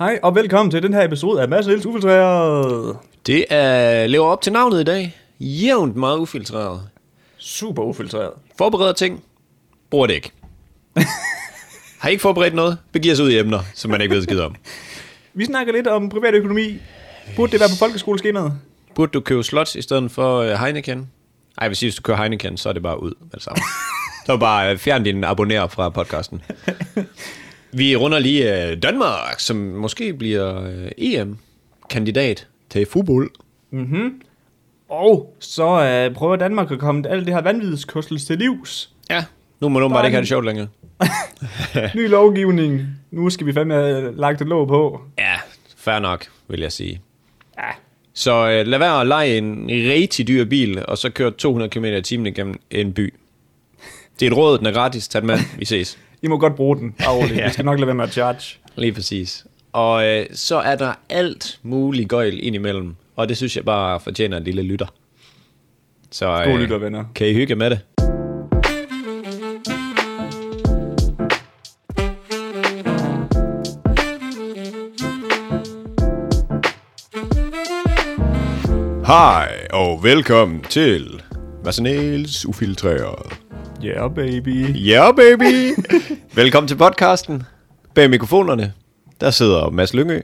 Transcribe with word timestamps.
Hej 0.00 0.18
og 0.22 0.34
velkommen 0.34 0.70
til 0.70 0.82
den 0.82 0.94
her 0.94 1.04
episode 1.04 1.42
af 1.42 1.48
Mads 1.48 1.66
Niels 1.66 1.86
Ufiltreret. 1.86 2.96
Det 3.26 3.44
er, 3.50 4.06
lever 4.06 4.26
op 4.26 4.42
til 4.42 4.52
navnet 4.52 4.80
i 4.80 4.84
dag. 4.84 5.16
Jævnt 5.40 5.96
meget 5.96 6.18
ufiltreret. 6.18 6.82
Super 7.38 7.82
ufiltreret. 7.82 8.30
Forbereder 8.58 8.92
ting. 8.92 9.24
Bruger 9.90 10.06
det 10.06 10.14
ikke. 10.14 10.32
Har 12.00 12.08
ikke 12.08 12.22
forberedt 12.22 12.54
noget? 12.54 12.78
Begiver 12.92 13.14
sig 13.14 13.24
ud 13.24 13.30
i 13.30 13.38
emner, 13.38 13.60
som 13.74 13.90
man 13.90 14.00
ikke 14.00 14.14
ved 14.14 14.22
skid 14.22 14.40
om. 14.40 14.54
Vi 15.34 15.44
snakker 15.44 15.72
lidt 15.72 15.86
om 15.86 16.08
privatøkonomi. 16.08 16.78
Burde 17.36 17.52
det 17.52 17.60
være 17.60 17.68
på 17.68 17.76
folkeskoleskemaet? 17.78 18.52
Burde 18.94 19.12
du 19.12 19.20
købe 19.20 19.42
slots 19.42 19.74
i 19.74 19.82
stedet 19.82 20.10
for 20.10 20.38
øh, 20.38 20.52
Heineken? 20.52 21.10
Ej, 21.58 21.68
hvis 21.68 21.94
du 21.94 22.02
kører 22.02 22.18
Heineken, 22.18 22.56
så 22.56 22.68
er 22.68 22.72
det 22.72 22.82
bare 22.82 23.02
ud 23.02 23.12
samme. 23.38 23.62
Så 24.26 24.36
bare 24.36 24.72
øh, 24.72 24.78
fjern 24.78 25.04
din 25.04 25.24
abonner 25.24 25.66
fra 25.66 25.88
podcasten. 25.88 26.42
Vi 27.72 27.96
runder 27.96 28.18
lige 28.18 28.70
øh, 28.70 28.82
Danmark, 28.82 29.40
som 29.40 29.56
måske 29.56 30.14
bliver 30.14 30.64
øh, 30.64 30.90
EM-kandidat 30.98 32.46
til 32.70 32.86
fodbold. 32.86 33.30
Og 34.88 35.36
så 35.40 35.82
øh, 35.82 36.14
prøver 36.14 36.36
Danmark 36.36 36.70
at 36.70 36.78
komme 36.78 37.08
alt 37.08 37.26
det 37.26 37.34
her 37.34 37.42
vanvidskostel 37.42 38.18
til 38.18 38.38
livs. 38.38 38.90
Ja, 39.10 39.24
nu 39.60 39.68
må 39.68 39.80
man 39.80 39.90
bare 39.90 40.06
ikke 40.06 40.14
have 40.14 40.20
det 40.20 40.28
sjovt 40.28 40.44
længere. 40.44 40.68
Ny 41.96 42.08
lovgivning. 42.08 42.80
Nu 43.10 43.30
skal 43.30 43.46
vi 43.46 43.52
fandme 43.52 43.74
have 43.74 44.16
lagt 44.16 44.40
et 44.40 44.46
låg 44.48 44.68
på. 44.68 45.00
Ja, 45.18 45.34
fair 45.76 45.98
nok, 45.98 46.26
vil 46.48 46.60
jeg 46.60 46.72
sige. 46.72 47.00
Ja. 47.58 47.68
Så 48.14 48.50
øh, 48.50 48.66
lad 48.66 48.78
være 48.78 49.00
at 49.00 49.06
lege 49.06 49.38
en 49.38 49.66
rigtig 49.68 50.28
dyr 50.28 50.44
bil, 50.44 50.86
og 50.86 50.98
så 50.98 51.10
køre 51.10 51.30
200 51.30 51.70
km 51.70 51.84
i 51.84 52.02
timen 52.02 52.26
igennem 52.26 52.60
en 52.70 52.92
by. 52.92 53.14
Det 54.20 54.26
er 54.26 54.30
et 54.30 54.36
råd, 54.36 54.58
den 54.58 54.66
er 54.66 54.72
gratis. 54.72 55.08
Tag 55.08 55.22
den 55.22 55.26
med. 55.26 55.38
Vi 55.58 55.64
ses. 55.64 55.98
I 56.22 56.28
må 56.28 56.38
godt 56.38 56.54
bruge 56.56 56.76
den. 56.76 56.92
Bare 56.92 57.16
roligt. 57.16 57.36
Ja. 57.40 57.46
Vi 57.46 57.52
skal 57.52 57.64
nok 57.64 57.78
lade 57.78 57.86
være 57.86 57.94
med 57.94 58.04
at 58.04 58.12
charge. 58.12 58.58
Lige 58.76 58.92
præcis. 58.92 59.46
Og 59.72 60.06
øh, 60.06 60.26
så 60.32 60.56
er 60.56 60.76
der 60.76 60.92
alt 61.08 61.58
muligt 61.62 62.08
gøjl 62.08 62.46
indimellem, 62.46 62.94
og 63.16 63.28
det 63.28 63.36
synes 63.36 63.56
jeg 63.56 63.64
bare 63.64 64.00
fortjener 64.00 64.36
en 64.36 64.44
lille 64.44 64.62
lytter. 64.62 64.86
Så 66.10 66.26
øh, 66.26 66.44
God 66.50 66.58
lytter, 66.58 66.78
venner. 66.78 67.04
kan 67.14 67.26
I 67.26 67.32
hygge 67.34 67.54
med 67.54 67.70
det? 67.70 67.80
Hej 79.06 79.66
og 79.72 80.02
velkommen 80.02 80.60
til 80.62 81.22
Massanels 81.64 82.46
Ufiltreret. 82.46 83.38
Yeah, 83.84 84.14
baby. 84.14 84.74
Ja, 84.74 85.04
yeah, 85.04 85.14
baby! 85.16 85.74
velkommen 86.40 86.68
til 86.68 86.76
podcasten. 86.76 87.42
Bag 87.94 88.10
mikrofonerne, 88.10 88.72
der 89.20 89.30
sidder 89.30 89.70
Mads 89.70 89.94
Lyngø. 89.94 90.20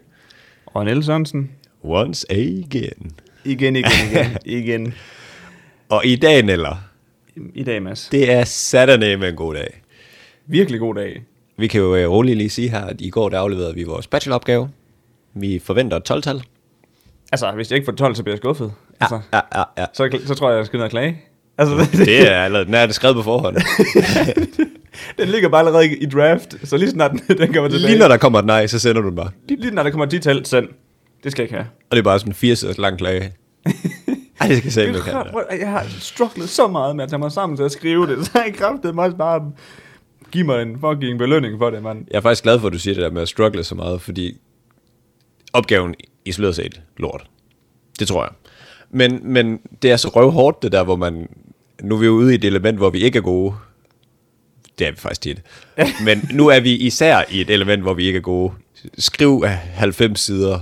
Og 0.66 0.84
Niels 0.84 1.06
Sørensen. 1.06 1.50
Once 1.82 2.26
again. 2.32 3.12
Igen, 3.44 3.76
igen, 3.76 3.92
igen. 4.10 4.26
igen. 4.62 4.94
Og 5.88 6.06
i 6.06 6.16
dag, 6.16 6.42
Neller, 6.42 6.76
I 7.54 7.62
dag, 7.64 7.82
Mads. 7.82 8.08
det 8.12 8.32
er 8.32 8.44
Saturday 8.44 9.14
med 9.14 9.28
en 9.28 9.36
god 9.36 9.54
dag. 9.54 9.82
Virkelig 10.46 10.80
god 10.80 10.94
dag. 10.94 11.22
Vi 11.58 11.66
kan 11.66 11.80
jo 11.80 11.96
øh, 11.96 12.10
roligt 12.10 12.36
lige 12.38 12.50
sige 12.50 12.68
her, 12.68 12.84
at 12.84 13.00
i 13.00 13.10
går 13.10 13.28
der 13.28 13.38
afleverede 13.40 13.74
vi 13.74 13.82
vores 13.82 14.06
bacheloropgave. 14.06 14.68
Vi 15.34 15.58
forventer 15.64 15.96
et 15.96 16.10
12-tal. 16.10 16.42
Altså, 17.32 17.52
hvis 17.52 17.70
jeg 17.70 17.76
ikke 17.76 17.84
får 17.84 17.92
12, 17.92 18.14
så 18.14 18.22
bliver 18.22 18.34
jeg 18.34 18.38
skuffet. 18.38 18.72
Altså, 19.00 19.20
ja, 19.32 19.40
ja, 19.54 19.62
ja. 19.78 19.86
så, 19.92 20.18
så 20.26 20.34
tror 20.34 20.50
jeg, 20.50 20.56
jeg 20.58 20.66
skal 20.66 20.76
ned 20.76 20.84
og 20.84 20.90
klage. 20.90 21.20
Altså, 21.58 21.98
Det 22.04 22.28
er 22.32 22.36
allerede, 22.42 22.66
den 22.66 22.74
er 22.74 22.86
det 22.86 22.94
skrevet 22.94 23.16
på 23.16 23.22
forhånd. 23.22 23.56
den 25.18 25.28
ligger 25.28 25.48
bare 25.48 25.58
allerede 25.66 25.96
i 25.96 26.06
draft, 26.06 26.54
så 26.68 26.76
lige 26.76 26.90
snart 26.90 27.10
den, 27.10 27.38
den 27.38 27.52
kommer 27.52 27.70
tilbage. 27.70 27.86
Lige 27.86 27.98
når 27.98 28.08
der 28.08 28.16
kommer 28.16 28.38
et 28.38 28.44
nej, 28.44 28.66
så 28.66 28.78
sender 28.78 29.02
du 29.02 29.08
den 29.08 29.16
bare. 29.16 29.30
lige, 29.48 29.60
lige 29.60 29.74
når 29.74 29.82
der 29.82 29.90
kommer 29.90 30.06
10 30.06 30.18
tal, 30.18 30.46
send. 30.46 30.68
Det 31.24 31.32
skal 31.32 31.42
jeg 31.42 31.44
ikke 31.44 31.54
have. 31.54 31.66
Og 31.90 31.96
det 31.96 31.98
er 31.98 32.02
bare 32.02 32.18
sådan 32.18 32.30
en 32.30 32.34
80 32.34 32.58
siders 32.58 32.78
lang 32.78 32.98
klage. 32.98 33.20
Ej, 34.40 34.48
det 34.48 34.72
skal 34.72 34.84
jeg 34.84 34.94
Det 34.94 34.98
ikke 35.00 35.10
have. 35.10 35.24
jeg 35.60 35.70
har 35.70 35.86
strugglet 36.00 36.48
så 36.48 36.66
meget 36.68 36.96
med 36.96 37.04
at 37.04 37.10
tage 37.10 37.18
mig 37.18 37.32
sammen 37.32 37.56
til 37.56 37.64
at 37.64 37.72
skrive 37.72 38.06
det, 38.06 38.18
så 38.26 38.30
jeg 38.34 38.54
kræftede 38.54 38.92
mig 38.92 39.16
bare 39.16 39.52
give 40.32 40.44
mig 40.44 40.62
en 40.62 40.76
fucking 40.80 41.18
belønning 41.18 41.58
for 41.58 41.70
det, 41.70 41.82
mand. 41.82 42.04
Jeg 42.10 42.16
er 42.16 42.20
faktisk 42.20 42.42
glad 42.42 42.60
for, 42.60 42.66
at 42.66 42.72
du 42.72 42.78
siger 42.78 42.94
det 42.94 43.02
der 43.02 43.10
med 43.10 43.22
at 43.22 43.28
struggle 43.28 43.64
så 43.64 43.74
meget, 43.74 44.00
fordi 44.00 44.36
opgaven 45.52 45.94
isoleret 46.24 46.56
set 46.56 46.80
lort. 46.96 47.26
Det 47.98 48.08
tror 48.08 48.22
jeg. 48.24 48.32
Men, 48.90 49.20
men 49.22 49.58
det 49.82 49.90
er 49.90 49.96
så 49.96 50.08
røvhårdt 50.08 50.62
det 50.62 50.72
der, 50.72 50.84
hvor 50.84 50.96
man... 50.96 51.28
Nu 51.82 51.94
er 51.94 51.98
vi 51.98 52.06
jo 52.06 52.12
ude 52.12 52.32
i 52.32 52.34
et 52.34 52.44
element, 52.44 52.78
hvor 52.78 52.90
vi 52.90 52.98
ikke 52.98 53.18
er 53.18 53.22
gode. 53.22 53.54
Det 54.78 54.86
er 54.86 54.90
vi 54.90 54.96
faktisk 54.96 55.20
tit. 55.20 55.42
Men 56.04 56.28
nu 56.32 56.48
er 56.48 56.60
vi 56.60 56.76
især 56.76 57.24
i 57.30 57.40
et 57.40 57.50
element, 57.50 57.82
hvor 57.82 57.94
vi 57.94 58.06
ikke 58.06 58.16
er 58.16 58.22
gode. 58.22 58.52
Skriv 58.98 59.44
90 59.74 60.20
sider. 60.20 60.60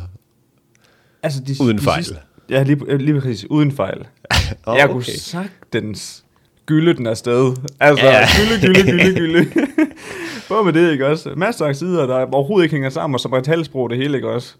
Altså, 1.23 1.41
de, 1.41 1.57
Uden 1.61 1.79
de 1.79 1.83
fejl. 1.83 2.05
Sidste, 2.05 2.21
ja, 2.51 2.63
lige, 2.63 2.99
lige 2.99 3.21
præcis. 3.21 3.51
Uden 3.51 3.73
fejl. 3.73 3.99
Oh, 4.67 4.77
jeg 4.79 4.89
kunne 4.89 4.97
okay. 4.97 5.13
sagtens 5.13 6.25
gylde 6.67 6.95
den 6.95 7.07
afsted. 7.07 7.57
Altså, 7.81 8.07
ja. 8.07 8.27
gylde, 8.37 8.67
gylde, 8.67 8.93
gylde, 8.93 9.15
gylde. 9.15 9.67
Både 10.49 10.65
med 10.65 10.73
det, 10.73 10.93
ikke 10.93 11.07
også? 11.07 11.33
Masser 11.37 11.67
af 11.67 11.77
sider, 11.77 12.07
der 12.07 12.27
overhovedet 12.33 12.65
ikke 12.65 12.75
hænger 12.75 12.91
sammen, 12.91 13.15
og 13.15 13.21
som 13.21 13.33
er 13.33 13.41
talsprog 13.41 13.91
det 13.91 13.99
hele, 13.99 14.17
ikke 14.17 14.29
også? 14.29 14.55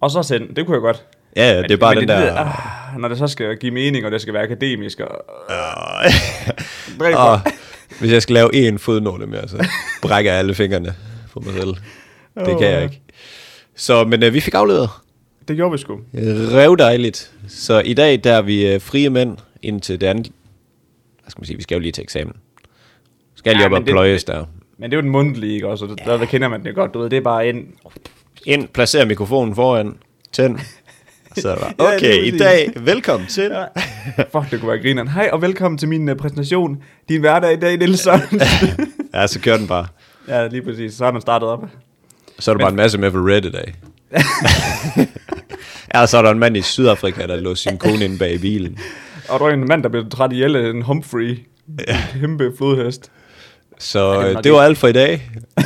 Og 0.00 0.10
så 0.10 0.22
send. 0.22 0.54
Det 0.54 0.66
kunne 0.66 0.74
jeg 0.74 0.80
godt. 0.80 1.04
Ja, 1.36 1.52
ja, 1.52 1.62
det 1.62 1.70
er 1.70 1.76
bare 1.76 1.94
Men 1.94 2.00
den 2.00 2.08
der... 2.08 2.34
ah, 2.36 3.00
når 3.00 3.08
det 3.08 3.18
så 3.18 3.26
skal 3.26 3.56
give 3.56 3.72
mening, 3.72 4.04
og 4.06 4.10
det 4.12 4.20
skal 4.20 4.34
være 4.34 4.42
akademisk, 4.42 5.00
og... 5.00 5.24
Uh, 5.48 7.06
Og 7.16 7.40
hvis 8.00 8.12
jeg 8.12 8.22
skal 8.22 8.34
lave 8.34 8.54
en 8.54 8.78
fodnote 8.78 9.26
mere, 9.26 9.48
så 9.48 9.66
brækker 10.02 10.30
jeg 10.30 10.38
alle 10.38 10.54
fingrene 10.54 10.94
på 11.32 11.40
mig 11.40 11.54
selv. 11.54 11.74
Det 12.46 12.58
kan 12.58 12.70
jeg 12.70 12.82
ikke. 12.82 13.00
Så, 13.76 14.04
men 14.04 14.22
øh, 14.22 14.34
vi 14.34 14.40
fik 14.40 14.54
afleveret. 14.54 14.88
Det 15.48 15.56
gjorde 15.56 15.72
vi 15.72 15.78
sgu. 15.78 16.00
Rev 16.14 16.76
dejligt. 16.78 17.32
Så 17.48 17.80
i 17.80 17.94
dag, 17.94 18.20
der 18.24 18.32
er 18.32 18.42
vi 18.42 18.72
øh, 18.74 18.80
frie 18.80 19.10
mænd 19.10 19.36
indtil 19.62 20.00
det 20.00 20.06
andet. 20.06 20.26
Hvad 21.22 21.30
skal 21.30 21.40
man 21.40 21.46
sige? 21.46 21.56
Vi 21.56 21.62
skal 21.62 21.74
jo 21.74 21.80
lige 21.80 21.92
til 21.92 22.02
eksamen. 22.02 22.34
Skal 23.34 23.52
lige 23.52 23.60
Ja, 23.60 23.66
op 23.66 23.70
men 23.72 23.82
og 23.82 23.86
det- 23.86 23.92
pløjes 23.92 24.24
der. 24.24 24.44
Men 24.78 24.90
det 24.90 24.96
er 24.96 24.98
jo 24.98 25.02
den 25.02 25.10
mundtlige, 25.10 25.54
ikke 25.54 25.68
også? 25.68 25.84
Og 25.84 25.98
der, 26.04 26.16
der 26.16 26.24
kender 26.26 26.48
man 26.48 26.64
det 26.64 26.74
godt, 26.74 26.94
du 26.94 26.98
ved. 26.98 27.10
Det 27.10 27.16
er 27.16 27.20
bare 27.20 27.48
en... 27.48 27.66
Ind, 28.46 28.68
placer 28.68 29.04
mikrofonen 29.04 29.54
foran. 29.54 29.96
Tænd. 30.32 30.58
Så 31.36 31.56
bare, 31.60 31.72
Ja, 31.90 31.96
okay, 31.96 32.20
lige 32.20 32.34
i 32.34 32.38
dag, 32.38 32.72
velkommen 32.80 33.28
til. 33.28 33.42
Ja. 33.52 33.64
Fuck, 34.40 34.50
det 34.50 34.60
kunne 34.60 34.68
være 34.68 34.78
grineren. 34.82 35.08
Hej, 35.08 35.28
og 35.32 35.42
velkommen 35.42 35.78
til 35.78 35.88
min 35.88 36.08
uh, 36.08 36.16
præsentation. 36.16 36.82
Din 37.08 37.20
hverdag 37.20 37.52
i 37.52 37.56
dag, 37.56 37.76
Niels 37.78 38.00
Sørensen. 38.00 38.40
Ja, 39.14 39.26
så 39.26 39.40
kører 39.40 39.56
den 39.56 39.66
bare. 39.66 39.86
ja, 40.28 40.46
lige 40.46 40.62
præcis. 40.62 40.94
Så 40.94 41.04
har 41.04 41.12
man 41.12 41.20
startet 41.20 41.48
op. 41.48 41.64
Så 42.38 42.50
er 42.50 42.54
der 42.54 42.60
bare 42.64 42.70
en 42.70 42.76
masse 42.76 42.98
med 42.98 43.10
for 43.10 43.30
Red 43.30 43.44
i 43.44 43.50
dag. 43.50 43.74
ja, 45.94 46.06
så 46.06 46.18
er 46.18 46.22
der 46.22 46.30
en 46.30 46.38
mand 46.38 46.56
i 46.56 46.62
Sydafrika, 46.62 47.26
der 47.26 47.36
lå 47.36 47.54
sin 47.54 47.78
kone 47.78 48.04
inde 48.04 48.18
bag 48.18 48.32
i 48.34 48.38
bilen. 48.38 48.78
Og 49.28 49.40
der 49.40 49.46
er 49.46 49.50
en 49.50 49.68
mand, 49.68 49.82
der 49.82 49.88
blev 49.88 50.10
træt 50.10 50.32
ihjel 50.32 50.56
af 50.56 50.70
en 50.70 50.82
Humphrey. 50.82 51.38
Ja. 51.88 51.96
En 52.14 52.20
kæmpe 52.20 52.52
flodhest. 52.56 53.10
Så 53.78 54.20
det 54.22 54.36
øh, 54.36 54.44
det 54.44 54.52
var 54.52 54.60
alt 54.62 54.78
for 54.78 54.88
i 54.88 54.92
dag. 54.92 55.30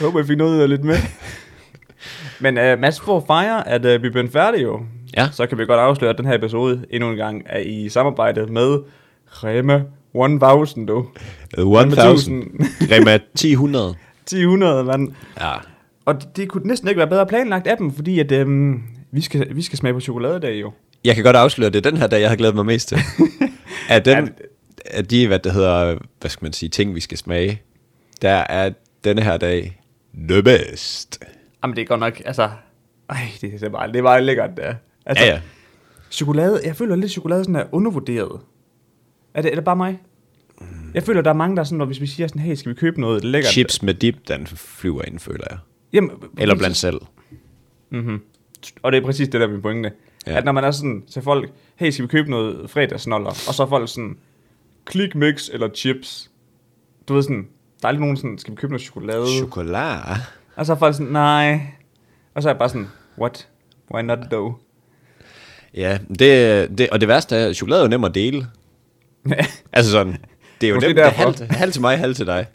Jeg 0.00 0.04
håber, 0.06 0.18
jeg 0.20 0.26
fik 0.26 0.38
noget 0.38 0.70
lidt 0.70 0.84
med. 0.84 0.96
Men 2.40 2.58
uh, 2.58 2.78
Mads, 2.80 3.00
at 3.08 3.22
fejre, 3.26 3.68
at 3.68 3.84
uh, 3.96 4.02
vi 4.02 4.10
blev 4.10 4.30
færdige 4.30 4.62
jo, 4.62 4.80
Ja. 5.16 5.28
så 5.32 5.46
kan 5.46 5.58
vi 5.58 5.66
godt 5.66 5.80
afsløre, 5.80 6.10
at 6.10 6.18
den 6.18 6.26
her 6.26 6.34
episode 6.34 6.84
endnu 6.90 7.10
en 7.10 7.16
gang 7.16 7.42
er 7.46 7.58
i 7.58 7.88
samarbejde 7.88 8.46
med 8.46 8.78
Rema 9.26 9.82
1000, 10.14 10.86
du. 10.86 11.06
1000. 11.52 12.42
Rema 12.92 13.14
1000. 13.34 13.94
1000, 14.26 14.82
mand. 14.90 15.12
Ja. 15.40 15.52
Og 16.04 16.14
det, 16.14 16.36
det 16.36 16.48
kunne 16.48 16.68
næsten 16.68 16.88
ikke 16.88 16.98
være 16.98 17.08
bedre 17.08 17.26
planlagt 17.26 17.66
af 17.66 17.76
dem, 17.76 17.92
fordi 17.94 18.20
at, 18.20 18.32
øhm, 18.32 18.82
vi, 19.12 19.20
skal, 19.20 19.56
vi 19.56 19.62
skal 19.62 19.78
smage 19.78 19.92
på 19.94 20.00
chokoladedag 20.00 20.60
jo. 20.60 20.72
Jeg 21.04 21.14
kan 21.14 21.24
godt 21.24 21.36
afsløre, 21.36 21.66
at 21.66 21.72
det 21.72 21.86
er 21.86 21.90
den 21.90 22.00
her 22.00 22.06
dag, 22.06 22.20
jeg 22.20 22.28
har 22.28 22.36
glædet 22.36 22.54
mig 22.54 22.66
mest 22.66 22.88
til. 22.88 22.98
Af, 23.88 24.02
den, 24.12 24.28
af 24.90 25.04
de, 25.04 25.26
hvad 25.26 25.38
det 25.38 25.52
hedder, 25.52 25.98
hvad 26.20 26.30
skal 26.30 26.44
man 26.44 26.52
sige, 26.52 26.68
ting, 26.68 26.94
vi 26.94 27.00
skal 27.00 27.18
smage, 27.18 27.62
der 28.22 28.30
er 28.48 28.70
denne 29.04 29.22
her 29.22 29.36
dag 29.36 29.80
the 30.28 30.42
best. 30.42 31.24
Jamen 31.66 31.76
det 31.76 31.82
er 31.82 31.86
godt 31.86 32.00
nok, 32.00 32.22
altså... 32.24 32.50
Ej, 33.08 33.16
det 33.40 33.62
er 33.62 33.68
bare, 33.68 33.88
det 33.88 33.96
er 33.96 34.02
bare 34.02 34.22
lækkert, 34.22 34.50
der. 34.56 34.74
Altså, 35.06 35.24
Ja, 35.24 35.30
ja. 35.30 35.40
Chokolade, 36.10 36.60
jeg 36.64 36.76
føler 36.76 36.96
lidt, 36.96 37.12
chokolade 37.12 37.44
sådan 37.44 37.56
er 37.56 37.64
undervurderet. 37.72 38.40
Er 39.34 39.42
det, 39.42 39.50
er 39.50 39.54
det 39.54 39.64
bare 39.64 39.76
mig? 39.76 40.00
Jeg 40.94 41.02
føler, 41.02 41.22
der 41.22 41.30
er 41.30 41.34
mange, 41.34 41.56
der 41.56 41.62
er 41.62 41.64
sådan, 41.64 41.78
når 41.78 41.84
hvis 41.84 42.00
vi 42.00 42.06
siger 42.06 42.26
sådan, 42.26 42.42
hey, 42.42 42.54
skal 42.54 42.70
vi 42.70 42.74
købe 42.74 43.00
noget 43.00 43.24
lækkert? 43.24 43.52
Chips 43.52 43.82
med 43.82 43.94
dip, 43.94 44.28
den 44.28 44.46
flyver 44.46 45.02
ind, 45.02 45.18
føler 45.18 45.44
jeg. 45.50 45.58
Jamen, 45.92 46.10
Eller 46.38 46.54
blandt 46.54 46.76
selv. 46.76 47.00
Og 48.82 48.92
det 48.92 48.98
er 48.98 49.04
præcis 49.04 49.28
det, 49.28 49.40
der 49.40 49.46
er 49.46 49.50
min 49.50 49.62
pointe. 49.62 49.92
Ja. 50.26 50.36
At 50.36 50.44
når 50.44 50.52
man 50.52 50.64
er 50.64 50.70
sådan 50.70 51.02
til 51.10 51.22
folk, 51.22 51.50
hey, 51.76 51.90
skal 51.90 52.02
vi 52.02 52.08
købe 52.08 52.30
noget 52.30 52.70
fredagsnoller? 52.70 53.30
Og 53.30 53.54
så 53.54 53.62
er 53.62 53.66
folk 53.66 53.88
sådan, 53.88 54.18
klik 54.84 55.14
mix 55.14 55.48
eller 55.48 55.68
chips. 55.74 56.30
Du 57.08 57.14
ved 57.14 57.22
sådan, 57.22 57.48
der 57.82 57.86
er 57.86 57.88
aldrig 57.88 58.00
nogen 58.00 58.16
sådan, 58.16 58.38
skal 58.38 58.50
vi 58.50 58.56
købe 58.56 58.72
noget 58.72 58.82
chokolade? 58.82 59.26
Chokolade. 59.38 60.16
Og 60.56 60.66
så 60.66 60.72
er 60.72 60.76
folk 60.76 60.94
sådan, 60.94 61.12
nej. 61.12 61.60
Og 62.34 62.42
så 62.42 62.48
er 62.48 62.52
jeg 62.52 62.58
bare 62.58 62.68
sådan, 62.68 62.88
what? 63.18 63.48
Why 63.94 64.02
not 64.02 64.18
though? 64.30 64.54
Ja, 65.74 65.98
det, 66.18 66.78
det, 66.78 66.90
og 66.90 67.00
det 67.00 67.08
værste 67.08 67.36
er, 67.36 67.48
at 67.48 67.56
chokolade 67.56 67.80
er 67.80 67.84
jo 67.84 67.88
nem 67.88 68.04
at 68.04 68.14
dele. 68.14 68.46
Altså 69.72 69.92
sådan, 69.92 70.16
det 70.60 70.66
er 70.66 70.70
jo 70.74 70.80
nemt, 70.80 70.96
det 70.96 71.04
halvt, 71.04 71.40
halvt 71.50 71.72
til 71.72 71.82
mig, 71.82 71.98
halvt 71.98 72.16
til 72.16 72.26
dig. 72.26 72.46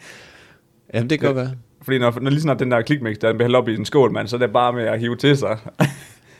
Jamen, 0.94 1.10
det 1.10 1.20
kan 1.20 1.28
godt 1.28 1.38
være. 1.38 1.52
Fordi 1.82 1.98
når, 1.98 2.20
når 2.22 2.30
lige 2.30 2.42
snart 2.42 2.60
den 2.60 2.72
der 2.72 2.82
klikmix, 2.82 3.18
der 3.18 3.34
bliver 3.34 3.44
hældt 3.44 3.56
op 3.56 3.68
i 3.68 3.76
en 3.76 3.86
skål, 3.86 4.12
mand, 4.12 4.28
så 4.28 4.36
er 4.36 4.40
det 4.40 4.54
bare 4.54 4.74
med 4.74 4.84
at 4.84 5.00
hive 5.00 5.16
til 5.16 5.38
sig. 5.38 5.58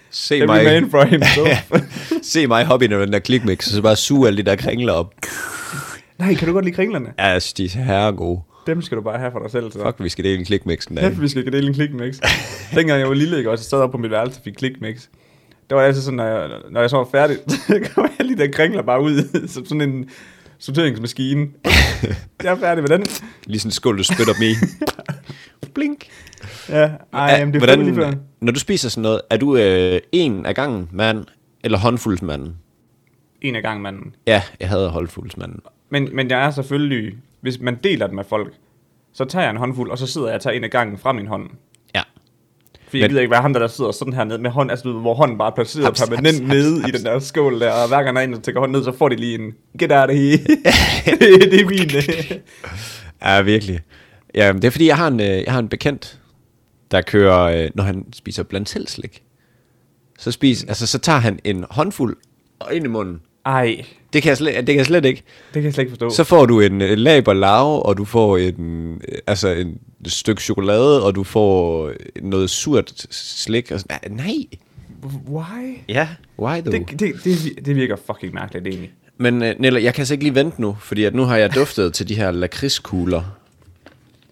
Se 0.10 0.38
Every 0.38 0.46
mig, 0.46 0.64
man 0.64 0.90
for 0.90 1.04
himself. 1.04 1.72
se 2.24 2.48
mig 2.48 2.66
hoppe 2.66 2.86
ind 2.86 2.94
i 2.94 2.98
den 2.98 3.14
der 3.14 3.20
klikmix, 3.20 3.68
og 3.68 3.72
så 3.72 3.82
bare 3.82 3.96
suge 3.96 4.28
alle 4.28 4.38
de 4.38 4.50
der 4.50 4.56
kringler 4.56 4.94
op. 4.94 5.14
Nej, 6.18 6.34
kan 6.34 6.48
du 6.48 6.54
godt 6.54 6.66
lide 6.66 6.76
kringlerne? 6.76 7.14
Ja, 7.20 7.40
synes, 7.40 7.54
de 7.54 7.80
er 7.80 7.84
herre 7.84 8.12
gode. 8.12 8.42
Dem 8.68 8.82
skal 8.82 8.98
du 8.98 9.02
bare 9.02 9.20
have 9.20 9.32
for 9.32 9.40
dig 9.40 9.52
selv. 9.52 9.72
Så. 9.72 9.84
Fuck, 9.86 10.04
vi 10.04 10.10
skal 10.10 10.26
dele 10.26 10.40
en 10.40 10.46
klikmix 10.46 10.88
den. 10.88 10.98
Kæft, 10.98 11.22
vi 11.22 11.28
skal 11.28 11.52
dele 11.54 11.68
en 11.68 11.74
klikmix. 11.74 12.20
Dengang 12.76 13.00
jeg 13.00 13.08
var 13.08 13.14
lille, 13.14 13.38
ikke, 13.38 13.52
og 13.52 13.58
så 13.58 13.64
sad 13.64 13.78
op 13.78 13.92
på 13.92 13.98
mit 13.98 14.12
værelse 14.12 14.40
og 14.40 14.44
fik 14.44 14.54
klikmix. 14.54 15.08
Det 15.70 15.78
var 15.78 15.82
altid 15.84 16.02
sådan, 16.02 16.18
når 16.18 16.26
jeg, 16.26 16.50
når 16.72 16.82
jeg 16.82 16.90
så 16.90 16.98
var 16.98 17.08
færdig, 17.12 17.38
så 17.68 17.90
kom 17.96 18.10
jeg 18.18 18.26
lige 18.26 18.38
der 18.38 18.52
kringler 18.52 18.82
bare 18.82 19.02
ud, 19.02 19.30
som 19.54 19.66
sådan 19.66 19.82
en 19.82 20.10
sorteringsmaskine. 20.60 21.48
jeg 22.44 22.52
er 22.52 22.56
færdig 22.56 22.84
med 22.84 22.90
den. 22.90 23.06
Lige 23.46 23.60
sådan 23.60 23.68
en 23.68 23.72
skål, 23.72 23.98
du 23.98 24.04
spytter 24.04 24.34
dem 24.34 24.44
i. 24.44 24.54
Blink. 25.74 26.06
Ja, 26.70 26.92
ej, 27.14 27.36
jamen, 27.40 27.54
det 27.54 27.64
er 27.64 27.66
Hvordan, 27.66 27.96
lige 27.96 28.18
når 28.42 28.52
du 28.52 28.60
spiser 28.60 28.90
sådan 28.90 29.02
noget, 29.02 29.22
er 29.30 29.38
du 29.38 29.58
øh, 29.58 30.00
en 30.12 30.46
af 30.46 30.56
gangen 30.56 30.90
mand, 30.92 31.26
eller 31.64 31.78
håndfuldsmanden? 31.78 32.56
En 33.42 33.56
af 33.56 33.62
gangen, 33.62 33.84
manden. 33.84 34.16
Ja, 34.28 34.42
jeg 34.60 34.70
havde 34.70 34.90
håndfuldsmanden. 34.90 35.60
Men, 35.90 36.10
men 36.14 36.30
jeg 36.30 36.46
er 36.46 36.52
selvfølgelig, 36.52 37.18
hvis 37.42 37.60
man 37.60 37.78
deler 37.84 38.06
det 38.08 38.16
med 38.16 38.24
folk, 38.24 38.54
så 39.14 39.26
tager 39.26 39.44
jeg 39.44 39.52
en 39.52 39.58
håndfuld, 39.58 39.92
og 39.92 39.98
så 39.98 40.08
sidder 40.08 40.28
jeg 40.28 40.36
og 40.36 40.42
tager 40.42 40.54
en 40.58 40.64
af 40.64 40.70
gangen 40.72 40.98
fra 40.98 41.14
min 41.14 41.28
hånd. 41.28 41.50
Ja. 41.96 42.02
Fordi 42.86 42.98
jeg 43.00 43.04
Men- 43.04 43.10
gider 43.10 43.22
ikke 43.22 43.32
være 43.32 43.42
ham, 43.42 43.54
der, 43.54 43.60
der 43.60 43.68
sidder 43.68 43.92
sådan 43.92 44.14
her 44.14 44.24
nede 44.24 44.42
med 44.42 44.50
hånd, 44.52 44.72
altså 44.72 44.92
hvor 44.92 45.14
hånden 45.14 45.38
bare 45.38 45.52
er 45.52 45.56
placeret 45.56 45.86
Haps, 45.86 46.00
permanent 46.02 46.40
haps, 46.40 46.42
nede 46.54 46.82
haps, 46.82 46.90
i 46.94 46.98
den 46.98 47.06
der 47.06 47.20
skål 47.20 47.60
der, 47.60 47.72
og 47.72 47.88
hver 47.88 48.04
gang 48.04 48.16
der 48.16 48.22
er 48.22 48.28
en, 48.28 48.34
der 48.34 48.40
tænker 48.40 48.60
hånden 48.60 48.76
ned, 48.78 48.84
så 48.84 48.92
får 48.98 49.10
de 49.10 49.16
lige 49.16 49.36
en, 49.40 49.54
get 49.80 49.92
out 49.92 50.10
of 50.10 50.16
here. 50.16 50.38
det, 50.38 51.52
det 51.52 51.62
er 51.62 51.66
min. 51.66 51.90
Ja, 53.24 53.42
virkelig. 53.42 53.80
Ja, 54.36 54.54
det 54.54 54.64
er 54.64 54.70
fordi, 54.70 54.88
jeg 54.88 54.98
har 54.98 55.08
en, 55.08 55.20
øh, 55.20 55.26
jeg 55.28 55.54
har 55.54 55.60
en 55.60 55.70
bekendt, 55.70 56.20
der 56.92 57.02
kører, 57.02 57.64
øh, 57.64 57.70
når 57.76 57.84
han 57.84 58.06
spiser 58.14 58.44
blandt 58.44 58.70
selv 58.70 58.88
slik. 58.88 59.24
Så, 60.20 60.32
spis, 60.32 60.64
altså, 60.64 60.88
så 60.88 61.00
tager 61.00 61.20
han 61.20 61.40
en 61.44 61.66
håndfuld 61.70 62.18
og 62.60 62.74
ind 62.76 62.86
i 62.86 62.88
munden. 62.88 63.22
Ej, 63.46 63.86
Det 64.14 64.22
kan 64.24 64.30
jeg 64.30 64.38
slet, 64.38 64.56
det 64.56 64.66
kan 64.66 64.76
jeg 64.76 64.86
slet 64.86 65.06
ikke. 65.06 65.24
det 65.48 65.54
kan 65.54 65.64
jeg 65.64 65.74
slet 65.74 65.82
ikke 65.84 65.92
forstå. 65.92 66.10
Så 66.10 66.24
får 66.24 66.46
du 66.46 66.60
en, 66.60 66.82
en 66.82 67.00
laber 67.00 67.34
lav, 67.34 67.82
og 67.86 67.98
du 67.98 68.06
får 68.06 68.38
en, 68.38 68.94
øh, 69.08 69.18
altså 69.28 69.48
en 69.48 69.78
stykke 70.06 70.42
chokolade, 70.42 71.04
og 71.04 71.16
du 71.16 71.24
får 71.24 71.92
noget 72.22 72.50
surt 72.50 73.06
slik. 73.12 73.72
Og 73.72 73.80
sådan. 73.80 73.98
Nej. 74.12 74.36
Why? 75.30 75.78
Ja, 75.90 76.08
why 76.40 76.60
though? 76.62 76.80
Det, 76.90 77.00
det, 77.00 77.14
det, 77.24 77.66
det 77.66 77.76
virker 77.76 77.96
fucking 78.08 78.34
mærkeligt 78.34 78.68
egentlig. 78.68 78.92
Men 79.18 79.34
Nella, 79.34 79.84
jeg 79.84 79.94
kan 79.94 80.02
altså 80.02 80.14
ikke 80.14 80.24
lige 80.24 80.36
vente 80.36 80.62
nu, 80.62 80.78
fordi 80.82 81.04
at 81.04 81.16
nu 81.16 81.24
har 81.24 81.38
jeg 81.38 81.56
duftet 81.56 81.94
til 81.94 82.08
de 82.10 82.16
her 82.16 82.32
lakridskugler 82.32 83.24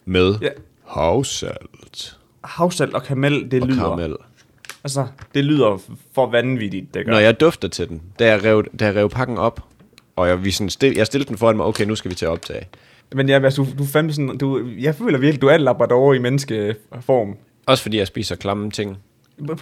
med 0.06 0.36
Ja. 0.42 0.48
havsalt 0.88 2.18
Havsalt 2.44 2.94
og 2.94 3.04
karamel, 3.04 3.52
det 3.52 3.62
og 3.62 3.68
lyder, 3.68 3.82
karamel. 3.82 4.16
altså, 4.84 5.08
det 5.36 5.46
lyder 5.46 5.82
for 6.16 6.30
vanvittigt, 6.32 6.94
det 6.94 7.06
gør. 7.06 7.12
Når 7.12 7.20
jeg 7.20 7.40
dufter 7.40 7.68
til 7.68 7.90
den, 7.90 8.02
da 8.20 8.26
jeg 8.28 8.44
rev, 8.44 8.64
da 8.80 8.86
jeg 8.86 8.96
rev 8.96 9.10
pakken 9.10 9.38
op, 9.38 9.66
og 10.20 10.28
jeg, 10.30 10.44
vi 10.46 10.52
sådan 10.52 10.70
stil, 10.70 10.94
jeg 10.96 11.06
stillede 11.06 11.30
den 11.30 11.38
foran 11.38 11.58
mig, 11.58 11.66
okay, 11.66 11.86
nu 11.86 11.96
skal 11.96 12.12
vi 12.12 12.16
til 12.16 12.26
at 12.26 12.30
optage. 12.32 12.68
Men 13.16 13.30
ja, 13.30 13.44
altså, 13.44 13.64
du, 13.64 13.68
du 13.78 13.86
fandme 13.86 14.14
sådan, 14.14 14.38
du, 14.38 14.68
jeg 14.80 14.96
føler 14.96 15.18
virkelig, 15.18 15.42
du 15.42 15.48
er 15.48 15.58
labrador 15.58 16.14
i 16.14 16.20
menneskeform. 16.20 17.36
Også 17.66 17.84
fordi 17.84 17.98
jeg 17.98 18.08
spiser 18.08 18.36
klamme 18.36 18.72
ting. 18.72 18.98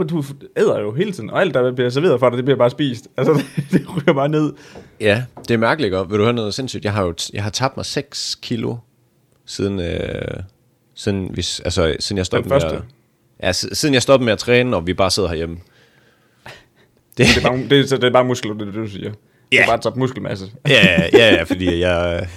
Du 0.09 0.24
æder 0.57 0.80
jo 0.80 0.94
hele 0.94 1.12
tiden, 1.12 1.30
og 1.30 1.42
alt, 1.42 1.54
der 1.54 1.71
bliver 1.71 1.89
serveret 1.89 2.19
for 2.19 2.30
dig, 2.30 2.38
det 2.38 2.45
bliver 2.45 2.57
bare 2.57 2.69
spist. 2.69 3.07
Altså, 3.18 3.33
det, 3.33 3.45
det 3.71 3.86
ryger 3.98 4.13
bare 4.13 4.30
ned. 4.30 4.54
Ja, 5.00 5.24
det 5.48 5.51
er 5.54 5.57
mærkeligt 5.57 5.92
godt. 5.92 6.09
Vil 6.12 6.18
du 6.19 6.24
høre 6.24 6.33
noget 6.33 6.54
sindssygt? 6.54 6.86
Jeg 6.86 6.94
har 6.94 7.04
jo 7.04 7.13
jeg 7.33 7.44
har 7.44 7.50
tabt 7.50 7.77
mig 7.77 7.86
6 7.86 8.36
kilo 8.42 8.75
siden, 9.45 9.80
øh, 9.80 10.00
siden, 10.95 11.30
hvis, 11.33 11.59
altså, 11.59 11.95
siden 12.00 12.18
jeg 12.18 12.25
stoppede 12.25 12.54
med 12.54 12.62
at, 12.63 12.81
ja, 13.44 13.51
siden 13.51 13.94
jeg 13.94 14.01
stoppede 14.01 14.25
med 14.25 14.33
at 14.33 14.39
træne, 14.39 14.75
og 14.75 14.88
vi 14.88 14.94
bare 14.94 15.12
sidder 15.12 15.30
herhjemme. 15.30 15.57
Det, 17.18 17.25
Det 17.36 17.38
er 17.38 17.50
bare, 17.50 17.57
det, 17.57 17.92
er- 17.92 17.95
det 17.98 18.04
er 18.04 18.12
bare 18.12 18.25
muskler, 18.25 18.54
det 18.54 18.68
det, 18.68 18.74
du 18.75 18.88
siger. 18.88 19.12
Det 19.51 19.57
er 19.59 19.61
Ja. 19.61 19.67
bare 19.67 19.77
tabt 19.81 19.95
muskelmasse. 19.97 20.45
ja, 20.67 21.01
ja, 21.13 21.35
ja, 21.35 21.44
fordi 21.44 21.79
jeg, 21.79 22.27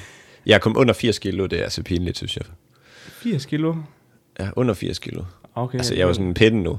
jeg 0.47 0.61
kom 0.61 0.77
under 0.79 0.95
80 0.95 1.19
kilo, 1.19 1.47
det 1.47 1.59
er 1.59 1.63
altså 1.63 1.83
pinligt, 1.83 2.17
synes 2.17 2.37
jeg. 2.37 2.45
80 3.23 3.47
kilo. 3.47 3.75
Ja, 4.41 4.49
under 4.57 4.75
80 4.75 4.99
kilo. 4.99 5.23
Okay. 5.55 5.79
Altså, 5.79 5.95
jeg 5.95 6.03
er 6.03 6.07
jo 6.07 6.13
sådan 6.15 6.27
en 6.27 6.35
pinde 6.35 6.63
nu. 6.63 6.79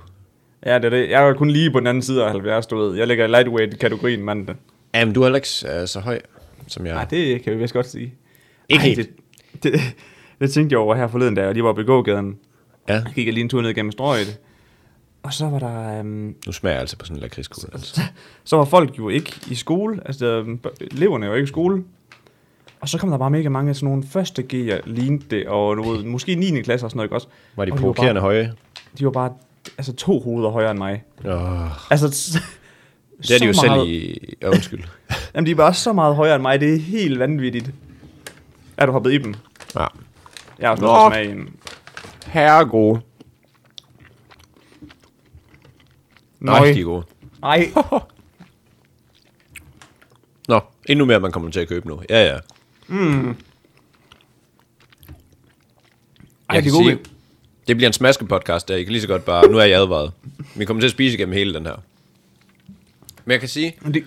Ja, 0.65 0.75
det 0.75 0.85
er 0.85 0.89
det. 0.89 1.09
Jeg 1.09 1.27
er 1.29 1.33
kun 1.33 1.49
lige 1.49 1.71
på 1.71 1.79
den 1.79 1.87
anden 1.87 2.03
side 2.03 2.23
af 2.23 2.31
70, 2.31 2.67
du 2.67 2.77
ved. 2.77 2.97
Jeg 2.97 3.07
ligger 3.07 3.25
i 3.25 3.27
lightweight-kategorien, 3.27 4.23
mand. 4.23 4.47
Jamen, 4.95 5.13
du 5.13 5.21
er 5.21 5.25
heller 5.25 5.37
ikke 5.37 5.81
øh, 5.81 5.87
så 5.87 5.99
høj, 5.99 6.19
som 6.67 6.85
jeg 6.85 6.93
Nej, 6.93 7.05
det 7.05 7.43
kan 7.43 7.53
vi 7.53 7.57
vist 7.57 7.73
godt 7.73 7.89
sige. 7.89 8.13
Ikke 8.69 8.81
Ej, 8.81 8.87
helt. 8.87 8.97
Det, 9.53 9.73
det, 9.73 9.81
det, 10.41 10.51
tænkte 10.51 10.73
jeg 10.73 10.79
over 10.79 10.95
her 10.95 11.07
forleden, 11.07 11.35
da 11.35 11.43
jeg 11.43 11.53
lige 11.53 11.63
var 11.63 11.73
på 11.73 11.83
gågaden. 11.83 12.37
Ja, 12.89 12.93
Jeg 12.93 13.03
gik 13.15 13.25
lige 13.27 13.41
en 13.41 13.49
tur 13.49 13.61
ned 13.61 13.73
gennem 13.73 13.91
strøget. 13.91 14.37
Og 15.23 15.33
så 15.33 15.45
var 15.49 15.59
der... 15.59 15.99
Øhm, 15.99 16.35
nu 16.45 16.51
smager 16.51 16.73
jeg 16.73 16.79
altså 16.81 16.97
på 16.97 17.05
sådan 17.05 17.17
en 17.17 17.21
lakridskugle. 17.21 17.69
Altså. 17.73 18.01
så 18.43 18.57
var 18.57 18.65
folk 18.65 18.97
jo 18.97 19.09
ikke 19.09 19.33
i 19.47 19.55
skole. 19.55 19.99
Altså, 20.05 20.25
øhm, 20.25 20.59
eleverne 20.91 21.29
var 21.29 21.35
ikke 21.35 21.43
i 21.43 21.47
skole. 21.47 21.83
Og 22.81 22.89
så 22.89 22.97
kom 22.97 23.09
der 23.09 23.17
bare 23.17 23.29
mega 23.29 23.49
mange 23.49 23.69
af 23.69 23.75
sådan 23.75 23.87
nogle 23.89 24.03
første 24.11 24.41
G'er, 24.53 24.81
lignede 24.89 25.23
det, 25.29 25.47
og 25.47 25.77
ved, 25.77 26.03
måske 26.03 26.35
9. 26.35 26.61
klasse 26.61 26.85
og 26.85 26.89
sådan 26.91 26.97
noget, 26.97 27.05
ikke 27.07 27.15
også? 27.15 27.27
Var 27.55 27.65
de 27.65 27.71
Og 27.71 27.77
provokerende 27.77 28.21
høje? 28.21 28.43
bare, 28.43 28.55
de 28.99 29.05
var 29.05 29.11
bare 29.11 29.33
altså, 29.77 29.93
to 29.93 30.19
hoveder 30.19 30.49
højere 30.49 30.71
end 30.71 30.77
mig. 30.79 31.03
Oh, 31.25 31.91
Altså, 31.91 32.39
det 33.21 33.31
er 33.31 33.39
de 33.39 33.45
jo 33.45 33.53
så 33.53 33.59
selv 33.61 33.71
meget- 33.71 33.87
i... 33.87 34.19
Ja, 34.41 34.47
undskyld. 34.47 34.83
Jamen, 35.35 35.45
de 35.45 35.51
er 35.51 35.55
bare 35.55 35.73
så 35.73 35.93
meget 35.93 36.15
højere 36.15 36.35
end 36.35 36.41
mig. 36.41 36.59
Det 36.59 36.73
er 36.75 36.79
helt 36.79 37.19
vanvittigt. 37.19 37.71
Er 38.77 38.85
du 38.85 38.91
hoppet 38.91 39.13
i 39.13 39.17
dem? 39.17 39.35
Ja. 39.75 39.85
Jeg 40.59 40.69
har 40.69 40.71
også 40.71 40.83
noget 40.83 41.13
smag 41.13 41.25
i 41.25 41.31
en. 41.31 41.49
Herre 42.25 42.65
Nøj. 46.41 46.59
Rigtig 46.59 46.85
gode. 46.85 47.03
Ej. 47.43 47.71
Nå, 50.47 50.59
endnu 50.89 51.05
mere, 51.05 51.19
man 51.19 51.31
kommer 51.31 51.51
til 51.51 51.59
at 51.59 51.67
købe 51.67 51.87
nu. 51.87 52.01
Ja, 52.09 52.23
ja. 52.23 52.29
Ej, 52.29 52.39
Jeg 56.53 56.63
det 56.63 56.69
er 56.69 56.73
sige, 56.73 56.99
det 57.67 57.75
bliver 57.75 57.89
en 57.89 57.93
smaske 57.93 58.25
podcast, 58.25 58.67
der 58.67 58.75
I 58.75 58.83
kan 58.83 58.91
lige 58.91 59.01
så 59.01 59.07
godt 59.07 59.25
bare, 59.25 59.47
nu 59.47 59.57
er 59.57 59.63
jeg 59.63 59.81
advaret. 59.81 60.11
Vi 60.55 60.65
kommer 60.65 60.81
til 60.81 60.87
at 60.87 60.91
spise 60.91 61.15
igennem 61.15 61.33
hele 61.33 61.53
den 61.53 61.65
her. 61.65 61.75
Men 63.25 63.31
jeg 63.31 63.39
kan 63.39 63.49
sige, 63.49 63.75
Men 63.81 63.93
det... 63.93 64.03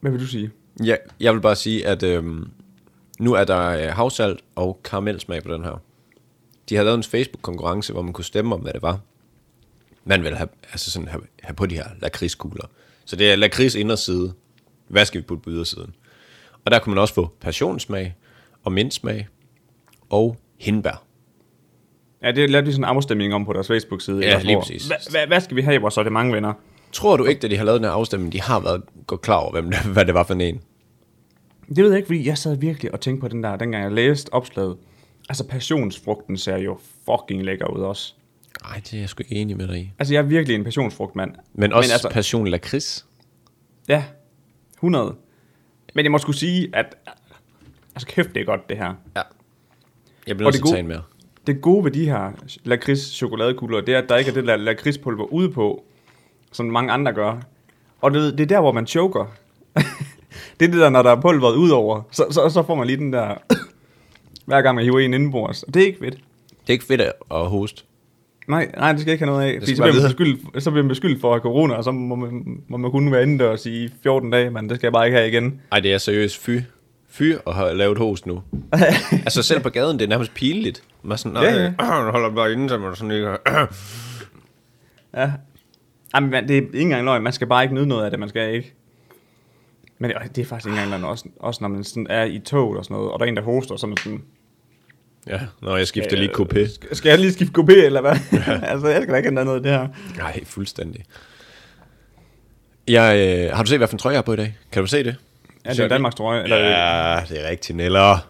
Hvad 0.00 0.10
vil 0.10 0.20
du 0.20 0.26
sige? 0.26 0.50
ja, 0.84 0.96
jeg 1.20 1.34
vil 1.34 1.40
bare 1.40 1.56
sige, 1.56 1.86
at 1.86 2.02
øhm, 2.02 2.50
nu 3.18 3.32
er 3.32 3.44
der 3.44 3.68
øh, 3.68 3.94
havsalt 3.94 4.40
og 4.54 4.80
karamelsmag 4.84 5.42
på 5.42 5.54
den 5.54 5.64
her. 5.64 5.80
De 6.68 6.76
har 6.76 6.82
lavet 6.82 6.96
en 6.96 7.02
Facebook-konkurrence, 7.02 7.92
hvor 7.92 8.02
man 8.02 8.12
kunne 8.12 8.24
stemme 8.24 8.54
om, 8.54 8.60
hvad 8.60 8.72
det 8.72 8.82
var. 8.82 8.98
Man 10.04 10.22
vil 10.22 10.36
have, 10.36 10.48
altså 10.72 10.90
sådan 10.90 11.08
have, 11.08 11.22
have 11.42 11.54
på 11.54 11.66
de 11.66 11.74
her 11.74 11.86
lakridskugler. 12.02 12.66
Så 13.04 13.16
det 13.16 13.32
er 13.32 13.36
lakrids 13.36 13.74
inderside. 13.74 14.32
Hvad 14.88 15.04
skal 15.04 15.20
vi 15.20 15.26
putte 15.26 15.42
på 15.42 15.50
ydersiden? 15.50 15.94
Og 16.64 16.70
der 16.70 16.78
kunne 16.78 16.94
man 16.94 17.00
også 17.00 17.14
få 17.14 17.30
passionssmag 17.40 18.14
og 18.64 18.72
mintsmag 18.72 19.28
og 20.10 20.36
hindbær. 20.58 21.04
Ja, 22.22 22.32
det 22.32 22.50
lavede 22.50 22.66
de 22.66 22.72
sådan 22.72 22.84
en 22.84 22.88
afstemning 22.96 23.34
om 23.34 23.44
på 23.44 23.52
deres 23.52 23.66
Facebook-side. 23.66 24.20
Ja, 24.20 24.40
lige 24.42 24.58
præcis. 24.58 24.92
Hvad, 25.26 25.40
skal 25.40 25.56
vi 25.56 25.62
have 25.62 25.74
i 25.74 25.78
vores 25.78 25.94
sortiment, 25.94 26.32
venner? 26.32 26.52
Tror 26.92 27.16
du 27.16 27.24
ikke, 27.24 27.44
at 27.44 27.50
de 27.50 27.56
har 27.56 27.64
lavet 27.64 27.80
den 27.80 27.84
her 27.84 27.92
afstemning, 27.92 28.32
de 28.32 28.40
har 28.40 28.60
været 28.60 28.82
godt 29.06 29.20
klar 29.20 29.36
over, 29.36 29.52
hvem 29.52 29.72
hvad 29.92 30.04
det 30.04 30.14
var 30.14 30.22
for 30.22 30.34
en? 30.34 30.60
Det 31.68 31.84
ved 31.84 31.90
jeg 31.90 31.96
ikke, 31.96 32.06
fordi 32.06 32.26
jeg 32.26 32.38
sad 32.38 32.56
virkelig 32.56 32.92
og 32.92 33.00
tænkte 33.00 33.20
på 33.20 33.28
den 33.28 33.42
der, 33.42 33.56
dengang 33.56 33.84
jeg 33.84 33.92
læste 33.92 34.34
opslaget. 34.34 34.76
Altså, 35.28 35.48
passionsfrugten 35.48 36.36
ser 36.36 36.56
jo 36.56 36.78
fucking 37.04 37.44
lækker 37.44 37.66
ud 37.66 37.80
også. 37.80 38.14
Nej, 38.62 38.80
det 38.84 38.94
er 38.94 38.98
jeg 39.00 39.08
sgu 39.08 39.22
ikke 39.22 39.34
enig 39.34 39.56
med 39.56 39.68
dig 39.68 39.78
i. 39.78 39.92
Altså, 39.98 40.14
jeg 40.14 40.20
er 40.20 40.26
virkelig 40.26 40.54
en 40.54 40.64
passionsfrugtmand. 40.64 41.34
Men 41.54 41.72
også 41.72 41.88
Men 41.88 41.92
altså, 41.92 42.08
passion 42.08 42.46
lakrids. 42.46 43.06
ja, 43.88 44.04
100. 44.74 45.16
Men 45.94 46.04
jeg 46.04 46.12
må 46.12 46.18
skulle 46.18 46.38
sige, 46.38 46.68
at... 46.72 46.94
Altså, 47.94 48.06
kæft, 48.06 48.34
det 48.34 48.40
er 48.40 48.44
godt, 48.44 48.68
det 48.68 48.76
her. 48.76 48.94
Ja. 49.16 49.22
Jeg 50.26 50.36
bliver 50.36 50.50
nødt 50.50 50.54
til 50.54 50.62
at 50.62 50.68
tage 50.68 50.80
en 50.80 50.88
mere. 50.88 51.02
Det 51.46 51.60
gode 51.60 51.84
ved 51.84 51.90
de 51.90 52.04
her 52.04 52.32
lakrids 52.64 53.00
chokoladekugler, 53.00 53.80
det 53.80 53.94
er, 53.94 53.98
at 53.98 54.08
der 54.08 54.16
ikke 54.16 54.30
er 54.30 54.34
det 54.34 54.46
der 54.46 54.56
lakridspulver 54.56 55.24
ude 55.24 55.50
på, 55.50 55.84
som 56.52 56.66
mange 56.66 56.92
andre 56.92 57.12
gør. 57.12 57.40
Og 58.00 58.10
det, 58.10 58.38
det 58.38 58.44
er 58.44 58.48
der, 58.48 58.60
hvor 58.60 58.72
man 58.72 58.86
choker. 58.86 59.24
det 60.60 60.66
er 60.66 60.70
det 60.70 60.80
der, 60.80 60.90
når 60.90 61.02
der 61.02 61.10
er 61.10 61.20
pulveret 61.20 61.56
ud 61.56 61.70
over, 61.70 62.02
så, 62.10 62.26
så, 62.30 62.48
så 62.48 62.62
får 62.62 62.74
man 62.74 62.86
lige 62.86 62.96
den 62.96 63.12
der, 63.12 63.34
hver 64.46 64.62
gang 64.62 64.74
man 64.74 64.84
hiver 64.84 65.00
en 65.00 65.14
indenbords. 65.14 65.62
Og 65.62 65.74
det 65.74 65.82
er 65.82 65.86
ikke 65.86 65.98
fedt. 65.98 66.14
Det 66.14 66.68
er 66.68 66.72
ikke 66.72 66.84
fedt 66.84 67.00
at 67.00 67.12
hoste. 67.30 67.84
Nej, 68.48 68.70
nej, 68.76 68.92
det 68.92 69.00
skal 69.00 69.10
jeg 69.10 69.14
ikke 69.14 69.24
have 69.24 69.36
noget 69.36 69.52
af. 69.54 69.60
Fordi 69.60 69.76
så 69.76 69.82
bliver, 69.82 69.94
man 69.94 70.02
beskyldt, 70.02 70.62
så 70.62 70.70
bliver 70.70 70.82
man 70.82 70.88
beskyldt 70.88 71.20
for 71.20 71.38
corona, 71.38 71.74
og 71.74 71.84
så 71.84 71.90
må 71.92 72.14
man, 72.14 72.62
må 72.68 72.76
man 72.76 72.90
kun 72.90 73.12
være 73.12 73.22
indendørs 73.22 73.66
i 73.66 73.88
14 74.02 74.30
dage, 74.30 74.50
men 74.50 74.68
det 74.68 74.76
skal 74.76 74.86
jeg 74.86 74.92
bare 74.92 75.06
ikke 75.06 75.18
have 75.18 75.28
igen. 75.28 75.60
Ej, 75.72 75.80
det 75.80 75.92
er 75.92 75.98
seriøst 75.98 76.38
fy. 76.38 76.58
Fy 77.08 77.32
at 77.46 77.54
have 77.54 77.74
lavet 77.74 77.98
host 77.98 78.26
nu. 78.26 78.42
altså 79.26 79.42
selv 79.42 79.60
på 79.60 79.70
gaden, 79.70 79.98
det 79.98 80.04
er 80.04 80.08
nærmest 80.08 80.34
pinligt. 80.34 80.82
Man 81.02 81.12
er 81.12 81.16
sådan, 81.16 81.32
nej, 81.32 81.44
Ja, 81.44 81.62
ja, 81.62 81.64
ja. 82.04 82.10
holder 82.10 82.30
bare 82.30 82.52
inde, 82.52 82.68
så 82.68 82.78
man 82.78 82.96
sådan 82.96 83.10
ikke... 83.10 83.36
Ja. 85.16 85.32
Jamen, 86.14 86.32
det 86.32 86.50
er 86.50 86.54
ikke 86.54 86.80
engang 86.80 87.04
løgn. 87.04 87.22
Man 87.22 87.32
skal 87.32 87.46
bare 87.46 87.62
ikke 87.62 87.74
nyde 87.74 87.86
noget 87.86 88.04
af 88.04 88.10
det. 88.10 88.20
Man 88.20 88.28
skal 88.28 88.54
ikke. 88.54 88.74
Men 89.98 90.10
det, 90.10 90.36
det 90.36 90.42
er 90.42 90.46
faktisk 90.46 90.66
ikke 90.66 90.82
engang 90.82 90.90
løgn. 90.90 91.04
Også, 91.10 91.24
også 91.40 91.58
når 91.60 91.68
man 91.68 91.84
sådan 91.84 92.06
er 92.10 92.24
i 92.24 92.38
toget 92.38 92.78
og 92.78 92.84
sådan 92.84 92.94
noget, 92.94 93.10
og 93.10 93.18
der 93.18 93.24
er 93.24 93.28
en, 93.28 93.36
der 93.36 93.42
hoster, 93.42 93.76
så 93.76 93.86
man 93.86 93.96
sådan... 93.96 94.22
Ja, 95.26 95.40
når 95.62 95.76
jeg 95.76 95.86
skifter 95.86 96.16
lige 96.16 96.30
kopé. 96.34 96.74
Skal, 96.74 96.96
skal 96.96 97.08
jeg 97.08 97.18
lige 97.18 97.32
skifte 97.32 97.60
kopé, 97.60 97.74
eller 97.84 98.00
hvad? 98.00 98.16
altså, 98.70 98.88
jeg 98.88 99.02
skal 99.02 99.12
da 99.12 99.16
ikke 99.16 99.28
have 99.30 99.44
noget 99.44 99.56
af 99.56 99.62
det 99.62 99.72
her. 99.72 99.88
Nej, 100.18 100.44
fuldstændig. 100.44 101.04
Jeg, 102.88 103.38
øh, 103.48 103.56
har 103.56 103.62
du 103.62 103.68
set, 103.68 103.78
hvad 103.78 103.88
for 103.88 103.94
en 103.94 103.98
trøje 103.98 104.12
jeg 104.12 104.18
har 104.18 104.22
på 104.22 104.32
i 104.32 104.36
dag? 104.36 104.56
Kan 104.72 104.82
du 104.82 104.86
se 104.86 105.04
det? 105.04 105.16
Ja, 105.64 105.70
det 105.70 105.78
er 105.80 105.88
Danmarks 105.88 106.14
trøje. 106.14 106.42
Eller, 106.42 106.56
Ja, 106.56 107.20
det 107.28 107.44
er 107.46 107.50
rigtigt, 107.50 107.76
Neller. 107.76 108.28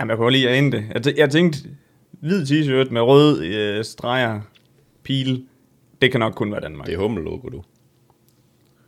Jamen, 0.00 0.10
jeg 0.10 0.16
kunne 0.18 0.32
lige 0.32 0.50
ane 0.50 0.72
det. 0.72 0.84
Jeg, 0.94 1.06
tæ- 1.06 1.14
jeg 1.20 1.30
tænkte, 1.30 1.58
hvid 2.20 2.46
t-shirt 2.46 2.90
med 2.92 3.00
rød 3.00 3.42
øh, 3.44 3.84
streger, 3.84 4.40
pil, 5.04 5.42
det 6.02 6.10
kan 6.10 6.20
nok 6.20 6.32
kun 6.32 6.52
være 6.52 6.60
Danmark. 6.60 6.86
Det 6.86 6.94
er 6.94 6.98
hummellogo, 6.98 7.48
du. 7.48 7.62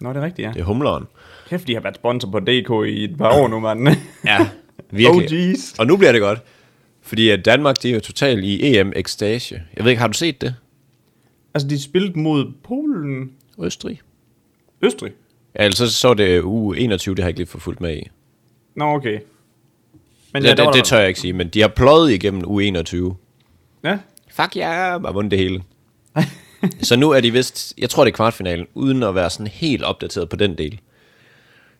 Nå, 0.00 0.08
det 0.08 0.16
er 0.16 0.22
rigtigt, 0.24 0.46
ja. 0.48 0.52
Det 0.52 0.60
er 0.60 0.64
humleren. 0.64 1.04
Kæft, 1.48 1.66
de 1.66 1.74
har 1.74 1.80
været 1.80 1.94
sponsor 1.94 2.30
på 2.30 2.40
DK 2.40 2.88
i 2.88 3.04
et 3.04 3.18
par 3.18 3.32
år 3.40 3.48
nu, 3.48 3.60
mand. 3.60 3.88
Ja, 4.24 4.48
virkelig. 4.90 5.52
OG's. 5.54 5.74
Og 5.78 5.86
nu 5.86 5.96
bliver 5.96 6.12
det 6.12 6.20
godt. 6.20 6.38
Fordi 7.08 7.30
at 7.30 7.44
Danmark, 7.44 7.82
det 7.82 7.90
er 7.90 7.94
jo 7.94 8.00
totalt 8.00 8.44
i 8.44 8.76
EM-ekstase. 8.78 9.62
Jeg 9.76 9.84
ved 9.84 9.90
ikke, 9.90 10.00
har 10.00 10.08
du 10.08 10.12
set 10.12 10.40
det? 10.40 10.54
altså, 11.54 11.68
de 11.68 11.82
spillede 11.82 12.18
mod 12.18 12.52
Polen, 12.64 13.32
Østrig? 13.62 14.00
Østrig. 14.82 15.12
Ja, 15.58 15.64
ellers 15.64 15.78
så, 15.78 15.92
så 15.92 16.08
er 16.08 16.14
det 16.14 16.42
uge 16.42 16.78
21, 16.78 17.14
det 17.14 17.22
har 17.22 17.26
jeg 17.26 17.30
ikke 17.30 17.38
lige 17.40 17.46
fået 17.48 17.62
fulgt 17.62 17.80
med 17.80 17.96
i. 17.96 18.08
Nå, 18.76 18.84
okay. 18.84 19.20
Men 20.32 20.42
Ja, 20.42 20.48
der 20.48 20.54
det, 20.54 20.66
det 20.66 20.74
der- 20.74 20.82
tør 20.82 20.98
jeg 20.98 21.08
ikke 21.08 21.20
sige, 21.20 21.32
men 21.32 21.48
de 21.48 21.60
har 21.60 21.68
pløjet 21.68 22.12
igennem 22.12 22.42
uge 22.46 22.64
21. 22.64 23.16
Ja, 23.84 23.98
Fuck 24.30 24.56
ja, 24.56 24.70
yeah, 24.90 25.02
og 25.02 25.14
vundet 25.14 25.30
det 25.30 25.38
hele. 25.38 25.62
så 26.88 26.96
nu 26.96 27.10
er 27.10 27.20
de 27.20 27.30
vist, 27.32 27.74
jeg 27.78 27.90
tror 27.90 28.04
det 28.04 28.12
er 28.12 28.16
kvartfinalen, 28.16 28.66
uden 28.74 29.02
at 29.02 29.14
være 29.14 29.30
sådan 29.30 29.46
helt 29.46 29.82
opdateret 29.82 30.28
på 30.28 30.36
den 30.36 30.58
del. 30.58 30.80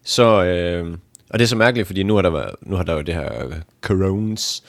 Så, 0.05 0.45
øh, 0.45 0.93
og 1.31 1.39
det 1.39 1.45
er 1.45 1.49
så 1.49 1.57
mærkeligt, 1.57 1.87
fordi 1.87 2.03
nu 2.03 2.15
har 2.15 2.23
der, 2.23 2.31
været, 2.31 2.55
nu 2.63 2.77
har 2.77 2.83
der 2.83 2.95
jo 2.95 3.01
det 3.01 3.15
her 3.15 3.47
øh, 3.47 3.53
corones, 3.81 4.63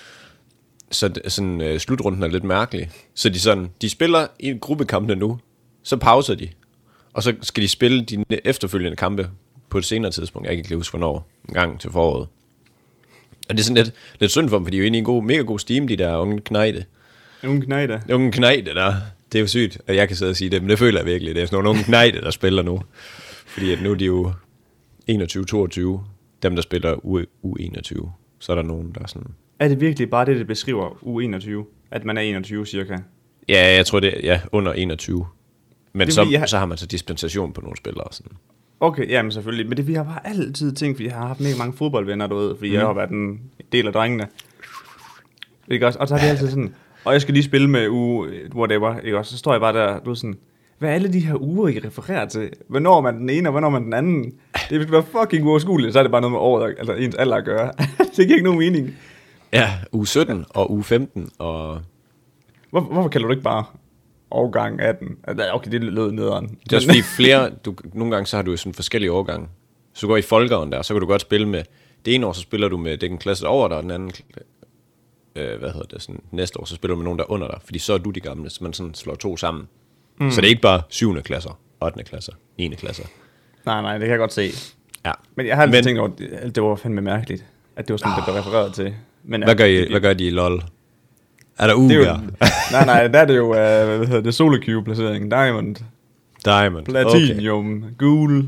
så 0.92 1.14
sådan, 1.28 1.62
øh, 1.62 1.80
slutrunden 1.80 2.24
er 2.24 2.28
lidt 2.28 2.44
mærkelig. 2.44 2.90
Så 3.16 3.30
de, 3.30 3.40
sådan, 3.40 3.70
de 3.82 3.90
spiller 3.90 4.28
i 4.40 4.54
gruppekampene 4.62 5.16
nu, 5.16 5.40
så 5.84 5.98
pauser 5.98 6.36
de, 6.36 6.50
og 7.14 7.24
så 7.24 7.34
skal 7.42 7.64
de 7.64 7.68
spille 7.68 8.02
de 8.02 8.26
efterfølgende 8.46 8.96
kampe 8.96 9.30
på 9.70 9.78
et 9.78 9.86
senere 9.86 10.12
tidspunkt. 10.12 10.48
Jeg 10.48 10.56
kan 10.56 10.66
ikke 10.66 10.76
huske, 10.76 10.92
hvornår, 10.98 11.28
en 11.48 11.54
gang 11.54 11.80
til 11.80 11.92
foråret. 11.92 12.28
Og 13.50 13.56
det 13.56 13.60
er 13.60 13.64
sådan 13.64 13.84
lidt, 13.84 13.94
lidt 14.20 14.32
synd 14.32 14.50
for 14.50 14.58
dem, 14.58 14.66
for 14.66 14.72
de 14.72 14.78
er 14.78 14.80
jo 14.80 14.84
egentlig 14.84 14.98
i 14.98 15.00
en 15.00 15.06
god, 15.06 15.24
mega 15.24 15.42
god 15.42 15.60
steam, 15.60 15.88
de 15.88 15.96
der 15.96 16.18
unge 16.18 16.42
knejde. 16.42 16.86
nogle 17.44 17.62
knejder. 17.62 18.00
Unge 18.14 18.32
knejde 18.32 18.74
der. 18.76 18.94
Det 19.32 19.38
er 19.38 19.42
jo 19.42 19.48
sygt, 19.48 19.78
at 19.88 19.96
jeg 19.96 20.08
kan 20.08 20.18
sidde 20.18 20.30
og 20.30 20.36
sige 20.36 20.50
det, 20.50 20.62
men 20.62 20.70
det 20.70 20.80
føler 20.80 21.00
jeg 21.00 21.06
virkelig. 21.06 21.36
Det 21.36 21.42
er 21.42 21.46
sådan 21.46 21.56
nogle 21.56 21.70
unge 21.70 21.84
knejde, 21.84 22.22
der 22.22 22.32
spiller 22.32 22.64
nu. 22.64 22.82
Fordi 23.46 23.72
at 23.74 23.82
nu 23.82 23.92
er 23.92 23.96
de 23.96 24.06
jo 24.06 24.32
21-22, 25.12 26.00
dem 26.44 26.56
der 26.56 26.62
spiller 26.62 26.94
U- 26.96 27.46
U21. 27.46 28.10
Så 28.40 28.52
er 28.52 28.56
der 28.56 28.64
nogen, 28.64 28.92
der 28.96 29.02
er 29.02 29.08
sådan... 29.08 29.28
Er 29.60 29.68
det 29.68 29.82
virkelig 29.82 30.10
bare 30.10 30.26
det, 30.26 30.38
det 30.38 30.48
beskriver 30.48 30.90
U21? 30.90 31.66
At 31.92 32.06
man 32.06 32.18
er 32.18 32.22
21 32.22 32.66
cirka? 32.66 32.98
Ja, 33.50 33.76
jeg 33.76 33.86
tror 33.86 34.00
det 34.00 34.14
er 34.18 34.20
ja, 34.34 34.42
under 34.52 34.74
21. 34.74 35.26
Men 35.94 36.08
Det 36.08 36.18
er 36.18 36.26
så, 36.26 36.38
har- 36.38 36.46
så 36.46 36.58
har 36.58 36.66
man 36.66 36.78
så 36.78 36.86
dispensation 36.86 37.54
på 37.54 37.62
nogle 37.62 37.78
spillere. 37.78 38.04
og 38.04 38.14
Sådan. 38.14 38.32
Okay, 38.80 39.10
jamen 39.10 39.32
selvfølgelig. 39.32 39.68
Men 39.70 39.78
det 39.78 39.88
vi 39.88 39.94
har 39.94 40.04
bare 40.04 40.28
altid 40.28 40.72
tænkt, 40.74 40.98
fordi 40.98 41.08
jeg 41.08 41.16
har 41.16 41.28
haft 41.28 41.40
mega 41.40 41.56
mange 41.58 41.74
fodboldvenner, 41.78 42.28
du 42.28 42.36
ved, 42.36 42.56
fordi 42.56 42.70
mm. 42.70 42.74
jeg 42.76 42.82
har 42.86 42.94
været 42.94 43.10
en 43.10 43.42
del 43.72 43.88
af 43.88 43.94
drengene. 43.94 44.28
Ikke 45.68 45.88
også? 45.88 46.00
Og 46.00 46.08
så 46.08 46.16
har 46.16 46.26
de 46.26 46.30
altid 46.32 46.50
sådan, 46.50 46.74
og 47.06 47.14
jeg 47.14 47.22
skal 47.22 47.34
lige 47.34 47.44
spille 47.44 47.70
med 47.70 47.88
uge, 47.90 48.28
whatever, 48.56 49.00
ikke 49.00 49.18
også? 49.18 49.32
Så 49.32 49.38
står 49.38 49.52
jeg 49.54 49.62
bare 49.62 49.74
der, 49.74 50.00
du 50.00 50.10
ved 50.10 50.16
sådan, 50.16 50.38
hvad 50.80 50.90
er 50.90 50.94
alle 50.94 51.14
de 51.14 51.20
her 51.20 51.42
uger, 51.42 51.68
I 51.68 51.80
refererer 51.80 52.26
til? 52.28 52.50
Hvornår 52.68 52.98
er 52.98 53.02
man 53.02 53.20
den 53.20 53.30
ene, 53.30 53.50
og 53.50 53.52
hvornår 53.52 53.68
er 53.68 53.72
man 53.72 53.84
den 53.84 53.94
anden? 53.94 54.34
Det 54.70 54.80
vil 54.80 54.92
være 54.92 55.04
fucking 55.22 55.46
uoverskueligt, 55.46 55.94
så 55.94 56.00
er 56.00 56.04
det 56.04 56.12
bare 56.12 56.22
noget 56.22 56.32
med 56.32 56.40
året, 56.40 56.76
altså 56.78 56.94
ens 56.94 57.16
alder 57.16 57.36
at 57.36 57.46
gøre. 57.46 57.72
det 58.18 58.28
giver 58.28 58.34
ikke 58.38 58.44
nogen 58.44 58.60
mening. 58.60 58.96
Ja, 59.54 59.74
uge 59.92 60.08
17 60.08 60.46
og 60.50 60.72
uge 60.72 60.84
15 60.84 61.30
og... 61.40 61.82
Hvor, 62.70 62.82
hvorfor 62.82 63.10
kalder 63.10 63.28
du 63.28 63.32
ikke 63.32 63.44
bare 63.44 63.64
årgang 64.32 64.82
18? 64.82 65.18
Altså, 65.24 65.52
Okay, 65.52 65.72
det 65.72 65.84
lød 65.84 66.12
nederen. 66.12 66.58
Det 66.64 66.74
er 66.74 66.78
også 66.78 66.88
fordi 66.88 67.02
flere... 67.02 67.50
Du, 67.50 67.76
nogle 67.94 68.14
gange 68.14 68.26
så 68.26 68.36
har 68.36 68.44
du 68.44 68.58
sådan 68.58 68.74
forskellige 68.74 69.12
årgange. 69.12 69.48
Så 69.94 70.08
går 70.08 70.18
i 70.18 70.22
folkeåren 70.22 70.72
der, 70.72 70.82
så 70.82 70.94
kan 70.94 71.02
du 71.02 71.08
godt 71.08 71.22
spille 71.22 71.48
med... 71.48 71.64
Det 72.06 72.16
ene 72.16 72.28
år, 72.28 72.34
så 72.34 72.42
spiller 72.42 72.68
du 72.68 72.78
med 72.78 72.98
den 72.98 73.18
klasse 73.18 73.48
over 73.48 73.68
dig, 73.68 73.78
og 73.78 73.84
den 73.84 73.92
anden... 73.92 74.12
Øh, 75.36 75.60
hvad 75.60 75.72
hedder 75.72 75.88
det? 75.88 76.02
Sådan, 76.02 76.22
næste 76.32 76.60
år, 76.60 76.66
så 76.66 76.76
spiller 76.76 76.96
du 76.96 76.98
med 76.98 77.04
nogen, 77.04 77.20
der 77.20 77.26
er 77.26 77.32
under 77.32 77.48
dig. 77.48 77.60
Fordi 77.64 77.80
så 77.80 77.94
er 77.94 77.98
du 77.98 78.10
de 78.10 78.20
gamle, 78.20 78.50
så 78.50 78.64
man 78.64 78.74
sådan 78.74 78.94
slår 78.94 79.16
to 79.16 79.38
sammen. 79.38 79.68
Mm. 80.20 80.32
Så 80.32 80.42
det 80.42 80.48
er 80.48 80.50
ikke 80.50 80.62
bare 80.62 80.82
7. 80.90 81.22
klasser, 81.22 81.60
8. 81.82 82.04
klasser, 82.04 82.34
9. 82.58 82.68
klasser. 82.76 83.04
Nej, 83.66 83.82
nej, 83.82 83.94
det 83.94 84.02
kan 84.02 84.10
jeg 84.10 84.20
godt 84.20 84.34
se. 84.34 84.52
Ja. 85.06 85.12
Men 85.36 85.48
jeg 85.48 85.56
har 85.56 85.64
altid 85.64 85.78
Men, 85.78 85.84
tænkt 85.84 86.00
over, 86.00 86.10
at 86.32 86.56
det 86.56 86.64
var 86.64 86.76
fandme 86.76 87.02
mærkeligt, 87.02 87.46
at 87.76 87.88
det 87.88 87.94
var 87.94 87.98
sådan, 87.98 88.12
oh. 88.12 88.18
det 88.18 88.24
blev 88.26 88.36
refereret 88.36 88.74
til. 88.74 88.96
Men, 89.24 89.44
Hvad 89.44 89.56
gør, 89.56 89.66
det, 89.66 89.88
I, 89.88 89.92
hvad 89.92 90.02
gør 90.02 90.14
de 90.14 90.28
i 90.28 90.30
LOL? 90.30 90.64
Er 91.58 91.68
der 91.68 91.76
det 91.76 91.92
er 91.92 91.96
jo, 91.96 92.02
uger? 92.02 92.22
nej, 92.72 92.86
nej, 92.86 93.08
der 93.08 93.20
er 93.20 93.26
det 93.26 93.38
jo, 93.38 93.46
uh, 93.46 93.52
hvad 93.98 94.08
hedder 94.08 94.22
det, 94.22 94.34
solo 94.34 94.58
queue 94.66 94.84
placering, 94.84 95.32
diamond, 95.32 95.76
Diamond. 96.46 96.86
platinum, 96.86 97.78
okay. 97.78 97.90
gul. 97.98 98.46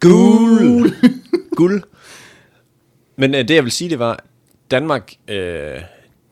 Gul. 0.00 0.92
Guld. 1.56 1.82
Men 3.16 3.34
øh, 3.34 3.48
det 3.48 3.54
jeg 3.54 3.64
vil 3.64 3.72
sige, 3.72 3.90
det 3.90 3.98
var, 3.98 4.24
Danmark, 4.70 5.12
øh, 5.28 5.80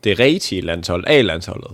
det 0.03 0.19
rigtige 0.19 0.61
landshold, 0.61 1.03
A-landsholdet, 1.07 1.71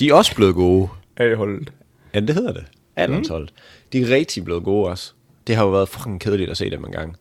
de 0.00 0.08
er 0.08 0.14
også 0.14 0.34
blevet 0.34 0.54
gode. 0.54 0.88
A-holdet. 1.16 1.72
Ja, 2.14 2.20
det 2.20 2.34
hedder 2.34 2.52
det. 2.52 2.64
A-landsholdet. 2.96 3.52
De 3.92 4.00
er 4.02 4.10
rigtig 4.10 4.44
blevet 4.44 4.64
gode 4.64 4.88
også. 4.88 5.12
Det 5.46 5.56
har 5.56 5.64
jo 5.64 5.70
været 5.70 5.88
fucking 5.88 6.20
kedeligt 6.20 6.50
at 6.50 6.56
se 6.56 6.70
dem 6.70 6.84
en 6.84 6.92
gang. 6.92 7.16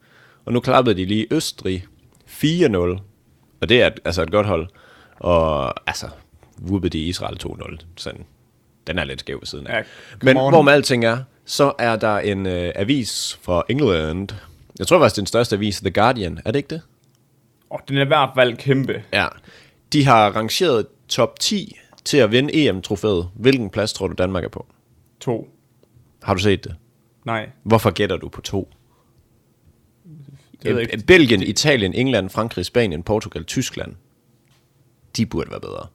Og 0.45 0.53
nu 0.53 0.59
klappede 0.59 0.97
de 0.97 1.05
lige 1.05 1.27
Østrig 1.31 1.85
4-0. 2.27 2.99
Og 3.63 3.69
det 3.69 3.81
er 3.81 3.87
et, 3.87 3.99
altså 4.05 4.21
et 4.21 4.31
godt 4.31 4.47
hold. 4.47 4.67
Og 5.19 5.73
altså, 5.89 6.07
whoopede 6.61 6.89
de 6.89 6.99
Israel 6.99 7.37
2-0. 7.45 7.77
Sådan, 7.97 8.25
den 8.87 8.99
er 8.99 9.03
lidt 9.03 9.19
skæv 9.19 9.39
ved 9.39 9.45
siden 9.47 9.67
af. 9.67 9.77
Ja, 9.77 9.83
Men 10.23 10.37
on. 10.37 10.51
hvorom 10.51 10.67
alting 10.67 11.05
er, 11.05 11.17
så 11.45 11.73
er 11.79 11.95
der 11.95 12.17
en 12.19 12.45
øh, 12.45 12.71
avis 12.75 13.39
fra 13.41 13.63
England. 13.69 14.29
Jeg 14.79 14.87
tror 14.87 14.99
faktisk, 14.99 15.15
det 15.15 15.19
er 15.19 15.23
den 15.23 15.27
største 15.27 15.55
avis, 15.55 15.79
The 15.79 15.91
Guardian. 15.91 16.39
Er 16.45 16.51
det 16.51 16.59
ikke 16.59 16.69
det? 16.69 16.81
Oh, 17.69 17.79
den 17.87 17.97
er 17.97 18.01
i 18.01 18.07
hvert 18.07 18.29
fald 18.35 18.57
kæmpe. 18.57 19.03
Ja. 19.13 19.27
De 19.93 20.05
har 20.05 20.29
rangeret 20.35 20.85
top 21.07 21.39
10 21.39 21.77
til 22.05 22.17
at 22.17 22.31
vinde 22.31 22.67
EM-trofæet. 22.67 23.29
Hvilken 23.35 23.69
plads 23.69 23.93
tror 23.93 24.07
du, 24.07 24.13
Danmark 24.17 24.43
er 24.43 24.49
på? 24.49 24.65
To. 25.19 25.49
Har 26.23 26.33
du 26.33 26.39
set 26.39 26.63
det? 26.63 26.75
Nej, 27.25 27.49
Hvorfor 27.63 27.91
gætter 27.91 28.17
du 28.17 28.29
på 28.29 28.41
to? 28.41 28.73
Det 30.63 30.81
ikke. 30.81 31.03
Belgien, 31.07 31.43
Italien, 31.43 31.93
England, 31.93 32.29
Frankrig, 32.29 32.65
Spanien, 32.65 33.03
Portugal, 33.03 33.43
Tyskland. 33.43 33.91
De 35.17 35.25
burde 35.25 35.51
være 35.51 35.59
bedre. 35.59 35.87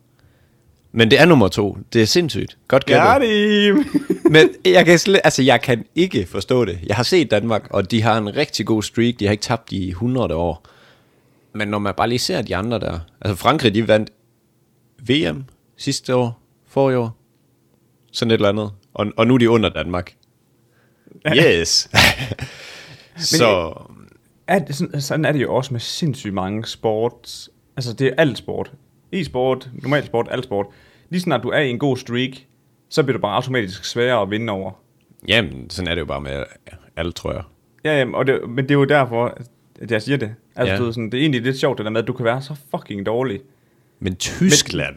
Men 0.92 1.10
det 1.10 1.20
er 1.20 1.24
nummer 1.24 1.48
to. 1.48 1.78
Det 1.92 2.02
er 2.02 2.06
sindssygt. 2.06 2.58
Godt 2.68 2.86
gættet. 2.86 3.86
Men 4.34 4.48
jeg 4.64 4.86
kan, 4.86 4.98
slet, 4.98 5.20
altså, 5.24 5.42
jeg 5.42 5.60
kan 5.60 5.84
ikke 5.94 6.26
forstå 6.26 6.64
det. 6.64 6.78
Jeg 6.86 6.96
har 6.96 7.02
set 7.02 7.30
Danmark, 7.30 7.66
og 7.70 7.90
de 7.90 8.02
har 8.02 8.18
en 8.18 8.36
rigtig 8.36 8.66
god 8.66 8.82
streak. 8.82 9.14
De 9.18 9.24
har 9.24 9.32
ikke 9.32 9.42
tabt 9.42 9.72
i 9.72 9.88
100 9.88 10.34
år. 10.34 10.66
Men 11.52 11.68
når 11.68 11.78
man 11.78 11.94
bare 11.96 12.08
lige 12.08 12.18
ser 12.18 12.42
de 12.42 12.56
andre 12.56 12.80
der. 12.80 12.98
Altså 13.20 13.36
Frankrig, 13.36 13.74
de 13.74 13.88
vandt 13.88 14.10
VM 15.08 15.44
sidste 15.76 16.14
år, 16.14 16.42
forrige 16.68 16.98
år. 16.98 17.16
Sådan 18.12 18.30
et 18.30 18.34
eller 18.34 18.48
andet. 18.48 18.70
Og, 18.94 19.06
og 19.16 19.26
nu 19.26 19.34
er 19.34 19.38
de 19.38 19.50
under 19.50 19.68
Danmark. 19.68 20.14
Yes. 21.36 21.88
Så 23.16 23.72
er 24.48 24.58
det, 24.58 24.74
sådan, 24.76 25.00
sådan 25.00 25.24
er 25.24 25.32
det 25.32 25.42
jo 25.42 25.54
også 25.54 25.74
med 25.74 25.80
sindssygt 25.80 26.34
mange 26.34 26.66
sports. 26.66 27.50
Altså, 27.76 27.92
det 27.92 28.06
er 28.06 28.10
alt 28.18 28.38
sport. 28.38 28.72
E-sport, 29.12 29.68
normal 29.82 30.06
sport, 30.06 30.28
alt 30.30 30.44
sport. 30.44 30.66
Lige 31.10 31.20
snart 31.20 31.42
du 31.42 31.48
er 31.48 31.58
i 31.58 31.70
en 31.70 31.78
god 31.78 31.96
streak, 31.96 32.30
så 32.90 33.02
bliver 33.02 33.16
det 33.16 33.22
bare 33.22 33.34
automatisk 33.34 33.84
sværere 33.84 34.22
at 34.22 34.30
vinde 34.30 34.52
over. 34.52 34.70
Jamen, 35.28 35.70
sådan 35.70 35.88
er 35.90 35.94
det 35.94 36.00
jo 36.00 36.06
bare 36.06 36.20
med 36.20 36.44
alle, 36.96 37.12
tror 37.12 37.32
jeg. 37.32 37.42
Ja, 37.84 37.98
jamen, 37.98 38.14
og 38.14 38.26
det, 38.26 38.40
men 38.48 38.64
det 38.64 38.70
er 38.70 38.74
jo 38.74 38.84
derfor, 38.84 39.38
at 39.80 39.90
jeg 39.90 40.02
siger 40.02 40.16
det. 40.18 40.30
Altså, 40.56 40.74
Ja. 40.74 40.78
du, 40.80 40.92
sådan, 40.92 41.10
det 41.10 41.14
er 41.18 41.20
egentlig 41.20 41.42
lidt 41.42 41.58
sjovt, 41.58 41.78
det 41.78 41.84
der 41.84 41.90
med, 41.90 42.00
at 42.02 42.06
du 42.06 42.12
kan 42.12 42.24
være 42.24 42.42
så 42.42 42.54
fucking 42.70 43.06
dårlig. 43.06 43.40
Men 44.00 44.16
Tyskland, 44.16 44.96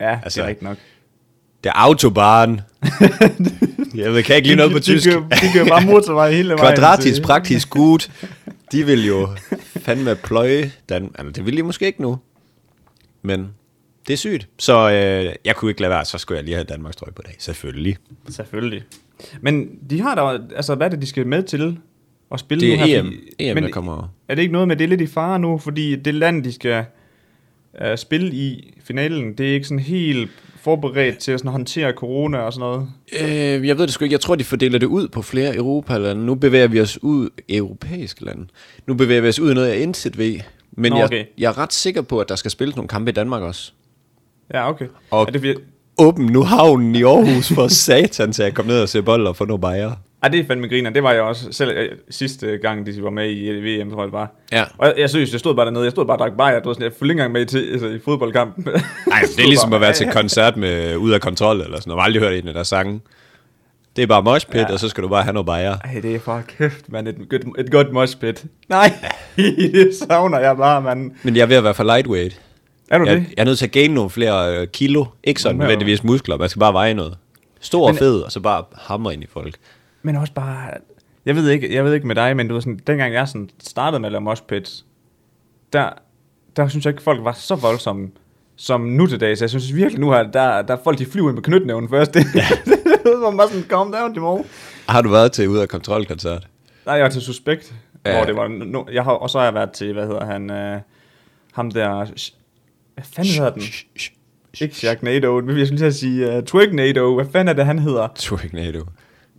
Ja, 0.00 0.10
Altså, 0.10 0.24
altså, 0.24 0.40
det 0.40 0.44
er 0.44 0.48
rigtigt 0.48 0.68
nok. 0.68 0.76
der 1.64 1.70
Autobahn. 1.74 2.60
jeg 3.94 4.12
ved, 4.12 4.22
kan 4.22 4.36
ikke 4.36 4.48
lige 4.48 4.56
noget 4.56 4.72
på 4.72 4.78
de, 4.78 4.82
tysk. 4.84 5.06
De 5.06 5.10
kører, 5.12 5.28
de 5.28 5.52
kører 5.54 5.68
bare 5.68 5.84
motorvej 5.86 6.30
hele 6.32 6.48
vejen. 6.48 6.58
Kvadratisk 6.58 7.22
praktisk 7.22 7.70
gut. 7.70 8.10
De 8.72 8.86
vil 8.86 9.06
jo 9.06 9.28
fandme 9.58 10.14
pløje 10.16 10.72
Dan 10.88 11.10
altså, 11.14 11.30
det 11.32 11.46
vil 11.46 11.56
de 11.56 11.62
måske 11.62 11.86
ikke 11.86 12.02
nu. 12.02 12.18
Men 13.22 13.48
det 14.06 14.12
er 14.12 14.16
sygt. 14.16 14.48
Så 14.58 14.90
øh, 14.90 15.34
jeg 15.44 15.56
kunne 15.56 15.70
ikke 15.70 15.80
lade 15.80 15.90
være, 15.90 16.04
så 16.04 16.18
skulle 16.18 16.36
jeg 16.36 16.44
lige 16.44 16.54
have 16.54 16.64
Danmarks 16.64 16.96
trøje 16.96 17.12
på 17.12 17.22
dag. 17.26 17.34
Selvfølgelig. 17.38 17.96
Selvfølgelig. 18.28 18.82
Men 19.40 19.78
de 19.90 20.00
har 20.00 20.14
da, 20.14 20.42
altså 20.56 20.74
hvad 20.74 20.86
er 20.86 20.90
det, 20.90 21.02
de 21.02 21.06
skal 21.06 21.26
med 21.26 21.42
til 21.42 21.78
at 22.32 22.40
spille 22.40 22.66
Det 22.66 22.78
nu 22.78 22.82
er 22.82 22.86
her? 22.86 23.00
EM. 23.00 23.06
Fordi- 23.06 23.34
EM, 23.38 23.54
men 23.54 23.64
der 23.64 23.70
kommer. 23.70 24.14
Er 24.28 24.34
det 24.34 24.42
ikke 24.42 24.52
noget 24.52 24.68
med, 24.68 24.76
det 24.76 24.84
er 24.84 24.88
lidt 24.88 25.00
i 25.00 25.06
fare 25.06 25.38
nu, 25.38 25.58
fordi 25.58 25.96
det 25.96 26.14
land, 26.14 26.44
de 26.44 26.52
skal 26.52 26.84
uh, 27.80 27.96
spille 27.96 28.32
i 28.34 28.74
finalen, 28.84 29.34
det 29.38 29.50
er 29.50 29.54
ikke 29.54 29.66
sådan 29.66 29.78
helt 29.78 30.30
forberedt 30.68 31.18
til 31.18 31.32
at 31.32 31.40
sådan 31.40 31.50
håndtere 31.52 31.92
corona 31.92 32.38
og 32.38 32.52
sådan 32.52 32.60
noget? 32.60 32.88
Øh, 33.58 33.66
jeg 33.68 33.78
ved 33.78 33.86
det 33.86 33.94
sgu 33.94 34.04
ikke. 34.04 34.12
Jeg 34.12 34.20
tror, 34.20 34.34
de 34.34 34.44
fordeler 34.44 34.78
det 34.78 34.86
ud 34.86 35.08
på 35.08 35.22
flere 35.22 35.56
Europalande. 35.56 36.26
Nu 36.26 36.34
bevæger 36.34 36.66
vi 36.68 36.80
os 36.80 37.02
ud 37.02 37.28
europæiske 37.48 38.24
lande. 38.24 38.46
Nu 38.86 38.94
bevæger 38.94 39.20
vi 39.20 39.28
os 39.28 39.38
ud 39.40 39.50
i 39.50 39.54
noget 39.54 39.68
af 39.68 39.88
NZV, 39.88 40.40
Men 40.72 40.92
Nå, 40.92 40.96
jeg, 40.98 41.04
okay. 41.04 41.24
jeg 41.38 41.48
er 41.48 41.58
ret 41.58 41.72
sikker 41.72 42.02
på, 42.02 42.18
at 42.20 42.28
der 42.28 42.36
skal 42.36 42.50
spilles 42.50 42.76
nogle 42.76 42.88
kampe 42.88 43.10
i 43.10 43.14
Danmark 43.14 43.42
også. 43.42 43.72
Ja, 44.54 44.68
okay. 44.70 44.86
Og- 45.10 45.26
er 45.26 45.30
det, 45.30 45.40
fordi, 45.40 45.54
Åbn 46.00 46.22
nu 46.24 46.42
havnen 46.42 46.94
i 46.94 47.02
Aarhus 47.02 47.52
for 47.52 47.68
satan, 47.86 48.32
så 48.32 48.42
jeg 48.42 48.54
kom 48.54 48.66
ned 48.66 48.80
og 48.80 48.88
se 48.88 49.02
bold 49.02 49.26
og 49.26 49.36
få 49.36 49.44
nogle 49.44 49.60
bajer. 49.60 49.92
Ej, 50.22 50.28
det 50.28 50.40
er 50.40 50.44
fandme 50.46 50.68
griner. 50.68 50.90
Det 50.90 51.02
var 51.02 51.12
jeg 51.12 51.22
også 51.22 51.48
selv 51.52 51.70
øh, 51.70 51.88
sidste 52.10 52.58
gang, 52.62 52.86
de 52.86 53.02
var 53.02 53.10
med 53.10 53.30
i 53.30 53.50
VM, 53.50 53.90
tror 53.90 54.00
jeg 54.00 54.06
det 54.06 54.12
var. 54.12 54.30
Ja. 54.52 54.64
Og 54.78 54.86
jeg, 54.86 54.94
jeg 54.98 55.10
synes, 55.10 55.32
jeg 55.32 55.40
stod 55.40 55.54
bare 55.54 55.66
dernede. 55.66 55.84
Jeg 55.84 55.92
stod 55.92 56.06
bare 56.06 56.14
og 56.16 56.18
drak 56.18 56.32
bajer. 56.38 56.52
Jeg, 56.54 56.62
sådan, 56.64 56.82
jeg 56.82 56.92
fulgte 56.98 57.12
ikke 57.12 57.12
engang 57.12 57.32
med 57.32 57.46
til, 57.46 57.68
altså, 57.72 57.86
i 57.86 57.98
fodboldkampen. 58.04 58.64
Nej, 59.06 59.20
det 59.36 59.44
er 59.44 59.48
ligesom 59.54 59.72
at 59.72 59.80
være 59.80 59.92
til 59.92 60.08
koncert 60.12 60.56
med 60.56 60.96
Ud 60.96 61.10
af 61.10 61.20
Kontrol, 61.20 61.60
eller 61.60 61.76
sådan 61.80 61.90
noget. 61.90 61.96
Jeg 61.98 62.02
har 62.02 62.06
aldrig 62.06 62.22
hørt 62.22 62.32
en 62.42 62.48
af 62.48 62.54
deres 62.54 62.68
sange. 62.68 63.00
Det 63.96 64.02
er 64.02 64.06
bare 64.06 64.22
moshpit, 64.22 64.54
ja. 64.54 64.60
Ja. 64.60 64.72
og 64.72 64.78
så 64.80 64.88
skal 64.88 65.02
du 65.02 65.08
bare 65.08 65.22
have 65.22 65.32
noget 65.32 65.46
bajer. 65.46 65.76
Ej, 65.84 66.00
det 66.02 66.14
er 66.14 66.18
for 66.20 66.42
kæft, 66.58 66.92
mand. 66.92 67.08
Et, 67.08 67.16
et, 67.32 67.42
et 67.58 67.70
godt 67.70 67.92
moshpit. 67.92 68.44
Nej, 68.68 68.92
det 69.36 69.94
savner 70.08 70.38
jeg 70.38 70.56
bare, 70.56 70.82
mand. 70.82 71.10
Men 71.22 71.36
jeg 71.36 71.42
er 71.42 71.46
ved 71.46 71.56
at 71.56 71.64
være 71.64 71.74
for 71.74 71.84
lightweight. 71.84 72.40
Er 72.90 72.98
du 72.98 73.04
Jeg, 73.06 73.16
det? 73.16 73.26
jeg 73.36 73.40
er 73.42 73.44
nødt 73.44 73.58
til 73.58 73.64
at 73.66 73.72
gaine 73.72 73.94
nogle 73.94 74.10
flere 74.10 74.56
øh, 74.60 74.66
kilo. 74.66 75.04
Ikke 75.24 75.40
sådan 75.42 75.56
ja. 75.56 75.60
nødvendigvis 75.62 76.04
muskler, 76.04 76.36
man 76.36 76.48
skal 76.48 76.60
bare 76.60 76.72
veje 76.72 76.94
noget. 76.94 77.16
Stor 77.60 77.86
og 77.86 77.92
Men- 77.92 77.98
fed, 77.98 78.20
og 78.20 78.32
så 78.32 78.40
bare 78.40 78.64
hamre 78.78 79.14
ind 79.14 79.22
i 79.22 79.26
folk. 79.32 79.54
Men 80.02 80.16
også 80.16 80.32
bare... 80.32 80.70
Jeg 81.26 81.36
ved 81.36 81.50
ikke, 81.50 81.74
jeg 81.74 81.84
ved 81.84 81.94
ikke 81.94 82.06
med 82.06 82.14
dig, 82.14 82.36
men 82.36 82.48
du 82.48 82.54
ved 82.54 82.62
sådan, 82.62 82.80
dengang 82.86 83.14
jeg 83.14 83.28
sådan 83.28 83.50
startede 83.60 84.00
med 84.00 84.08
at 84.08 84.12
lave 84.12 84.20
moshpits, 84.22 84.86
der, 85.72 85.90
der 86.56 86.68
synes 86.68 86.84
jeg 86.84 86.92
ikke, 86.92 87.02
folk 87.02 87.24
var 87.24 87.32
så 87.32 87.54
voldsomme 87.54 88.10
som 88.56 88.80
nu 88.80 89.06
til 89.06 89.20
dag. 89.20 89.38
Så 89.38 89.44
jeg 89.44 89.50
synes 89.50 89.74
virkelig 89.74 90.00
nu, 90.00 90.10
her, 90.10 90.22
der, 90.22 90.62
der 90.62 90.76
er 90.76 90.78
folk, 90.84 90.98
de 90.98 91.06
flyver 91.06 91.28
ind 91.28 91.34
med 91.34 91.42
knytnæven 91.42 91.88
først. 91.88 92.14
Det, 92.14 92.24
det 93.04 93.20
var 93.20 93.36
bare 93.36 93.48
sådan, 93.48 93.64
calm 93.64 93.92
down, 93.92 94.14
Timo. 94.14 94.42
Har 94.88 95.02
du 95.02 95.08
været 95.08 95.32
til 95.32 95.48
Ud 95.48 95.58
af 95.58 95.68
Kontrol-koncert? 95.68 96.48
Nej, 96.86 96.94
jeg 96.94 97.02
var 97.04 97.10
til 97.10 97.22
Suspekt, 97.22 97.74
Ja. 98.04 98.10
ja. 98.10 98.16
hvor 98.16 98.26
det 98.26 98.36
var... 98.36 98.48
No, 98.48 98.84
jeg 98.92 99.04
har, 99.04 99.12
og 99.12 99.30
så 99.30 99.38
har 99.38 99.44
jeg 99.44 99.54
været 99.54 99.72
til, 99.72 99.92
hvad 99.92 100.06
hedder 100.06 100.24
han... 100.26 100.50
Øh, 100.50 100.80
ham 101.52 101.70
der... 101.70 102.04
Hvad 102.94 103.04
fanden 103.04 103.32
hedder 103.34 103.50
den? 103.50 103.62
Ikke 104.60 104.76
Sharknado. 104.76 105.40
Jeg 105.40 105.66
skulle 105.66 105.78
til 105.78 105.84
at 105.84 105.94
sige 105.94 106.36
uh, 106.36 106.42
Twignado. 106.44 107.14
Hvad 107.14 107.26
fanden 107.32 107.48
er 107.48 107.52
det, 107.52 107.66
han 107.66 107.78
hedder? 107.78 108.08
Tornado. 108.14 108.84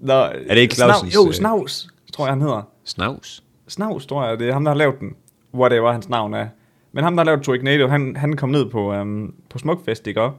Nå, 0.01 0.13
er 0.13 0.31
det 0.49 0.57
ikke 0.57 0.75
Clausens, 0.75 1.15
Jo, 1.15 1.27
øh, 1.27 1.33
Snavs, 1.33 1.87
tror 2.13 2.25
jeg, 2.25 2.31
han 2.31 2.41
hedder. 2.41 2.61
Snavs. 2.85 3.43
Snavs, 3.67 4.05
tror 4.05 4.27
jeg, 4.27 4.39
det 4.39 4.49
er 4.49 4.53
ham, 4.53 4.63
der 4.63 4.71
har 4.71 4.77
lavet 4.77 4.99
den. 4.99 5.15
Hvor 5.51 5.69
det 5.69 5.81
var 5.81 5.91
hans 5.91 6.09
navn 6.09 6.33
er. 6.33 6.47
Men 6.91 7.03
ham, 7.03 7.13
der 7.15 7.19
har 7.19 7.25
lavet 7.25 7.41
Tornado, 7.41 7.87
han, 7.87 8.15
han 8.15 8.35
kom 8.35 8.49
ned 8.49 8.65
på, 8.69 8.93
um, 9.01 9.33
på 9.49 9.57
Smukfest, 9.57 10.07
ikke 10.07 10.21
også? 10.21 10.37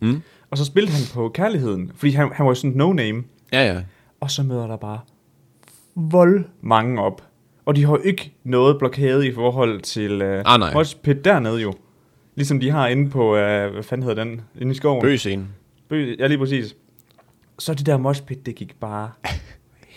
Mm. 0.00 0.22
Og 0.50 0.58
så 0.58 0.64
spillede 0.64 0.92
han 0.92 1.02
på 1.14 1.28
Kærligheden, 1.28 1.92
fordi 1.94 2.12
han, 2.12 2.32
han 2.32 2.46
var 2.46 2.50
jo 2.50 2.54
sådan 2.54 2.80
no-name. 2.80 3.24
Ja, 3.52 3.72
ja. 3.72 3.82
Og 4.20 4.30
så 4.30 4.42
møder 4.42 4.66
der 4.66 4.76
bare 4.76 4.98
vold 5.94 6.44
mange 6.60 7.02
op. 7.02 7.22
Og 7.66 7.76
de 7.76 7.84
har 7.84 7.90
jo 7.92 8.00
ikke 8.04 8.32
noget 8.44 8.78
blokade 8.78 9.26
i 9.26 9.32
forhold 9.34 9.80
til 9.80 10.22
uh, 10.22 10.28
Ah, 10.44 10.60
nej. 10.60 10.72
Moshpit 10.74 11.24
dernede 11.24 11.60
jo. 11.60 11.72
Ligesom 12.34 12.60
de 12.60 12.70
har 12.70 12.88
inde 12.88 13.10
på, 13.10 13.24
uh, 13.28 13.32
hvad 13.72 13.82
fanden 13.82 14.08
hedder 14.08 14.24
den? 14.24 14.40
Inde 14.60 14.72
i 14.72 14.74
skoven. 14.74 15.02
Bøgescenen. 15.02 15.48
Bø, 15.88 16.14
ja, 16.18 16.26
lige 16.26 16.38
præcis. 16.38 16.76
Så 17.60 17.74
det 17.74 17.86
der 17.86 17.96
moshpit, 17.96 18.46
det 18.46 18.54
gik 18.54 18.74
bare 18.80 19.10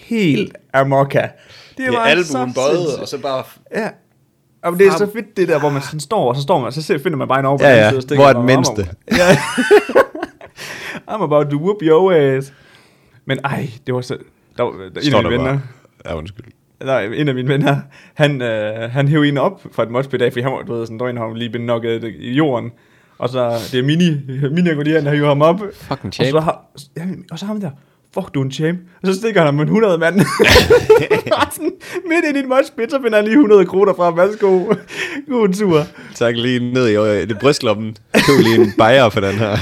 helt 0.10 0.56
amokka. 0.74 1.22
Det, 1.22 1.30
Det 1.78 1.88
er 1.88 2.00
albuen 2.00 2.54
bøjet, 2.54 2.98
og 3.02 3.08
så 3.08 3.22
bare... 3.22 3.44
Ja. 3.76 3.90
Og 4.64 4.80
det 4.80 4.88
er 4.88 4.92
så 4.98 5.10
fedt 5.14 5.38
det 5.38 5.48
der, 5.48 5.60
hvor 5.60 5.70
man 5.70 5.82
sådan 5.82 6.00
står, 6.00 6.30
og 6.30 6.36
så 6.36 6.42
står 6.42 6.58
man, 6.60 6.68
og 6.68 6.74
så 6.74 6.82
ser- 6.82 6.98
finder 6.98 7.18
man 7.18 7.28
bare 7.28 7.40
en 7.40 7.46
over 7.46 7.58
på 7.58 7.64
Ja, 7.64 7.72
den 7.72 7.80
ja. 7.80 7.90
side 7.90 8.02
stikker 8.02 8.24
Hvor 8.24 8.30
er 8.30 8.34
den 8.34 8.40
den 8.48 8.56
mindste? 8.56 8.88
Ja. 9.12 9.38
I'm 11.12 11.24
about 11.24 11.50
to 11.50 11.58
whoop 11.58 11.78
your 11.82 12.12
ass. 12.14 12.54
Men 13.26 13.40
ej, 13.44 13.70
det 13.88 13.94
var 13.96 14.02
så... 14.02 14.18
Der 14.58 14.64
var, 14.64 14.72
der, 14.72 14.86
en 15.02 15.02
Står 15.02 15.18
af 15.18 15.24
der 15.24 15.30
mine 15.30 15.44
venner, 15.44 15.52
bare. 15.54 15.62
Ja, 16.12 16.18
undskyld. 16.18 16.46
nej, 16.84 17.06
en 17.06 17.28
af 17.28 17.36
mine 17.36 17.48
venner, 17.48 17.78
han, 18.14 18.42
øh, 18.42 18.92
han 18.92 19.08
hævde 19.08 19.28
en 19.30 19.38
op 19.38 19.62
fra 19.72 19.84
et 19.84 19.92
moshpit 19.92 20.22
af, 20.22 20.32
fordi 20.32 20.42
han 20.44 20.52
var, 20.52 20.62
du 20.62 20.74
ved, 20.74 20.86
sådan, 20.86 20.98
der 21.00 21.04
var 21.06 21.10
en, 21.10 21.20
var 21.20 21.34
lige 21.34 21.50
blevet 21.50 21.68
nokket 21.68 22.04
i 22.20 22.34
jorden. 22.34 22.72
Og 23.24 23.30
så, 23.30 23.52
det 23.72 23.80
er 23.80 23.84
Mini, 23.84 24.10
Mini 24.56 24.70
og 24.70 24.76
Godian, 24.76 25.06
der 25.06 25.12
hiver 25.14 25.28
ham 25.28 25.42
op. 25.42 25.60
Fucking 25.74 26.06
Og 26.08 26.14
champ. 26.14 26.30
så, 26.32 26.40
har, 26.40 26.66
ja, 26.98 27.02
og 27.32 27.40
så 27.40 27.46
har 27.46 27.54
han 27.54 27.62
der, 27.62 27.70
fuck 28.14 28.34
du 28.34 28.40
er 28.40 28.46
en 28.46 28.52
champ. 28.52 28.80
Og 29.02 29.08
så 29.08 29.14
stikker 29.14 29.40
han 29.42 29.46
ham 29.48 29.54
med 29.54 29.62
en 29.64 29.68
100 29.68 29.98
mand. 29.98 30.20
Og 31.40 31.48
midt 32.10 32.36
i 32.36 32.40
en 32.40 32.50
moshpit, 32.50 32.92
så 32.92 33.00
finder 33.04 33.16
han 33.18 33.26
lige 33.26 33.34
100 33.36 33.66
kroner 33.66 33.94
fra. 33.94 34.12
Værsgo. 34.12 34.60
God 35.30 35.54
tur. 35.54 35.82
Tak 36.16 36.36
lige 36.36 36.74
ned 36.74 36.88
i 36.88 36.96
øh, 36.96 37.30
det 37.30 37.40
brystloppen. 37.40 37.98
Køb 38.14 38.40
lige 38.44 38.62
en 38.62 38.74
bajer 38.78 39.10
for 39.10 39.20
den 39.20 39.34
her. 39.36 39.58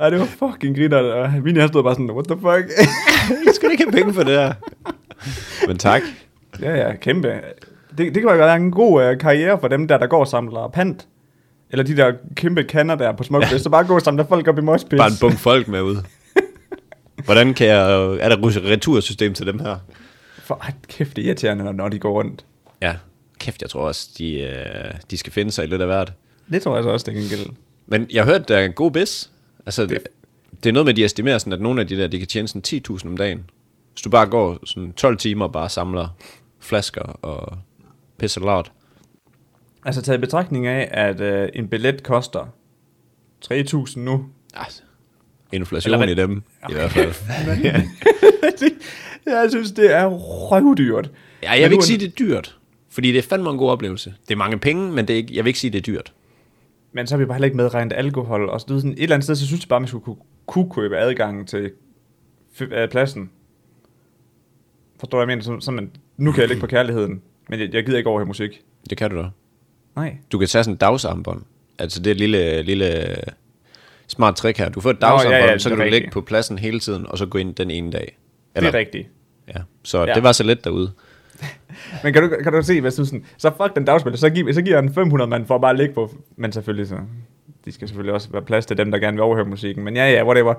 Ej, 0.00 0.10
det 0.10 0.18
var 0.20 0.26
fucking 0.26 0.76
griner. 0.76 0.98
Og 0.98 1.30
Mini, 1.44 1.58
han 1.58 1.68
stod 1.68 1.82
bare 1.82 1.94
sådan, 1.94 2.10
what 2.10 2.24
the 2.26 2.36
fuck? 2.36 2.78
Jeg 3.46 3.54
skal 3.54 3.70
ikke 3.70 3.84
have 3.84 3.92
penge 3.92 4.14
for 4.14 4.22
det 4.22 4.32
her. 4.32 4.52
Men 5.66 5.78
tak. 5.78 6.02
ja, 6.62 6.74
ja, 6.74 6.96
kæmpe. 6.96 7.28
Det, 7.98 8.14
det 8.14 8.22
kan 8.22 8.38
være 8.38 8.56
en 8.56 8.70
god 8.70 9.10
uh, 9.12 9.18
karriere 9.18 9.58
for 9.60 9.68
dem 9.68 9.88
der, 9.88 9.98
der 9.98 10.06
går 10.06 10.20
og 10.20 10.28
samler 10.28 10.70
pant. 10.72 11.06
Eller 11.70 11.84
de 11.84 11.96
der 11.96 12.12
kæmpe 12.34 12.64
kander 12.64 12.94
der 12.94 13.12
på 13.12 13.22
Smukfest. 13.22 13.52
Ja. 13.52 13.58
Så 13.58 13.70
bare 13.70 13.84
gå 13.84 13.94
og 13.94 14.02
samle 14.02 14.26
folk 14.28 14.48
op 14.48 14.58
i 14.58 14.60
moshpits. 14.60 14.98
Bare 15.00 15.08
en 15.10 15.16
bunk 15.20 15.38
folk 15.38 15.68
med 15.68 15.82
ud. 15.82 15.96
Hvordan 17.24 17.54
kan 17.54 17.66
jeg... 17.66 17.92
Er 18.20 18.28
der 18.28 18.66
retursystem 18.70 19.34
til 19.34 19.46
dem 19.46 19.58
her? 19.58 19.76
For 20.44 20.54
ej, 20.62 20.72
kæft, 20.88 21.16
det 21.16 21.22
er 21.22 21.26
irriterende, 21.26 21.64
når- 21.64 21.72
når 21.72 21.88
de 21.88 21.98
går 21.98 22.12
rundt. 22.12 22.44
Ja. 22.82 22.94
Kæft, 23.38 23.62
jeg 23.62 23.70
tror 23.70 23.80
også, 23.86 24.08
de, 24.18 24.34
øh, 24.40 24.54
de 25.10 25.16
skal 25.18 25.32
finde 25.32 25.50
sig 25.50 25.64
i 25.64 25.68
lidt 25.68 25.80
af 25.80 25.86
hvert. 25.86 26.12
Det 26.52 26.62
tror 26.62 26.74
jeg 26.74 26.84
så 26.84 26.90
også, 26.90 27.04
det 27.10 27.14
kan 27.14 27.28
gælde. 27.28 27.54
Men 27.86 28.06
jeg 28.12 28.24
har 28.24 28.32
hørt, 28.32 28.48
der 28.48 28.56
er 28.56 28.64
en 28.64 28.72
god 28.72 28.90
bis. 28.90 29.30
Altså, 29.66 29.86
det, 29.86 29.98
det 30.62 30.68
er 30.68 30.72
noget 30.72 30.84
med, 30.86 30.92
at 30.92 30.96
de 30.96 31.04
estimerer 31.04 31.38
sådan, 31.38 31.52
at 31.52 31.60
nogle 31.60 31.80
af 31.80 31.86
de 31.86 31.96
der, 31.96 32.06
de 32.06 32.18
kan 32.18 32.28
tjene 32.28 32.48
sådan 32.48 32.82
10.000 32.90 33.06
om 33.06 33.16
dagen. 33.16 33.44
Hvis 33.92 34.02
du 34.02 34.10
bare 34.10 34.26
går 34.26 34.58
sådan 34.66 34.92
12 34.92 35.16
timer 35.16 35.44
og 35.44 35.52
bare 35.52 35.68
samler 35.68 36.08
flasker 36.60 37.02
og 37.02 37.58
pisser 38.18 38.40
lort. 38.40 38.72
Altså 39.84 40.02
taget 40.02 40.18
i 40.18 40.20
betragtning 40.20 40.66
af, 40.66 40.88
at 40.92 41.20
øh, 41.20 41.48
en 41.54 41.68
billet 41.68 42.02
koster 42.02 42.46
3.000 43.52 43.98
nu. 43.98 44.26
Altså, 44.54 44.82
inflation 45.52 45.94
Eller 45.94 46.06
i 46.08 46.14
dem, 46.14 46.42
i 46.70 46.72
hvert 46.72 46.90
fald. 46.90 47.12
Det- 48.60 48.72
jeg 49.26 49.46
synes, 49.50 49.72
det 49.72 49.94
er 49.94 50.06
røvdyrt. 50.06 51.10
Ja, 51.42 51.50
jeg 51.52 51.70
vil 51.70 51.72
ikke 51.72 51.84
sige, 51.84 51.98
det 51.98 52.06
er 52.06 52.10
dyrt. 52.18 52.58
Fordi 52.88 53.08
det 53.12 53.18
er 53.18 53.22
fandme 53.22 53.50
en 53.50 53.58
god 53.58 53.70
oplevelse. 53.70 54.14
Det 54.28 54.34
er 54.34 54.38
mange 54.38 54.58
penge, 54.58 54.92
men 54.92 55.08
det 55.08 55.14
er 55.14 55.16
ikke, 55.18 55.36
jeg 55.36 55.44
vil 55.44 55.48
ikke 55.48 55.58
sige, 55.58 55.70
det 55.70 55.78
er 55.78 55.82
dyrt. 55.82 56.12
Men 56.92 57.06
så 57.06 57.14
har 57.14 57.18
vi 57.18 57.24
bare 57.24 57.34
heller 57.34 57.44
ikke 57.46 57.56
medregnet 57.56 57.92
alkohol. 57.92 58.48
Og 58.48 58.60
så, 58.60 58.66
du 58.68 58.72
ved, 58.72 58.80
sådan, 58.80 58.92
et 58.92 59.02
eller 59.02 59.16
andet 59.16 59.24
sted, 59.24 59.34
så 59.36 59.46
synes 59.46 59.62
jeg 59.62 59.68
bare, 59.68 59.80
man 59.80 59.86
skulle 59.88 60.04
kunne, 60.04 60.16
kunne 60.46 60.70
købe 60.70 60.96
adgang 60.98 61.48
til 61.48 61.72
øh, 62.60 62.88
pladsen. 62.88 63.30
Forstår 65.00 65.18
du, 65.18 65.24
hvad 65.26 65.34
jeg 65.34 65.38
mener? 65.38 65.60
Så, 65.60 65.64
så 65.64 65.70
man, 65.70 65.90
nu 66.16 66.32
kan 66.32 66.40
jeg 66.40 66.48
ligge 66.48 66.60
på 66.60 66.66
kærligheden, 66.66 67.22
men 67.48 67.60
jeg, 67.60 67.74
jeg 67.74 67.84
gider 67.84 67.98
ikke 67.98 68.10
overhøre 68.10 68.26
musik. 68.26 68.62
Det 68.90 68.98
kan 68.98 69.10
du 69.10 69.16
da. 69.18 69.28
Nej. 69.96 70.16
Du 70.32 70.38
kan 70.38 70.48
tage 70.48 70.64
sådan 70.64 70.74
en 70.74 70.78
dagsarmbånd. 70.78 71.42
Altså 71.78 71.98
det 72.00 72.06
er 72.06 72.10
et 72.10 72.16
lille, 72.16 72.62
lille 72.62 73.16
smart 74.06 74.36
trick 74.36 74.58
her. 74.58 74.68
Du 74.68 74.80
får 74.80 74.90
et 74.90 75.00
Nå, 75.00 75.06
ja, 75.06 75.12
dagsarmbånd, 75.12 75.50
ja, 75.50 75.58
så 75.58 75.68
kan 75.68 75.80
er 75.80 75.84
du 75.84 75.90
ligge 75.90 76.10
på 76.10 76.20
pladsen 76.20 76.58
hele 76.58 76.80
tiden, 76.80 77.06
og 77.06 77.18
så 77.18 77.26
gå 77.26 77.38
ind 77.38 77.54
den 77.54 77.70
ene 77.70 77.92
dag. 77.92 78.18
Det 78.56 78.64
er 78.64 78.74
rigtigt. 78.74 79.08
Ja, 79.48 79.60
så 79.82 80.04
Ja. 80.06 80.14
det 80.14 80.22
var 80.22 80.32
så 80.32 80.42
let 80.44 80.64
derude. 80.64 80.92
Men 82.04 82.12
kan 82.12 82.22
du, 82.22 82.36
kan 82.42 82.52
du 82.52 82.62
se, 82.62 82.80
hvad 82.80 82.90
synes 82.90 83.08
sådan, 83.08 83.24
så 83.38 83.50
fuck 83.62 83.74
den 83.76 83.84
dagspiller, 83.84 84.16
så, 84.18 84.30
giver, 84.30 84.52
så 84.52 84.62
giver 84.62 84.76
jeg 84.76 84.82
en 84.84 84.94
500 84.94 85.30
mand 85.30 85.46
for 85.46 85.54
at 85.54 85.60
bare 85.60 85.76
ligge 85.76 85.94
på, 85.94 86.14
men 86.36 86.52
selvfølgelig 86.52 86.88
så, 86.88 86.96
de 87.64 87.72
skal 87.72 87.88
selvfølgelig 87.88 88.14
også 88.14 88.28
være 88.32 88.42
plads 88.42 88.66
til 88.66 88.76
dem, 88.78 88.90
der 88.90 88.98
gerne 88.98 89.14
vil 89.16 89.22
overhøre 89.22 89.46
musikken, 89.46 89.84
men 89.84 89.96
ja, 89.96 90.10
ja, 90.10 90.24
whatever. 90.24 90.54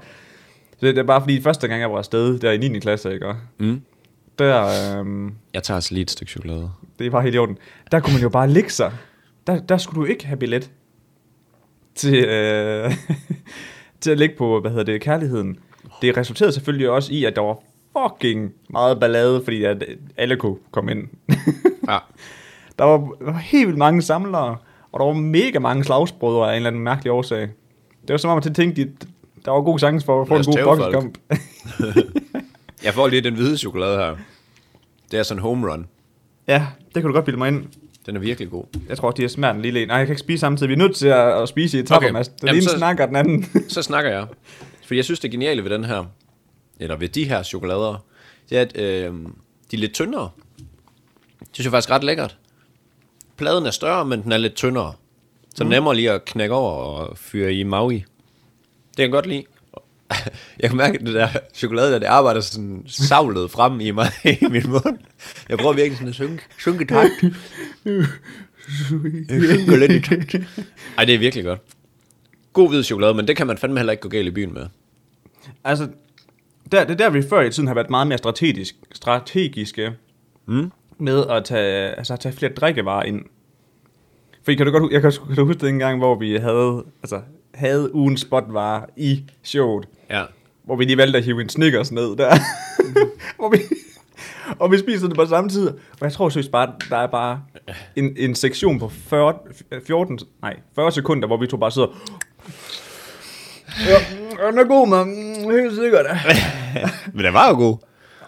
Så 0.80 0.86
det 0.88 0.98
er 0.98 1.04
bare 1.04 1.22
fordi, 1.22 1.42
første 1.42 1.68
gang 1.68 1.82
jeg 1.82 1.92
var 1.92 1.98
afsted, 1.98 2.40
der 2.40 2.52
i 2.52 2.58
9. 2.58 2.80
klasse, 2.80 3.14
ikke? 3.14 3.34
Mm. 3.58 3.82
Der, 4.40 4.68
øhm, 5.00 5.34
Jeg 5.54 5.64
tager 5.64 5.76
altså 5.76 5.94
lige 5.94 6.02
et 6.04 6.12
stykke 6.12 6.32
chokolade. 6.32 6.72
det 7.00 7.12
var 7.12 7.22
helt 7.22 7.36
i 7.36 7.38
orden, 7.38 7.58
der 7.92 8.00
kunne 8.00 8.14
man 8.14 8.22
jo 8.22 8.30
bare 8.30 8.50
ligge 8.50 8.70
sig. 8.70 8.92
Der, 9.48 9.60
der 9.60 9.78
skulle 9.78 10.02
du 10.02 10.06
ikke 10.06 10.26
have 10.26 10.38
billet 10.38 10.72
til, 11.96 12.26
øh, 12.26 12.92
til 14.02 14.12
at 14.12 14.18
ligge 14.18 14.36
på, 14.38 14.60
hvad 14.60 14.72
hedder 14.72 14.84
det, 14.86 15.02
kærligheden. 15.02 15.60
Det 16.02 16.18
resulterede 16.18 16.54
selvfølgelig 16.54 16.90
også 16.90 17.14
i, 17.14 17.26
at 17.26 17.36
der 17.36 17.42
var 17.42 17.58
fucking 17.98 18.54
meget 18.70 19.00
ballade, 19.00 19.42
fordi 19.44 19.64
at 19.64 19.84
alle 20.18 20.36
kunne 20.38 20.58
komme 20.72 20.92
ind. 20.92 21.08
Ja. 21.90 21.98
Der 22.80 22.84
var, 22.84 22.98
der 22.98 23.26
var 23.32 23.38
helt 23.38 23.68
vildt 23.68 23.78
mange 23.78 24.02
samlere, 24.02 24.58
og 24.92 25.00
der 25.00 25.06
var 25.06 25.14
mega 25.14 25.60
mange 25.60 25.84
slagsbrødre 25.84 26.48
af 26.48 26.52
en 26.52 26.56
eller 26.56 26.70
anden 26.70 26.84
mærkelig 26.84 27.12
årsag. 27.12 27.42
Det 28.02 28.10
var 28.10 28.18
som 28.18 28.30
om, 28.30 28.38
at 28.38 28.46
jeg 28.46 28.56
tænkte, 28.56 28.84
de, 28.84 28.92
der 29.46 29.52
var 29.52 29.62
god 29.62 29.80
chance 29.80 30.06
for 30.06 30.22
at 30.22 30.28
få 30.28 30.36
en 30.36 30.44
god 30.44 30.64
boksekamp. 30.64 31.18
Jeg 32.86 32.94
får 32.94 33.08
lige 33.08 33.22
den 33.22 33.34
hvide 33.34 33.58
chokolade 33.58 33.98
her. 33.98 34.16
Det 35.12 35.20
er 35.20 35.24
sådan 35.24 35.40
en 35.40 35.42
home 35.42 35.72
run. 35.72 35.88
ja, 36.48 36.68
det 36.86 36.94
kan 36.94 37.04
du 37.04 37.14
godt 37.14 37.26
bilde 37.26 37.38
mig 37.38 37.48
ind. 37.48 37.66
Den 38.06 38.16
er 38.16 38.20
virkelig 38.20 38.50
god. 38.50 38.64
Jeg 38.90 38.98
tror, 38.98 39.12
de 39.12 39.24
er 39.24 39.28
smert 39.28 39.56
en 39.56 39.62
lille 39.62 39.82
en. 39.82 39.88
Nej, 39.88 39.98
jeg 39.98 40.06
kan 40.08 40.14
ikke 40.14 40.20
spise 40.20 40.40
samtidig. 40.40 40.70
Vi 40.70 40.74
er 40.74 40.78
nødt 40.78 40.96
til 40.96 41.08
at, 41.08 41.42
at 41.42 41.50
spise 41.50 41.78
i 41.78 41.82
etapper, 41.82 42.10
Okay. 42.10 42.20
okay. 42.20 42.30
Den 42.42 42.50
ene 42.50 42.62
så- 42.62 42.78
snakker, 42.78 43.06
den 43.06 43.16
anden. 43.16 43.46
Så 43.70 43.82
snakker 43.82 44.12
jeg. 44.12 44.28
Fordi 44.86 44.96
jeg 44.96 45.06
synes, 45.06 45.20
det 45.20 45.32
geniale 45.32 45.64
ved 45.64 45.70
den 45.70 45.84
her, 45.84 46.06
eller 46.80 46.96
ved 46.96 47.10
de 47.10 47.24
her 47.30 47.44
chokolader, 47.44 48.06
det 48.50 48.58
er, 48.58 48.62
at 48.62 48.78
øh, 48.78 49.14
de 49.72 49.76
er 49.76 49.78
lidt 49.78 49.94
tyndere. 49.94 50.30
Det 51.40 51.48
synes 51.52 51.66
jeg 51.66 51.72
faktisk 51.72 51.92
ret 51.92 52.04
lækkert. 52.04 52.38
Pladen 53.38 53.66
er 53.66 53.72
større, 53.72 54.06
men 54.06 54.24
den 54.24 54.32
er 54.32 54.38
lidt 54.38 54.54
tyndere. 54.56 54.94
Så 55.56 55.64
mm. 55.64 55.70
nemmere 55.70 55.96
lige 55.96 56.12
at 56.12 56.26
knække 56.26 56.56
over 56.56 56.72
og 56.72 57.18
fyre 57.18 57.54
i 57.54 57.64
Maui. 57.64 57.94
Det 57.96 58.06
kan 58.98 59.04
jeg 59.04 59.12
godt 59.12 59.26
lide. 59.26 59.44
Jeg 60.62 60.70
kan 60.70 60.78
mærke, 60.78 61.00
at 61.00 61.06
det 61.06 61.14
der 61.14 61.28
chokolade 61.54 61.92
der, 61.92 62.00
det 62.00 62.06
arbejder 62.06 62.42
sådan 62.42 62.84
savlet 62.88 63.52
frem 63.52 63.80
i 63.80 63.92
mig 63.92 64.08
i 64.42 64.46
min 64.50 64.64
mund. 64.70 64.98
Jeg 65.50 65.58
prøver 65.58 65.74
virkelig 65.74 65.98
sådan 65.98 66.10
at 66.10 66.16
synke, 66.16 66.44
synke 66.60 66.86
takt. 66.86 67.12
synker 69.30 69.78
lidt 69.78 69.92
i 69.92 70.02
takt. 70.02 70.36
Ej, 70.98 71.06
det 71.06 71.16
er 71.16 71.20
virkelig 71.20 71.46
godt. 71.46 71.60
God 72.54 72.70
hvid 72.70 72.84
chokolade, 72.84 73.14
men 73.14 73.28
det 73.28 73.36
kan 73.38 73.48
man 73.48 73.58
fandme 73.58 73.80
heller 73.80 73.92
ikke 73.92 74.02
gå 74.02 74.10
galt 74.10 74.28
i 74.28 74.32
byen 74.32 74.54
med. 74.54 74.66
Altså, 75.64 75.88
der, 76.72 76.84
det 76.84 76.92
er 76.92 76.98
der, 76.98 77.10
vi 77.10 77.22
før 77.30 77.42
i 77.42 77.52
tiden 77.52 77.68
har 77.68 77.76
været 77.76 77.90
meget 77.90 78.08
mere 78.08 78.18
strategisk, 78.18 78.76
strategiske 78.94 79.92
Mm. 80.46 80.72
med 80.98 81.24
at 81.30 81.46
tage, 81.46 81.90
altså, 81.98 82.14
at 82.14 82.20
tage 82.20 82.36
flere 82.36 82.54
drikkevarer 82.54 83.04
ind. 83.04 83.22
For 84.44 84.54
kan 84.54 84.66
du 84.66 84.72
godt, 84.72 84.94
jeg 84.94 85.02
kan, 85.02 85.12
kan 85.28 85.36
du 85.36 85.46
huske 85.46 85.66
den 85.66 85.80
gang, 85.80 85.98
hvor 85.98 86.16
vi 86.20 86.36
havde, 86.36 86.84
altså, 87.04 87.22
havde 87.54 87.96
ugen 87.96 88.18
spotvarer 88.18 88.86
i 88.98 89.24
showet, 89.44 89.88
Ja. 90.10 90.24
hvor 90.66 90.76
vi 90.76 90.86
lige 90.86 90.98
valgte 90.98 91.18
at 91.18 91.24
hive 91.26 91.42
en 91.42 91.50
Snickers 91.50 91.92
ned 91.92 92.16
der. 92.16 92.36
hvor 93.40 93.50
vi, 93.50 93.58
og 94.60 94.72
vi 94.72 94.78
spiser 94.78 95.08
det 95.08 95.16
på 95.16 95.26
samme 95.26 95.50
tid. 95.50 95.68
Og 95.70 95.78
jeg 96.02 96.14
tror 96.14 96.30
seriøst 96.30 96.52
bare, 96.52 96.74
der 96.90 96.98
er 96.98 97.08
bare 97.08 97.42
en, 97.96 98.16
en 98.18 98.36
sektion 98.36 98.80
på 98.80 98.90
40, 98.90 99.34
14, 99.88 100.20
nej, 100.42 100.58
40 100.76 100.92
sekunder, 100.92 101.28
hvor 101.28 101.38
vi 101.38 101.48
to 101.48 101.58
bare 101.58 101.72
sidder... 101.72 101.88
Ja, 103.88 104.48
den 104.52 104.60
er 104.60 104.64
god, 104.68 104.88
man. 104.88 105.08
Helt 105.52 105.76
sikkert. 105.76 106.06
Men 107.14 107.26
det 107.26 107.34
var 107.34 107.50
jo 107.50 107.56
god. 107.56 107.78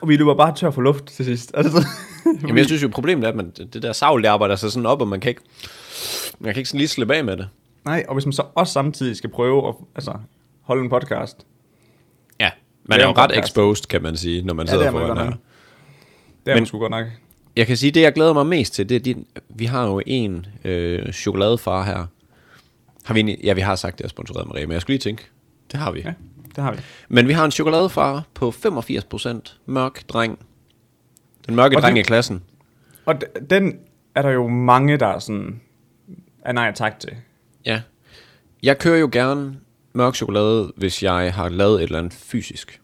Og 0.02 0.10
vi 0.10 0.18
løber 0.18 0.36
bare 0.36 0.56
tør 0.56 0.72
for 0.72 0.82
luft 0.82 1.06
til 1.06 1.26
sidst. 1.26 1.52
Altså, 1.58 1.88
Jamen, 2.42 2.58
jeg 2.58 2.66
synes 2.66 2.84
jo, 2.84 2.88
problemet 2.88 3.24
er, 3.26 3.30
at 3.30 3.36
man, 3.36 3.52
det 3.74 3.82
der 3.84 3.94
savl, 3.94 4.22
det 4.24 4.28
arbejder 4.28 4.56
sig 4.56 4.72
sådan 4.72 4.86
op, 4.86 5.02
og 5.02 5.08
man 5.08 5.20
kan 5.20 5.30
ikke, 5.30 5.42
man 6.40 6.54
kan 6.54 6.60
ikke 6.60 6.70
sådan 6.70 6.78
lige 6.78 6.88
slippe 6.88 7.16
af 7.16 7.24
med 7.24 7.38
det. 7.38 7.48
Nej, 7.86 8.06
og 8.08 8.14
hvis 8.16 8.26
man 8.26 8.34
så 8.34 8.44
også 8.56 8.74
samtidig 8.74 9.16
skal 9.18 9.30
prøve 9.30 9.68
at 9.68 9.76
altså, 9.96 10.14
holde 10.62 10.84
en 10.84 10.90
podcast. 10.90 11.46
Ja. 12.40 12.50
Man 12.86 13.00
er 13.00 13.04
jo 13.04 13.10
ret 13.10 13.16
podcast. 13.30 13.40
exposed, 13.40 13.88
kan 13.88 14.02
man 14.04 14.18
sige, 14.18 14.42
når 14.46 14.54
man 14.54 14.66
Ja, 14.66 14.72
sidder 14.72 14.88
er 14.88 14.92
man 14.92 15.02
foran 15.02 15.18
her. 15.18 15.26
Det 15.26 15.32
er 15.32 15.38
Men- 16.46 16.56
man 16.56 16.66
sgu 16.66 16.80
godt 16.80 16.92
nok. 16.92 17.06
Jeg 17.56 17.68
kan 17.68 17.78
sige, 17.78 17.92
det 17.92 18.02
jeg 18.02 18.14
glæder 18.14 18.34
mig 18.34 18.46
mest 18.46 18.74
til, 18.74 18.90
det 18.90 18.96
er, 18.96 19.00
din, 19.00 19.26
vi 19.50 19.66
har 19.66 19.88
jo 19.88 20.02
en 20.06 20.46
øh, 20.64 21.12
chokoladefar 21.14 21.84
her. 21.84 22.06
Har 23.06 23.14
vi 23.14 23.20
en, 23.20 23.30
ja, 23.44 23.54
vi 23.54 23.62
har 23.62 23.76
sagt, 23.76 23.98
det 23.98 24.04
er 24.04 24.08
sponsoreret 24.10 24.48
Rema, 24.56 24.62
men 24.66 24.72
jeg 24.72 24.82
skulle 24.82 24.94
lige 24.94 25.02
tænke, 25.02 25.24
det 25.72 25.80
har 25.80 25.92
vi. 25.92 26.00
Ja, 26.06 26.14
det 26.56 26.64
har 26.64 26.72
vi. 26.74 26.80
Men 27.10 27.28
vi 27.28 27.34
har 27.34 27.46
en 27.46 27.52
chokoladefar 27.52 28.24
på 28.34 28.50
85% 28.52 29.58
mørk 29.66 30.04
dreng. 30.10 30.40
Den 31.48 31.56
mørke 31.56 31.76
Og 31.78 31.82
dreng 31.82 31.96
det- 31.96 32.02
i 32.02 32.04
klassen. 32.04 32.44
Og 33.06 33.16
den 33.50 33.80
er 34.16 34.22
der 34.22 34.30
jo 34.30 34.48
mange, 34.48 34.98
der 34.98 35.08
er 35.08 35.20
sådan... 35.20 35.62
Er 36.46 36.52
nej 36.52 36.72
tak 36.76 37.00
til. 37.00 37.10
Ja. 37.66 37.82
Jeg 38.64 38.78
kører 38.78 38.98
jo 38.98 39.10
gerne 39.12 39.56
mørk 39.94 40.16
chokolade, 40.16 40.74
hvis 40.76 41.04
jeg 41.04 41.34
har 41.34 41.50
lavet 41.50 41.76
et 41.76 41.84
eller 41.84 42.00
andet 42.00 42.14
fysisk. 42.14 42.82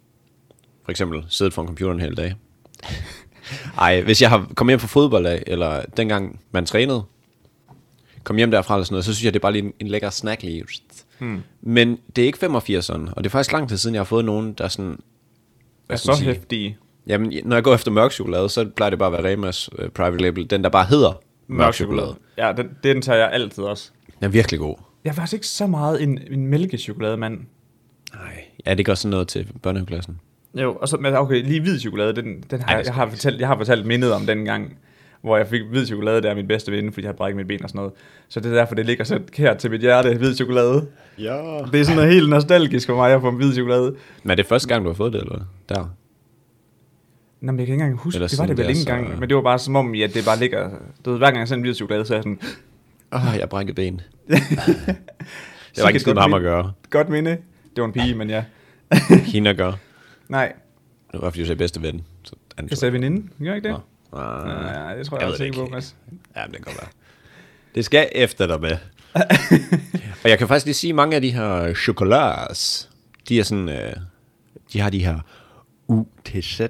For 0.83 0.91
eksempel 0.91 1.25
siddet 1.29 1.53
foran 1.53 1.67
computeren 1.67 1.99
hele 1.99 2.15
dag. 2.15 2.35
Ej, 3.77 4.01
hvis 4.01 4.21
jeg 4.21 4.29
har 4.29 4.51
kommet 4.55 4.71
hjem 4.71 4.79
fra 4.79 4.87
fodbold 4.87 5.25
af, 5.25 5.43
eller 5.47 5.85
dengang 5.97 6.39
man 6.51 6.65
trænede, 6.65 7.03
kom 8.23 8.35
hjem 8.35 8.51
derfra 8.51 8.75
eller 8.75 8.85
sådan 8.85 8.93
noget, 8.93 9.05
så 9.05 9.13
synes 9.13 9.25
jeg, 9.25 9.33
det 9.33 9.39
er 9.39 9.41
bare 9.41 9.51
lige 9.51 9.63
en, 9.63 9.73
en 9.79 9.87
lækker 9.87 10.09
snack 10.09 10.43
lige. 10.43 10.65
Hmm. 11.19 11.41
Men 11.61 11.99
det 12.15 12.21
er 12.21 12.25
ikke 12.25 12.45
85'eren, 12.45 13.13
og 13.13 13.23
det 13.23 13.25
er 13.25 13.29
faktisk 13.29 13.51
lang 13.51 13.69
tid 13.69 13.77
siden, 13.77 13.93
jeg 13.93 13.99
har 13.99 14.05
fået 14.05 14.25
nogen, 14.25 14.53
der 14.53 14.63
er 14.63 14.67
sådan... 14.67 14.99
Er 15.89 15.95
så 15.95 16.15
sige? 16.15 16.25
hæftige. 16.25 16.77
Jamen, 17.07 17.33
når 17.45 17.55
jeg 17.55 17.63
går 17.63 17.73
efter 17.73 17.91
mørk 17.91 18.11
chokolade, 18.11 18.49
så 18.49 18.69
plejer 18.75 18.89
det 18.89 18.99
bare 18.99 19.17
at 19.17 19.23
være 19.23 19.33
Remas 19.33 19.69
uh, 19.73 19.89
private 19.89 20.21
label. 20.21 20.49
Den, 20.49 20.63
der 20.63 20.69
bare 20.69 20.85
hedder 20.85 21.21
mørk 21.47 21.73
chokolade. 21.73 22.15
Ja, 22.37 22.53
den, 22.57 22.69
den 22.83 23.01
tager 23.01 23.17
jeg 23.19 23.31
altid 23.31 23.63
også. 23.63 23.91
Den 24.19 24.25
er 24.25 24.29
virkelig 24.29 24.59
god. 24.59 24.75
Jeg 25.03 25.09
er 25.09 25.13
faktisk 25.13 25.33
ikke 25.33 25.47
så 25.47 25.67
meget 25.67 26.03
en, 26.03 26.19
en 26.31 26.47
mælkechokolademand. 26.47 27.39
Nej. 28.13 28.43
Ja, 28.65 28.73
det 28.73 28.85
gør 28.85 28.93
sådan 28.93 29.09
noget 29.11 29.27
til 29.27 29.47
børnehaveklassen. 29.61 30.19
Jo, 30.55 30.73
og 30.81 30.87
så, 30.87 30.97
men 30.97 31.15
okay, 31.15 31.43
lige 31.43 31.61
hvid 31.61 31.79
chokolade, 31.79 32.15
den, 32.15 32.25
den 32.51 32.61
har, 32.61 32.75
Ej, 32.75 32.83
jeg, 32.85 32.93
har 32.93 33.09
fortalt, 33.09 33.39
jeg 33.39 33.47
har 33.47 33.57
fortalt 33.57 33.85
mindet 33.85 34.13
om 34.13 34.25
den 34.25 34.45
gang, 34.45 34.77
hvor 35.21 35.37
jeg 35.37 35.47
fik 35.47 35.61
hvid 35.69 35.85
chokolade, 35.85 36.21
der 36.21 36.29
er 36.31 36.35
min 36.35 36.47
bedste 36.47 36.71
ven, 36.71 36.93
fordi 36.93 37.03
jeg 37.05 37.07
havde 37.09 37.17
brækket 37.17 37.37
mit 37.37 37.47
ben 37.47 37.63
og 37.63 37.69
sådan 37.69 37.79
noget. 37.79 37.93
Så 38.29 38.39
det 38.39 38.51
er 38.51 38.55
derfor, 38.55 38.75
det 38.75 38.85
ligger 38.85 39.03
så 39.03 39.19
kært 39.31 39.57
til 39.57 39.71
mit 39.71 39.81
hjerte, 39.81 40.17
hvid 40.17 40.35
chokolade. 40.35 40.87
Ja. 41.19 41.57
Det 41.71 41.79
er 41.79 41.83
sådan 41.83 41.95
noget 41.95 42.13
helt 42.13 42.29
nostalgisk 42.29 42.87
for 42.87 42.95
mig 42.95 43.11
at 43.13 43.21
få 43.21 43.29
en 43.29 43.35
hvid 43.35 43.53
chokolade. 43.53 43.95
Men 44.23 44.31
er 44.31 44.35
det 44.35 44.45
første 44.45 44.67
gang, 44.67 44.83
du 44.83 44.89
har 44.89 44.95
fået 44.95 45.13
det, 45.13 45.21
eller 45.21 45.37
hvad? 45.37 45.75
Der. 45.75 45.95
Nå, 47.41 47.51
men 47.51 47.59
jeg 47.59 47.67
kan 47.67 47.73
ikke 47.73 47.83
engang 47.83 47.99
huske, 47.99 48.17
Eller 48.17 48.27
det 48.27 48.39
var 48.39 48.45
det 48.45 48.57
vel 48.57 48.69
ikke 48.69 48.79
engang, 48.79 49.07
så- 49.13 49.19
men 49.19 49.29
det 49.29 49.35
var 49.35 49.41
bare 49.43 49.59
som 49.59 49.75
om, 49.75 49.95
ja, 49.95 50.07
det 50.07 50.25
bare 50.25 50.39
ligger, 50.39 50.69
du 51.05 51.09
ved, 51.11 51.17
hver 51.17 51.27
gang 51.27 51.37
jeg 51.39 51.47
sender 51.47 51.57
en 51.59 51.63
hvid 51.63 51.73
chokolade, 51.73 52.05
så 52.05 52.13
er 52.13 52.17
jeg 52.17 52.23
sådan, 52.23 52.39
Åh, 53.11 53.27
oh, 53.27 53.33
jeg 53.33 53.41
har 53.41 53.45
brækket 53.47 53.75
ben. 53.75 54.01
det 55.75 55.83
var 55.83 55.87
ikke 55.87 55.99
skide 55.99 56.13
med 56.15 56.21
ham 56.21 56.33
at 56.33 56.41
gøre. 56.41 56.71
godt 56.89 57.09
minde. 57.09 57.31
Det 57.75 57.81
var 57.81 57.85
en 57.85 57.91
pige, 57.93 58.15
men 58.15 58.29
ja. 58.29 58.43
Hende 59.33 59.49
at 59.49 59.57
gøre. 59.57 59.77
Nej, 60.29 60.53
Det 61.11 61.21
var 61.21 61.29
fordi, 61.29 61.39
du 61.39 61.45
sagde 61.45 61.57
bedste 61.57 61.81
ven. 61.81 62.03
Så 62.23 62.35
jeg 62.69 62.77
sagde 62.77 62.93
veninde, 62.93 63.27
gør 63.45 63.53
ikke 63.53 63.67
det? 63.69 63.79
Nå. 64.11 64.19
Ja, 64.19 64.89
Ah, 64.91 64.97
det 64.97 65.05
tror 65.07 65.17
jeg, 65.17 65.21
Jeg 65.23 65.29
jeg 65.29 65.37
sikker 65.37 65.53
på, 65.53 65.61
ikke. 65.61 65.73
Mads. 65.73 65.95
ja, 66.35 66.45
men 66.45 66.53
det 66.53 66.65
kan 66.65 66.73
være. 66.81 66.89
Det 67.75 67.85
skal 67.85 68.09
efter 68.15 68.47
dig 68.47 68.61
med. 68.61 68.77
og 70.23 70.29
jeg 70.29 70.37
kan 70.37 70.47
faktisk 70.47 70.65
lige 70.65 70.75
sige, 70.75 70.91
at 70.91 70.95
mange 70.95 71.15
af 71.15 71.21
de 71.21 71.31
her 71.31 71.73
chokolades, 71.73 72.89
de 73.29 73.39
er 73.39 73.43
sådan, 73.43 73.69
øh, 73.69 73.93
de 74.73 74.79
har 74.79 74.89
de 74.89 75.05
her 75.05 75.19
UTZ 75.87 76.61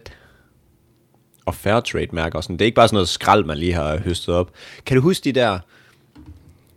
og 1.46 1.56
Fairtrade 1.56 2.08
mærker 2.14 2.38
og 2.38 2.44
sådan. 2.44 2.56
Det 2.58 2.62
er 2.62 2.66
ikke 2.66 2.76
bare 2.76 2.88
sådan 2.88 2.96
noget 2.96 3.10
skrald, 3.10 3.44
man 3.46 3.58
lige 3.58 3.74
har 3.74 3.98
høstet 3.98 4.36
op. 4.36 4.52
Kan 4.86 4.96
du 4.98 5.02
huske 5.02 5.24
de 5.24 5.32
der, 5.40 5.60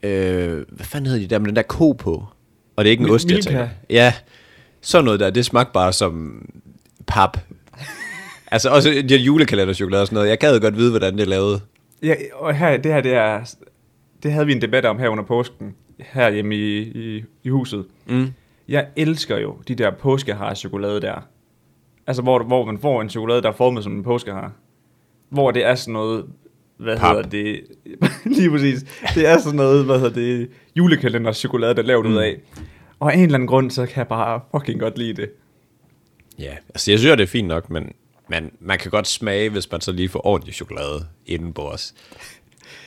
øh, 0.03 0.65
hvad 0.69 0.87
fanden 0.87 1.07
hedder 1.11 1.23
de 1.23 1.27
der 1.27 1.39
med 1.39 1.47
den 1.47 1.57
der 1.57 1.63
ko 1.63 1.93
på? 1.93 2.25
Og 2.77 2.85
det 2.85 2.89
er 2.89 2.91
ikke 2.91 3.01
en 3.01 3.07
Mil- 3.07 3.15
ost, 3.15 3.31
jeg 3.31 3.41
tænker. 3.45 3.69
Ja, 3.91 4.15
sådan 4.81 5.05
noget 5.05 5.21
der, 5.21 5.31
det 5.31 5.45
smagte 5.45 5.73
bare 5.73 5.93
som 5.93 6.45
pap. 7.07 7.39
altså 8.47 8.71
også 8.71 8.91
de 8.91 9.15
her 9.17 9.25
julekalenderchokolade 9.25 10.01
og 10.03 10.07
sådan 10.07 10.15
noget. 10.17 10.29
Jeg 10.29 10.39
gad 10.39 10.61
godt 10.61 10.77
vide, 10.77 10.91
hvordan 10.91 11.15
det 11.15 11.23
er 11.23 11.27
lavet. 11.27 11.63
Ja, 12.03 12.15
og 12.35 12.55
her, 12.55 12.77
det 12.77 12.93
her, 12.93 13.01
det 13.01 13.15
er, 13.15 13.55
det 14.23 14.33
havde 14.33 14.47
vi 14.47 14.53
en 14.53 14.63
debat 14.63 14.85
om 14.85 14.99
her 14.99 15.09
under 15.09 15.25
påsken, 15.25 15.75
her 15.99 16.31
hjemme 16.31 16.57
i, 16.57 16.79
i, 16.83 17.25
i 17.45 17.49
huset. 17.49 17.85
Mm. 18.07 18.33
Jeg 18.69 18.87
elsker 18.97 19.39
jo 19.39 19.57
de 19.69 19.75
der 19.75 19.91
påskehar 19.91 20.55
chokolade 20.55 21.01
der. 21.01 21.29
Altså, 22.07 22.23
hvor, 22.23 22.43
hvor 22.43 22.65
man 22.65 22.79
får 22.79 23.01
en 23.03 23.11
chokolade, 23.11 23.43
der 23.43 23.49
er 23.49 23.53
formet 23.53 23.85
som 23.85 23.93
en 23.97 24.03
påskehar. 24.03 24.53
Hvor 25.29 25.51
det 25.51 25.65
er 25.65 25.75
sådan 25.75 25.93
noget, 25.93 26.25
hvad 26.83 26.97
Pap. 26.97 27.17
hedder 27.17 27.29
det? 27.31 27.61
Lige 28.37 28.51
præcis. 28.51 28.85
Det 29.15 29.27
er 29.29 29.39
sådan 29.39 29.57
noget, 29.57 29.85
hvad 29.85 29.99
hedder 29.99 30.15
det? 30.15 30.49
Julekalender 30.77 31.33
chokolade, 31.33 31.75
der 31.75 31.83
er 31.83 31.87
lavet 31.87 32.07
mm. 32.07 32.13
ud 32.13 32.17
af. 32.17 32.37
Og 33.01 33.13
af 33.13 33.17
en 33.17 33.23
eller 33.23 33.35
anden 33.35 33.47
grund, 33.47 33.71
så 33.71 33.87
kan 33.87 33.97
jeg 33.97 34.09
bare 34.09 34.41
fucking 34.51 34.81
godt 34.81 34.99
lide 34.99 35.15
det. 35.23 35.31
Ja, 36.39 36.53
altså 36.69 36.91
jeg 36.91 36.99
synes, 36.99 37.17
det 37.17 37.23
er 37.23 37.27
fint 37.27 37.49
nok, 37.49 37.71
men 37.71 37.93
man, 38.29 38.53
man 38.61 38.79
kan 38.79 38.91
godt 38.91 39.09
smage, 39.09 39.51
hvis 39.51 39.71
man 39.73 39.81
så 39.81 39.93
lige 39.93 40.09
får 40.09 40.27
ordentlig 40.27 40.55
chokolade 40.55 41.07
inden 41.27 41.53
på 41.53 41.63
os. 41.71 41.95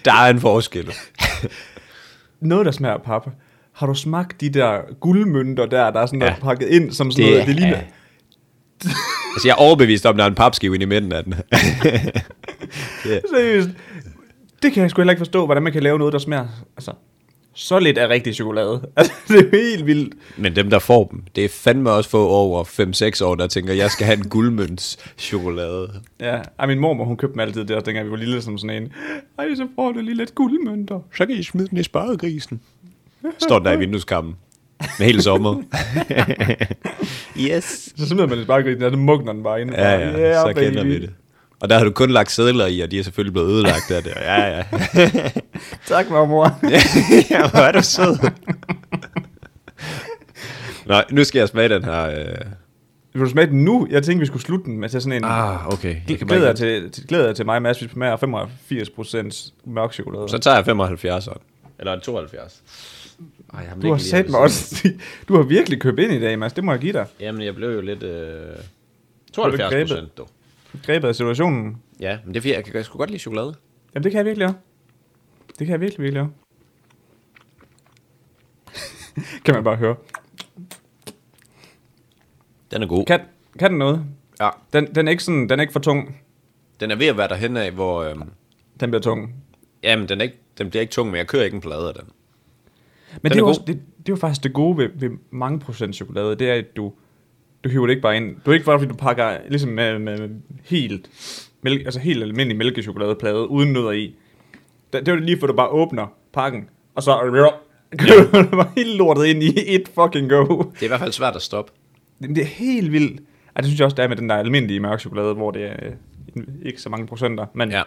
Der 0.05 0.13
er 0.13 0.29
en 0.29 0.39
forskel. 0.39 0.91
Noget, 2.39 2.65
der 2.65 2.71
smager 2.71 2.97
pap. 2.97 3.29
Har 3.73 3.87
du 3.87 3.93
smagt 3.93 4.41
de 4.41 4.49
der 4.49 4.81
guldmønter 4.99 5.65
der, 5.65 5.91
der 5.91 5.99
er 5.99 6.05
sådan 6.05 6.21
Ja. 6.21 6.27
der 6.27 6.35
pakket 6.35 6.67
ind 6.67 6.91
som 6.91 7.11
sådan 7.11 7.25
det, 7.25 7.33
noget? 7.33 7.47
Det 7.47 7.55
ligner, 7.55 7.81
altså 9.35 9.47
jeg 9.47 9.51
er 9.53 9.55
overbevist 9.55 10.05
om, 10.05 10.17
der 10.17 10.23
er 10.23 10.27
en 10.27 10.35
papskive 10.35 10.75
inde 10.75 10.83
i 10.83 10.87
midten 10.87 11.11
af 11.11 11.23
den. 11.23 11.33
Seriøst. 13.35 13.69
Det 14.63 14.73
kan 14.73 14.81
jeg 14.83 14.89
sgu 14.89 15.01
heller 15.01 15.11
ikke 15.11 15.19
forstå, 15.19 15.45
hvordan 15.45 15.63
man 15.63 15.73
kan 15.73 15.83
lave 15.83 15.97
noget, 15.99 16.13
der 16.13 16.19
smager 16.19 16.47
altså, 16.77 16.91
så 17.53 17.79
lidt 17.79 17.97
af 17.97 18.07
rigtig 18.09 18.35
chokolade. 18.35 18.81
Altså, 18.97 19.13
det 19.27 19.39
er 19.39 19.43
jo 19.43 19.49
helt 19.51 19.85
vildt. 19.85 20.13
men 20.37 20.55
dem, 20.55 20.69
der 20.69 20.79
får 20.79 21.07
dem, 21.11 21.23
det 21.35 21.45
er 21.45 21.49
fandme 21.49 21.91
også 21.91 22.09
få 22.09 22.27
over 22.27 22.63
5-6 23.21 23.23
år, 23.25 23.35
der 23.35 23.47
tænker, 23.47 23.73
jeg 23.73 23.91
skal 23.91 24.05
have 24.05 24.17
en 24.17 24.29
guldmønts 24.29 24.97
chokolade. 25.17 25.91
Ja, 26.19 26.41
ej, 26.59 26.65
min 26.65 26.79
mormor, 26.79 27.05
hun 27.05 27.17
købte 27.17 27.33
dem 27.33 27.39
altid 27.39 27.65
der, 27.65 27.79
dengang 27.79 28.05
vi 28.05 28.11
var 28.11 28.17
lille, 28.17 28.41
som 28.41 28.57
sådan 28.57 28.83
en. 28.83 28.91
Ej, 29.39 29.55
så 29.55 29.67
får 29.75 29.91
du 29.91 29.99
lige 29.99 30.17
lidt 30.17 30.35
guldmønter. 30.35 30.99
Så 31.17 31.25
kan 31.25 31.35
I 31.35 31.43
smide 31.43 31.67
den 31.67 31.77
i 31.77 31.83
sparegrisen. 31.83 32.61
Står 33.39 33.59
der 33.59 33.71
i 33.71 33.77
vindueskammen. 33.79 34.35
Med 34.99 35.05
hele 35.05 35.21
sommer. 35.21 35.63
yes. 37.39 37.93
Så 37.97 38.07
smider 38.07 38.27
man 38.27 38.37
det 38.37 38.47
bare 38.47 38.85
og 38.85 38.91
så 38.91 38.97
mugner 38.97 39.33
den 39.33 39.43
bare 39.43 39.61
ind. 39.61 39.71
Ja, 39.71 40.09
ja, 40.09 40.41
så 40.41 40.53
kender 40.53 40.83
vi 40.83 40.99
det. 40.99 41.09
Og 41.59 41.69
der 41.69 41.77
har 41.77 41.85
du 41.85 41.91
kun 41.91 42.11
lagt 42.11 42.31
sædler 42.31 42.65
i, 42.65 42.79
og 42.79 42.91
de 42.91 42.99
er 42.99 43.03
selvfølgelig 43.03 43.33
blevet 43.33 43.49
ødelagt 43.49 43.91
af 43.91 44.03
det. 44.03 44.13
Ja, 44.15 44.57
ja. 44.57 44.63
Tak, 45.85 46.09
mormor. 46.09 46.59
ja, 47.31 47.49
hvor 47.49 47.59
er 47.59 47.71
du 47.71 47.81
sød. 47.81 48.31
Nå, 50.85 50.95
nu 51.11 51.23
skal 51.23 51.39
jeg 51.39 51.47
smage 51.47 51.69
den 51.69 51.83
her. 51.83 52.09
Øh... 52.09 52.25
Vil 53.13 53.23
du 53.23 53.29
smage 53.29 53.47
den 53.47 53.63
nu? 53.63 53.87
Jeg 53.89 54.03
tænkte, 54.03 54.19
vi 54.19 54.25
skulle 54.25 54.43
slutte 54.43 54.65
den 54.65 54.79
med 54.79 54.89
sådan 54.89 55.11
en... 55.11 55.23
Ah, 55.23 55.67
okay. 55.67 55.95
Jeg 56.09 56.19
glæder 56.19 56.45
jeg 56.45 56.55
til, 56.55 56.91
til, 56.91 57.07
glæder 57.07 57.25
jeg 57.25 57.35
til 57.35 57.45
mig, 57.45 57.61
Mads, 57.61 57.81
vi 57.81 57.87
smager 57.87 58.17
85% 58.17 59.51
mørk 59.65 59.93
chokolade. 59.93 60.29
Så 60.29 60.37
tager 60.37 60.55
jeg 60.55 60.65
75 60.65 61.27
år. 61.27 61.41
Eller 61.79 61.99
72. 61.99 62.63
Ej, 63.57 63.65
jeg 63.69 63.81
du 63.81 63.91
har 63.91 63.97
sat 63.97 64.29
mig 64.29 64.39
også... 64.39 64.89
Du 65.27 65.35
har 65.35 65.43
virkelig 65.43 65.81
købt 65.81 65.99
ind 65.99 66.13
i 66.13 66.19
dag, 66.19 66.39
Mads. 66.39 66.53
Det 66.53 66.63
må 66.63 66.71
jeg 66.71 66.81
give 66.81 66.93
dig. 66.93 67.07
Jamen, 67.19 67.41
jeg 67.41 67.55
blev 67.55 67.69
jo 67.69 67.81
lidt... 67.81 68.03
Øh... 68.03 68.41
Blev 68.45 68.55
72 69.33 69.59
du 69.59 69.75
grebet? 69.75 69.89
procent, 69.89 70.17
dog. 70.17 70.29
Grebet 70.85 71.07
af 71.07 71.15
situationen. 71.15 71.77
Ja, 71.99 72.17
men 72.25 72.33
det 72.33 72.39
er 72.39 72.41
fordi, 72.41 72.53
jeg 72.53 72.63
kan 72.65 72.75
jeg 72.75 72.85
sgu 72.85 72.97
godt 72.97 73.09
lide 73.09 73.19
chokolade. 73.19 73.55
Jamen, 73.95 74.03
det 74.03 74.11
kan 74.11 74.17
jeg 74.17 74.25
virkelig 74.25 74.47
også. 74.47 74.57
Det 75.47 75.67
kan 75.67 75.69
jeg 75.69 75.81
virkelig, 75.81 76.03
virkelig 76.03 76.21
også. 76.21 76.33
kan 79.45 79.55
man 79.55 79.63
bare 79.63 79.75
høre. 79.75 79.95
Den 82.71 82.83
er 82.83 82.87
god. 82.87 83.05
Kan, 83.05 83.19
kan 83.59 83.69
den 83.69 83.79
noget? 83.79 84.05
Ja. 84.39 84.49
Den, 84.73 84.95
den, 84.95 85.07
er 85.07 85.11
ikke 85.11 85.23
sådan, 85.23 85.49
den 85.49 85.59
er 85.59 85.61
ikke 85.61 85.73
for 85.73 85.79
tung. 85.79 86.21
Den 86.79 86.91
er 86.91 86.95
ved 86.95 87.07
at 87.07 87.17
være 87.17 87.27
derhen 87.27 87.57
af, 87.57 87.71
hvor... 87.71 88.03
Øhm... 88.03 88.31
Den 88.79 88.91
bliver 88.91 89.01
tung. 89.01 89.35
Jamen, 89.83 90.09
den 90.09 90.19
er 90.19 90.23
ikke... 90.23 90.37
den 90.57 90.69
bliver 90.69 90.81
ikke 90.81 90.91
tung, 90.91 91.09
men 91.09 91.17
jeg 91.17 91.27
kører 91.27 91.43
ikke 91.43 91.55
en 91.55 91.61
plade 91.61 91.87
af 91.87 91.93
den. 91.93 92.03
Men 93.21 93.31
det 93.31 93.39
er, 93.39 93.43
er 93.43 93.47
også, 93.47 93.61
det, 93.67 93.75
det 93.97 94.09
er 94.09 94.13
jo 94.13 94.15
faktisk 94.15 94.43
det 94.43 94.53
gode 94.53 94.77
ved, 94.77 94.89
ved 94.95 95.09
mange 95.31 95.59
procent 95.59 95.95
chokolade, 95.95 96.35
det 96.35 96.49
er, 96.49 96.53
at 96.53 96.75
du, 96.75 96.93
du 97.63 97.69
hiver 97.69 97.85
det 97.85 97.91
ikke 97.91 98.01
bare 98.01 98.17
ind. 98.17 98.35
Du 98.45 98.49
er 98.51 98.53
ikke 98.53 98.65
bare, 98.65 98.79
fordi 98.79 98.91
du 98.91 98.97
pakker 98.97 99.37
ligesom 99.49 99.69
med, 99.69 99.99
med, 99.99 100.17
med 100.17 100.29
helt, 100.63 101.09
mælk, 101.61 101.85
altså 101.85 101.99
helt 101.99 102.23
almindelig 102.23 102.57
mælkechokoladeplade 102.57 103.49
uden 103.49 103.73
nødder 103.73 103.91
i. 103.91 104.15
Det, 104.93 104.99
det 104.99 105.07
er 105.07 105.15
jo 105.15 105.19
lige 105.21 105.39
for, 105.39 105.47
at 105.47 105.49
du 105.49 105.55
bare 105.55 105.69
åbner 105.69 106.07
pakken, 106.33 106.69
og 106.95 107.03
så 107.03 107.19
køber 107.97 108.41
du 108.51 108.55
bare 108.55 108.71
hele 108.77 108.97
lortet 108.97 109.25
ind 109.25 109.43
i 109.43 109.75
et 109.75 109.87
fucking 109.95 110.29
go. 110.29 110.45
Det 110.45 110.79
er 110.79 110.83
i 110.83 110.87
hvert 110.87 110.99
fald 110.99 111.11
svært 111.11 111.35
at 111.35 111.41
stoppe. 111.41 111.71
Det 112.21 112.29
det 112.29 112.41
er 112.41 112.45
helt 112.45 112.91
vildt. 112.91 113.21
Ej, 113.55 113.61
det 113.61 113.65
synes 113.65 113.79
jeg 113.79 113.85
også, 113.85 113.95
det 113.95 114.03
er 114.03 114.07
med 114.07 114.17
den 114.17 114.29
der 114.29 114.35
almindelige 114.35 114.79
mørk 114.79 114.99
chokolade, 114.99 115.33
hvor 115.33 115.51
det 115.51 115.65
er 115.65 115.75
øh, 116.35 116.43
ikke 116.65 116.81
så 116.81 116.89
mange 116.89 117.07
procenter. 117.07 117.45
Men 117.53 117.71
Ja. 117.71 117.81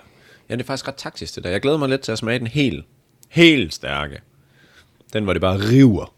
ja, 0.48 0.54
det 0.54 0.60
er 0.60 0.64
faktisk 0.66 0.88
ret 0.88 0.94
taktisk 0.94 1.34
det 1.34 1.44
der. 1.44 1.50
Jeg 1.50 1.60
glæder 1.60 1.78
mig 1.78 1.88
lidt 1.88 2.00
til 2.00 2.12
at 2.12 2.18
smage 2.18 2.38
den 2.38 2.46
helt, 2.46 2.84
helt 3.28 3.74
stærke. 3.74 4.20
Den, 5.12 5.24
hvor 5.24 5.32
det 5.32 5.42
bare 5.42 5.56
river. 5.58 6.12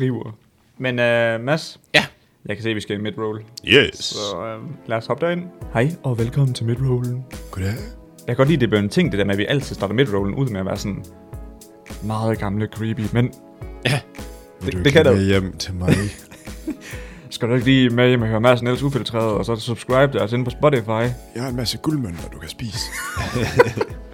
river. 0.00 0.36
Men 0.78 0.98
øh, 0.98 1.40
Mads, 1.40 1.80
Ja. 1.94 2.04
jeg 2.46 2.56
kan 2.56 2.62
se, 2.62 2.70
at 2.70 2.76
vi 2.76 2.80
skal 2.80 2.96
i 2.98 3.00
midroll. 3.00 3.42
Yes. 3.64 3.96
Så 4.04 4.44
øh, 4.44 4.70
lad 4.86 4.96
os 4.96 5.06
hoppe 5.06 5.26
derind. 5.26 5.42
Hej, 5.72 5.90
og 6.02 6.18
velkommen 6.18 6.54
til 6.54 6.66
midrollen. 6.66 7.24
Goddag. 7.50 7.68
Jeg 8.18 8.26
kan 8.26 8.36
godt 8.36 8.48
lide, 8.48 8.60
det 8.60 8.68
bliver 8.68 8.82
en 8.82 8.88
ting, 8.88 9.12
det 9.12 9.18
der 9.18 9.24
med, 9.24 9.32
at 9.34 9.38
vi 9.38 9.46
altid 9.46 9.74
starter 9.74 9.94
midrollen 9.94 10.34
ud 10.34 10.46
med 10.48 10.60
at 10.60 10.66
være 10.66 10.76
sådan 10.76 11.04
meget 12.02 12.38
gamle, 12.38 12.66
creepy. 12.74 13.00
Men 13.12 13.32
Ja. 13.86 14.00
det, 14.66 14.84
det 14.84 14.92
kan 14.92 15.04
du. 15.04 15.16
hjem 15.16 15.56
til 15.56 15.74
mig. 15.74 15.94
Skal 17.30 17.48
du 17.48 17.54
ikke 17.54 17.66
lige 17.66 17.90
med 17.90 18.08
hjem 18.08 18.22
og 18.22 18.28
høre 18.28 18.40
Mads 18.40 18.62
Niels 18.62 18.82
ufiltreret, 18.82 19.32
og 19.32 19.44
så 19.44 19.56
subscribe 19.56 20.12
til 20.12 20.20
os 20.20 20.32
inde 20.32 20.44
på 20.44 20.50
Spotify. 20.50 20.88
Jeg 21.34 21.42
har 21.42 21.48
en 21.48 21.56
masse 21.56 21.78
guldmønter, 21.78 22.28
du 22.28 22.38
kan 22.38 22.48
spise. 22.48 22.78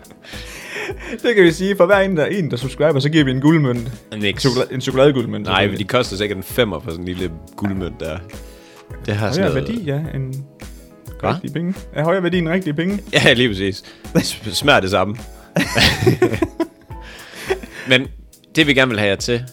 Det 1.12 1.34
kan 1.34 1.44
vi 1.44 1.52
sige, 1.52 1.76
for 1.76 1.86
hver 1.86 1.98
en, 1.98 2.16
der, 2.16 2.26
en, 2.26 2.50
der 2.50 2.56
subscriber, 2.56 3.00
så 3.00 3.08
giver 3.08 3.24
vi 3.24 3.30
en 3.30 3.40
guldmønt. 3.40 3.92
Nix. 4.18 4.40
Chokolade, 4.40 4.74
en 4.74 4.80
chokoladeguldmønt. 4.80 5.46
Nej, 5.46 5.66
men 5.66 5.78
de 5.78 5.84
koster 5.84 6.16
sikkert 6.16 6.36
en 6.36 6.42
femmer 6.42 6.80
for 6.80 6.90
sådan 6.90 7.02
en 7.02 7.08
lille 7.08 7.30
guldmønt 7.56 8.00
der. 8.00 8.18
Det 9.06 9.16
har 9.16 9.32
sådan 9.32 9.50
noget... 9.50 9.68
værdi, 9.68 9.82
ja, 9.82 10.00
en 10.14 10.44
Hva? 11.20 11.32
rigtig 11.32 11.52
penge. 11.52 11.74
Er 11.92 12.04
højere 12.04 12.22
værdi 12.22 12.38
end 12.38 12.48
rigtige 12.48 12.74
penge? 12.74 12.98
Ja, 13.12 13.32
lige 13.32 13.48
præcis. 13.48 13.84
Smager 14.52 14.80
det 14.80 14.90
samme. 14.90 15.16
Men 17.88 18.06
det 18.56 18.66
vi 18.66 18.74
gerne 18.74 18.88
vil 18.88 18.98
have 18.98 19.08
jer 19.08 19.16
til, 19.16 19.44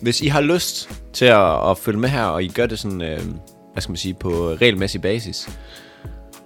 hvis 0.00 0.20
I 0.20 0.26
har 0.26 0.40
lyst 0.40 0.90
til 1.12 1.24
at, 1.24 1.70
at 1.70 1.78
følge 1.78 1.98
med 1.98 2.08
her, 2.08 2.24
og 2.24 2.42
I 2.44 2.48
gør 2.48 2.66
det 2.66 2.78
sådan, 2.78 3.02
øh, 3.02 3.20
hvad 3.72 3.82
skal 3.82 3.90
man 3.90 3.96
sige, 3.96 4.14
på 4.14 4.28
regelmæssig 4.60 5.02
basis, 5.02 5.48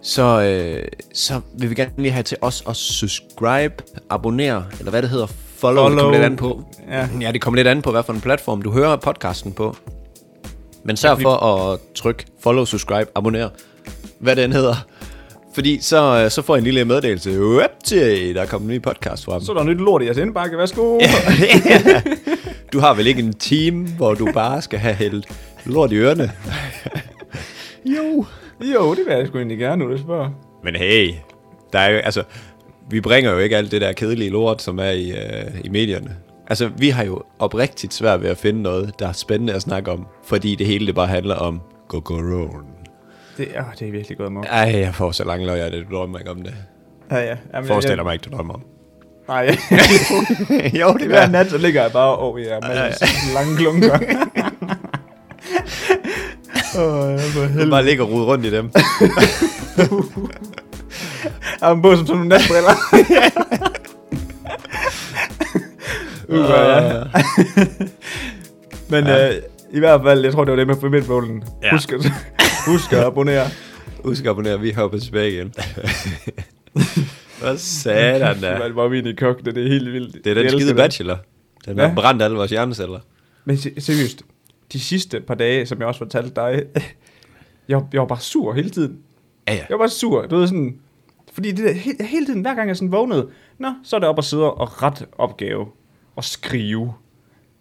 så, 0.02 0.42
øh, 0.42 0.84
så 1.14 1.40
vil 1.58 1.70
vi 1.70 1.74
gerne 1.74 1.92
lige 1.96 2.12
have 2.12 2.22
til 2.22 2.36
os 2.40 2.62
at 2.68 2.76
subscribe, 2.76 3.74
abonnere, 4.10 4.64
eller 4.78 4.90
hvad 4.90 5.02
det 5.02 5.10
hedder, 5.10 5.26
follow, 5.26 5.84
follow. 5.84 5.90
det 5.90 5.98
kommer 5.98 6.18
lidt 6.18 6.24
an 6.24 6.36
på. 6.36 6.64
Ja. 6.90 7.08
ja, 7.20 7.32
det 7.32 7.40
kommer 7.40 7.56
lidt 7.56 7.68
an 7.68 7.82
på, 7.82 7.90
hvad 7.90 8.02
for 8.02 8.12
en 8.12 8.20
platform 8.20 8.62
du 8.62 8.70
hører 8.70 8.96
podcasten 8.96 9.52
på. 9.52 9.76
Men 10.84 10.96
sørg 10.96 11.20
for 11.20 11.36
at 11.36 11.78
trykke 11.94 12.24
follow, 12.40 12.64
subscribe, 12.64 13.10
abonner, 13.14 13.48
hvad 14.18 14.36
den 14.36 14.52
hedder. 14.52 14.74
Fordi 15.54 15.78
så, 15.80 16.22
øh, 16.24 16.30
så 16.30 16.42
får 16.42 16.56
I 16.56 16.58
en 16.58 16.64
lille 16.64 16.84
meddelelse. 16.84 17.40
Uep, 17.40 17.70
til, 17.84 18.34
der 18.34 18.46
kommer 18.46 18.68
en 18.68 18.74
ny 18.74 18.82
podcast 18.82 19.24
frem. 19.24 19.40
Så 19.42 19.52
er 19.52 19.56
der 19.56 19.64
nyt 19.64 19.78
lort 19.78 20.02
i 20.02 20.04
jeres 20.04 20.18
indbakke. 20.18 20.58
Værsgo. 20.58 21.00
Du 22.72 22.80
har 22.80 22.94
vel 22.94 23.06
ikke 23.06 23.22
en 23.22 23.32
team, 23.32 23.86
hvor 23.96 24.14
du 24.14 24.32
bare 24.34 24.62
skal 24.62 24.78
have 24.78 24.94
hældt 24.94 25.26
lort 25.64 25.92
i 25.92 25.96
ørerne? 25.96 26.32
jo. 27.96 28.24
Jo, 28.62 28.94
det 28.94 29.06
vil 29.06 29.14
jeg 29.16 29.26
sgu 29.26 29.38
egentlig 29.38 29.58
gerne, 29.58 29.84
nu 29.84 29.92
du 29.92 29.98
spørger. 29.98 30.30
Men 30.64 30.76
hey, 30.76 31.14
der 31.72 31.78
er 31.78 31.90
jo, 31.90 31.98
altså, 31.98 32.22
vi 32.90 33.00
bringer 33.00 33.32
jo 33.32 33.38
ikke 33.38 33.56
alt 33.56 33.70
det 33.70 33.80
der 33.80 33.92
kedelige 33.92 34.30
lort, 34.30 34.62
som 34.62 34.78
er 34.78 34.90
i, 34.90 35.10
øh, 35.10 35.60
i 35.64 35.68
medierne. 35.68 36.16
Altså, 36.46 36.70
vi 36.78 36.88
har 36.88 37.04
jo 37.04 37.22
oprigtigt 37.38 37.94
svært 37.94 38.22
ved 38.22 38.30
at 38.30 38.38
finde 38.38 38.62
noget, 38.62 38.92
der 38.98 39.08
er 39.08 39.12
spændende 39.12 39.54
at 39.54 39.62
snakke 39.62 39.90
om, 39.90 40.06
fordi 40.24 40.54
det 40.54 40.66
hele 40.66 40.86
det 40.86 40.94
bare 40.94 41.06
handler 41.06 41.34
om 41.34 41.60
Gogoron. 41.88 42.64
Det, 43.36 43.48
åh, 43.58 43.64
det 43.78 43.88
er 43.88 43.92
virkelig 43.92 44.18
godt, 44.18 44.32
mor. 44.32 44.42
Ej, 44.42 44.80
jeg 44.80 44.94
får 44.94 45.10
så 45.10 45.24
lange 45.24 45.46
løg, 45.46 45.60
at 45.60 45.72
du 45.72 45.96
drømmer 45.96 46.18
ikke 46.18 46.30
om 46.30 46.42
det. 46.42 46.54
Ja, 47.10 47.18
ja. 47.18 47.36
Jamen, 47.54 47.68
Forestiller 47.68 48.04
mig 48.04 48.12
ikke, 48.12 48.24
du 48.30 48.36
drømmer 48.36 48.54
om. 48.54 48.62
Nej, 49.28 49.56
ja. 49.70 49.76
jo, 50.80 50.92
det 50.92 51.06
Hver 51.06 51.28
nat, 51.28 51.50
så 51.50 51.58
ligger 51.58 51.82
jeg 51.82 51.92
bare 51.92 52.16
over 52.16 52.38
i 52.38 52.46
jer 52.46 52.60
med 52.60 53.34
lange 53.34 53.56
klunker. 53.56 53.98
Åh, 56.78 57.10
jeg 57.10 57.62
er 57.66 57.70
bare 57.70 57.84
ligger 57.84 58.04
og 58.04 58.10
rude 58.10 58.24
rundt 58.24 58.46
i 58.46 58.50
dem. 58.50 58.70
Jeg 61.60 61.68
har 61.68 61.74
på 61.82 61.96
som 61.96 62.06
sådan 62.06 62.16
nogle 62.16 62.28
natbriller. 62.28 62.74
uh, 66.28 66.36
ja. 66.38 67.02
Men 68.88 69.04
Ja. 69.06 69.28
øh, 69.28 69.42
i 69.72 69.78
hvert 69.78 70.00
fald, 70.04 70.24
jeg 70.24 70.32
tror, 70.32 70.44
det 70.44 70.50
var 70.50 70.56
det 70.64 70.66
med 70.82 70.90
midtmålen. 70.90 71.44
Ja. 71.62 71.70
Husk, 71.70 71.92
at, 71.92 72.00
husk 72.66 72.92
at 72.92 72.98
abonnere. 72.98 73.46
Husk 74.04 74.24
at 74.24 74.30
abonnere, 74.30 74.60
vi 74.60 74.70
hopper 74.72 74.98
tilbage 74.98 75.32
igen. 75.32 75.54
Hvad 77.40 77.56
satan 77.58 78.34
Det 78.34 78.42
da? 78.42 78.58
var 78.58 78.72
bare 78.74 78.90
min 78.90 79.06
i 79.06 79.12
kok, 79.14 79.44
det 79.44 79.58
er 79.58 79.68
helt 79.68 79.92
vildt. 79.92 80.24
Det 80.24 80.30
er 80.30 80.34
den 80.42 80.50
skide 80.50 80.68
det. 80.68 80.76
bachelor. 80.76 81.18
Den 81.66 81.78
har 81.78 81.92
brændt 81.94 82.22
alle 82.22 82.36
vores 82.36 82.50
hjerneceller. 82.50 82.98
Men 83.44 83.56
se- 83.58 83.80
seriøst, 83.80 84.22
de 84.72 84.80
sidste 84.80 85.20
par 85.20 85.34
dage, 85.34 85.66
som 85.66 85.78
jeg 85.78 85.86
også 85.86 85.98
fortalte 85.98 86.34
dig, 86.36 86.62
jeg, 87.68 87.82
jeg 87.92 88.00
var 88.00 88.06
bare 88.06 88.20
sur 88.20 88.52
hele 88.52 88.70
tiden. 88.70 88.98
Ja, 89.48 89.52
ja. 89.54 89.58
Jeg 89.58 89.66
var 89.70 89.78
bare 89.78 89.88
sur, 89.88 90.26
du 90.26 90.36
ved 90.36 90.46
sådan, 90.46 90.78
fordi 91.32 91.50
det 91.50 91.64
der, 91.64 91.72
he, 91.72 91.92
hele 92.00 92.26
tiden, 92.26 92.40
hver 92.40 92.54
gang 92.54 92.68
jeg 92.68 92.76
sådan 92.76 92.92
vågnede, 92.92 93.28
nå, 93.58 93.68
så 93.84 93.96
er 93.96 94.00
det 94.00 94.08
op 94.08 94.18
og 94.18 94.24
sidde 94.24 94.52
og 94.52 94.82
ret 94.82 95.06
opgave 95.18 95.66
og 96.16 96.24
skrive. 96.24 96.94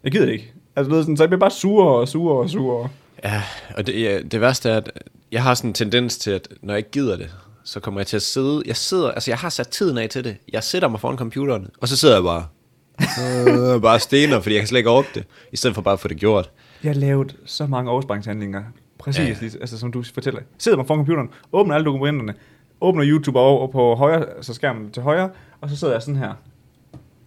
Jeg 0.04 0.12
gider 0.12 0.26
det 0.26 0.34
ikke. 0.34 0.54
Altså, 0.76 0.90
du 0.90 0.96
ved 0.96 1.04
sådan, 1.04 1.18
så 1.18 1.24
jeg 1.24 1.30
bliver 1.30 1.40
bare 1.40 1.52
sur 1.52 1.84
og 1.84 2.08
sur 2.08 2.34
og 2.34 2.50
sur. 2.50 2.92
Ja, 3.24 3.44
og 3.78 3.88
det, 3.88 4.02
ja, 4.02 4.20
det 4.20 4.42
værste 4.42 4.70
er, 4.70 4.78
at 4.78 4.92
jeg 5.32 5.44
har 5.44 5.54
sådan 5.54 5.70
en 5.70 5.74
tendens 5.74 6.18
til, 6.18 6.32
at 6.32 6.48
når 6.62 6.74
jeg 6.74 6.78
ikke 6.78 6.92
gider 6.92 7.18
det, 7.18 7.30
så 7.64 7.80
kommer 7.80 8.00
jeg 8.00 8.08
til 8.08 8.16
at 8.16 8.22
sidde, 8.22 8.62
jeg 8.66 8.76
sidder, 8.76 9.12
altså 9.12 9.32
jeg 9.32 9.38
har 9.38 9.50
sat 9.50 9.68
tiden 9.68 9.98
af 9.98 10.10
til 10.10 10.24
det, 10.24 10.38
jeg 10.54 10.64
sætter 10.64 10.88
mig 10.88 11.00
foran 11.00 11.18
computeren, 11.18 11.68
og 11.82 11.88
så 11.88 11.98
sidder 11.98 12.16
jeg 12.16 12.24
bare, 12.24 12.46
øh, 13.76 13.82
bare 13.82 14.00
stener, 14.00 14.40
fordi 14.40 14.56
jeg 14.56 14.62
kan 14.62 14.68
slet 14.68 14.80
ikke 14.80 14.90
orke 14.90 15.08
det, 15.16 15.24
i 15.52 15.58
stedet 15.58 15.76
for 15.76 15.82
bare 15.82 15.94
at 15.94 16.00
få 16.00 16.08
det 16.08 16.18
gjort. 16.18 16.52
Jeg 16.84 16.90
har 16.94 17.00
lavet 17.00 17.36
så 17.46 17.68
mange 17.68 17.92
overspringshandlinger. 17.92 18.64
Præcis, 18.98 19.42
Ja, 19.42 19.60
altså 19.62 19.78
som 19.78 19.92
du 19.92 20.04
fortæller. 20.14 20.42
Sidder 20.58 20.78
mig 20.78 20.88
foran 20.88 20.98
computeren, 21.00 21.30
åbner 21.54 21.76
alle 21.76 21.86
dokumenterne, 21.86 22.34
åbner 22.82 23.06
YouTube 23.08 23.40
over 23.40 23.68
på 23.68 23.96
højre, 23.96 24.26
altså 24.36 24.54
skærmen 24.54 24.92
til 24.92 25.04
højre, 25.04 25.30
og 25.62 25.70
så 25.70 25.76
sidder 25.78 25.94
jeg 25.94 26.02
sådan 26.02 26.16
her. 26.16 26.34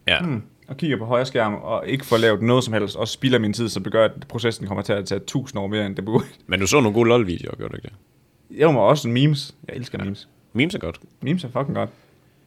Ja. 0.08 0.20
Hmm, 0.20 0.42
og 0.68 0.76
kigger 0.76 0.96
på 0.96 1.04
højre 1.04 1.26
skærm, 1.26 1.54
og 1.54 1.86
ikke 1.86 2.06
får 2.06 2.16
lavet 2.16 2.42
noget 2.42 2.64
som 2.64 2.74
helst, 2.74 2.96
og 2.96 3.08
spilder 3.08 3.38
min 3.38 3.52
tid, 3.52 3.68
så 3.68 3.80
det 3.80 3.92
gør, 3.92 4.04
at 4.04 4.12
processen 4.28 4.66
kommer 4.66 4.82
til 4.82 4.92
at 4.92 5.04
tage 5.06 5.18
tusind 5.18 5.60
år 5.60 5.66
mere, 5.66 5.86
end 5.86 5.96
det 5.96 6.04
burde. 6.04 6.24
Men 6.46 6.60
du 6.60 6.66
så 6.66 6.80
nogle 6.80 6.94
gode 6.94 7.08
LOL-videoer, 7.08 7.56
gjorde 7.56 7.72
du 7.72 7.76
ikke 7.76 7.88
det? 7.88 8.58
Jeg 8.58 8.72
må 8.72 8.80
også 8.80 9.08
memes. 9.08 9.54
Jeg 9.68 9.76
elsker 9.76 9.98
ja. 9.98 10.04
memes. 10.04 10.28
Memes 10.52 10.74
er 10.74 10.78
godt. 10.78 11.00
Memes 11.20 11.44
er 11.44 11.48
fucking 11.48 11.74
godt. 11.74 11.90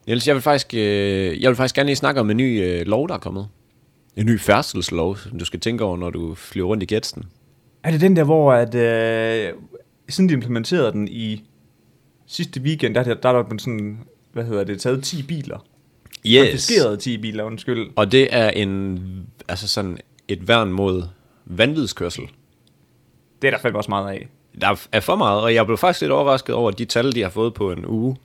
Niels, 0.08 0.28
jeg 0.28 0.36
vil 0.36 0.42
faktisk, 0.42 0.74
øh, 0.74 1.42
jeg 1.42 1.50
vil 1.50 1.56
faktisk 1.56 1.76
gerne 1.76 1.88
lige 1.88 1.96
snakke 1.96 2.22
om 2.22 2.30
en 2.30 2.38
ny 2.38 2.64
øh, 2.64 2.86
lov, 2.86 3.08
der 3.08 3.14
er 3.14 3.20
kommet. 3.20 3.48
En 4.18 4.26
ny 4.26 4.40
færdselslov, 4.40 5.18
som 5.18 5.40
du 5.40 5.46
skal 5.46 5.60
tænke 5.60 5.84
over, 5.84 5.98
når 5.98 6.10
du 6.10 6.36
flyver 6.36 6.68
rundt 6.68 6.92
i 6.92 6.96
jetsen. 6.96 7.26
Er 7.84 7.92
det 7.92 8.02
den 8.02 8.16
der, 8.16 8.24
hvor 8.24 8.54
at, 8.54 8.76
øh, 8.76 9.54
siden 10.10 10.30
de 10.30 10.34
implementerede 10.34 10.92
den 10.92 11.08
i 11.08 11.44
sidste 12.28 12.62
weekend, 12.62 12.96
der, 12.96 13.04
der, 13.04 13.14
der 13.14 13.30
er 13.30 13.44
der 13.44 13.58
sådan, 13.58 14.00
hvad 14.34 14.44
hedder 14.44 14.64
det, 14.64 14.82
taget 14.82 15.04
10 15.04 15.24
biler. 15.24 15.66
Konfiskeret 16.24 17.00
10 17.00 17.18
biler, 17.18 17.44
undskyld. 17.44 17.90
Og 17.96 18.12
det 18.12 18.28
er 18.32 18.50
en, 18.50 19.00
altså 19.48 19.68
sådan 19.68 19.98
et 20.28 20.48
værn 20.48 20.72
mod 20.72 21.04
vanvidskørsel. 21.46 22.24
Det 23.42 23.48
er 23.48 23.52
der 23.52 23.60
fandme 23.60 23.80
også 23.80 23.92
meget 23.92 24.10
af. 24.10 24.28
Der 24.62 24.88
er 24.92 25.00
for 25.00 25.16
meget, 25.16 25.42
og 25.42 25.54
jeg 25.54 25.66
blev 25.66 25.78
faktisk 25.78 26.02
lidt 26.02 26.12
overrasket 26.12 26.56
over 26.56 26.72
de 26.72 26.86
tal, 26.86 27.16
de 27.16 27.22
har 27.22 27.30
fået 27.30 27.54
på 27.54 27.72
en 27.72 27.86
uge. 27.86 28.16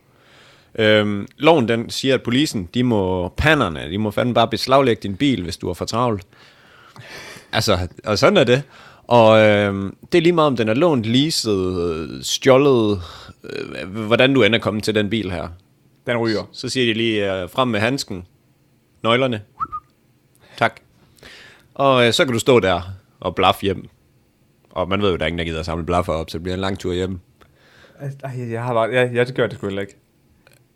Øhm, 0.79 1.27
loven 1.39 1.69
den 1.69 1.91
siger, 1.91 2.15
at 2.15 2.23
polisen, 2.23 2.69
de 2.75 2.83
må, 2.83 3.29
panderne, 3.29 3.91
de 3.91 3.99
må 3.99 4.11
fandme 4.11 4.35
bare 4.35 4.49
beslaglægge 4.49 5.03
din 5.03 5.17
bil, 5.17 5.43
hvis 5.43 5.57
du 5.57 5.69
er 5.69 5.75
for 5.75 5.85
travlt. 5.85 6.27
Altså, 7.53 7.89
og 8.05 8.19
sådan 8.19 8.37
er 8.37 8.45
det. 8.45 8.63
Og 9.07 9.41
øhm, 9.41 9.97
det 10.13 10.19
er 10.19 10.23
lige 10.23 10.33
meget, 10.33 10.47
om 10.47 10.57
den 10.57 10.69
er 10.69 10.75
lånt, 10.75 11.07
leaset, 11.07 12.27
stjålet, 12.27 13.03
øh, 13.45 13.89
hvordan 14.07 14.35
du 14.35 14.43
end 14.43 14.55
er 14.55 14.59
kommet 14.59 14.85
til 14.85 14.95
den 14.95 15.11
bil 15.11 15.31
her. 15.31 15.49
Den 16.07 16.17
ryger. 16.17 16.49
Så 16.53 16.69
siger 16.69 16.87
de 16.87 16.93
lige, 16.93 17.43
øh, 17.43 17.51
frem 17.51 17.69
med 17.69 17.81
handsken, 17.81 18.27
nøglerne. 19.03 19.43
Tak. 20.57 20.81
Og 21.75 22.07
øh, 22.07 22.13
så 22.13 22.25
kan 22.25 22.33
du 22.33 22.39
stå 22.39 22.61
der 22.61 22.83
og 23.21 23.35
blaffe 23.35 23.63
hjem. 23.63 23.89
Og 24.71 24.89
man 24.89 25.03
ved 25.03 25.11
jo, 25.11 25.17
der 25.17 25.23
er 25.23 25.27
ingen, 25.27 25.39
der 25.39 25.45
gider 25.45 25.61
at 25.61 25.67
samle 25.67 25.85
blaffer 25.85 26.13
op, 26.13 26.31
så 26.31 26.39
det 26.39 26.43
bliver 26.43 26.55
en 26.55 26.61
lang 26.61 26.79
tur 26.79 26.93
hjem. 26.93 27.21
Ej, 28.25 28.51
jeg 28.51 28.63
har 28.65 28.75
bare, 28.75 28.91
jeg, 28.91 29.15
jeg 29.15 29.27
gør 29.27 29.47
det 29.47 29.57
sgu 29.57 29.67
heller 29.67 29.83
ikke. 29.83 29.97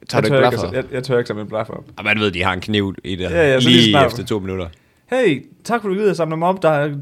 Tager 0.08 0.22
du 0.22 0.34
jeg 0.34 0.44
ikke 0.44 0.56
tør 0.56 0.60
blaffer? 0.60 0.76
Jeg, 0.76 0.84
jeg, 0.92 1.04
tør 1.04 1.18
ikke 1.18 1.28
samle 1.28 1.42
en 1.42 1.48
blaffer 1.48 1.74
op. 1.74 1.84
Og 1.96 2.04
man 2.04 2.20
ved, 2.20 2.30
de 2.30 2.42
har 2.42 2.52
en 2.52 2.60
kniv 2.60 2.94
i 3.04 3.16
det, 3.16 3.24
Ja, 3.24 3.52
ja, 3.52 3.60
så 3.60 3.68
lige 3.68 3.80
lige 3.80 3.90
snart- 3.92 4.06
efter 4.06 4.24
to 4.24 4.38
minutter. 4.38 4.68
Hey, 5.10 5.46
tak 5.64 5.82
for 5.82 5.88
du 5.88 5.94
gider 5.94 6.10
at 6.10 6.16
samle 6.16 6.32
dem 6.32 6.42
op. 6.42 6.62
Der 6.62 6.68
er 6.70 6.94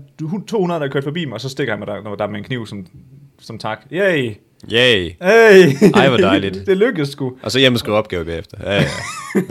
200, 0.48 0.80
der 0.80 0.86
er 0.86 0.90
kørt 0.90 1.04
forbi 1.04 1.24
mig, 1.24 1.34
og 1.34 1.40
så 1.40 1.48
stikker 1.48 1.72
jeg 1.72 1.78
mig 1.78 1.86
der, 1.88 2.02
når 2.02 2.14
der 2.14 2.24
er 2.24 2.28
med 2.28 2.38
en 2.38 2.44
kniv 2.44 2.66
som, 2.66 2.86
som 3.40 3.58
tak. 3.58 3.78
Yay! 3.92 4.34
Yay! 4.72 5.10
Hey! 5.22 5.90
Ej, 5.94 6.08
hvor 6.08 6.16
dejligt. 6.18 6.54
det 6.66 6.76
lykkedes 6.76 7.08
sgu. 7.08 7.32
Og 7.42 7.52
så 7.52 7.58
hjem 7.58 7.72
og 7.72 7.78
skrive 7.78 7.96
opgave 7.96 8.24
bagefter. 8.24 8.56
Ja, 8.72 8.74
ja. 8.74 8.88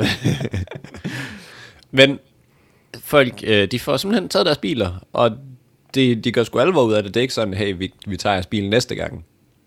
Men 1.91 2.19
folk, 2.99 3.43
øh, 3.47 3.67
de 3.71 3.79
får 3.79 3.97
simpelthen 3.97 4.29
taget 4.29 4.45
deres 4.45 4.57
biler, 4.57 5.05
og 5.13 5.31
de, 5.95 6.15
de 6.15 6.31
gør 6.31 6.43
sgu 6.43 6.59
alvor 6.59 6.83
ud 6.83 6.93
af 6.93 7.03
det. 7.03 7.13
Det 7.13 7.19
er 7.19 7.21
ikke 7.21 7.33
sådan, 7.33 7.53
hey, 7.53 7.75
vi, 7.77 7.93
vi 8.07 8.17
tager 8.17 8.33
jeres 8.33 8.47
bil 8.47 8.69
næste 8.69 8.95
gang. 8.95 9.25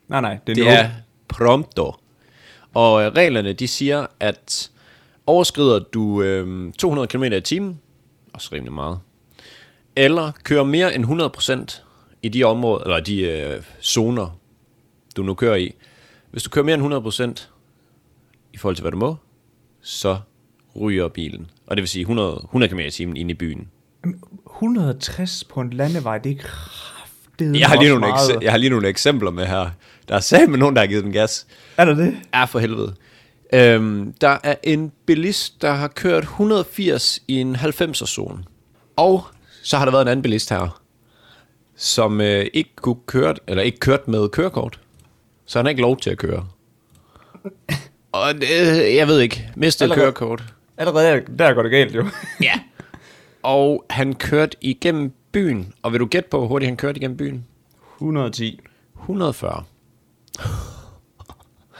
Nej, 0.08 0.20
nej, 0.20 0.38
det 0.46 0.50
er, 0.52 0.54
Det 0.54 0.64
nu. 0.64 0.70
er 0.70 0.84
prompto. 1.28 1.94
Og 2.76 3.02
øh, 3.02 3.12
reglerne, 3.12 3.52
de 3.52 3.68
siger, 3.68 4.06
at 4.20 4.70
overskrider 5.26 5.78
du 5.78 6.22
øh, 6.22 6.72
200 6.72 7.08
km 7.08 7.22
i 7.24 7.40
timen, 7.40 7.80
også 8.32 8.48
rimelig 8.52 8.72
meget, 8.72 8.98
eller 9.96 10.32
kører 10.44 10.64
mere 10.64 10.94
end 10.94 11.04
100% 11.76 11.82
i 12.22 12.28
de 12.28 12.44
områder, 12.44 12.84
eller 12.84 13.00
de 13.00 13.20
øh, 13.20 13.62
zoner, 13.82 14.38
du 15.16 15.22
nu 15.22 15.34
kører 15.34 15.56
i. 15.56 15.74
Hvis 16.30 16.42
du 16.42 16.50
kører 16.50 16.64
mere 16.64 16.74
end 16.74 17.36
100% 17.38 17.48
i 18.52 18.56
forhold 18.56 18.76
til, 18.76 18.82
hvad 18.82 18.92
du 18.92 18.98
må, 18.98 19.16
så 19.82 20.18
ryger 20.80 21.08
bilen. 21.08 21.50
Og 21.66 21.76
det 21.76 21.82
vil 21.82 21.88
sige 21.88 22.00
100, 22.00 22.40
100 22.44 22.72
km 22.72 22.78
i 22.78 22.90
timen 22.90 23.16
ind 23.16 23.30
i 23.30 23.34
byen. 23.34 23.68
160 24.56 25.44
på 25.44 25.60
en 25.60 25.70
landevej, 25.70 26.18
det 26.18 26.32
er 26.32 26.36
kraftedeme 26.42 27.58
Jeg 27.58 27.68
har, 27.68 27.76
lige 27.80 27.88
nogle 27.98 28.06
ekse- 28.14 28.38
jeg 28.42 28.50
har 28.52 28.58
lige 28.58 28.70
nogle 28.70 28.88
eksempler 28.88 29.30
med 29.30 29.46
her. 29.46 29.70
Der 30.08 30.14
er 30.14 30.20
sammen 30.20 30.58
nogen, 30.58 30.76
der 30.76 30.82
har 30.82 30.86
givet 30.86 31.04
den 31.04 31.12
gas. 31.12 31.46
Er 31.76 31.84
der 31.84 31.94
det? 31.94 32.16
Ja, 32.34 32.44
for 32.44 32.58
helvede. 32.58 32.94
Øhm, 33.52 34.12
der 34.20 34.38
er 34.42 34.54
en 34.62 34.92
bilist, 35.06 35.62
der 35.62 35.72
har 35.72 35.88
kørt 35.88 36.22
180 36.22 37.20
i 37.28 37.34
en 37.40 37.56
90'er 37.56 38.06
zone. 38.06 38.44
Og 38.96 39.24
så 39.62 39.76
har 39.76 39.84
der 39.84 39.92
været 39.92 40.02
en 40.02 40.08
anden 40.08 40.22
bilist 40.22 40.50
her, 40.50 40.80
som 41.76 42.20
øh, 42.20 42.46
ikke 42.54 42.70
kunne 42.76 42.96
køre, 43.06 43.34
eller 43.46 43.62
ikke 43.62 43.78
kørt 43.78 44.08
med 44.08 44.28
kørekort. 44.28 44.80
Så 45.46 45.58
han 45.58 45.66
har 45.66 45.70
ikke 45.70 45.82
lov 45.82 45.96
til 45.96 46.10
at 46.10 46.18
køre. 46.18 46.46
Og 48.12 48.34
det, 48.34 48.94
jeg 48.96 49.08
ved 49.08 49.20
ikke, 49.20 49.50
mistet 49.56 49.82
Allerede- 49.84 50.00
kørekort. 50.00 50.44
Allerede 50.76 51.22
der 51.38 51.52
går 51.54 51.62
det 51.62 51.70
galt 51.70 51.94
jo. 51.94 52.06
Ja. 52.42 52.60
Og 53.42 53.84
han 53.90 54.14
kørte 54.14 54.56
igennem 54.60 55.12
byen. 55.32 55.72
Og 55.82 55.92
vil 55.92 56.00
du 56.00 56.06
gætte 56.06 56.28
på, 56.28 56.38
hvor 56.38 56.46
hurtigt 56.46 56.68
han 56.68 56.76
kørte 56.76 56.98
igennem 57.00 57.16
byen? 57.16 57.46
110. 57.96 58.60
140. 59.00 59.64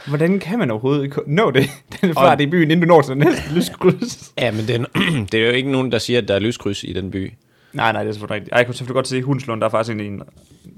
Hvordan 0.07 0.39
kan 0.39 0.59
man 0.59 0.71
overhovedet 0.71 1.19
nå 1.27 1.51
det? 1.51 1.69
Den 2.01 2.13
fart 2.13 2.41
i 2.41 2.47
byen, 2.47 2.71
inden 2.71 2.79
du 2.79 2.85
når 2.87 3.01
til 3.01 3.09
den 3.09 3.17
næste 3.17 3.53
lyskryds. 3.55 4.31
Ja, 4.37 4.51
men 4.51 4.67
det 4.67 4.75
er, 4.75 4.85
det 5.31 5.33
er 5.41 5.45
jo 5.47 5.51
ikke 5.51 5.71
nogen, 5.71 5.91
der 5.91 5.97
siger, 5.97 6.21
at 6.21 6.27
der 6.27 6.35
er 6.35 6.39
lyskryds 6.39 6.83
i 6.83 6.93
den 6.93 7.11
by. 7.11 7.33
Nej, 7.73 7.91
nej, 7.91 8.03
det 8.03 8.09
er 8.09 8.13
selvfølgelig 8.13 8.35
rigtigt. 8.35 8.53
Ej, 8.53 8.57
Jeg 8.57 8.65
kunne 8.65 8.75
selvfølgelig 8.75 8.95
godt 8.95 9.07
se, 9.07 9.17
at 9.17 9.23
Hundslund, 9.23 9.61
der 9.61 9.67
er 9.67 9.71
faktisk 9.71 9.93
en, 9.95 9.99
en, 10.01 10.21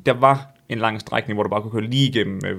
der 0.06 0.14
var 0.14 0.48
en 0.70 0.78
lang 0.78 1.02
strækning, 1.02 1.36
hvor 1.36 1.44
du 1.44 1.50
bare 1.50 1.62
kunne 1.62 1.72
køre 1.72 1.82
lige 1.84 2.10
igennem 2.10 2.40
med 2.44 2.52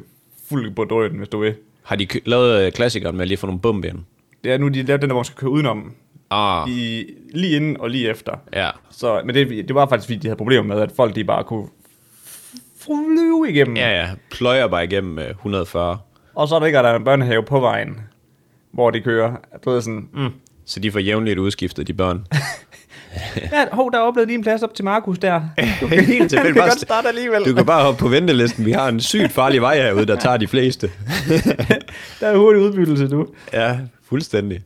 fuld 0.48 0.74
på 0.74 0.84
drøden, 0.84 1.16
hvis 1.18 1.28
du 1.28 1.38
vil. 1.38 1.54
Har 1.82 1.96
de 1.96 2.06
lavet 2.24 2.66
øh, 2.66 2.72
klassikeren 2.72 3.16
med 3.16 3.22
at 3.22 3.28
lige 3.28 3.38
få 3.38 3.46
nogle 3.46 3.60
bump 3.60 3.84
ind? 3.84 3.98
Det 4.44 4.52
er 4.52 4.58
nu, 4.58 4.68
de 4.68 4.82
lavede 4.82 5.00
den 5.02 5.10
der, 5.10 5.14
hvor 5.14 5.20
man 5.20 5.24
skal 5.24 5.36
køre 5.36 5.50
udenom. 5.50 5.92
Ah, 6.30 6.68
I, 6.68 7.04
lige 7.34 7.56
inden 7.56 7.80
og 7.80 7.90
lige 7.90 8.10
efter. 8.10 8.32
ja. 8.52 8.70
Så, 8.90 9.22
men 9.24 9.34
det, 9.34 9.48
det 9.68 9.74
var 9.74 9.88
faktisk, 9.88 10.06
fordi 10.06 10.18
de 10.18 10.26
havde 10.28 10.36
problemer 10.36 10.74
med, 10.74 10.82
at 10.82 10.92
folk 10.96 11.14
de 11.14 11.24
bare 11.24 11.44
kunne 11.44 11.66
flyve 12.80 13.46
igennem. 13.50 13.76
Ja, 13.76 14.00
ja. 14.00 14.08
Pløjer 14.30 14.66
bare 14.66 14.84
igennem 14.84 15.18
øh, 15.18 15.30
140. 15.30 15.98
Og 16.34 16.48
så 16.48 16.54
er 16.54 16.58
der 16.58 16.66
ikke, 16.66 16.78
at 16.78 16.84
der 16.84 16.90
er 16.90 16.96
en 16.96 17.04
børnehave 17.04 17.42
på 17.42 17.60
vejen, 17.60 17.96
hvor 18.72 18.90
de 18.90 19.00
kører. 19.00 19.32
Du 19.64 19.70
ved 19.70 19.82
sådan, 19.82 20.08
mm. 20.12 20.28
Så 20.64 20.80
de 20.80 20.92
får 20.92 20.98
jævnligt 20.98 21.38
udskiftet, 21.38 21.86
de 21.86 21.92
børn. 21.92 22.26
ja, 23.52 23.66
hov, 23.72 23.92
der 23.92 23.98
er 23.98 24.02
oplevet 24.02 24.28
lige 24.28 24.36
en 24.38 24.42
plads 24.42 24.62
op 24.62 24.74
til 24.74 24.84
Markus 24.84 25.18
der. 25.18 25.40
Du 25.80 25.86
kan, 25.88 26.04
Helt 26.04 26.30
tilfældigt 26.30 26.54
kan 26.54 26.54
bare 26.54 26.68
godt 26.68 26.78
st- 26.78 26.82
starte 26.84 27.08
alligevel. 27.08 27.44
Du 27.44 27.54
kan 27.54 27.66
bare 27.66 27.84
hoppe 27.84 27.98
på 27.98 28.08
ventelisten. 28.08 28.64
Vi 28.66 28.72
har 28.72 28.88
en 28.88 29.00
sygt 29.00 29.32
farlig 29.32 29.60
vej 29.60 29.76
herude, 29.76 30.06
der 30.06 30.16
tager 30.16 30.36
de 30.36 30.46
fleste. 30.48 30.90
Der 32.20 32.26
er 32.26 32.36
hurtig 32.36 32.62
udbyttelse, 32.62 33.08
du. 33.08 33.26
Ja, 33.52 33.78
fuldstændig. 34.08 34.60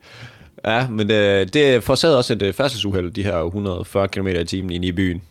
Ja, 0.64 0.88
men 0.88 1.10
øh, 1.10 1.46
det 1.52 1.82
forårsagede 1.82 2.18
også 2.18 2.32
et 2.32 2.42
øh, 2.42 2.52
færdselsuheld, 2.54 3.10
de 3.10 3.22
her 3.22 3.42
140 3.44 4.08
km 4.08 4.26
i 4.28 4.44
timen 4.44 4.70
inde 4.70 4.86
i 4.86 4.92
byen. 4.92 5.22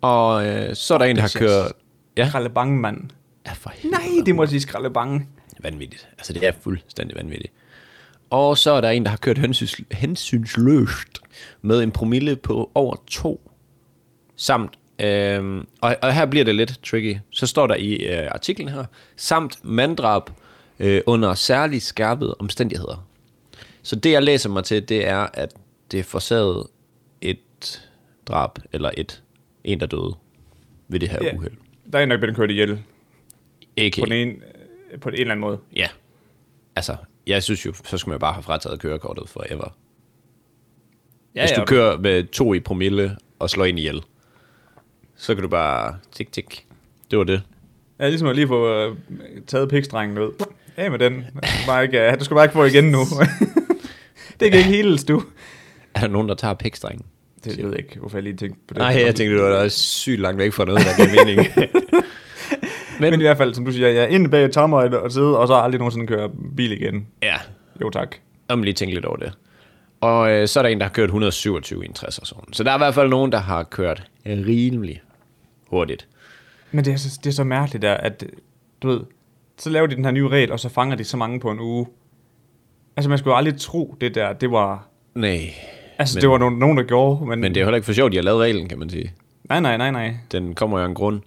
Og 0.00 0.46
øh, 0.46 0.74
så 0.74 0.94
er 0.94 0.98
der 0.98 1.04
en, 1.04 1.16
der 1.16 1.22
har 1.22 1.32
kørt... 1.38 1.72
Ja, 2.16 2.28
Skraldebange, 2.28 2.78
mand. 2.80 3.00
ja 3.46 3.52
for 3.52 3.72
helvede. 3.74 4.01
Det 4.26 4.34
må 4.34 4.46
sige 4.46 4.60
skraldebange. 4.60 5.26
vanvittigt. 5.62 6.08
Altså, 6.18 6.32
det 6.32 6.46
er 6.46 6.52
fuldstændig 6.60 7.16
vanvittigt. 7.16 7.52
Og 8.30 8.58
så 8.58 8.70
er 8.70 8.80
der 8.80 8.90
en, 8.90 9.04
der 9.04 9.10
har 9.10 9.16
kørt 9.16 9.38
hensyns, 9.38 9.80
hensynsløst 9.92 11.18
med 11.62 11.82
en 11.82 11.90
promille 11.92 12.36
på 12.36 12.70
over 12.74 12.96
to. 13.06 13.50
Samt, 14.36 14.72
øhm, 14.98 15.66
og, 15.80 15.96
og 16.02 16.14
her 16.14 16.26
bliver 16.26 16.44
det 16.44 16.54
lidt 16.54 16.78
tricky, 16.84 17.16
så 17.30 17.46
står 17.46 17.66
der 17.66 17.74
i 17.74 17.94
øh, 17.94 18.28
artiklen 18.30 18.68
her, 18.68 18.84
samt 19.16 19.64
manddrab 19.64 20.22
øh, 20.78 21.00
under 21.06 21.34
særligt 21.34 21.82
skærpede 21.82 22.34
omstændigheder. 22.38 23.06
Så 23.82 23.96
det, 23.96 24.10
jeg 24.12 24.22
læser 24.22 24.48
mig 24.50 24.64
til, 24.64 24.88
det 24.88 25.06
er, 25.08 25.26
at 25.34 25.54
det 25.90 26.00
er 26.00 26.04
forsaget 26.04 26.66
et 27.20 27.82
drab, 28.26 28.50
eller 28.72 28.90
et, 28.96 29.22
en, 29.64 29.80
der 29.80 29.86
døde 29.86 30.14
ved 30.88 31.00
det 31.00 31.08
her 31.08 31.18
Ja. 31.22 31.34
uheld. 31.34 31.52
Der 31.92 31.98
er 31.98 32.02
en, 32.02 32.10
der 32.10 32.16
er 32.16 32.20
blevet 32.20 32.36
kørt 32.36 32.50
ihjel. 32.50 32.82
Ikke 33.76 34.00
På, 34.00 34.06
den 34.06 34.12
ene, 34.12 34.34
på 35.00 35.08
en 35.08 35.14
eller 35.14 35.30
anden 35.30 35.40
måde. 35.40 35.58
Ja. 35.76 35.88
Altså, 36.76 36.96
jeg 37.26 37.42
synes 37.42 37.66
jo, 37.66 37.72
så 37.84 37.98
skal 37.98 38.10
man 38.10 38.18
bare 38.18 38.32
have 38.32 38.42
frataget 38.42 38.80
kørekortet 38.80 39.28
forever. 39.28 39.76
Ja, 41.34 41.42
Hvis 41.42 41.50
ja, 41.50 41.56
du 41.56 41.64
kører 41.64 41.98
med 41.98 42.24
to 42.24 42.54
i 42.54 42.60
promille 42.60 43.16
og 43.38 43.50
slår 43.50 43.64
ind 43.64 43.78
ihjel, 43.78 44.02
så 45.16 45.34
kan 45.34 45.42
du 45.42 45.48
bare 45.48 45.96
tik 46.12 46.32
tik. 46.32 46.66
Det 47.10 47.18
var 47.18 47.24
det. 47.24 47.42
Ja, 48.00 48.08
ligesom 48.08 48.28
at 48.28 48.36
lige 48.36 48.48
få 48.48 48.74
øh, 48.74 48.96
taget 49.46 49.68
pikstrengen 49.68 50.18
ud. 50.18 50.44
Af 50.76 50.90
med 50.90 50.98
den. 50.98 51.14
Du 51.14 51.22
skal 51.42 51.66
bare 51.66 51.82
ikke, 51.84 52.00
øh, 52.06 52.18
du 52.18 52.24
skal 52.24 52.34
bare 52.34 52.44
ikke 52.44 52.52
få 52.52 52.64
igen 52.64 52.84
nu. 52.84 52.98
det 54.40 54.50
kan 54.50 54.58
ikke 54.58 54.70
heles, 54.70 55.04
du. 55.04 55.22
Er 55.94 56.00
der 56.00 56.08
nogen, 56.08 56.28
der 56.28 56.34
tager 56.34 56.54
pikstrengen? 56.54 57.06
Det 57.44 57.56
jeg 57.56 57.64
ved 57.64 57.72
jeg 57.72 57.78
ikke, 57.80 57.98
hvorfor 57.98 58.16
jeg 58.16 58.22
lige 58.22 58.36
tænkte 58.36 58.60
på 58.68 58.74
det. 58.74 58.78
Nej, 58.78 59.02
jeg 59.06 59.14
tænkte, 59.14 59.36
det 59.36 59.42
var 59.44 59.62
da 59.62 59.68
sygt 59.68 60.20
langt 60.20 60.38
væk 60.38 60.52
fra 60.52 60.64
noget, 60.64 60.80
der 60.80 60.96
gav 60.96 61.26
mening. 61.26 61.48
Men, 63.02 63.10
Men 63.10 63.20
i 63.20 63.22
hvert 63.24 63.36
fald, 63.36 63.54
som 63.54 63.64
du 63.64 63.72
siger, 63.72 63.88
jeg 63.88 64.02
er 64.04 64.08
inde 64.08 64.28
bag 64.30 64.44
et 64.44 64.52
tommer 64.52 64.96
og 64.96 65.12
sidde, 65.12 65.38
og 65.38 65.46
så 65.48 65.54
aldrig 65.54 65.78
nogensinde 65.78 66.06
køre 66.06 66.30
bil 66.56 66.72
igen. 66.72 67.06
ja, 67.22 67.34
Jo 67.80 67.90
tak. 67.90 68.16
jeg 68.48 68.58
må 68.58 68.64
lige 68.64 68.74
tænke 68.74 68.94
lidt 68.94 69.04
over 69.04 69.16
det. 69.16 69.32
Og 70.00 70.30
øh, 70.30 70.48
så 70.48 70.60
er 70.60 70.62
der 70.62 70.70
en, 70.70 70.78
der 70.78 70.84
har 70.86 70.92
kørt 70.92 71.04
127 71.06 71.82
i 71.84 71.86
en 71.88 71.94
60'er 71.98 72.24
zone. 72.24 72.42
Så 72.52 72.64
der 72.64 72.70
er 72.70 72.74
i 72.74 72.78
hvert 72.78 72.94
fald 72.94 73.08
nogen, 73.08 73.32
der 73.32 73.38
har 73.38 73.62
kørt 73.62 74.02
rimelig 74.26 75.00
hurtigt. 75.70 76.08
Men 76.72 76.84
det 76.84 76.92
er, 76.92 76.96
så, 76.96 77.20
det 77.24 77.30
er 77.30 77.34
så 77.34 77.44
mærkeligt 77.44 77.82
der, 77.82 77.94
at 77.94 78.24
du 78.82 78.88
ved, 78.88 79.00
så 79.58 79.70
laver 79.70 79.86
de 79.86 79.96
den 79.96 80.04
her 80.04 80.12
nye 80.12 80.28
regel, 80.28 80.52
og 80.52 80.60
så 80.60 80.68
fanger 80.68 80.96
de 80.96 81.04
så 81.04 81.16
mange 81.16 81.40
på 81.40 81.50
en 81.50 81.60
uge. 81.60 81.86
Altså 82.96 83.08
man 83.08 83.18
skulle 83.18 83.32
jo 83.32 83.36
aldrig 83.38 83.56
tro 83.58 83.96
det 84.00 84.14
der, 84.14 84.32
det 84.32 84.50
var... 84.50 84.88
Nej, 85.14 85.40
Altså 85.98 86.16
Men- 86.16 86.20
det 86.22 86.30
var 86.30 86.38
nogen, 86.38 86.58
nogen, 86.58 86.76
der 86.76 86.82
gjorde, 86.84 87.26
men... 87.26 87.40
men 87.40 87.54
det 87.54 87.60
er 87.60 87.64
heller 87.64 87.76
ikke 87.76 87.86
for 87.86 87.92
sjovt, 87.92 88.12
de 88.12 88.16
har 88.16 88.22
lavet 88.22 88.40
reglen, 88.40 88.68
kan 88.68 88.78
man 88.78 88.90
sige. 88.90 89.12
Nej, 89.48 89.60
nej, 89.60 89.76
nej, 89.76 89.90
nej. 89.90 90.14
Den 90.32 90.54
kommer 90.54 90.78
jo 90.78 90.84
af 90.84 90.88
en 90.88 90.94
grund. 90.94 91.20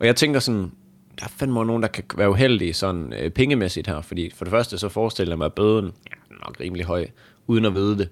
Og 0.00 0.06
jeg 0.06 0.16
tænker 0.16 0.40
sådan, 0.40 0.72
der 1.20 1.26
er 1.26 1.30
fandme 1.36 1.64
nogen, 1.66 1.82
der 1.82 1.88
kan 1.88 2.04
være 2.16 2.30
uheldige 2.30 2.74
sådan 2.74 3.12
øh, 3.20 3.30
pengemæssigt 3.30 3.86
her. 3.86 4.00
Fordi 4.00 4.30
for 4.36 4.44
det 4.44 4.50
første, 4.52 4.78
så 4.78 4.88
forestiller 4.88 5.32
jeg 5.32 5.38
mig, 5.38 5.44
at 5.44 5.52
bøden 5.54 5.84
ja, 5.84 6.34
er 6.34 6.46
nok 6.46 6.56
rimelig 6.60 6.84
høj, 6.86 7.06
uden 7.46 7.64
at 7.64 7.74
vide 7.74 7.98
det. 7.98 8.08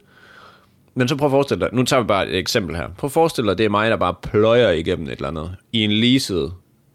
Men 0.95 1.09
så 1.09 1.17
prøv 1.17 1.27
at 1.27 1.31
forestille 1.31 1.61
dig, 1.65 1.75
nu 1.75 1.85
tager 1.85 2.03
vi 2.03 2.07
bare 2.07 2.29
et 2.29 2.37
eksempel 2.39 2.77
her. 2.77 2.89
Prøv 2.99 3.09
at 3.09 3.13
forestille 3.13 3.51
dig, 3.51 3.59
det 3.59 3.65
er 3.67 3.71
mig, 3.71 3.91
der 3.91 3.97
bare 3.97 4.15
pløjer 4.23 4.71
igennem 4.71 5.07
et 5.07 5.13
eller 5.13 5.29
andet. 5.29 5.57
I 5.73 5.85
en 5.85 5.93
leaset 5.93 6.53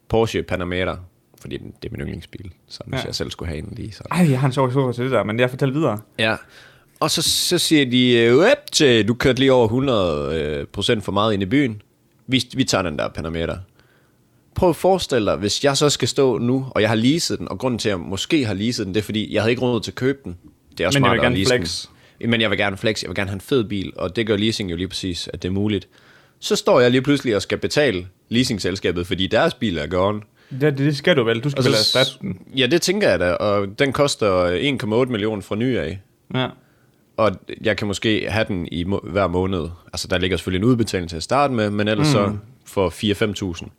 Porsche 0.09 0.43
Panamera. 0.43 0.97
Fordi 1.41 1.57
det 1.57 1.85
er 1.85 1.89
min 1.91 2.01
yndlingsbil. 2.01 2.51
Så 2.67 2.79
hvis 2.85 2.99
Ja. 3.01 3.05
jeg 3.05 3.15
selv 3.15 3.31
skulle 3.31 3.49
have 3.49 3.59
en 3.59 3.73
lige 3.77 3.91
så. 3.91 4.03
Ej, 4.11 4.29
jeg 4.29 4.39
har 4.39 4.47
en 4.47 4.53
sjov 4.53 4.67
historie 4.67 4.93
til 4.93 5.03
det 5.03 5.11
der, 5.11 5.23
men 5.23 5.39
jeg 5.39 5.49
fortæller 5.49 5.73
videre. 5.73 5.99
Ja. 6.19 6.35
Og 6.99 7.11
så, 7.11 7.21
så 7.21 7.57
siger 7.57 7.85
de, 7.85 8.13
øh, 8.17 8.37
"Wep, 8.37 8.71
til, 8.71 9.07
du 9.07 9.13
kørte 9.13 9.39
lige 9.39 9.53
over 9.53 9.65
100 9.65 10.41
øh, 10.41 10.65
procent 10.67 11.03
for 11.03 11.11
meget 11.11 11.33
ind 11.33 11.43
i 11.43 11.45
byen. 11.45 11.81
Vi, 12.27 12.43
vi 12.55 12.63
tager 12.63 12.81
den 12.81 12.99
der 12.99 13.07
Panamera. 13.09 13.57
Prøv 14.55 14.69
at 14.69 14.75
forestille 14.75 15.25
dig, 15.31 15.35
hvis 15.37 15.63
jeg 15.63 15.77
så 15.77 15.89
skal 15.89 16.07
stå 16.07 16.37
nu, 16.37 16.65
og 16.71 16.81
jeg 16.81 16.89
har 16.89 16.95
leaset 16.95 17.39
den, 17.39 17.49
og 17.49 17.59
grunden 17.59 17.77
til, 17.79 17.89
at 17.89 17.97
jeg 17.97 17.99
måske 17.99 18.45
har 18.45 18.53
leaset 18.53 18.85
den, 18.85 18.93
det 18.93 18.99
er, 19.01 19.03
fordi 19.03 19.33
jeg 19.33 19.41
havde 19.41 19.51
ikke 19.51 19.61
råd 19.61 19.81
til 19.81 19.91
at 19.91 19.95
købe 19.95 20.19
den. 20.23 20.37
Det 20.71 20.79
er 20.83 20.87
også 20.87 20.99
Men 20.99 21.05
jeg 21.05 21.11
vil 21.11 21.21
gerne 21.21 21.45
flex. 21.45 21.85
Den. 22.21 22.29
Men 22.29 22.41
jeg 22.41 22.49
vil 22.49 22.57
gerne 22.57 22.77
flex, 22.77 23.01
jeg 23.03 23.09
vil 23.09 23.15
gerne 23.15 23.29
have 23.29 23.35
en 23.35 23.41
fed 23.41 23.63
bil, 23.63 23.93
og 23.95 24.15
det 24.15 24.27
gør 24.27 24.37
leasing 24.37 24.71
jo 24.71 24.75
lige 24.75 24.87
præcis, 24.87 25.29
at 25.33 25.41
det 25.43 25.47
er 25.49 25.53
muligt. 25.53 25.87
Så 26.39 26.55
står 26.55 26.79
jeg 26.79 26.91
lige 26.91 27.01
pludselig 27.01 27.35
og 27.35 27.41
skal 27.41 27.57
betale 27.57 28.07
leasingselskabet, 28.29 29.07
fordi 29.07 29.27
deres 29.27 29.53
bil 29.53 29.77
er 29.77 29.87
gone. 29.87 30.21
Det, 30.61 30.77
det 30.77 30.97
skal 30.97 31.15
du 31.17 31.23
vel, 31.23 31.39
du 31.39 31.49
skal 31.49 31.59
Og 31.59 31.65
vel 31.65 31.73
erstatte 31.73 32.11
den. 32.21 32.39
ja, 32.57 32.65
det 32.67 32.81
tænker 32.81 33.09
jeg 33.09 33.19
da, 33.19 33.31
og 33.31 33.79
den 33.79 33.93
koster 33.93 34.51
1,8 35.05 35.11
millioner 35.11 35.41
fra 35.41 35.55
ny 35.55 35.77
af. 35.77 35.99
Ja. 36.35 36.47
Og 37.17 37.31
jeg 37.61 37.77
kan 37.77 37.87
måske 37.87 38.25
have 38.29 38.45
den 38.47 38.67
i 38.71 38.83
må- 38.83 39.05
hver 39.11 39.27
måned. 39.27 39.67
Altså, 39.93 40.07
der 40.07 40.17
ligger 40.17 40.37
selvfølgelig 40.37 40.65
en 40.65 40.69
udbetaling 40.71 41.09
til 41.09 41.17
at 41.17 41.23
starte 41.23 41.53
med, 41.53 41.69
men 41.69 41.87
ellers 41.87 42.07
mm. 42.07 42.11
så 42.13 42.31
for 42.65 42.89
4-5.000. 43.63 43.69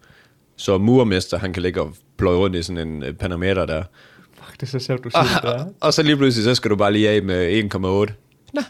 Så 0.56 0.78
murmester, 0.78 1.38
han 1.38 1.52
kan 1.52 1.62
ligge 1.62 1.82
og 1.82 1.94
pløje 2.18 2.36
rundt 2.36 2.56
i 2.56 2.62
sådan 2.62 2.88
en 2.88 3.02
øh, 3.02 3.12
Panamera 3.14 3.66
der. 3.66 3.82
Fuck, 4.42 4.60
det 4.60 4.62
er 4.62 4.66
så 4.66 4.78
sjovt, 4.78 5.04
du 5.04 5.10
siger 5.10 5.22
det 5.34 5.42
der. 5.42 5.64
Og 5.80 5.94
så 5.94 6.02
lige 6.02 6.16
pludselig, 6.16 6.44
så 6.44 6.54
skal 6.54 6.70
du 6.70 6.76
bare 6.76 6.92
lige 6.92 7.10
af 7.10 7.22
med 7.22 7.62
1,8. 7.74 8.14
Nå. 8.54 8.60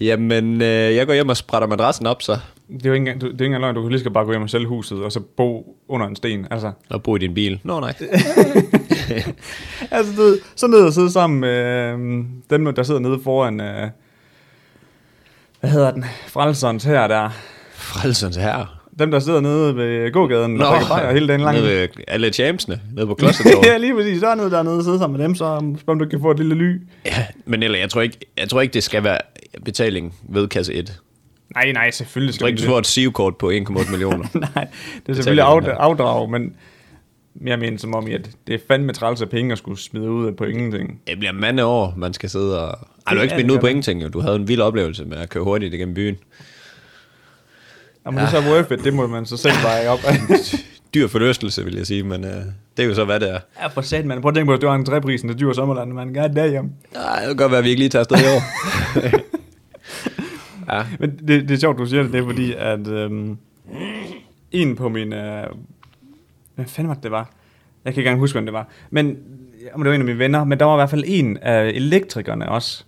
Jamen, 0.00 0.62
øh, 0.62 0.68
jeg 0.68 1.06
går 1.06 1.14
hjem 1.14 1.28
og 1.28 1.36
sprætter 1.36 1.68
madrassen 1.68 2.06
op, 2.06 2.22
så. 2.22 2.32
Det 2.68 2.86
er 2.86 2.90
jo 2.90 2.92
ikke 2.92 3.10
engang, 3.10 3.20
det 3.20 3.26
er 3.26 3.32
ikke 3.32 3.44
engang 3.44 3.60
løgn, 3.62 3.74
du 3.74 3.82
kan 3.82 3.90
lige 3.90 4.00
skal 4.00 4.12
bare 4.12 4.24
gå 4.24 4.30
hjem 4.32 4.42
og 4.42 4.50
sælge 4.50 4.66
huset, 4.66 4.98
og 5.04 5.12
så 5.12 5.20
bo 5.20 5.76
under 5.88 6.06
en 6.06 6.16
sten. 6.16 6.46
Altså, 6.50 6.72
Og 6.90 7.02
bo 7.02 7.16
i 7.16 7.18
din 7.18 7.34
bil. 7.34 7.60
Nå, 7.64 7.80
nej. 7.80 7.94
altså 9.90 10.12
du 10.16 10.36
så 10.56 10.66
ned 10.66 10.78
og 10.78 10.92
sidde 10.92 11.10
sammen 11.10 11.40
med 11.40 11.48
øh, 11.58 11.98
dem, 12.50 12.74
der 12.74 12.82
sidder 12.82 13.00
nede 13.00 13.20
foran, 13.24 13.60
øh, 13.60 13.90
hvad 15.60 15.70
hedder 15.70 15.90
den, 15.90 16.04
frelserens 16.26 16.84
her 16.84 17.06
der. 17.06 17.30
Frelsens 17.74 18.36
herre. 18.36 18.66
Dem, 19.00 19.10
der 19.10 19.18
sidder 19.18 19.40
nede 19.40 19.76
ved 19.76 20.12
gågaden 20.12 20.60
og 20.62 20.66
drikker 20.66 20.88
bajer 20.88 21.12
hele 21.12 21.28
dagen 21.28 21.40
lang. 21.40 21.56
Nede 21.56 21.68
ved 21.68 21.88
alle 22.08 22.32
champsene, 22.32 22.80
nede 22.94 23.06
på 23.06 23.14
klostertorvet. 23.14 23.66
ja, 23.72 23.76
lige 23.76 23.94
præcis. 23.94 24.20
Der 24.20 24.28
er 24.28 24.34
noget 24.34 24.52
dernede, 24.52 24.84
sidde 24.84 24.98
sammen 24.98 25.18
med 25.18 25.26
dem, 25.26 25.34
så 25.34 25.44
om 25.86 25.98
du 25.98 26.04
kan 26.04 26.20
få 26.20 26.30
et 26.30 26.38
lille 26.38 26.54
ly. 26.54 26.80
ja, 27.06 27.26
men 27.44 27.62
eller, 27.62 27.78
jeg 27.78 27.90
tror, 27.90 28.00
ikke, 28.00 28.18
jeg 28.38 28.48
tror 28.48 28.60
ikke, 28.60 28.74
det 28.74 28.82
skal 28.82 29.04
være 29.04 29.18
betaling 29.64 30.14
ved 30.28 30.48
kasse 30.48 30.74
1. 30.74 31.00
Nej, 31.54 31.72
nej, 31.72 31.90
selvfølgelig 31.90 32.28
Jeg 32.28 32.34
skal 32.34 32.44
tror 32.44 32.48
ikke, 32.48 32.62
du 32.62 32.66
får 32.66 32.78
et 32.78 32.86
SIO-kort 32.86 33.36
på 33.36 33.50
1,8 33.50 33.90
millioner. 33.90 34.24
Nej, 34.54 34.68
det 35.06 35.12
er 35.12 35.14
selvfølgelig 35.14 35.44
Betaling, 35.44 35.68
af, 35.68 35.84
afdrag, 35.84 36.30
men 36.30 36.54
jeg 37.46 37.58
mener 37.58 37.78
som 37.78 37.94
om, 37.94 38.06
at 38.06 38.30
det 38.46 38.54
er 38.54 38.58
fandme 38.68 38.92
træls 38.92 39.22
af 39.22 39.28
penge 39.28 39.52
at 39.52 39.58
skulle 39.58 39.80
smide 39.80 40.10
ud 40.10 40.32
på 40.32 40.44
ingenting. 40.44 41.00
Det 41.06 41.18
bliver 41.18 41.32
mange 41.32 41.64
år, 41.64 41.94
man 41.96 42.14
skal 42.14 42.30
sidde 42.30 42.62
og... 42.62 42.78
Ej, 43.06 43.12
du 43.12 43.16
har 43.16 43.22
ikke 43.22 43.34
smidt 43.34 43.50
ud 43.50 43.58
på 43.58 43.66
ingenting, 43.66 44.02
jo. 44.02 44.08
Du 44.08 44.20
havde 44.20 44.36
en 44.36 44.48
vild 44.48 44.60
oplevelse 44.60 45.04
med 45.04 45.16
at 45.16 45.28
køre 45.28 45.44
hurtigt 45.44 45.74
igennem 45.74 45.94
byen. 45.94 46.16
Jamen, 48.06 48.20
ja. 48.20 48.26
det 48.26 48.34
er 48.34 48.42
så 48.42 48.50
worth 48.50 48.72
it, 48.72 48.84
det 48.84 48.94
må 48.94 49.06
man 49.06 49.26
så 49.26 49.36
selv 49.36 49.54
veje 49.68 49.88
op. 49.88 49.98
Dyr 50.94 51.06
forlystelse, 51.08 51.64
vil 51.64 51.76
jeg 51.76 51.86
sige, 51.86 52.02
men 52.02 52.24
øh, 52.24 52.30
det 52.76 52.82
er 52.82 52.84
jo 52.84 52.94
så, 52.94 53.04
hvad 53.04 53.20
det 53.20 53.30
er. 53.30 53.38
ja, 53.60 53.66
for 53.66 53.80
sat, 53.80 54.06
man. 54.06 54.20
Prøv 54.20 54.28
at 54.28 54.34
tænke 54.34 54.46
på, 54.46 54.52
at 54.54 54.60
det 54.60 54.68
var 54.68 54.74
en 54.74 54.84
træprisen 54.84 55.28
til 55.28 55.40
dyr 55.40 55.52
sommerland, 55.52 55.92
man. 55.92 56.14
God 56.14 56.28
damn. 56.28 56.72
Nej, 56.94 57.18
det 57.18 57.26
kan 57.26 57.36
godt 57.36 57.50
være, 57.50 57.58
at 57.58 57.64
vi 57.64 57.68
ikke 57.68 57.80
lige 57.80 57.88
tager 57.88 58.00
afsted 58.00 58.18
i 58.18 58.28
år. 58.36 58.42
ja, 60.74 60.86
Men 61.00 61.10
det, 61.10 61.48
det 61.48 61.50
er 61.50 61.56
sjovt, 61.58 61.78
du 61.78 61.86
siger 61.86 62.02
det, 62.02 62.12
det 62.12 62.20
er 62.20 62.24
fordi, 62.24 62.54
at 62.58 62.86
øhm, 62.86 63.36
en 64.52 64.76
på 64.76 64.88
min... 64.88 65.12
Øh, 65.12 65.46
hvad 66.54 66.64
fanden 66.64 66.88
var 66.88 66.94
det, 66.94 67.02
det 67.02 67.10
var? 67.10 67.30
Jeg 67.84 67.94
kan 67.94 68.00
ikke 68.00 68.08
engang 68.08 68.20
huske, 68.20 68.34
hvem 68.34 68.46
det 68.46 68.52
var. 68.52 68.68
Men 68.90 69.16
om 69.72 69.80
det 69.82 69.88
var 69.88 69.94
en 69.94 70.00
af 70.00 70.06
mine 70.06 70.18
venner, 70.18 70.44
men 70.44 70.58
der 70.58 70.64
var 70.64 70.74
i 70.74 70.78
hvert 70.78 70.90
fald 70.90 71.04
en 71.06 71.36
af 71.36 71.68
elektrikerne 71.68 72.48
også. 72.48 72.84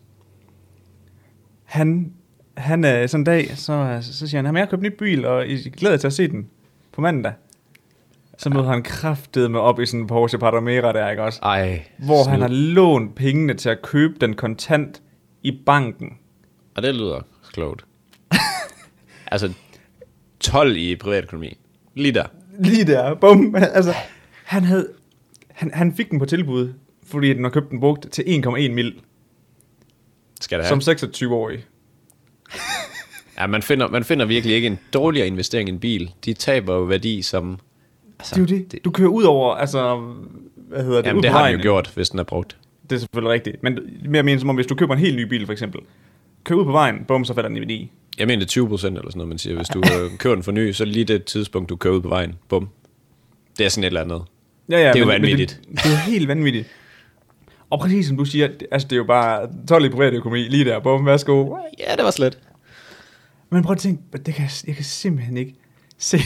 Han, 1.64 2.12
han 2.56 2.84
øh, 2.84 3.08
sådan 3.08 3.20
en 3.20 3.24
dag, 3.24 3.50
så, 3.56 3.98
så 4.02 4.28
siger 4.28 4.38
han, 4.38 4.46
"Jamen, 4.46 4.58
jeg 4.58 4.66
har 4.66 4.70
købt 4.70 4.84
en 4.84 4.90
ny 4.92 4.96
bil, 4.98 5.24
og 5.24 5.48
I 5.48 5.56
glæder 5.70 5.92
jer 5.94 5.98
til 5.98 6.06
at 6.06 6.12
se 6.12 6.28
den 6.28 6.46
på 6.92 7.00
mandag. 7.00 7.32
Så 8.38 8.50
møder 8.50 8.64
han 8.68 8.82
kraftet 8.82 9.50
med 9.50 9.60
op 9.60 9.80
i 9.80 9.86
sådan 9.86 10.00
en 10.00 10.06
Porsche 10.06 10.38
Panamera 10.38 10.92
der, 10.92 11.10
ikke 11.10 11.22
også? 11.22 11.40
ej. 11.42 11.84
Hvor 11.98 12.24
han 12.28 12.38
snyd. 12.38 12.42
har 12.42 12.48
lånt 12.48 13.14
pengene 13.14 13.54
til 13.54 13.68
at 13.68 13.82
købe 13.82 14.14
den 14.20 14.34
kontant 14.34 15.02
i 15.42 15.58
banken. 15.66 16.18
Og 16.74 16.82
det 16.82 16.94
lyder 16.94 17.20
klogt. 17.52 17.84
altså, 19.32 19.52
12 20.40 20.76
i 20.76 20.96
privatøkonomi. 20.96 21.58
Lige 21.94 22.12
der. 22.14 22.24
Lige 22.58 22.84
der, 22.84 23.14
bum. 23.14 23.54
Altså, 23.54 23.94
han, 24.44 24.64
havde, 24.64 24.88
han, 25.48 25.70
han 25.74 25.94
fik 25.94 26.10
den 26.10 26.18
på 26.18 26.24
tilbud, 26.26 26.72
fordi 27.06 27.34
den 27.34 27.44
har 27.44 27.50
købt 27.50 27.70
den 27.70 27.80
brugt 27.80 28.10
til 28.12 28.22
1,1 28.22 28.50
mil, 28.72 28.94
Skal 30.40 30.58
det 30.58 30.66
have. 30.66 30.80
som 30.80 30.94
26-årig. 30.94 31.64
Ja, 33.38 33.46
man 33.46 33.62
finder, 33.62 33.88
man 33.88 34.04
finder 34.04 34.26
virkelig 34.26 34.56
ikke 34.56 34.66
en 34.66 34.78
dårligere 34.94 35.26
investering 35.26 35.68
end 35.68 35.76
en 35.76 35.80
bil. 35.80 36.10
De 36.24 36.32
taber 36.32 36.74
jo 36.74 36.82
værdi 36.82 37.22
som... 37.22 37.58
Altså, 38.18 38.34
Det 38.34 38.50
er 38.50 38.56
jo 38.56 38.64
det. 38.70 38.84
Du 38.84 38.90
kører 38.90 39.08
ud 39.08 39.22
over, 39.24 39.54
altså, 39.54 40.00
hvad 40.54 40.84
hedder 40.84 40.96
det, 40.96 41.06
Jamen, 41.06 41.22
det 41.22 41.30
har 41.30 41.46
den 41.48 41.56
jo 41.56 41.62
gjort, 41.62 41.90
hvis 41.94 42.10
den 42.10 42.18
er 42.18 42.22
brugt. 42.24 42.56
Det 42.90 42.96
er 42.96 43.00
selvfølgelig 43.00 43.32
rigtigt. 43.32 43.62
Men 43.62 43.78
mere 44.08 44.22
mener 44.22 44.40
som 44.40 44.48
om, 44.48 44.54
hvis 44.54 44.66
du 44.66 44.74
køber 44.74 44.94
en 44.94 45.00
helt 45.00 45.16
ny 45.16 45.22
bil, 45.22 45.46
for 45.46 45.52
eksempel, 45.52 45.80
kører 46.44 46.58
ud 46.58 46.64
på 46.64 46.72
vejen, 46.72 47.04
bum, 47.08 47.24
så 47.24 47.34
falder 47.34 47.48
den 47.48 47.56
i 47.56 47.60
værdi. 47.60 47.90
Jeg 48.18 48.26
mener 48.26 48.38
det 48.38 48.46
er 48.46 48.48
20 48.48 48.68
procent 48.68 48.98
eller 48.98 49.10
sådan 49.10 49.18
noget, 49.18 49.28
man 49.28 49.38
siger. 49.38 49.56
Hvis 49.56 49.68
du 49.68 49.78
øh, 49.78 50.18
kører 50.18 50.34
den 50.34 50.42
for 50.44 50.52
ny, 50.52 50.72
så 50.72 50.84
lige 50.84 51.04
det 51.04 51.24
tidspunkt, 51.24 51.68
du 51.68 51.76
kører 51.76 51.94
ud 51.94 52.00
på 52.00 52.08
vejen. 52.08 52.34
Bum. 52.48 52.68
Det 53.58 53.66
er 53.66 53.70
sådan 53.70 53.84
et 53.84 53.86
eller 53.86 54.00
andet. 54.00 54.22
Ja, 54.70 54.78
ja, 54.78 54.88
Det 54.88 54.96
er 54.96 55.00
jo 55.00 55.06
men, 55.06 55.12
men 55.12 55.22
vanvittigt. 55.22 55.60
det, 55.68 55.78
det, 55.78 55.86
er 55.86 55.90
jo 55.90 55.96
helt 56.12 56.28
vanvittigt. 56.28 56.66
Og 57.70 57.78
præcis 57.80 58.06
som 58.06 58.16
du 58.16 58.24
siger, 58.24 58.48
det, 58.48 58.66
altså 58.70 58.88
det 58.88 58.92
er 58.92 58.98
jo 58.98 59.04
bare 59.04 59.48
12 59.68 59.84
i 59.84 59.88
privatøkonomi, 59.88 60.40
lige 60.40 60.64
der, 60.64 60.80
bum, 60.80 61.06
værsgo. 61.06 61.56
Ja, 61.78 61.96
det 61.96 62.04
var 62.04 62.10
slet. 62.10 62.38
Men 63.52 63.62
prøv 63.62 63.72
at 63.72 63.78
tænke, 63.78 64.02
det 64.26 64.34
kan, 64.34 64.48
jeg 64.66 64.74
kan 64.74 64.84
simpelthen 64.84 65.36
ikke 65.36 65.54
se. 65.98 66.18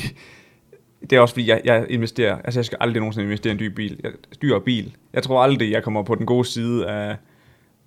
Det 1.10 1.16
er 1.16 1.20
også 1.20 1.34
fordi, 1.34 1.48
jeg, 1.48 1.60
jeg 1.64 1.86
investerer, 1.90 2.38
altså 2.44 2.60
jeg 2.60 2.64
skal 2.64 2.78
aldrig 2.80 3.00
nogensinde 3.00 3.24
investere 3.24 3.50
i 3.50 3.54
en 3.54 3.58
dyr 3.58 3.74
bil. 3.74 4.00
Jeg, 4.02 4.12
dyr 4.42 4.58
bil. 4.58 4.96
Jeg 5.12 5.22
tror 5.22 5.42
aldrig, 5.42 5.72
jeg 5.72 5.82
kommer 5.82 6.02
på 6.02 6.14
den 6.14 6.26
gode 6.26 6.44
side 6.44 6.86
af 6.86 7.16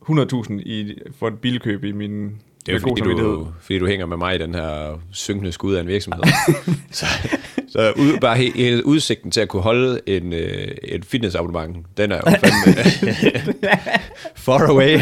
100.000 0.09 0.53
i, 0.53 1.01
for 1.19 1.27
et 1.27 1.39
bilkøb 1.39 1.83
i 1.83 1.91
min 1.91 2.23
Det 2.65 2.69
er 2.69 2.73
jo 2.73 2.79
fordi 2.79 3.01
du, 3.01 3.47
fordi 3.61 3.79
du 3.79 3.87
hænger 3.87 4.05
med 4.05 4.17
mig 4.17 4.35
i 4.35 4.37
den 4.37 4.55
her 4.55 4.99
synkende 5.11 5.51
skud 5.51 5.73
af 5.73 5.81
en 5.81 5.87
virksomhed. 5.87 6.23
så 6.91 7.05
så 7.69 7.93
ud, 7.97 8.19
bare 8.21 8.37
he, 8.37 8.51
hele 8.55 8.85
udsigten 8.85 9.31
til 9.31 9.41
at 9.41 9.49
kunne 9.49 9.61
holde 9.61 9.99
en, 10.05 10.33
øh, 10.33 10.67
et 10.83 11.05
fitnessabonnement, 11.05 11.97
den 11.97 12.11
er 12.11 12.15
jo 12.15 12.23
fandme 12.31 12.91
far 14.45 14.69
away. 14.69 14.99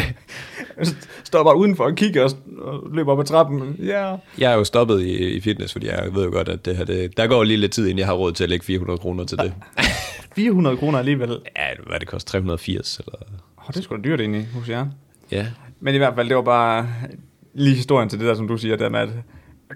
Står 1.28 1.44
bare 1.44 1.56
udenfor 1.56 1.84
og 1.84 1.94
kigger 1.94 2.24
og, 2.24 2.30
og 2.58 2.88
løber 2.92 3.12
op 3.12 3.20
ad 3.20 3.24
trappen. 3.24 3.76
Ja. 3.78 4.16
Jeg 4.38 4.52
er 4.52 4.56
jo 4.56 4.64
stoppet 4.64 5.00
i, 5.00 5.36
i 5.36 5.40
fitness, 5.40 5.72
fordi 5.72 5.86
jeg 5.86 6.08
ved 6.12 6.24
jo 6.24 6.30
godt, 6.30 6.48
at 6.48 6.64
det 6.64 6.76
her, 6.76 6.84
det, 6.84 7.16
der 7.16 7.26
går 7.26 7.44
lige 7.44 7.56
lidt 7.56 7.72
tid, 7.72 7.84
inden 7.86 7.98
jeg 7.98 8.06
har 8.06 8.14
råd 8.14 8.32
til 8.32 8.44
at 8.44 8.50
lægge 8.50 8.64
400 8.64 8.98
kroner 8.98 9.24
til 9.24 9.38
det. 9.38 9.52
400 10.36 10.76
kroner 10.76 10.98
alligevel. 10.98 11.30
Ja, 11.56 11.66
hvad 11.86 12.00
det 12.00 12.08
koster, 12.08 12.30
380 12.30 12.98
eller... 12.98 13.12
Åh, 13.58 13.64
det 13.68 13.76
er 13.76 13.82
sgu 13.82 13.96
da 13.96 14.00
dyrt 14.02 14.20
egentlig 14.20 14.48
hos 14.54 14.68
jer. 14.68 14.86
Ja, 15.30 15.46
Men 15.80 15.94
i 15.94 15.98
hvert 15.98 16.14
fald, 16.14 16.28
det 16.28 16.36
var 16.36 16.42
bare 16.42 16.88
lige 17.54 17.76
historien 17.76 18.08
til 18.08 18.18
det 18.18 18.26
der, 18.26 18.34
som 18.34 18.48
du 18.48 18.56
siger, 18.56 18.76
der 18.76 18.88
med, 18.88 19.00
at 19.00 19.08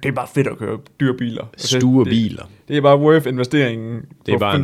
det 0.02 0.08
er 0.08 0.12
bare 0.12 0.28
fedt 0.34 0.46
at 0.46 0.58
køre 0.58 0.78
dyre 1.00 1.14
biler. 1.16 1.44
Altså, 1.52 1.80
Store 1.80 2.04
det, 2.04 2.10
biler. 2.10 2.44
Det 2.68 2.76
er 2.76 2.80
bare 2.80 2.98
worth 2.98 3.28
investeringen 3.28 4.02
Det 4.26 4.34
er 4.34 4.38
bare 4.38 4.56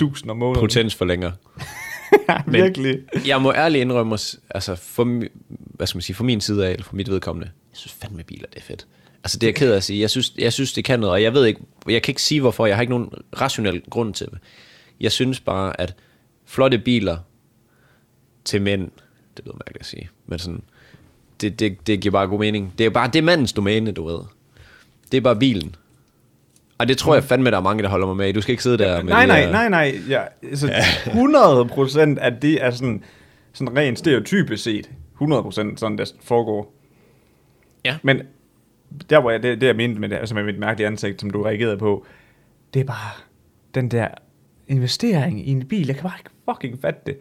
5.000 0.00 0.30
om 0.30 0.36
måneden. 0.36 0.60
Potens 0.60 0.94
for 0.94 1.04
længere. 1.04 1.32
men, 2.46 2.54
Virkelig. 2.54 2.98
Jeg 3.26 3.42
må 3.42 3.52
ærligt 3.52 3.82
indrømme, 3.82 4.18
altså 4.50 4.74
for, 4.76 5.22
hvad 5.78 5.86
skal 5.86 5.96
man 5.96 6.02
sige, 6.02 6.16
for 6.16 6.24
min 6.24 6.40
side 6.40 6.66
af, 6.66 6.70
eller 6.70 6.84
for 6.84 6.96
mit 6.96 7.10
vedkommende, 7.10 7.50
jeg 7.72 7.76
synes 7.78 7.92
fandme 7.92 8.22
biler, 8.22 8.46
det 8.46 8.56
er 8.56 8.64
fedt. 8.64 8.86
Altså 9.24 9.38
det 9.38 9.46
er 9.46 9.48
jeg 9.48 9.54
ked 9.54 9.72
af 9.72 9.76
at 9.76 9.84
sige. 9.84 10.00
Jeg 10.00 10.10
synes, 10.10 10.34
jeg 10.38 10.52
synes, 10.52 10.72
det 10.72 10.84
kan 10.84 11.00
noget, 11.00 11.12
og 11.12 11.22
jeg 11.22 11.34
ved 11.34 11.44
ikke, 11.46 11.60
jeg 11.88 12.02
kan 12.02 12.12
ikke 12.12 12.22
sige 12.22 12.40
hvorfor, 12.40 12.66
jeg 12.66 12.76
har 12.76 12.80
ikke 12.80 12.92
nogen 12.92 13.10
rationel 13.40 13.82
grund 13.90 14.14
til 14.14 14.26
det. 14.26 14.38
Jeg 15.00 15.12
synes 15.12 15.40
bare, 15.40 15.80
at 15.80 15.94
flotte 16.46 16.78
biler 16.78 17.18
til 18.44 18.62
mænd, 18.62 18.90
det 19.36 19.44
lyder 19.44 19.54
mærkeligt 19.54 19.80
at 19.80 19.86
sige, 19.86 20.08
men 20.26 20.38
sådan, 20.38 20.62
det, 21.40 21.60
det, 21.60 21.86
det 21.86 22.00
giver 22.00 22.12
bare 22.12 22.26
god 22.26 22.38
mening. 22.38 22.74
Det 22.78 22.86
er 22.86 22.90
bare, 22.90 23.06
det 23.06 23.18
er 23.18 23.22
mandens 23.22 23.52
domæne, 23.52 23.92
du 23.92 24.06
ved. 24.06 24.18
Det 25.12 25.16
er 25.16 25.20
bare 25.20 25.36
bilen. 25.36 25.74
Og 26.78 26.88
det 26.88 26.98
tror 26.98 27.14
jeg 27.14 27.24
fandme, 27.24 27.50
der 27.50 27.56
er 27.56 27.60
mange, 27.60 27.82
der 27.82 27.88
holder 27.88 28.06
mig 28.06 28.16
med. 28.16 28.32
Du 28.32 28.40
skal 28.40 28.52
ikke 28.52 28.62
sidde 28.62 28.78
der 28.78 29.02
med 29.02 29.12
Nej, 29.12 29.26
nej, 29.26 29.50
nej, 29.50 29.68
nej. 29.68 30.00
Ja, 30.08 30.22
altså 30.42 30.72
100 31.06 31.64
procent 31.64 32.18
af 32.18 32.32
det 32.32 32.64
er 32.64 32.70
sådan, 32.70 33.02
sådan 33.52 33.76
rent 33.76 33.98
stereotypisk 33.98 34.64
set. 34.64 34.90
100 35.20 35.42
procent 35.42 35.80
sådan, 35.80 35.98
det 35.98 36.14
foregår. 36.22 36.74
Ja. 37.84 37.98
Men 38.02 38.22
der, 39.10 39.20
hvor 39.20 39.30
jeg, 39.30 39.42
det, 39.42 39.60
det 39.60 39.66
jeg 39.66 39.76
mente 39.76 40.00
med, 40.00 40.08
det, 40.08 40.16
altså 40.16 40.34
med 40.34 40.44
mit 40.44 40.58
mærkelige 40.58 40.86
ansigt, 40.86 41.20
som 41.20 41.30
du 41.30 41.42
reagerede 41.42 41.78
på, 41.78 42.06
det 42.74 42.80
er 42.80 42.84
bare 42.84 43.10
den 43.74 43.88
der 43.90 44.08
investering 44.66 45.48
i 45.48 45.50
en 45.50 45.68
bil. 45.68 45.86
Jeg 45.86 45.96
kan 45.96 46.02
bare 46.02 46.18
ikke 46.18 46.30
fucking 46.50 46.80
fatte 46.80 47.00
det. 47.06 47.18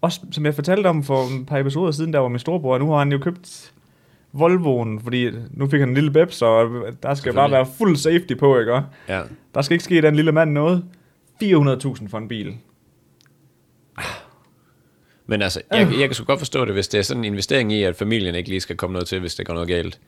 Også 0.00 0.20
som 0.30 0.44
jeg 0.44 0.54
fortalte 0.54 0.86
om 0.86 1.02
for 1.02 1.40
et 1.40 1.46
par 1.46 1.58
episoder 1.58 1.90
siden, 1.90 2.12
der 2.12 2.18
var 2.18 2.28
min 2.28 2.38
storebror, 2.38 2.78
nu 2.78 2.90
har 2.90 2.98
han 2.98 3.12
jo 3.12 3.18
købt 3.18 3.72
Volvoen, 4.32 5.00
fordi 5.00 5.30
nu 5.50 5.68
fik 5.68 5.80
han 5.80 5.88
en 5.88 5.94
lille 5.94 6.10
bebs, 6.10 6.42
og 6.42 6.70
der 7.02 7.14
skal 7.14 7.34
bare 7.34 7.50
være 7.50 7.66
fuld 7.78 7.96
safety 7.96 8.34
på, 8.38 8.58
ikke? 8.58 8.82
Ja. 9.08 9.22
Der 9.54 9.62
skal 9.62 9.74
ikke 9.74 9.84
ske 9.84 10.02
den 10.02 10.16
lille 10.16 10.32
mand 10.32 10.50
noget. 10.50 10.84
400.000 11.42 12.08
for 12.08 12.18
en 12.18 12.28
bil. 12.28 12.56
Men 15.26 15.42
altså, 15.42 15.60
jeg, 15.70 15.88
jeg 15.98 16.08
kan 16.08 16.14
sgu 16.14 16.24
godt 16.24 16.38
forstå 16.38 16.64
det, 16.64 16.74
hvis 16.74 16.88
det 16.88 16.98
er 16.98 17.02
sådan 17.02 17.20
en 17.20 17.24
investering 17.24 17.72
i, 17.72 17.82
at 17.82 17.96
familien 17.96 18.34
ikke 18.34 18.48
lige 18.48 18.60
skal 18.60 18.76
komme 18.76 18.92
noget 18.92 19.08
til, 19.08 19.20
hvis 19.20 19.34
det 19.34 19.46
går 19.46 19.54
noget 19.54 19.68
galt. 19.68 20.00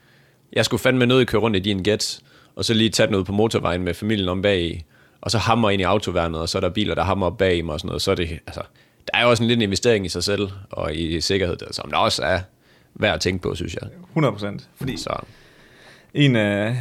Jeg 0.52 0.64
skulle 0.64 0.80
fandme 0.80 1.06
nødt 1.06 1.28
køre 1.28 1.40
rundt 1.42 1.56
i 1.56 1.60
din 1.60 1.82
Gets, 1.82 2.20
og 2.56 2.64
så 2.64 2.74
lige 2.74 2.90
tage 2.90 3.06
den 3.06 3.14
ud 3.14 3.24
på 3.24 3.32
motorvejen 3.32 3.82
med 3.82 3.94
familien 3.94 4.28
om 4.28 4.42
bag 4.42 4.60
i, 4.60 4.84
og 5.20 5.30
så 5.30 5.38
hammer 5.38 5.70
ind 5.70 5.80
i 5.80 5.84
autoværnet, 5.84 6.40
og 6.40 6.48
så 6.48 6.58
er 6.58 6.60
der 6.60 6.68
biler, 6.68 6.94
der 6.94 7.02
hammer 7.02 7.26
op 7.26 7.38
bag 7.38 7.64
mig 7.64 7.72
og 7.72 7.80
sådan 7.80 7.88
noget. 7.88 8.02
Så 8.02 8.10
er 8.10 8.14
det, 8.14 8.38
altså, 8.46 8.62
der 9.06 9.18
er 9.18 9.22
jo 9.22 9.30
også 9.30 9.42
en 9.42 9.48
lille 9.48 9.64
investering 9.64 10.06
i 10.06 10.08
sig 10.08 10.24
selv, 10.24 10.48
og 10.70 10.94
i 10.94 11.20
sikkerhed, 11.20 11.56
der, 11.56 11.66
som 11.70 11.90
der 11.90 11.96
også 11.96 12.22
er 12.22 12.40
værd 12.94 13.14
at 13.14 13.20
tænke 13.20 13.42
på, 13.42 13.54
synes 13.54 13.74
jeg. 13.74 13.90
100 14.08 14.32
procent. 14.32 14.68
Fordi 14.76 14.96
Så 14.96 15.16
en 16.14 16.36
af, 16.36 16.76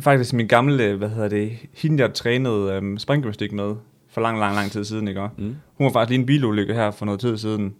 faktisk 0.00 0.32
min 0.32 0.48
gamle, 0.48 0.94
hvad 0.94 1.08
hedder 1.08 1.28
det, 1.28 1.52
hende 1.74 2.02
jeg 2.02 2.14
trænede 2.14 2.72
øhm, 2.72 2.98
springgymnastik 2.98 3.52
med, 3.52 3.74
for 4.10 4.20
lang, 4.20 4.38
lang, 4.38 4.54
lang 4.54 4.70
tid 4.70 4.84
siden, 4.84 5.08
ikke? 5.08 5.28
Mm. 5.38 5.56
Hun 5.74 5.84
var 5.84 5.90
faktisk 5.92 6.10
lige 6.10 6.20
en 6.20 6.26
bilulykke 6.26 6.74
her 6.74 6.90
for 6.90 7.04
noget 7.04 7.20
tid 7.20 7.38
siden. 7.38 7.74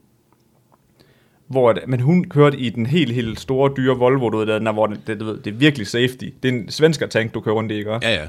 Hvor, 1.49 1.71
at- 1.71 1.89
men 1.89 2.01
hun 2.01 2.25
kørte 2.25 2.59
i 2.59 2.71
den 2.71 2.87
helt, 2.87 3.13
helt 3.15 3.41
store, 3.41 3.73
dyre 3.77 3.97
Volvo, 3.99 4.29
du 4.31 4.37
ved, 4.39 4.47
der, 4.47 4.73
hvor 4.73 4.87
det, 4.87 5.01
det, 5.07 5.21
det 5.45 5.53
er 5.53 5.57
virkelig 5.57 5.87
safety. 5.87 6.25
Det 6.43 6.49
er 6.49 6.53
en 6.53 6.71
svensker 6.71 7.07
tank, 7.07 7.35
du 7.35 7.41
kører 7.41 7.55
rundt 7.55 7.73
i, 7.73 7.75
ikke? 7.75 7.91
ja, 7.93 7.99
ja. 8.15 8.25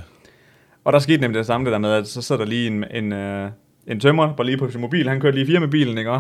Og 0.86 0.94
der 0.94 1.00
skete 1.00 1.22
nemlig 1.22 1.38
det 1.38 1.46
samme 1.46 1.66
det 1.66 1.72
der 1.72 1.78
med, 1.80 1.92
at 1.92 2.08
så 2.08 2.22
sidder 2.22 2.42
der 2.44 2.50
lige 2.50 2.68
en, 2.68 2.84
en, 2.92 3.14
øh, 3.14 3.50
en 3.88 4.00
tømrer, 4.00 4.36
bare 4.36 4.46
lige 4.46 4.58
på 4.58 4.72
sin 4.72 4.82
mobil, 4.82 5.10
han 5.10 5.20
kører 5.20 5.34
lige 5.34 5.46
fire 5.46 5.60
med 5.60 5.68
bilen, 5.68 5.98
ikke? 5.98 6.12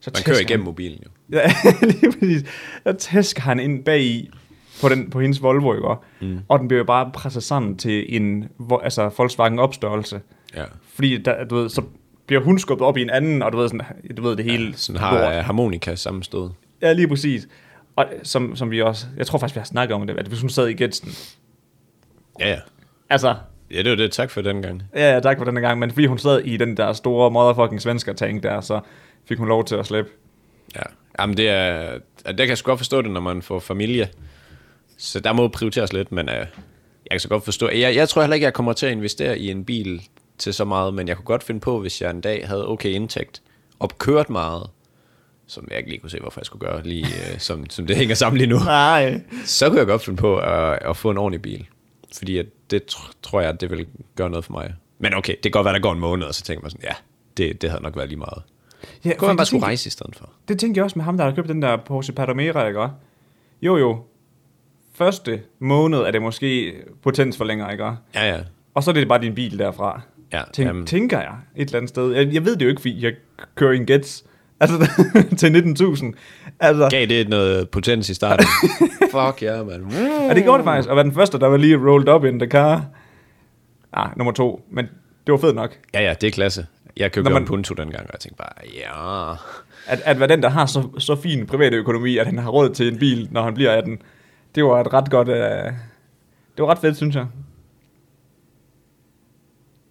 Så 0.00 0.10
Man 0.14 0.22
kører 0.24 0.40
igennem 0.40 0.64
mobilen 0.64 0.98
jo. 1.04 1.08
Ja, 1.38 1.52
lige 1.82 2.12
præcis. 2.12 2.44
Der 2.84 2.92
tæsker 2.92 3.42
han 3.42 3.60
ind 3.60 3.84
bag 3.84 4.02
i 4.02 4.30
på, 4.80 4.88
den, 4.88 5.10
på 5.10 5.20
hendes 5.20 5.42
Volvo, 5.42 5.74
ikke? 5.74 6.32
Mm. 6.34 6.40
Og 6.48 6.58
den 6.58 6.68
bliver 6.68 6.78
jo 6.78 6.84
bare 6.84 7.10
presset 7.14 7.42
sammen 7.42 7.76
til 7.76 8.16
en 8.16 8.48
altså 8.82 9.10
Volkswagen 9.18 9.58
opstørrelse. 9.58 10.20
Ja. 10.56 10.64
Fordi 10.94 11.18
der, 11.18 11.44
du 11.44 11.54
ved, 11.54 11.68
så 11.68 11.82
bliver 12.26 12.42
hun 12.42 12.58
skubbet 12.58 12.86
op 12.86 12.96
i 12.96 13.02
en 13.02 13.10
anden, 13.10 13.42
og 13.42 13.52
du 13.52 13.58
ved, 13.58 13.68
sådan, 13.68 13.80
du 14.16 14.22
ved 14.22 14.36
det 14.36 14.44
hele. 14.44 14.74
Sådan 14.76 15.00
har 15.00 15.20
lort. 15.20 15.38
uh, 15.38 15.44
harmonika 15.44 15.94
sammenstød. 15.94 16.50
Ja, 16.82 16.92
lige 16.92 17.08
præcis. 17.08 17.48
Og 17.96 18.06
som, 18.22 18.56
som 18.56 18.70
vi 18.70 18.82
også, 18.82 19.06
jeg 19.16 19.26
tror 19.26 19.38
faktisk, 19.38 19.56
vi 19.56 19.58
har 19.60 19.64
snakket 19.64 19.94
om 19.94 20.06
det, 20.06 20.18
at 20.18 20.26
hvis 20.26 20.40
hun 20.40 20.50
sad 20.50 20.68
i 20.68 20.72
Getsen. 20.72 21.10
Ja, 22.40 22.48
ja. 22.50 22.58
Altså, 23.10 23.34
Ja, 23.70 23.82
det 23.82 23.90
var 23.90 23.96
det. 23.96 24.12
Tak 24.12 24.30
for 24.30 24.40
den 24.42 24.62
gang. 24.62 24.82
ja, 24.96 25.12
ja, 25.12 25.20
tak 25.20 25.38
for 25.38 25.44
denne 25.44 25.60
gang, 25.60 25.78
men 25.78 25.90
fordi 25.90 26.06
hun 26.06 26.18
sad 26.18 26.40
i 26.40 26.56
den 26.56 26.76
der 26.76 26.92
store 26.92 27.30
motherfucking 27.30 27.80
svensker 27.82 28.12
tank 28.12 28.42
der, 28.42 28.60
så 28.60 28.80
fik 29.28 29.38
hun 29.38 29.48
lov 29.48 29.64
til 29.64 29.74
at 29.76 29.86
slippe. 29.86 30.10
Ja. 30.76 30.82
Jamen, 31.20 31.36
det 31.36 31.48
er... 31.48 31.98
Der 32.24 32.32
kan 32.32 32.48
jeg 32.48 32.58
sgu 32.58 32.68
godt 32.70 32.80
forstå 32.80 33.02
det, 33.02 33.10
når 33.10 33.20
man 33.20 33.42
får 33.42 33.58
familie. 33.58 34.08
Så 34.96 35.20
der 35.20 35.32
må 35.32 35.48
prioriteres 35.48 35.92
lidt, 35.92 36.12
men 36.12 36.28
uh, 36.28 36.34
jeg 36.34 36.46
kan 37.10 37.20
så 37.20 37.28
godt 37.28 37.44
forstå... 37.44 37.68
Jeg, 37.70 37.96
jeg 37.96 38.08
tror 38.08 38.22
heller 38.22 38.34
ikke, 38.34 38.44
jeg 38.44 38.52
kommer 38.54 38.72
til 38.72 38.86
at 38.86 38.92
investere 38.92 39.38
i 39.38 39.50
en 39.50 39.64
bil 39.64 40.02
til 40.38 40.54
så 40.54 40.64
meget, 40.64 40.94
men 40.94 41.08
jeg 41.08 41.16
kunne 41.16 41.24
godt 41.24 41.42
finde 41.42 41.60
på, 41.60 41.80
hvis 41.80 42.02
jeg 42.02 42.10
en 42.10 42.20
dag 42.20 42.48
havde 42.48 42.68
okay 42.68 42.90
indtægt, 42.90 43.42
og 43.78 43.98
kørt 43.98 44.30
meget, 44.30 44.70
som 45.46 45.68
jeg 45.70 45.78
ikke 45.78 45.90
lige 45.90 46.00
kunne 46.00 46.10
se, 46.10 46.20
hvorfor 46.20 46.40
jeg 46.40 46.46
skulle 46.46 46.66
gøre, 46.70 46.82
lige 46.82 47.04
uh, 47.06 47.38
som, 47.48 47.70
som 47.70 47.86
det 47.86 47.96
hænger 47.96 48.14
sammen 48.14 48.38
lige 48.38 48.48
nu, 48.48 48.58
Nej. 48.58 49.20
så 49.44 49.68
kunne 49.68 49.78
jeg 49.78 49.86
godt 49.86 50.02
finde 50.04 50.16
på 50.16 50.38
at, 50.38 50.78
at 50.82 50.96
få 50.96 51.10
en 51.10 51.18
ordentlig 51.18 51.42
bil. 51.42 51.66
Fordi 52.16 52.38
at 52.38 52.46
det 52.70 52.82
tr- 52.92 53.12
tror 53.22 53.40
jeg, 53.40 53.60
det 53.60 53.70
vil 53.70 53.86
gøre 54.16 54.30
noget 54.30 54.44
for 54.44 54.52
mig. 54.52 54.74
Men 54.98 55.14
okay, 55.14 55.32
det 55.32 55.42
kan 55.42 55.50
godt 55.50 55.64
være, 55.64 55.74
der 55.74 55.80
går 55.80 55.92
en 55.92 56.00
måned, 56.00 56.26
og 56.26 56.34
så 56.34 56.42
tænker 56.42 56.62
man 56.62 56.70
sådan, 56.70 56.84
ja, 56.84 56.94
det, 57.36 57.62
det 57.62 57.70
havde 57.70 57.82
nok 57.82 57.96
været 57.96 58.08
lige 58.08 58.18
meget. 58.18 58.42
Ja, 59.04 59.14
Kunne 59.16 59.28
man 59.28 59.36
bare 59.36 59.46
skulle 59.46 59.64
rejse 59.64 59.86
i 59.86 59.90
stedet 59.90 60.16
for? 60.16 60.30
Det 60.48 60.58
tænkte 60.58 60.78
jeg 60.78 60.84
også 60.84 60.98
med 60.98 61.04
ham, 61.04 61.16
der 61.16 61.24
har 61.24 61.32
købt 61.32 61.48
den 61.48 61.62
der 61.62 61.76
Porsche 61.76 62.14
Panamera, 62.14 62.66
ikke? 62.66 62.88
Jo, 63.62 63.76
jo. 63.76 63.98
Første 64.94 65.40
måned 65.58 65.98
er 65.98 66.10
det 66.10 66.22
måske 66.22 66.72
potensforlænger, 67.02 67.70
ikke? 67.70 67.84
Ja, 67.84 67.94
ja. 68.14 68.36
Og 68.74 68.82
så 68.82 68.90
er 68.90 68.94
det 68.94 69.08
bare 69.08 69.20
din 69.22 69.34
bil 69.34 69.58
derfra. 69.58 70.00
Ja, 70.32 70.42
Tænk, 70.52 70.66
jamen. 70.68 70.86
tænker 70.86 71.20
jeg 71.20 71.34
et 71.56 71.66
eller 71.66 71.76
andet 71.78 71.88
sted. 71.88 72.12
Jeg, 72.12 72.34
jeg 72.34 72.44
ved 72.44 72.56
det 72.56 72.64
jo 72.64 72.68
ikke, 72.68 72.80
fordi 72.80 73.04
jeg 73.04 73.12
kører 73.54 73.72
en 73.72 73.86
Gets. 73.86 74.24
Altså, 74.60 74.76
til 75.38 75.46
19.000. 75.80 76.12
Altså, 76.60 76.88
Gav 76.90 77.06
det 77.06 77.28
noget 77.28 77.70
potens 77.70 78.08
i 78.10 78.14
starten? 78.14 78.46
Fuck 79.14 79.42
ja, 79.42 79.56
yeah, 79.56 79.66
man. 79.66 79.84
og 80.30 80.34
det 80.34 80.42
gjorde 80.44 80.58
det 80.58 80.64
faktisk. 80.64 80.88
Og 80.88 80.96
var 80.96 81.02
den 81.02 81.12
første, 81.14 81.38
der 81.38 81.46
var 81.46 81.56
lige 81.56 81.76
rolled 81.76 82.08
up 82.08 82.24
in 82.24 82.38
the 82.38 82.50
car. 82.50 82.84
Ah, 83.92 84.08
nummer 84.16 84.32
to. 84.32 84.64
Men 84.70 84.84
det 85.26 85.32
var 85.32 85.38
fedt 85.38 85.54
nok. 85.56 85.78
Ja, 85.94 86.00
ja, 86.02 86.14
det 86.20 86.26
er 86.26 86.30
klasse. 86.30 86.66
Jeg 86.96 87.12
købte 87.12 87.30
man- 87.32 87.42
en 87.42 87.46
Punto 87.48 87.74
dengang, 87.74 88.02
og 88.06 88.10
jeg 88.12 88.20
tænkte 88.20 88.38
bare, 88.38 88.52
ja... 88.74 89.32
At, 89.86 90.00
at 90.04 90.18
være 90.20 90.28
den, 90.28 90.42
der 90.42 90.48
har 90.48 90.66
så, 90.66 90.88
så 90.98 91.16
fin 91.16 91.46
privat 91.46 91.72
økonomi, 91.74 92.16
at 92.18 92.26
han 92.26 92.38
har 92.38 92.50
råd 92.50 92.70
til 92.70 92.92
en 92.92 92.98
bil, 92.98 93.28
når 93.30 93.42
han 93.42 93.54
bliver 93.54 93.70
18. 93.70 93.98
Det 94.54 94.64
var 94.64 94.80
et 94.80 94.92
ret 94.92 95.10
godt... 95.10 95.28
Uh, 95.28 95.34
det 96.56 96.62
var 96.62 96.66
ret 96.66 96.78
fedt, 96.78 96.96
synes 96.96 97.14
jeg. 97.16 97.26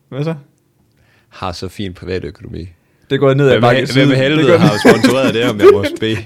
Hvad 0.09 0.23
så? 0.23 0.35
Har 1.29 1.51
så 1.51 1.67
fin 1.67 1.93
privatøkonomi. 1.93 2.69
Det 3.09 3.15
er 3.15 3.19
gået 3.19 3.37
ned 3.37 3.49
ad 3.49 3.61
bakke 3.61 3.79
hvem 3.79 3.87
siden. 3.87 4.11
er 4.11 4.15
helvede 4.15 4.57
har 4.57 4.89
sponsoreret 4.89 5.33
det, 5.33 5.49
om 5.49 5.59
jeg 5.59 5.67
må 5.73 5.83
bede? 5.99 6.17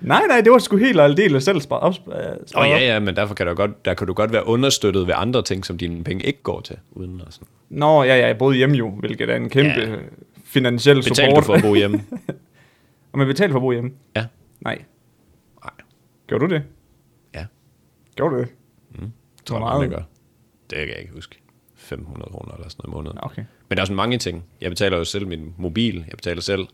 Nej, 0.00 0.22
nej, 0.28 0.40
det 0.40 0.52
var 0.52 0.58
sgu 0.58 0.76
helt 0.76 0.98
og 0.98 1.04
aldeles 1.04 1.44
selv 1.44 1.60
sparet 1.60 1.82
op. 1.82 1.94
Åh, 2.08 2.14
Åh 2.14 2.62
oh, 2.62 2.68
ja, 2.68 2.78
ja, 2.78 2.98
men 3.00 3.16
derfor 3.16 3.34
kan 3.34 3.46
du 3.46 3.54
godt, 3.54 3.84
der 3.84 3.94
kan 3.94 4.06
du 4.06 4.12
godt 4.12 4.32
være 4.32 4.46
understøttet 4.46 5.06
ved 5.06 5.14
andre 5.16 5.42
ting, 5.42 5.66
som 5.66 5.78
dine 5.78 6.04
penge 6.04 6.26
ikke 6.26 6.42
går 6.42 6.60
til. 6.60 6.76
Uden 6.92 7.20
at 7.26 7.32
sådan. 7.34 7.48
Nå, 7.70 8.02
ja, 8.02 8.16
ja, 8.16 8.26
jeg 8.26 8.38
boede 8.38 8.56
hjemme 8.56 8.76
jo, 8.76 8.90
hvilket 8.90 9.30
er 9.30 9.36
en 9.36 9.50
kæmpe 9.50 9.80
Ja. 9.80 9.90
ja. 9.90 9.96
finansiel 10.44 10.96
Betalte 10.96 11.22
support. 11.24 11.42
du 11.42 11.46
for 11.46 11.54
at 11.54 11.62
bo 11.62 11.74
hjemme? 11.74 12.04
Og 13.12 13.18
man 13.18 13.26
betalte 13.26 13.52
for 13.52 13.58
at 13.58 13.62
bo 13.62 13.72
hjemme? 13.72 13.90
ja. 14.16 14.24
Nej. 14.60 14.78
Nej. 15.64 15.70
Gjorde 16.26 16.46
du 16.48 16.54
det? 16.54 16.62
Ja. 18.16 18.22
Gjorde 18.22 18.34
du 18.34 18.40
det? 18.40 18.48
Tror 19.46 19.58
Hvor 19.58 19.68
jeg, 19.68 19.78
meget? 19.78 19.90
det 19.90 19.98
gør. 19.98 20.04
Det 20.70 20.78
kan 20.78 20.88
jeg 20.88 20.98
ikke 20.98 21.12
huske. 21.14 21.38
500 21.76 22.30
kroner 22.30 22.54
eller 22.54 22.68
sådan 22.68 22.80
noget 22.84 22.92
i 22.92 22.96
måneden. 22.96 23.18
Okay. 23.22 23.42
Men 23.68 23.76
der 23.76 23.82
er 23.82 23.84
sådan 23.84 23.96
mange 23.96 24.18
ting. 24.18 24.44
Jeg 24.60 24.70
betaler 24.70 24.96
jo 24.96 25.04
selv 25.04 25.26
min 25.26 25.54
mobil. 25.58 25.94
Jeg 25.94 26.16
betaler 26.16 26.40
selv 26.42 26.66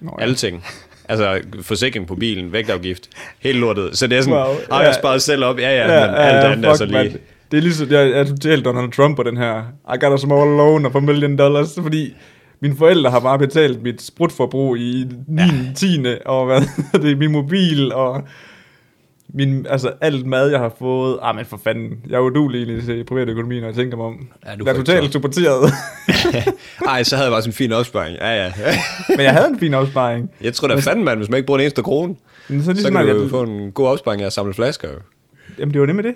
Nå, 0.00 0.16
alle 0.18 0.34
ting. 0.34 0.64
Altså 1.08 1.40
forsikring 1.62 2.06
på 2.06 2.14
bilen, 2.14 2.52
vægtafgift, 2.52 3.08
helt 3.38 3.58
lortet. 3.58 3.98
Så 3.98 4.06
det 4.06 4.18
er 4.18 4.22
sådan, 4.22 4.34
Wow, 4.38 4.54
har 4.70 4.80
ja. 4.80 4.86
jeg 4.86 4.94
sparet 4.94 5.22
selv 5.22 5.44
op? 5.44 5.58
Ja, 5.58 5.70
ja, 5.70 6.00
ja 6.00 6.06
men 6.06 6.14
alt 6.16 6.44
andet 6.44 6.70
er 6.70 6.74
så 6.74 6.84
lige... 6.84 6.96
mand. 6.98 7.12
Det 7.50 7.56
er 7.56 7.62
ligesom, 7.62 7.90
jeg 7.90 8.10
er 8.10 8.24
totalt 8.24 8.64
Donald 8.64 8.92
Trump 8.92 9.16
på 9.16 9.22
den 9.22 9.36
her, 9.36 9.62
I 9.94 9.98
got 10.00 10.12
a 10.12 10.16
small 10.16 10.56
loan 10.56 10.86
of 10.86 10.94
a 10.94 11.00
million 11.00 11.36
dollars, 11.38 11.78
fordi 11.82 12.14
mine 12.60 12.76
forældre 12.76 13.10
har 13.10 13.20
bare 13.20 13.38
betalt 13.38 13.82
mit 13.82 14.02
sprutforbrug 14.02 14.76
i 14.76 15.06
9. 15.28 15.42
Ja. 15.42 15.48
10. 15.76 16.04
og 16.26 16.46
hvad 16.46 16.60
det 17.02 17.10
er 17.10 17.16
min 17.16 17.32
mobil 17.32 17.92
og 17.92 18.22
min, 19.34 19.66
altså 19.66 19.92
alt 20.00 20.26
mad, 20.26 20.50
jeg 20.50 20.58
har 20.60 20.74
fået. 20.78 21.18
Ah, 21.22 21.36
men 21.36 21.44
for 21.44 21.60
fanden. 21.64 21.98
Jeg 22.08 22.16
er 22.16 22.20
udulig 22.20 22.58
egentlig 22.58 22.84
til 22.84 23.04
privatøkonomi, 23.04 23.60
når 23.60 23.66
jeg 23.66 23.74
tænker 23.74 23.96
mig 23.96 24.06
om. 24.06 24.28
Ja, 24.46 24.54
du 24.54 24.64
jeg 24.64 24.72
er 24.72 24.76
totalt 24.76 25.12
supporteret. 25.12 25.72
Ej, 26.88 27.02
så 27.02 27.16
havde 27.16 27.26
jeg 27.26 27.32
bare 27.32 27.42
sådan 27.42 27.48
en 27.48 27.54
fin 27.54 27.72
opsparing. 27.72 28.16
Ja, 28.16 28.44
ja. 28.44 28.52
men 29.16 29.20
jeg 29.20 29.32
havde 29.32 29.48
en 29.48 29.58
fin 29.58 29.74
opsparing. 29.74 30.30
Jeg 30.40 30.54
tror 30.54 30.68
da 30.68 30.74
fanden, 30.74 31.04
man, 31.04 31.18
hvis 31.18 31.28
man 31.28 31.36
ikke 31.36 31.46
bruger 31.46 31.58
en 31.58 31.64
eneste 31.64 31.82
krone, 31.82 32.16
Men 32.48 32.62
så, 32.62 32.72
lige 32.72 32.82
så 32.82 32.88
kan 32.88 32.92
snart, 32.92 33.06
du 33.06 33.12
jo 33.12 33.22
jeg, 33.22 33.30
få 33.30 33.42
en 33.42 33.72
god 33.72 33.88
opsparing 33.88 34.22
af 34.22 34.26
at 34.26 34.32
samle 34.32 34.54
flasker. 34.54 34.88
jamen 35.58 35.72
det 35.72 35.80
var 35.80 35.86
nemlig 35.86 36.04
det. 36.04 36.14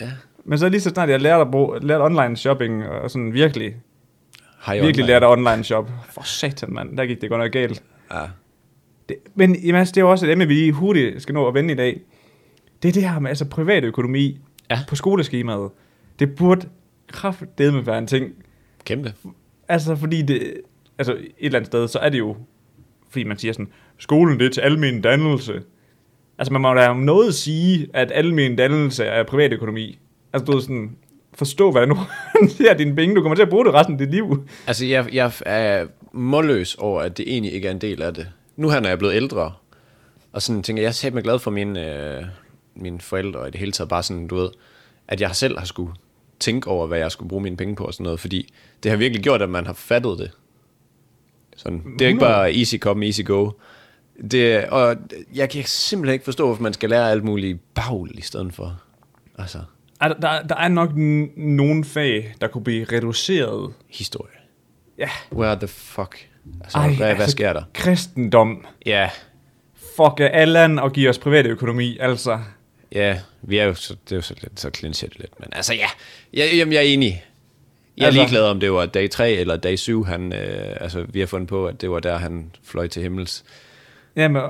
Ja. 0.00 0.10
Men 0.44 0.58
så 0.58 0.68
lige 0.68 0.80
så 0.80 0.90
snart 0.90 1.08
jeg 1.08 1.20
lærte, 1.20 1.40
at 1.40 1.50
bruge, 1.50 1.78
lærte 1.86 2.02
online 2.02 2.36
shopping, 2.36 2.88
og 2.88 3.10
sådan 3.10 3.32
virkelig, 3.32 3.74
Hej 4.66 4.74
virkelig 4.80 5.02
online. 5.02 5.06
lærte 5.12 5.26
online 5.28 5.64
shop. 5.64 5.90
For 6.10 6.22
satan, 6.22 6.72
mand. 6.72 6.96
Der 6.96 7.06
gik 7.06 7.20
det 7.20 7.28
godt 7.28 7.40
nok 7.40 7.50
galt. 7.50 7.82
Ja. 8.12 8.20
Det, 9.08 9.16
men 9.34 9.56
jamen, 9.56 9.78
altså, 9.78 9.92
det 9.92 10.00
er 10.00 10.04
jo 10.04 10.10
også 10.10 10.26
et 10.26 10.32
emne, 10.32 10.48
vi 10.48 10.70
hurtigt 10.70 11.22
skal 11.22 11.32
nå 11.34 11.48
at 11.48 11.54
vende 11.54 11.72
i 11.72 11.76
dag. 11.76 12.00
Det 12.82 12.88
er 12.88 12.92
det 12.92 13.08
her 13.08 13.18
med 13.18 13.28
altså, 13.30 13.44
privatøkonomi 13.44 14.38
Ja. 14.70 14.78
på 14.88 14.96
skoleskemaet. 14.96 15.70
Det 16.18 16.34
burde 16.36 16.68
kraftedeme 17.12 17.86
være 17.86 17.98
en 17.98 18.06
ting. 18.06 18.32
Kæmpe. 18.84 19.14
Altså, 19.68 19.96
fordi 19.96 20.22
det... 20.22 20.54
Altså, 20.98 21.12
et 21.12 21.28
eller 21.38 21.58
andet 21.58 21.66
sted, 21.66 21.88
så 21.88 21.98
er 21.98 22.08
det 22.08 22.18
jo... 22.18 22.36
Fordi 23.10 23.24
man 23.24 23.38
siger 23.38 23.52
sådan, 23.52 23.68
skolen 23.98 24.38
det 24.40 24.46
er 24.46 24.50
til 24.50 24.60
almen 24.60 25.00
dannelse. 25.00 25.62
Altså, 26.38 26.52
man 26.52 26.62
må 26.62 26.74
da 26.74 26.88
om 26.88 26.96
noget 26.96 27.34
sige, 27.34 27.88
at 27.94 28.12
almen 28.14 28.56
dannelse 28.56 29.04
er 29.04 29.22
privatøkonomi. 29.22 29.98
Altså, 30.32 30.46
du 30.46 30.52
ved 30.52 30.60
sådan... 30.62 30.96
Forstå, 31.34 31.72
hvad 31.72 31.86
nu 31.86 31.96
ser 32.56 32.74
dine 32.74 32.96
penge. 32.96 33.14
Du 33.16 33.22
kommer 33.22 33.36
til 33.36 33.42
at 33.42 33.48
bruge 33.50 33.64
det 33.64 33.74
resten 33.74 33.94
af 33.94 33.98
dit 33.98 34.10
liv. 34.10 34.48
Altså, 34.66 34.86
jeg, 34.86 35.14
jeg 35.14 35.32
er 35.46 35.86
målløs 36.12 36.74
over, 36.74 37.00
at 37.02 37.18
det 37.18 37.32
egentlig 37.32 37.52
ikke 37.52 37.68
er 37.68 37.72
en 37.72 37.80
del 37.80 38.02
af 38.02 38.14
det. 38.14 38.28
Nu 38.56 38.68
her, 38.70 38.80
når 38.80 38.88
jeg 38.88 38.92
er 38.94 38.98
blevet 38.98 39.14
ældre, 39.14 39.52
og 40.32 40.42
sådan 40.42 40.62
tænker, 40.62 40.82
jeg 40.82 40.88
er 40.88 41.10
helt 41.12 41.24
glad 41.24 41.38
for 41.38 41.50
mine, 41.50 41.94
øh, 42.18 42.24
mine 42.80 43.00
forældre, 43.00 43.40
og 43.40 43.48
i 43.48 43.50
det 43.50 43.60
hele 43.60 43.72
taget 43.72 43.88
bare 43.88 44.02
sådan, 44.02 44.26
du 44.28 44.36
ved, 44.36 44.50
at 45.08 45.20
jeg 45.20 45.36
selv 45.36 45.58
har 45.58 45.66
skulle 45.66 45.92
tænke 46.40 46.68
over, 46.68 46.86
hvad 46.86 46.98
jeg 46.98 47.12
skulle 47.12 47.28
bruge 47.28 47.42
mine 47.42 47.56
penge 47.56 47.76
på 47.76 47.84
og 47.84 47.94
sådan 47.94 48.04
noget, 48.04 48.20
fordi 48.20 48.52
det 48.82 48.90
har 48.90 48.96
virkelig 48.98 49.22
gjort, 49.22 49.42
at 49.42 49.48
man 49.50 49.66
har 49.66 49.72
fattet 49.72 50.18
det. 50.18 50.30
Sådan. 51.56 51.82
Det 51.98 52.04
er 52.04 52.08
ikke 52.08 52.20
bare 52.20 52.54
easy 52.58 52.76
come, 52.76 53.06
easy 53.06 53.20
go. 53.24 53.50
Det, 54.30 54.64
og 54.64 54.96
jeg 55.34 55.50
kan 55.50 55.64
simpelthen 55.64 56.12
ikke 56.12 56.24
forstå, 56.24 56.46
hvorfor 56.46 56.62
man 56.62 56.72
skal 56.72 56.90
lære 56.90 57.10
alt 57.10 57.24
muligt 57.24 57.58
bagl 57.74 58.10
i 58.18 58.20
stedet 58.22 58.54
for. 58.54 58.80
Altså, 59.38 59.58
Er 60.00 60.08
Der, 60.08 60.42
der, 60.42 60.54
er 60.56 60.68
nok 60.68 60.90
n- 60.90 61.40
nogle 61.40 61.84
fag, 61.84 62.34
der 62.40 62.46
kunne 62.48 62.64
blive 62.64 62.84
reduceret. 62.92 63.72
historie. 63.88 64.32
Ja. 64.98 65.08
Where 65.32 65.56
the 65.56 65.68
fuck? 65.68 66.28
Altså, 66.64 66.78
Ej, 66.78 66.94
hvad, 66.94 67.14
hvad 67.14 67.28
sker 67.28 67.52
der? 67.52 67.62
Kristendom. 67.74 68.64
Ja, 68.86 69.10
Fuck 69.96 70.20
Allan 70.20 70.78
og 70.78 70.92
give 70.92 71.10
os 71.10 71.18
privat 71.18 71.46
økonomi, 71.46 71.98
altså. 72.00 72.38
Ja, 72.94 73.18
vi 73.42 73.58
er 73.58 73.64
jo 73.64 73.74
så, 73.74 73.96
det 74.04 74.12
er 74.12 74.16
jo 74.16 74.22
så 74.22 74.34
lidt, 74.42 74.60
så 74.60 74.70
clincher 74.76 75.08
det 75.08 75.18
lidt. 75.18 75.40
Men 75.40 75.48
altså 75.52 75.74
ja, 75.74 75.86
jeg, 76.34 76.50
jamen, 76.54 76.72
jeg 76.72 76.78
er 76.78 76.84
enig. 76.86 77.24
Jeg 77.96 78.02
er 78.02 78.06
Altså- 78.06 78.20
ligeglad 78.20 78.42
om 78.42 78.60
det 78.60 78.72
var 78.72 78.86
dag 78.86 79.10
3 79.10 79.32
eller 79.32 79.56
dag 79.56 79.78
7, 79.78 80.04
han, 80.04 80.32
øh, 80.32 80.76
altså 80.80 81.06
vi 81.08 81.20
har 81.20 81.26
fundet 81.26 81.48
på, 81.48 81.66
at 81.66 81.80
det 81.80 81.90
var 81.90 82.00
der, 82.00 82.16
han 82.18 82.50
fløj 82.64 82.86
til 82.86 83.02
himmels. 83.02 83.44
Jamen, 84.16 84.42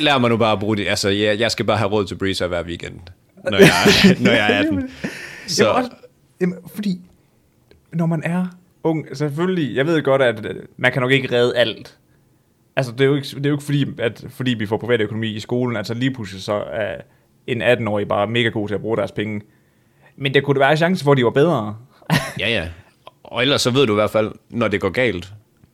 Lær 0.00 0.18
mig 0.18 0.30
nu 0.30 0.36
bare 0.36 0.58
bruge 0.58 0.76
det. 0.76 0.88
Altså, 0.88 1.08
jeg, 1.08 1.38
jeg 1.40 1.50
skal 1.50 1.64
bare 1.66 1.76
have 1.76 1.90
råd 1.90 2.06
til 2.06 2.14
Breezer 2.14 2.46
hver 2.46 2.62
weekend, 2.62 2.98
når 3.44 3.58
jeg, 3.58 3.70
når 4.24 4.30
jeg 4.30 4.52
er 4.52 4.58
18. 4.58 4.90
så... 5.46 5.64
Jamen, 5.64 5.76
også, 5.76 5.90
jamen, 6.40 6.58
fordi, 6.74 7.00
når 7.92 8.06
man 8.06 8.22
er 8.24 8.46
ung, 8.84 9.06
selvfølgelig, 9.16 9.76
jeg 9.76 9.86
ved 9.86 10.02
godt, 10.02 10.22
at 10.22 10.46
øh, 10.46 10.54
man 10.76 10.92
kan 10.92 11.02
nok 11.02 11.10
ikke 11.12 11.36
redde 11.36 11.56
alt. 11.56 11.96
Altså, 12.76 12.92
det 12.92 13.00
er 13.00 13.04
jo 13.04 13.14
ikke, 13.14 13.28
det 13.28 13.46
er 13.46 13.50
jo 13.50 13.54
ikke 13.56 13.64
fordi, 13.64 13.86
at, 13.98 14.24
fordi 14.28 14.50
vi 14.54 14.66
får 14.66 14.76
privat 14.76 15.00
økonomi 15.00 15.28
i 15.28 15.40
skolen, 15.40 15.76
altså 15.76 15.94
lige 15.94 16.10
pludselig 16.14 16.42
så 16.42 16.64
er 16.72 16.96
en 17.48 17.62
18-årig 17.62 18.08
bare 18.08 18.26
mega 18.26 18.48
god 18.48 18.68
til 18.68 18.74
at 18.74 18.80
bruge 18.80 18.96
deres 18.96 19.12
penge. 19.12 19.40
Men 20.16 20.34
det 20.34 20.44
kunne 20.44 20.54
da 20.54 20.58
være 20.58 20.70
en 20.70 20.76
chance 20.76 21.04
for, 21.04 21.12
at 21.12 21.18
de 21.18 21.24
var 21.24 21.30
bedre. 21.30 21.76
ja, 22.40 22.48
ja. 22.48 22.68
Og 23.22 23.42
ellers 23.42 23.62
så 23.62 23.70
ved 23.70 23.86
du 23.86 23.92
i 23.92 23.94
hvert 23.94 24.10
fald, 24.10 24.32
når 24.50 24.68
det 24.68 24.80
går 24.80 24.90
galt. 24.90 25.32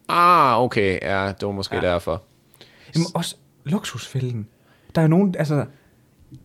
Ah, 0.09 0.63
okay, 0.63 0.99
ja, 1.03 1.33
det 1.41 1.47
var 1.47 1.53
måske 1.53 1.77
ja. 1.77 1.83
derfor. 1.83 2.23
Jamen 2.95 3.07
også 3.15 3.37
luksusfælden. 3.65 4.49
Der 4.95 5.03
er 5.03 5.07
nogen, 5.07 5.35
altså, 5.39 5.65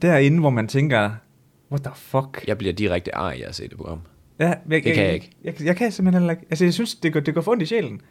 derinde, 0.02 0.40
hvor 0.40 0.50
man 0.50 0.68
tænker, 0.68 1.12
what 1.72 1.84
the 1.84 1.92
fuck? 1.96 2.44
Jeg 2.48 2.58
bliver 2.58 2.74
direkte 2.74 3.16
ar 3.16 3.32
i 3.32 3.42
at 3.42 3.56
se 3.56 3.68
det 3.68 3.78
program. 3.78 4.02
Ja, 4.40 4.54
jeg, 4.70 4.84
kan 4.84 4.96
jeg 4.96 5.14
ikke. 5.14 5.32
Jeg, 5.44 5.64
jeg 5.64 5.76
kan 5.76 5.92
simpelthen 5.92 6.22
heller 6.22 6.32
ikke. 6.32 6.46
Altså, 6.50 6.66
jeg 6.66 6.74
synes, 6.74 6.96
det 6.96 7.14
går, 7.14 7.20
det 7.20 7.34
går 7.34 7.42
for 7.42 7.52
ondt 7.52 7.64
i 7.64 7.66
sjælen. 7.66 8.02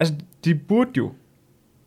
Altså, 0.00 0.14
de 0.44 0.54
burde 0.54 0.90
jo... 0.96 1.12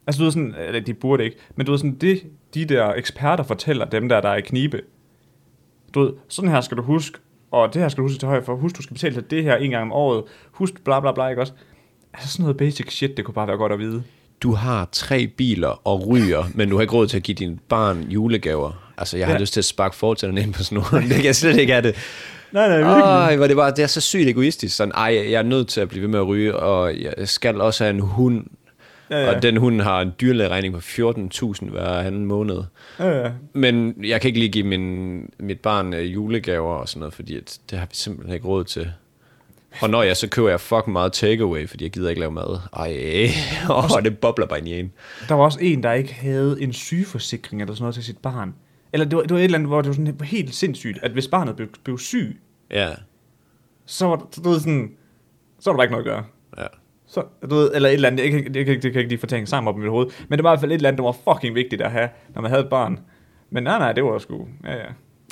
Altså, 0.08 0.20
du 0.20 0.24
ved 0.24 0.32
sådan... 0.32 0.56
Eller, 0.68 0.80
de 0.82 0.94
burde 0.94 1.24
ikke. 1.24 1.38
Men 1.56 1.66
du 1.66 1.72
ved 1.72 1.80
sådan, 1.80 1.96
det, 1.96 2.22
de 2.54 2.66
der 2.66 2.94
eksperter 2.94 3.44
fortæller 3.44 3.86
dem 3.86 4.10
der, 4.10 4.22
der 4.22 4.30
er 4.30 4.36
i 4.36 4.42
knibe. 4.42 4.82
Du 5.94 6.00
ved, 6.00 6.14
sådan 6.30 6.50
her 6.50 6.62
skal 6.62 6.78
du 6.78 6.82
huske, 6.82 7.18
og 7.52 7.74
det 7.74 7.82
her 7.82 7.90
skal 7.90 8.02
du 8.02 8.08
huske 8.08 8.20
til 8.20 8.28
højre 8.28 8.44
for. 8.44 8.56
Husk, 8.56 8.78
du 8.78 8.82
skal 8.82 8.94
betale 8.94 9.14
til 9.16 9.24
det 9.30 9.44
her 9.44 9.56
en 9.56 9.72
gang 9.72 9.82
om 9.82 9.92
året. 9.92 10.24
Husk, 10.52 10.84
bla 10.84 11.00
bla 11.00 11.12
bla, 11.12 11.28
ikke 11.28 11.42
også? 11.42 11.54
Altså, 12.14 12.30
sådan 12.32 12.44
noget 12.44 12.58
basic 12.58 12.92
shit, 12.94 13.18
det 13.18 13.26
kunne 13.26 13.34
bare 13.36 13.48
være 13.48 13.58
godt 13.58 13.72
at 13.72 13.80
vide. 13.80 14.04
Du 14.42 14.52
har 14.54 14.90
tre 14.92 15.28
biler 15.28 15.88
og 15.88 16.08
ryger, 16.08 16.44
men 16.54 16.70
du 16.70 16.76
har 16.76 16.82
ikke 16.82 16.94
råd 16.94 17.08
til 17.08 17.18
at 17.18 17.24
give 17.24 17.36
dine 17.36 17.58
barn 17.70 18.02
julegaver. 18.10 18.92
Altså, 18.98 19.18
jeg 19.18 19.28
har 19.28 19.34
Ja. 19.34 19.40
lyst 19.40 19.54
til 19.54 19.60
at 19.62 19.66
sparke 19.66 19.96
fortænderne 19.96 20.42
ind 20.42 20.54
på 20.54 20.64
snoren. 20.64 21.04
Det 21.10 21.16
kan 21.16 21.26
jeg 21.26 21.36
slet 21.36 21.58
ikke 21.58 21.74
have 21.74 21.88
det. 21.88 21.96
Nej, 22.52 22.68
nej, 22.68 22.78
virkelig. 22.78 23.02
Ej, 23.02 23.36
hvor 23.36 23.48
det, 23.48 23.56
bare, 23.56 23.72
det 23.72 23.80
er 23.84 23.88
så 23.88 24.02
sygt 24.02 24.28
egoistisk. 24.28 24.76
Sådan, 24.76 24.92
ej, 24.92 25.04
jeg 25.32 25.40
er 25.40 25.44
nødt 25.44 25.68
til 25.68 25.82
at 25.82 25.90
blive 25.90 26.02
ved 26.02 26.10
med 26.10 26.20
at 26.20 26.28
ryge, 26.28 26.56
og 26.56 27.02
jeg 27.02 27.14
skal 27.24 27.62
også 27.62 27.84
have 27.84 27.94
en 27.94 28.00
hund. 28.00 28.46
Ja. 29.10 29.36
Og 29.36 29.42
den 29.42 29.58
hund 29.58 29.82
har 29.82 30.02
en 30.02 30.12
dyrlægeregning 30.22 30.74
på 30.74 30.80
14.000 30.80 31.70
hver 31.70 31.88
anden 31.88 32.26
måned. 32.26 32.62
Ja, 33.00 33.22
ja. 33.24 33.32
Men 33.54 33.96
jeg 34.04 34.22
kan 34.22 34.28
ikke 34.28 34.40
lige 34.40 34.52
give 34.52 34.68
min, 34.68 35.30
mit 35.40 35.60
barn 35.60 35.94
øh, 35.94 36.14
julegaver 36.14 36.74
og 36.76 36.90
sådan 36.90 37.00
noget, 37.00 37.14
fordi 37.14 37.38
at 37.38 37.60
det 37.70 37.80
har 37.80 37.86
vi 37.86 37.96
simpelthen 37.96 38.34
ikke 38.34 38.48
råd 38.48 38.64
til. 38.64 38.92
Og 39.82 39.90
når 39.90 40.04
jeg 40.04 40.18
så 40.18 40.30
køber 40.30 40.50
jeg 40.50 40.60
fucking 40.60 40.92
meget 40.92 41.14
takeaway, 41.14 41.70
fordi 41.70 41.84
jeg 41.84 41.92
gider 41.92 42.10
ikke 42.10 42.20
lave 42.20 42.32
mad. 42.32 42.60
Ej, 42.74 43.28
åh, 43.76 44.04
det 44.04 44.20
bobler 44.20 44.46
bare 44.46 44.60
ind 44.60 44.68
i 44.68 44.80
en. 44.80 44.92
Der 45.30 45.36
var 45.36 45.44
også 45.44 45.60
en, 45.62 45.84
der 45.84 45.92
ikke 45.94 46.14
havde 46.14 46.62
en 46.62 46.74
sygeforsikring 46.74 47.62
eller 47.62 47.74
sådan 47.74 47.84
noget 47.84 47.96
til 47.96 48.04
sit 48.04 48.18
barn. 48.18 48.54
Eller 48.94 49.06
det 49.06 49.18
var, 49.18 49.22
det 49.22 49.32
var 49.32 49.38
et 49.38 49.44
eller 49.44 49.58
andet, 49.58 49.70
hvor 49.70 49.82
det 49.82 49.88
var 49.88 49.94
sådan 49.94 50.20
helt 50.24 50.56
sindssygt, 50.56 51.00
at 51.02 51.12
hvis 51.12 51.28
barnet 51.28 51.56
blev, 51.56 51.68
blev 51.84 51.98
syg, 51.98 52.42
Ja, 52.72 52.90
så 53.86 54.06
var 54.08 54.28
ved, 54.44 54.60
sådan, 54.60 54.92
så 55.60 55.70
var 55.70 55.74
der 55.74 55.78
bare 55.78 55.86
ikke 55.86 55.92
noget 55.92 56.06
at 56.06 56.12
gøre. 56.12 56.24
Så, 57.08 57.24
du 57.50 57.56
ved, 57.56 57.72
eller 57.76 57.90
et 57.90 57.94
eller 57.94 58.08
andet, 58.10 58.24
jeg 58.24 58.32
kan, 58.32 58.56
jeg 58.56 58.66
kan, 58.66 58.74
det 58.76 58.82
kan 58.82 58.92
jeg 58.94 59.00
ikke 59.00 59.10
lige 59.10 59.20
få 59.20 59.26
tænkt 59.28 59.50
sammen 59.50 59.68
op 59.68 59.78
i 59.78 59.82
mit 59.82 59.90
hoved, 59.90 60.08
men 60.28 60.38
det 60.40 60.44
var 60.44 60.50
i 60.50 60.54
hvert 60.54 60.60
fald 60.60 60.72
et 60.72 60.76
eller 60.76 60.90
andet, 60.90 60.98
der 60.98 61.04
var 61.04 61.34
fucking 61.34 61.56
vigtigt 61.56 61.82
at 61.82 61.92
have, 61.92 62.10
når 62.36 62.42
man 62.42 62.52
havde 62.52 62.64
et 62.64 62.70
barn. 62.70 63.00
Men 63.50 63.64
nej, 63.64 63.78
nej, 63.80 63.92
det 63.92 64.04
var 64.04 64.18
sgu, 64.20 64.48
ja, 64.64 64.72
ja. 64.76 64.86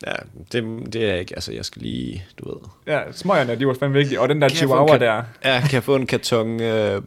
Ja, 0.08 0.14
det, 0.52 0.94
det 0.94 1.10
er 1.10 1.16
ikke, 1.16 1.36
altså 1.36 1.54
jeg 1.54 1.66
skal 1.66 1.82
lige, 1.82 2.26
du 2.40 2.50
ved. 2.50 2.58
Ja, 2.88 3.12
smøgerne, 3.12 3.56
de 3.56 3.68
var 3.68 3.74
fandme 3.80 3.98
vigtige, 3.98 4.22
og 4.22 4.30
den 4.30 4.42
der 4.42 4.48
Kan 4.48 4.54
jeg 4.54 4.58
chihuahua 4.58 4.98
der, 4.98 5.24
Ja, 5.46 5.60
kan 5.62 5.74
jeg 5.74 5.84
få 5.84 5.96
en 5.96 6.06
karton, 6.08 6.62
øh, 6.62 7.02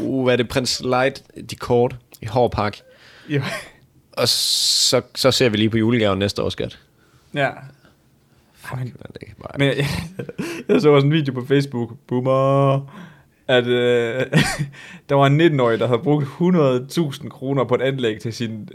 uh, 0.00 0.24
hvad 0.24 0.32
er 0.32 0.36
det, 0.36 0.48
Prins 0.48 0.80
Light, 0.84 1.22
de 1.50 1.56
kort 1.56 1.96
i 2.22 2.26
hård 2.26 2.50
pakke. 2.52 2.82
ja, 3.30 3.42
Og 4.12 4.28
så, 4.28 5.02
så 5.14 5.30
ser 5.30 5.48
vi 5.48 5.56
lige 5.56 5.70
på 5.70 5.78
julegaven 5.78 6.18
næste 6.18 6.42
år, 6.42 6.48
skat. 6.48 6.78
ja. 7.34 7.50
Men, 8.76 8.78
Men 8.84 8.92
det 9.14 9.22
er 9.22 9.42
bare... 9.42 9.58
Men 9.58 9.68
jeg, 9.68 9.86
jeg 10.68 10.80
så 10.80 10.88
også 10.90 11.06
en 11.06 11.12
video 11.12 11.34
på 11.34 11.44
Facebook, 11.46 11.90
boomer, 12.08 12.80
at 13.48 13.66
øh, 13.66 14.26
der 15.08 15.14
var 15.14 15.26
en 15.26 15.40
19-årig, 15.40 15.78
der 15.78 15.86
havde 15.86 16.00
brugt 16.02 16.24
100.000 16.24 17.28
kroner 17.28 17.64
på 17.64 17.74
et 17.74 17.82
anlæg 17.82 18.20
til 18.20 18.32
sin 18.32 18.68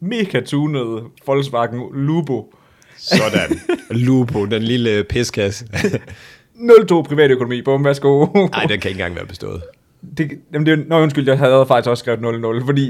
mega 0.00 0.40
tunede 0.40 1.02
Volkswagen 1.26 1.82
Lupo. 1.94 2.54
Sådan. 2.96 3.60
Lupo, 3.90 4.44
den 4.44 4.62
lille 4.62 5.04
piskasse. 5.04 5.68
02 6.88 7.02
privatøkonomi, 7.08 7.62
bum, 7.62 7.84
værsgo. 7.84 8.26
Nej, 8.26 8.66
den 8.66 8.80
kan 8.80 8.88
ikke 8.88 8.88
engang 8.88 9.16
være 9.16 9.26
bestået. 9.26 9.62
Det, 10.18 10.30
jamen 10.52 10.66
det, 10.66 10.88
nå, 10.88 11.00
undskyld, 11.00 11.28
jeg 11.28 11.38
havde 11.38 11.66
faktisk 11.68 11.90
også 11.90 12.00
skrevet 12.02 12.20
00, 12.20 12.64
fordi 12.64 12.86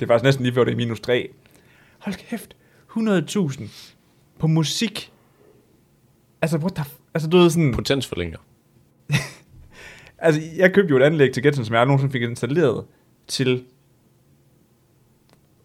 det 0.00 0.02
er 0.02 0.06
faktisk 0.06 0.24
næsten 0.24 0.44
lige 0.44 0.54
før 0.54 0.64
det 0.64 0.72
er 0.72 0.76
minus 0.76 1.00
3. 1.00 1.28
Hold 1.98 2.14
kæft, 2.14 2.56
100.000 2.96 3.62
på 4.38 4.46
musik. 4.46 5.12
Altså, 6.42 6.58
what 6.58 6.74
the 6.74 6.84
Altså, 7.14 7.28
du 7.28 7.36
ved 7.36 7.50
sådan... 7.50 7.74
Potensforlænger. 7.74 8.38
Altså, 10.20 10.40
jeg 10.56 10.72
købte 10.74 10.90
jo 10.90 10.96
et 10.96 11.02
anlæg 11.02 11.32
til 11.32 11.42
Getsen, 11.42 11.64
som 11.64 11.72
jeg 11.72 11.80
aldrig 11.80 11.88
nogensinde 11.90 12.12
fik 12.12 12.22
installeret 12.22 12.84
til 13.28 13.64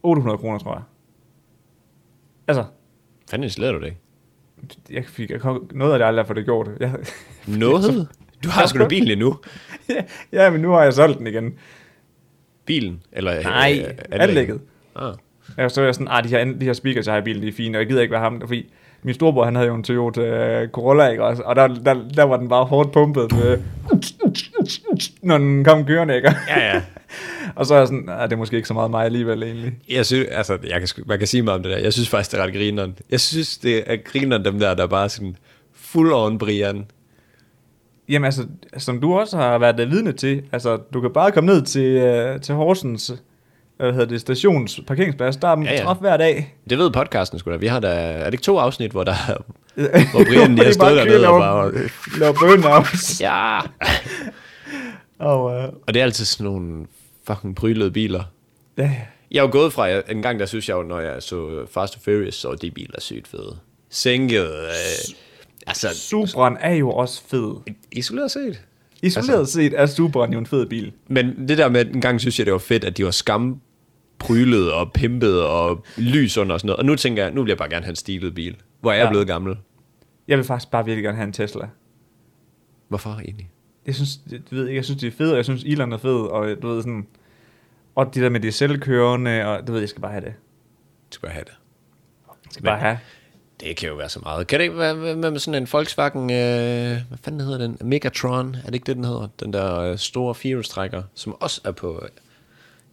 800 0.02 0.38
kroner, 0.38 0.58
tror 0.58 0.74
jeg. 0.74 0.82
Altså, 2.48 2.64
Fanden 3.30 3.44
installerer 3.44 3.72
du 3.72 3.78
det 3.80 3.86
ikke? 3.86 3.98
jeg 4.90 5.04
fik 5.04 5.30
jeg 5.30 5.40
kom, 5.40 5.70
noget 5.74 5.92
af 5.92 5.98
det 5.98 6.06
aldrig 6.06 6.26
for 6.26 6.34
det 6.34 6.44
gjort. 6.44 6.68
Jeg, 6.80 6.92
Noget? 7.46 8.08
Du 8.44 8.48
har 8.48 8.66
sgu 8.66 8.78
da 8.78 8.88
bilen 8.88 9.10
endnu. 9.10 9.36
ja, 10.32 10.50
men 10.50 10.60
nu 10.60 10.70
har 10.70 10.82
jeg 10.82 10.92
solgt 10.92 11.18
den 11.18 11.26
igen. 11.26 11.54
Bilen? 12.64 13.02
Eller 13.12 13.42
Nej, 13.42 13.84
øh, 13.88 13.94
anlægget. 14.10 14.60
Ah. 14.96 15.14
Jeg 15.56 15.70
så 15.70 15.80
er 15.80 15.84
jeg 15.84 15.94
sådan, 15.94 16.08
ah, 16.10 16.24
de 16.24 16.28
her, 16.28 16.44
de 16.44 16.64
her 16.64 16.72
speakers, 16.72 17.06
jeg 17.06 17.14
har 17.14 17.20
i 17.20 17.24
bilen, 17.24 17.42
de 17.42 17.48
er 17.48 17.52
fine, 17.52 17.78
og 17.78 17.80
jeg 17.80 17.88
gider 17.88 18.02
ikke 18.02 18.12
være 18.12 18.20
ham, 18.20 18.40
fordi 18.46 18.72
min 19.02 19.14
storebror, 19.14 19.44
han 19.44 19.54
havde 19.54 19.68
jo 19.68 19.74
en 19.74 19.84
Toyota 19.84 20.20
øh, 20.20 20.68
Corolla, 20.68 21.08
ikke 21.08 21.24
også? 21.24 21.42
Og 21.42 21.56
der, 21.56 21.66
der, 21.68 21.94
der 22.16 22.22
var 22.22 22.36
den 22.36 22.48
bare 22.48 22.64
hårdt 22.64 22.92
pumpet 22.92 23.32
med, 23.32 23.58
når 25.22 25.38
den 25.38 25.64
kom 25.64 25.86
kørende, 25.86 26.16
ikke? 26.16 26.34
Ja, 26.48 26.74
ja. 26.74 26.82
Og 27.56 27.66
så 27.66 27.74
er 27.74 27.78
jeg 27.78 27.88
sådan, 27.88 28.08
ah, 28.08 28.22
det 28.22 28.32
er 28.32 28.36
måske 28.36 28.56
ikke 28.56 28.68
så 28.68 28.74
meget 28.74 28.90
mig 28.90 29.04
alligevel, 29.04 29.42
egentlig. 29.42 29.72
Jeg 29.90 30.06
synes, 30.06 30.28
altså, 30.30 30.58
jeg 30.68 30.80
kan, 30.80 31.04
man 31.06 31.18
kan 31.18 31.26
sige 31.26 31.42
meget 31.42 31.56
om 31.56 31.62
det 31.62 31.72
der. 31.72 31.78
Jeg 31.78 31.92
synes 31.92 32.08
faktisk, 32.08 32.32
det 32.32 32.40
er 32.40 32.44
ret 32.44 32.52
grineren. 32.52 32.98
Jeg 33.10 33.20
synes, 33.20 33.58
det 33.58 33.84
er 33.86 33.96
grineren 34.04 34.44
dem 34.44 34.58
der, 34.58 34.74
der 34.74 34.82
er 34.82 34.86
bare 34.86 35.08
sådan 35.08 35.36
full 35.74 36.12
on 36.12 36.38
Brian. 36.38 36.86
Jamen 38.08 38.24
altså, 38.24 38.46
som 38.78 39.00
du 39.00 39.18
også 39.18 39.36
har 39.36 39.58
været 39.58 39.90
vidne 39.90 40.12
til, 40.12 40.42
altså, 40.52 40.76
du 40.76 41.00
kan 41.00 41.10
bare 41.10 41.32
komme 41.32 41.52
ned 41.52 41.62
til, 41.62 41.84
øh, 41.84 42.40
til 42.40 42.54
Horsens, 42.54 43.12
hvad 43.76 43.92
hedder 43.92 44.06
det, 44.06 44.20
stations 44.20 44.80
parkeringsplads, 44.86 45.36
der 45.36 45.48
er 45.48 45.60
Ja, 45.62 45.72
ja, 45.72 45.82
træf 45.84 45.96
hver 45.96 46.16
dag. 46.16 46.54
Det 46.70 46.78
ved 46.78 46.90
podcasten 46.90 47.38
sgu 47.38 47.50
da. 47.50 47.56
Vi 47.56 47.66
har 47.66 47.80
da, 47.80 47.88
er 47.88 48.24
det 48.24 48.34
ikke 48.34 48.42
to 48.42 48.58
afsnit, 48.58 48.90
hvor 48.90 49.04
der 49.04 49.14
hvor 50.12 50.24
Brian 50.24 50.54
lige 50.54 50.58
har 50.58 50.64
er 50.64 50.72
stået 50.72 50.96
dernede 50.96 51.28
og 51.28 51.40
bare... 51.40 51.72
Laver 52.18 52.68
også. 52.68 53.24
Ja! 53.24 53.58
Og, 55.18 55.56
øh, 55.58 55.68
Og 55.86 55.94
det 55.94 56.00
er 56.00 56.04
altid 56.04 56.24
sådan 56.24 56.44
nogle 56.52 56.86
fucking 57.26 57.54
brylede 57.56 57.90
biler. 57.90 58.24
ja, 58.78 58.90
Jeg 59.30 59.38
er 59.38 59.42
jo 59.42 59.48
gået 59.52 59.72
fra, 59.72 59.88
en 60.10 60.22
gang 60.22 60.40
der 60.40 60.46
synes 60.46 60.68
jeg 60.68 60.74
jo, 60.74 60.82
når 60.82 61.00
jeg 61.00 61.22
så 61.22 61.66
Fast 61.70 61.94
and 61.94 62.02
Furious, 62.04 62.34
så 62.34 62.54
de 62.54 62.70
biler 62.70 63.00
sygt 63.00 63.28
fede. 63.28 63.56
Sænket, 63.90 64.50
øh, 64.50 65.14
altså 65.66 65.88
Supran 65.94 66.56
er 66.60 66.74
jo 66.74 66.90
også 66.90 67.22
fed. 67.30 67.54
isoleret 67.92 68.30
set. 68.30 68.60
Isoleret 69.02 69.38
altså, 69.38 69.52
set 69.52 69.72
er 69.80 69.86
Supran 69.86 70.32
jo 70.32 70.38
en 70.38 70.46
fed 70.46 70.66
bil. 70.66 70.92
Men 71.08 71.48
det 71.48 71.58
der 71.58 71.68
med, 71.68 71.86
en 71.86 72.00
gang 72.00 72.20
synes 72.20 72.38
jeg, 72.38 72.46
det 72.46 72.52
var 72.52 72.58
fedt, 72.58 72.84
at 72.84 72.96
de 72.96 73.04
var 73.04 73.10
skam 73.10 73.60
prylet 74.18 74.72
og 74.72 74.92
pimpet 74.92 75.42
og 75.42 75.84
lys 75.96 76.36
under 76.38 76.54
og 76.54 76.60
sådan 76.60 76.66
noget. 76.66 76.78
Og 76.78 76.84
nu 76.84 76.96
tænker 76.96 77.22
jeg, 77.22 77.32
nu 77.32 77.42
vil 77.42 77.48
jeg 77.48 77.58
bare 77.58 77.68
gerne 77.70 77.84
have 77.84 77.90
en 77.90 77.96
stilet 77.96 78.34
bil. 78.34 78.56
Hvor 78.80 78.92
jeg 78.92 79.00
er 79.00 79.04
Ja. 79.04 79.10
blevet 79.10 79.26
gammel. 79.26 79.56
Jeg 80.28 80.38
vil 80.38 80.44
faktisk 80.44 80.70
bare 80.70 80.84
virkelig 80.84 81.02
gerne 81.04 81.16
have 81.16 81.26
en 81.26 81.32
Tesla. 81.32 81.68
Hvorfor 82.88 83.10
egentlig? 83.10 83.50
Jeg 83.86 83.94
synes, 83.94 84.16
du 84.50 84.54
ved, 84.54 84.68
jeg 84.68 84.84
synes, 84.84 85.00
det 85.00 85.06
er 85.06 85.16
fedt, 85.16 85.30
og 85.30 85.36
jeg 85.36 85.44
synes, 85.44 85.64
Elon 85.64 85.92
er 85.92 85.98
fed, 85.98 86.16
og 86.20 86.62
du 86.62 86.68
ved 86.68 86.82
sådan... 86.82 87.06
Og 87.94 88.14
det 88.14 88.22
der 88.22 88.28
med 88.30 88.40
de 88.40 88.52
selvkørende, 88.52 89.44
og 89.46 89.66
du 89.66 89.72
ved, 89.72 89.80
jeg 89.80 89.88
skal 89.88 90.02
bare 90.02 90.12
have 90.12 90.24
det. 90.24 90.34
Du 91.10 91.14
skal 91.14 91.26
bare 91.26 91.32
have 91.32 91.44
det. 91.44 91.52
Jeg 92.28 92.52
skal 92.52 92.62
Men- 92.62 92.70
bare 92.70 92.78
have. 92.78 92.98
Det 93.60 93.76
kan 93.76 93.88
jo 93.88 93.94
være 93.94 94.08
så 94.08 94.20
meget. 94.22 94.46
Kan 94.46 94.58
det 94.58 94.64
ikke 94.64 94.78
være 94.78 95.16
med 95.16 95.38
sådan 95.38 95.62
en 95.62 95.68
Volkswagen, 95.72 96.22
øh, 96.22 97.08
hvad 97.08 97.18
fanden 97.24 97.40
hedder 97.40 97.58
den? 97.58 97.78
Megatron, 97.80 98.54
er 98.54 98.66
det 98.66 98.74
ikke 98.74 98.86
det, 98.86 98.96
den 98.96 99.04
hedder? 99.04 99.28
Den 99.40 99.52
der 99.52 99.78
øh, 99.78 99.98
store 99.98 100.34
firehjulstrækker, 100.34 101.02
som 101.14 101.36
også 101.40 101.60
er 101.64 101.72
på 101.72 102.04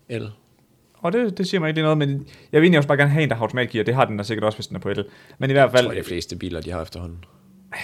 el. 0.09 0.31
Og 1.03 1.13
det, 1.13 1.37
det 1.37 1.47
siger 1.47 1.59
mig 1.61 1.67
ikke 1.67 1.77
lige 1.77 1.83
noget, 1.83 1.97
men 1.97 2.09
jeg 2.51 2.61
vil 2.61 2.65
egentlig 2.65 2.77
også 2.77 2.87
bare 2.87 2.97
gerne 2.97 3.11
have 3.11 3.23
en, 3.23 3.29
der 3.29 3.35
har 3.35 3.41
automatgear. 3.41 3.83
Det 3.83 3.95
har 3.95 4.05
den 4.05 4.17
da 4.17 4.23
sikkert 4.23 4.43
også, 4.43 4.57
hvis 4.57 4.67
den 4.67 4.75
er 4.75 4.79
på 4.79 4.89
el. 4.89 5.05
Men 5.39 5.49
i 5.49 5.53
hvert 5.53 5.63
Jeg 5.63 5.71
fald, 5.71 5.85
tror, 5.85 5.93
de 5.93 6.03
fleste 6.03 6.35
biler, 6.35 6.61
de 6.61 6.71
har 6.71 6.81
efterhånden. 6.81 7.17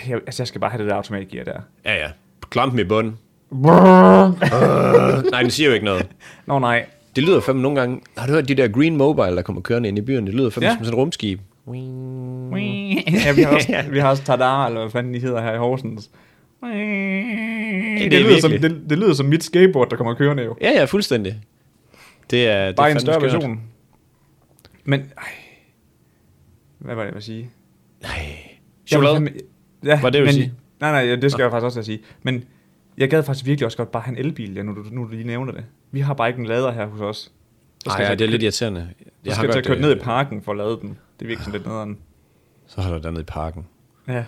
jeg, 0.10 0.16
altså, 0.16 0.44
jeg 0.44 0.48
skal 0.48 0.62
bare 0.62 0.72
have 0.72 0.82
det 0.84 0.90
der 0.90 0.96
automatgear 0.96 1.44
der. 1.44 1.60
Ja, 1.86 1.96
ja. 1.96 2.08
Klampen 2.50 2.80
i 2.80 2.84
bunden. 2.84 3.18
Nej, 5.32 5.42
den 5.42 5.52
siger 5.52 5.68
jo 5.68 5.74
ikke 5.74 5.86
noget. 5.86 6.08
Nå 6.46 6.60
nej. 6.60 6.86
Det 7.16 7.24
lyder 7.24 7.40
fandme 7.40 7.62
nogle 7.62 7.80
gange... 7.80 8.02
Har 8.18 8.28
du 8.28 8.34
hørt 8.34 8.48
de 8.48 8.56
der 8.56 8.68
Green 8.68 8.96
Mobile, 8.98 9.36
der 9.36 9.42
kommer 9.42 9.62
kørende 9.62 9.90
ind 9.90 9.98
i 9.98 10.02
byen? 10.02 10.26
Det 10.28 10.36
lyder 10.36 10.50
fandme 10.50 10.68
Ja. 10.68 10.76
som 10.76 10.86
sådan 10.86 10.94
et 10.94 10.98
rumskib. 11.02 11.40
ja, 11.68 13.32
vi 13.36 13.42
har 13.42 13.56
også, 13.56 13.84
vi 13.92 14.00
har 14.00 14.10
også 14.10 14.24
Tadar, 14.24 14.68
eller 14.68 14.82
hvad 14.82 14.92
fanden 14.92 15.14
de 15.14 15.20
hedder 15.20 15.42
her 15.42 15.54
i 15.54 15.58
Horsens. 15.58 16.10
Det, 18.04 18.12
det, 18.12 18.22
lyder 18.22 18.40
som, 18.42 18.52
det, 18.52 18.82
det 18.90 18.98
lyder 18.98 19.14
som 19.14 19.26
mit 19.26 19.44
skateboard, 19.44 19.90
der 19.90 19.96
kommer 19.96 20.14
kørende 20.14 20.44
jo. 20.44 20.56
Ja, 20.62 20.72
ja, 20.72 20.86
fuldstændig. 20.86 21.36
Det 22.30 22.48
er, 22.48 22.66
det 22.68 22.76
Bare 22.76 22.90
er 22.90 22.94
en 22.94 23.00
større 23.00 23.20
skørt. 23.20 23.34
version. 23.34 23.62
Men, 24.84 25.00
ej. 25.00 25.24
Hvad 26.78 26.96
var 26.96 27.02
det, 27.02 27.08
jeg 27.08 27.14
ville 27.14 27.26
sige? 27.26 27.50
Nej. 28.02 28.12
Jeg 28.22 28.48
Chokolade. 28.86 29.34
Ja, 29.86 30.02
Var 30.02 30.10
det, 30.10 30.20
du 30.20 30.26
men, 30.26 30.34
sige? 30.34 30.54
Nej, 30.80 31.06
nej, 31.06 31.16
det 31.16 31.32
skal 31.32 31.44
jeg 31.44 31.52
faktisk 31.52 31.66
også 31.66 31.84
sige. 31.84 32.00
Men 32.24 32.44
jeg 32.98 33.10
gad 33.10 33.24
faktisk 33.24 33.46
virkelig 33.46 33.66
også 33.66 33.78
godt 33.78 33.92
bare 33.92 34.04
have 34.04 34.18
en 34.20 34.26
elbil, 34.26 34.54
ja, 34.56 34.64
nu, 34.64 34.76
du, 34.76 34.86
nu 34.92 35.04
du 35.04 35.08
lige 35.10 35.24
nævner 35.24 35.52
det. 35.54 35.66
Vi 35.92 36.00
har 36.00 36.14
bare 36.14 36.28
ikke 36.28 36.40
en 36.40 36.46
lader 36.46 36.72
her 36.72 36.86
hos 36.86 37.02
os. 37.02 37.32
Nej, 37.88 37.96
jeg 37.98 38.20
det 38.20 38.26
er 38.26 38.30
lidt 38.30 38.44
irriterende. 38.44 38.90
Jeg 39.26 39.34
skal 39.36 39.50
jeg 39.54 39.66
kørt 39.66 39.78
øh, 39.78 39.82
ned 39.82 39.96
i 39.96 40.00
parken 40.00 40.42
for 40.42 40.52
at 40.52 40.58
lade 40.58 40.78
den. 40.82 40.90
Det 40.90 41.26
er 41.26 41.28
virkelig 41.28 41.40
sådan 41.40 41.54
lidt 41.54 41.68
nederen. 41.68 41.98
Så 42.68 42.82
holder 42.82 43.00
der 43.00 43.12
nede 43.12 43.22
i 43.22 43.26
parken. 43.26 43.68
Ja. 44.08 44.26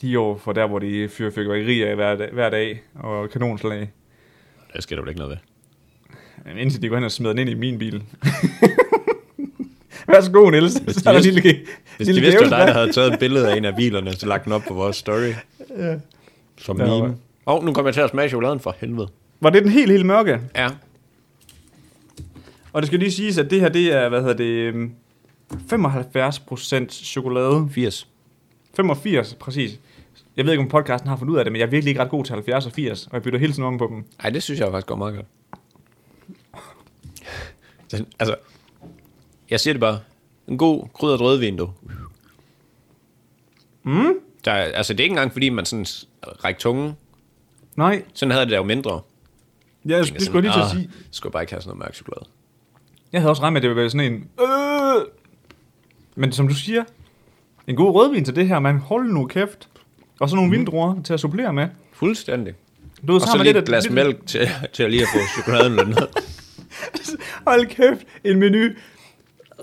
De 0.00 0.08
er 0.08 0.12
jo 0.12 0.38
for 0.40 0.52
der, 0.52 0.66
hvor 0.66 0.78
de 0.78 1.08
fyrer 1.08 1.30
fyrværkeri 1.30 1.82
af 1.82 1.94
hver 1.94 2.16
dag, 2.16 2.32
hver 2.32 2.50
dag 2.50 2.82
og 2.94 3.30
kanonslag. 3.30 3.90
Der 4.72 4.80
sker 4.80 4.96
der 4.96 5.02
vel 5.02 5.08
ikke 5.08 5.18
noget 5.18 5.30
ved. 5.30 5.38
Indtil 6.58 6.82
de 6.82 6.88
går 6.88 6.96
hen 6.96 7.04
og 7.04 7.12
smider 7.12 7.32
den 7.32 7.38
ind 7.40 7.50
i 7.50 7.54
min 7.54 7.78
bil. 7.78 8.02
Værsgo, 10.08 10.50
Niels. 10.50 10.74
Hvis 10.74 10.94
de 10.96 11.00
Så 11.02 11.10
er 11.10 11.14
vidste- 11.14 11.30
lille, 11.30 11.58
Hvis 11.96 12.06
lille 12.06 12.20
de 12.20 12.24
vidste, 12.26 12.38
at 12.38 12.50
djævel 12.50 12.50
dig, 12.50 12.58
der 12.58 12.66
der. 12.66 12.72
havde 12.72 12.92
taget 12.92 13.12
et 13.12 13.18
billede 13.18 13.50
af 13.52 13.56
en 13.56 13.64
af 13.64 13.76
bilerne, 13.76 14.12
så 14.12 14.26
lagt 14.26 14.44
den 14.44 14.52
op 14.52 14.62
på 14.68 14.74
vores 14.74 14.96
story. 14.96 15.32
Ja. 15.78 15.94
Som 16.58 16.76
meme. 16.76 16.90
Åh, 16.92 17.14
oh, 17.46 17.64
nu 17.64 17.72
kommer 17.72 17.88
jeg 17.88 17.94
til 17.94 18.00
at 18.00 18.10
smage 18.10 18.28
chokoladen 18.28 18.60
for 18.60 18.76
helvede. 18.80 19.08
Var 19.40 19.50
det 19.50 19.62
den 19.62 19.72
helt, 19.72 19.92
helt 19.92 20.06
mørke? 20.06 20.40
Ja. 20.56 20.68
Og 22.72 22.82
det 22.82 22.86
skal 22.86 22.98
lige 22.98 23.12
siges, 23.12 23.38
at 23.38 23.50
det 23.50 23.60
her, 23.60 23.68
det 23.68 23.92
er, 23.92 24.08
hvad 24.08 24.20
hedder 24.20 24.36
det, 24.36 24.44
øhm, 24.44 24.90
75% 25.52 27.04
chokolade. 27.04 27.68
80. 27.72 28.08
85, 28.76 29.34
præcis. 29.40 29.78
Jeg 30.36 30.44
ved 30.44 30.52
ikke, 30.52 30.62
om 30.62 30.68
podcasten 30.68 31.08
har 31.08 31.16
fundet 31.16 31.32
ud 31.32 31.38
af 31.38 31.44
det, 31.44 31.52
men 31.52 31.60
jeg 31.60 31.66
er 31.66 31.70
virkelig 31.70 31.90
ikke 31.90 32.00
ret 32.02 32.08
god 32.10 32.24
til 32.24 32.32
70 32.32 32.66
og 32.66 32.72
80, 32.72 33.06
og 33.06 33.10
jeg 33.12 33.22
bytter 33.22 33.38
hele 33.38 33.52
tiden 33.52 33.64
om 33.64 33.78
på 33.78 33.86
dem. 33.90 34.04
Ej, 34.24 34.30
det 34.30 34.42
synes 34.42 34.60
jeg 34.60 34.68
faktisk 34.70 34.86
går 34.86 34.96
meget 34.96 35.14
godt. 35.14 35.26
Den, 37.92 38.06
altså, 38.18 38.34
jeg 39.50 39.60
siger 39.60 39.74
det 39.74 39.80
bare. 39.80 39.98
En 40.48 40.58
god 40.58 40.86
krydret 40.94 41.20
rødvin, 41.20 41.56
du. 41.56 41.70
Mm. 43.82 44.14
Der, 44.44 44.52
er- 44.52 44.72
altså, 44.72 44.92
det 44.92 45.00
er 45.00 45.04
ikke 45.04 45.12
engang, 45.12 45.32
fordi 45.32 45.48
man 45.48 45.64
sådan 45.64 45.86
rækker 46.44 46.58
tungen. 46.60 46.92
Nej, 47.76 48.02
Sådan 48.14 48.30
havde 48.30 48.44
det 48.44 48.50
der 48.50 48.56
jo 48.56 48.62
mindre. 48.64 49.00
ja, 49.88 49.96
jeg, 49.96 50.06
det 50.06 50.22
skulle 50.22 50.36
jeg 50.36 50.42
lige 50.42 50.52
til 50.52 50.60
at 50.60 50.64
"Ah, 50.64 50.70
sige. 50.70 50.90
Skulle 51.10 51.32
bare 51.32 51.42
ikke 51.42 51.52
have 51.52 51.62
sådan 51.62 51.68
noget 51.76 51.86
mørk 51.86 51.94
chokolade. 51.94 52.24
Jeg 53.12 53.20
havde 53.20 53.30
også 53.30 53.42
regnet 53.42 53.52
med, 53.52 53.58
at 53.60 53.62
det 53.62 53.70
ville 53.70 53.80
være 53.80 53.90
sådan 53.90 54.12
en... 54.12 54.28
Øh! 54.40 55.06
Men 56.14 56.32
som 56.32 56.48
du 56.48 56.54
siger, 56.54 56.84
en 57.66 57.76
god 57.76 57.94
rødvin 57.94 58.24
til 58.24 58.36
det 58.36 58.48
her, 58.48 58.58
man. 58.58 58.78
Hold 58.78 59.12
nu 59.12 59.26
kæft. 59.26 59.68
Og 60.20 60.28
så 60.30 60.36
nogle 60.36 60.50
vindruer 60.50 61.02
til 61.02 61.12
at 61.14 61.20
supplere 61.20 61.52
med. 61.52 61.68
Fuldstændig. 61.92 62.54
Du 63.08 63.14
Og 63.14 63.20
har 63.20 63.26
så 63.26 63.36
lige 63.36 63.44
lidt 63.44 63.56
et 63.56 63.64
glas 63.64 63.84
lidt- 63.84 63.94
mælk 63.94 64.26
til, 64.26 64.48
til 64.72 64.82
at 64.82 64.90
lige 64.90 65.02
at 65.02 65.08
få 65.12 65.18
chokoladen 65.34 65.76
lidt 65.76 65.88
ned. 65.88 65.96
Hold 67.46 67.66
kæft, 67.66 68.06
en 68.24 68.38
menu. 68.38 68.68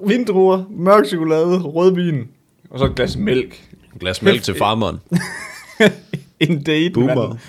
Vindruer, 0.08 0.64
mørk 0.70 1.06
chokolade, 1.06 1.60
rødvin. 1.62 2.28
Og 2.70 2.80
så 2.80 2.86
et 2.86 2.96
glas 2.96 3.18
mælk. 3.18 3.64
Et 3.96 4.00
glas 4.00 4.22
mælk 4.22 4.44
til 4.44 4.56
farmeren. 4.58 5.00
en 6.40 6.64
date. 6.64 6.90
Boomer. 6.94 7.28
mand. 7.28 7.40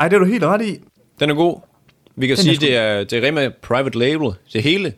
Ej, 0.00 0.08
det 0.08 0.16
er 0.16 0.20
du 0.20 0.24
helt 0.26 0.44
ret 0.44 0.62
i. 0.64 0.78
Den 1.20 1.30
er 1.30 1.34
god. 1.34 1.60
Vi 2.16 2.26
kan 2.26 2.36
Den 2.36 2.40
er 2.40 2.54
sige, 2.54 2.56
sgu- 2.56 2.60
det 2.60 2.76
er, 2.76 3.04
det 3.04 3.24
er 3.24 3.28
Rema 3.28 3.48
Private 3.62 3.98
Label. 3.98 4.30
Det 4.52 4.62
hele. 4.62 4.92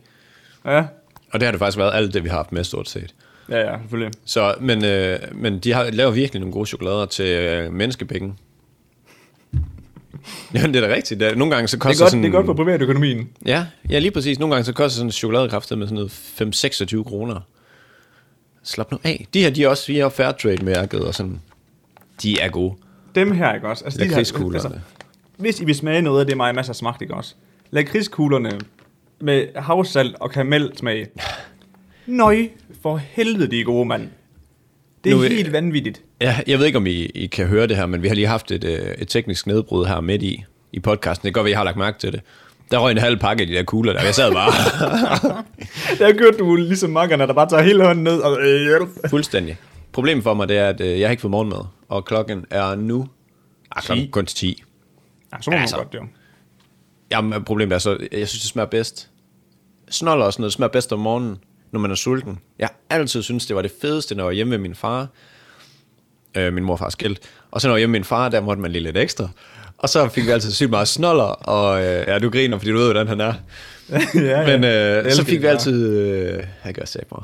Ja, 0.65 0.77
Og 1.33 1.39
det 1.39 1.43
har 1.43 1.51
det 1.51 1.59
faktisk 1.59 1.77
været 1.77 1.93
alt 1.93 2.13
det, 2.13 2.23
vi 2.23 2.29
har 2.29 2.35
haft 2.37 2.51
med 2.51 2.63
stort 2.63 2.89
set. 2.89 3.15
ja, 3.49 3.57
ja, 3.71 3.77
selvfølgelig. 3.79 4.11
Så, 4.25 4.55
men, 4.61 4.85
øh, 4.85 5.19
men 5.31 5.59
de 5.59 5.73
har, 5.73 5.83
laver 5.91 6.11
virkelig 6.11 6.39
nogle 6.39 6.53
gode 6.53 6.65
chokolader 6.65 7.05
til 7.05 7.25
øh, 7.25 7.73
menneskepenge. 7.73 8.33
Ja, 10.53 10.67
det 10.67 10.75
er 10.75 10.87
da 10.87 10.93
rigtigt. 10.95 11.19
Det 11.19 11.27
er, 11.27 11.35
nogle 11.35 11.55
gange 11.55 11.67
så 11.67 11.75
Det 11.75 11.81
koster 11.81 12.03
er, 12.03 12.05
godt, 12.05 12.11
sådan... 12.11 12.23
det 12.23 12.29
er 12.29 12.33
godt 12.33 12.45
for 12.45 12.53
privatøkonomien. 12.53 13.29
Ja, 13.45 13.65
ja, 13.89 13.99
lige 13.99 14.11
præcis. 14.11 14.39
Nogle 14.39 14.55
gange 14.55 14.65
så 14.65 14.73
koster 14.73 14.95
sådan 14.95 15.07
en 15.07 15.11
chokoladekræfter 15.11 15.75
med 15.75 15.87
sådan 15.87 15.95
noget 15.95 16.99
5-26 17.01 17.03
kroner. 17.03 17.39
Slap 18.63 18.91
nu 18.91 18.97
af. 19.03 19.27
De 19.33 19.41
her, 19.41 19.49
de 19.49 19.63
er 19.63 19.67
også 19.69 19.87
vi 19.91 19.97
har 19.97 20.09
fair 20.09 20.31
trade 20.31 20.65
mærket 20.65 20.99
og 21.05 21.15
sådan. 21.15 21.41
De 22.23 22.39
er 22.39 22.49
gode. 22.49 22.73
Dem 23.15 23.31
her, 23.31 23.53
ikke 23.53 23.67
også? 23.67 23.83
Altså, 23.85 23.99
de 23.99 24.03
her- 24.09 24.17
altså, 24.17 24.69
hvis 25.37 25.59
I 25.61 25.65
vil 25.65 25.75
smage 25.75 26.01
noget 26.01 26.19
af 26.19 26.25
det, 26.27 26.37
mig 26.37 26.55
masser 26.55 26.71
af 26.71 26.75
smagt, 26.75 27.01
ikke 27.01 27.13
også? 27.13 27.33
Lakridskuglerne 27.71 28.51
med 29.21 29.47
havsalt 29.55 30.15
og 30.19 30.31
karamelsmag. 30.31 31.07
Nøj, 32.05 32.47
for 32.81 32.97
helvede, 32.97 33.47
de 33.51 33.59
er 33.59 33.63
gode, 33.63 33.85
mand. 33.85 34.09
Det 35.05 35.11
er 35.11 35.15
Nu, 35.15 35.21
helt 35.21 35.51
vanvittigt. 35.51 36.01
Ja, 36.21 36.39
jeg 36.47 36.59
ved 36.59 36.65
ikke, 36.65 36.77
om 36.77 36.87
I, 36.87 36.91
I 37.05 37.25
kan 37.27 37.47
høre 37.47 37.67
det 37.67 37.75
her, 37.77 37.85
men 37.85 38.03
vi 38.03 38.07
har 38.07 38.15
lige 38.15 38.27
haft 38.27 38.51
et, 38.51 38.63
øh, 38.63 38.79
et 38.97 39.07
teknisk 39.07 39.47
nedbrud 39.47 39.85
her 39.85 40.01
midt 40.01 40.23
i, 40.23 40.43
i 40.73 40.79
podcasten. 40.79 41.25
Det 41.25 41.33
kan 41.33 41.39
godt 41.39 41.45
være, 41.45 41.51
I 41.51 41.55
har 41.55 41.63
lagt 41.63 41.77
mærke 41.77 41.99
til 41.99 42.11
det. 42.11 42.21
Der 42.71 42.77
røg 42.79 42.91
en 42.91 42.97
halv 42.97 43.17
pakke 43.17 43.41
af 43.41 43.47
de 43.47 43.53
der 43.53 43.63
kugler 43.63 43.93
der. 43.93 44.01
Jeg 44.03 44.15
sad 44.15 44.31
bare 44.33 44.51
har 46.05 46.17
gjort, 46.17 46.39
du 46.39 46.55
ligesom 46.55 46.89
makkerne, 46.89 47.27
der 47.27 47.33
bare 47.33 47.49
tager 47.49 47.63
hele 47.63 47.85
hånden 47.85 48.03
ned 48.03 48.19
og 48.19 48.41
øh, 48.41 48.61
hjælp. 48.61 49.09
fuldstændig. 49.09 49.57
Problemet 49.91 50.23
for 50.23 50.33
mig, 50.33 50.47
det 50.49 50.57
er, 50.57 50.69
at 50.69 50.81
øh, 50.81 50.99
jeg 50.99 51.07
har 51.07 51.11
ikke 51.11 51.21
fået 51.21 51.31
morgenmad, 51.31 51.61
og 51.89 52.05
klokken 52.05 52.45
er 52.49 52.75
nu... 52.75 53.07
Ah, 53.71 53.83
klokken 53.83 54.05
10. 54.05 54.09
kun 54.11 54.25
til 54.25 54.37
10. 54.37 54.63
Ja, 55.33 55.37
så 55.41 55.51
må 55.51 55.57
Altså. 55.57 55.75
godt, 55.75 55.93
jo. 55.93 56.05
Jamen, 57.11 57.43
problemet 57.43 57.75
er 57.75 57.79
så, 57.79 57.91
jeg 58.11 58.27
synes, 58.27 58.41
det 58.41 58.49
smager 58.49 58.69
bedst. 58.69 59.09
Snoller 59.89 60.25
og 60.25 60.33
sådan 60.33 60.41
noget, 60.41 60.49
det 60.51 60.55
smager 60.55 60.71
bedst 60.71 60.93
om 60.93 60.99
morgenen, 60.99 61.37
når 61.75 61.81
man 61.81 61.91
er 61.91 61.95
sulten. 61.95 62.39
Jeg 62.59 62.67
har 62.67 62.97
altid 62.97 63.23
synes 63.23 63.45
det 63.45 63.55
var 63.55 63.61
det 63.61 63.71
fedeste, 63.81 64.15
når 64.15 64.23
jeg 64.23 64.27
var 64.27 64.31
hjemme 64.31 64.49
med 64.49 64.57
min 64.57 64.75
far. 64.75 65.07
Øh, 66.37 66.53
min 66.53 66.63
mor 66.63 66.73
og 66.73 66.79
far 66.79 66.89
skilt. 66.89 67.19
Og 67.51 67.61
så 67.61 67.67
når 67.67 67.71
jeg 67.71 67.75
var 67.75 67.79
hjemme 67.79 67.91
med 67.91 67.99
min 67.99 68.05
far, 68.05 68.29
der 68.29 68.41
måtte 68.41 68.61
man 68.61 68.71
lige 68.71 68.83
lidt 68.83 68.97
ekstra. 68.97 69.29
Og 69.77 69.89
så 69.89 70.09
fik 70.09 70.25
vi 70.25 70.29
altid 70.31 70.51
sygt 70.51 70.69
meget 70.69 70.87
snoller, 70.87 71.23
og 71.23 71.83
øh, 71.83 72.03
ja, 72.07 72.19
du 72.19 72.29
griner, 72.29 72.57
fordi 72.57 72.71
du 72.71 72.77
ved, 72.77 72.85
hvordan 72.85 73.07
han 73.07 73.21
er. 73.21 73.33
ja, 73.89 73.99
ja. 74.15 74.57
Men 74.57 74.63
øh, 74.63 75.11
så 75.11 75.25
fik 75.25 75.41
vi 75.41 75.47
altid, 75.47 75.99
øh, 75.99 76.43
jeg 76.65 76.73
gør 76.73 76.85
sagt 76.85 77.11
mig, 77.11 77.23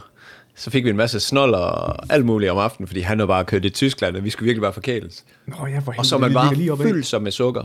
så 0.56 0.70
fik 0.70 0.86
vi 0.86 0.89
en 0.89 0.97
masse 0.97 1.20
snoller 1.20 1.58
og 1.58 2.06
alt 2.10 2.26
muligt 2.26 2.52
om 2.52 2.58
aftenen, 2.58 2.88
fordi 2.88 2.99
han 2.99 3.20
var 3.20 3.26
bare 3.26 3.45
kørt 3.45 3.66
i 3.66 3.70
Tyskland, 3.70 4.16
og 4.16 4.24
vi 4.24 4.30
skulle 4.30 4.47
virkelig 4.47 4.62
bare 4.62 4.74
forkæles. 4.74 5.24
Nå, 5.47 5.68
ja, 5.68 5.80
for 5.80 5.93
Og 5.97 6.06
så 6.06 6.18
man 6.18 6.34
bare 6.34 6.56
lige 6.56 6.78
fyldt 6.78 7.06
sig 7.06 7.22
med 7.22 7.32
sukker. 7.32 7.64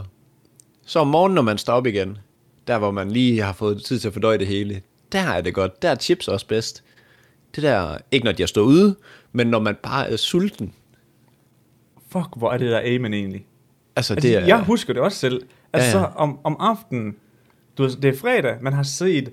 Så 0.86 0.98
om 0.98 1.06
morgenen, 1.06 1.34
når 1.34 1.42
man 1.42 1.58
står 1.58 1.72
op 1.72 1.86
igen, 1.86 2.18
der 2.66 2.78
hvor 2.78 2.90
man 2.90 3.10
lige 3.10 3.42
har 3.42 3.52
fået 3.52 3.84
tid 3.84 3.98
til 3.98 4.08
at 4.08 4.14
fordøje 4.14 4.38
det 4.38 4.46
hele, 4.46 4.80
der 5.12 5.18
er 5.20 5.40
det 5.40 5.54
godt. 5.54 5.82
Der 5.82 5.90
er 5.90 5.94
chips 5.94 6.28
også 6.28 6.46
bedst. 6.46 6.82
Det 7.54 7.62
der, 7.62 7.98
ikke 8.12 8.24
når 8.24 8.32
de 8.32 8.42
har 8.42 8.46
stået 8.46 8.64
ude, 8.66 8.96
men 9.32 9.46
når 9.46 9.58
man 9.60 9.76
bare 9.82 10.10
er 10.10 10.16
sulten. 10.16 10.72
Fuck, 12.10 12.26
hvor 12.36 12.52
er 12.52 12.58
det 12.58 12.70
der 12.70 12.96
amen 12.96 13.14
egentlig. 13.14 13.46
Altså, 13.96 14.14
Altså, 14.14 14.28
det 14.28 14.36
er, 14.36 14.46
Jeg 14.46 14.60
husker 14.64 14.92
det 14.92 15.02
også 15.02 15.18
selv. 15.18 15.42
Altså, 15.72 15.98
Ja, 15.98 16.04
ja, 16.04 16.10
om, 16.16 16.38
om 16.44 16.56
aftenen, 16.60 17.16
du 17.78 17.82
ved, 17.82 17.96
det 17.96 18.14
er 18.14 18.18
fredag, 18.18 18.56
man 18.60 18.72
har 18.72 18.82
set 18.82 19.32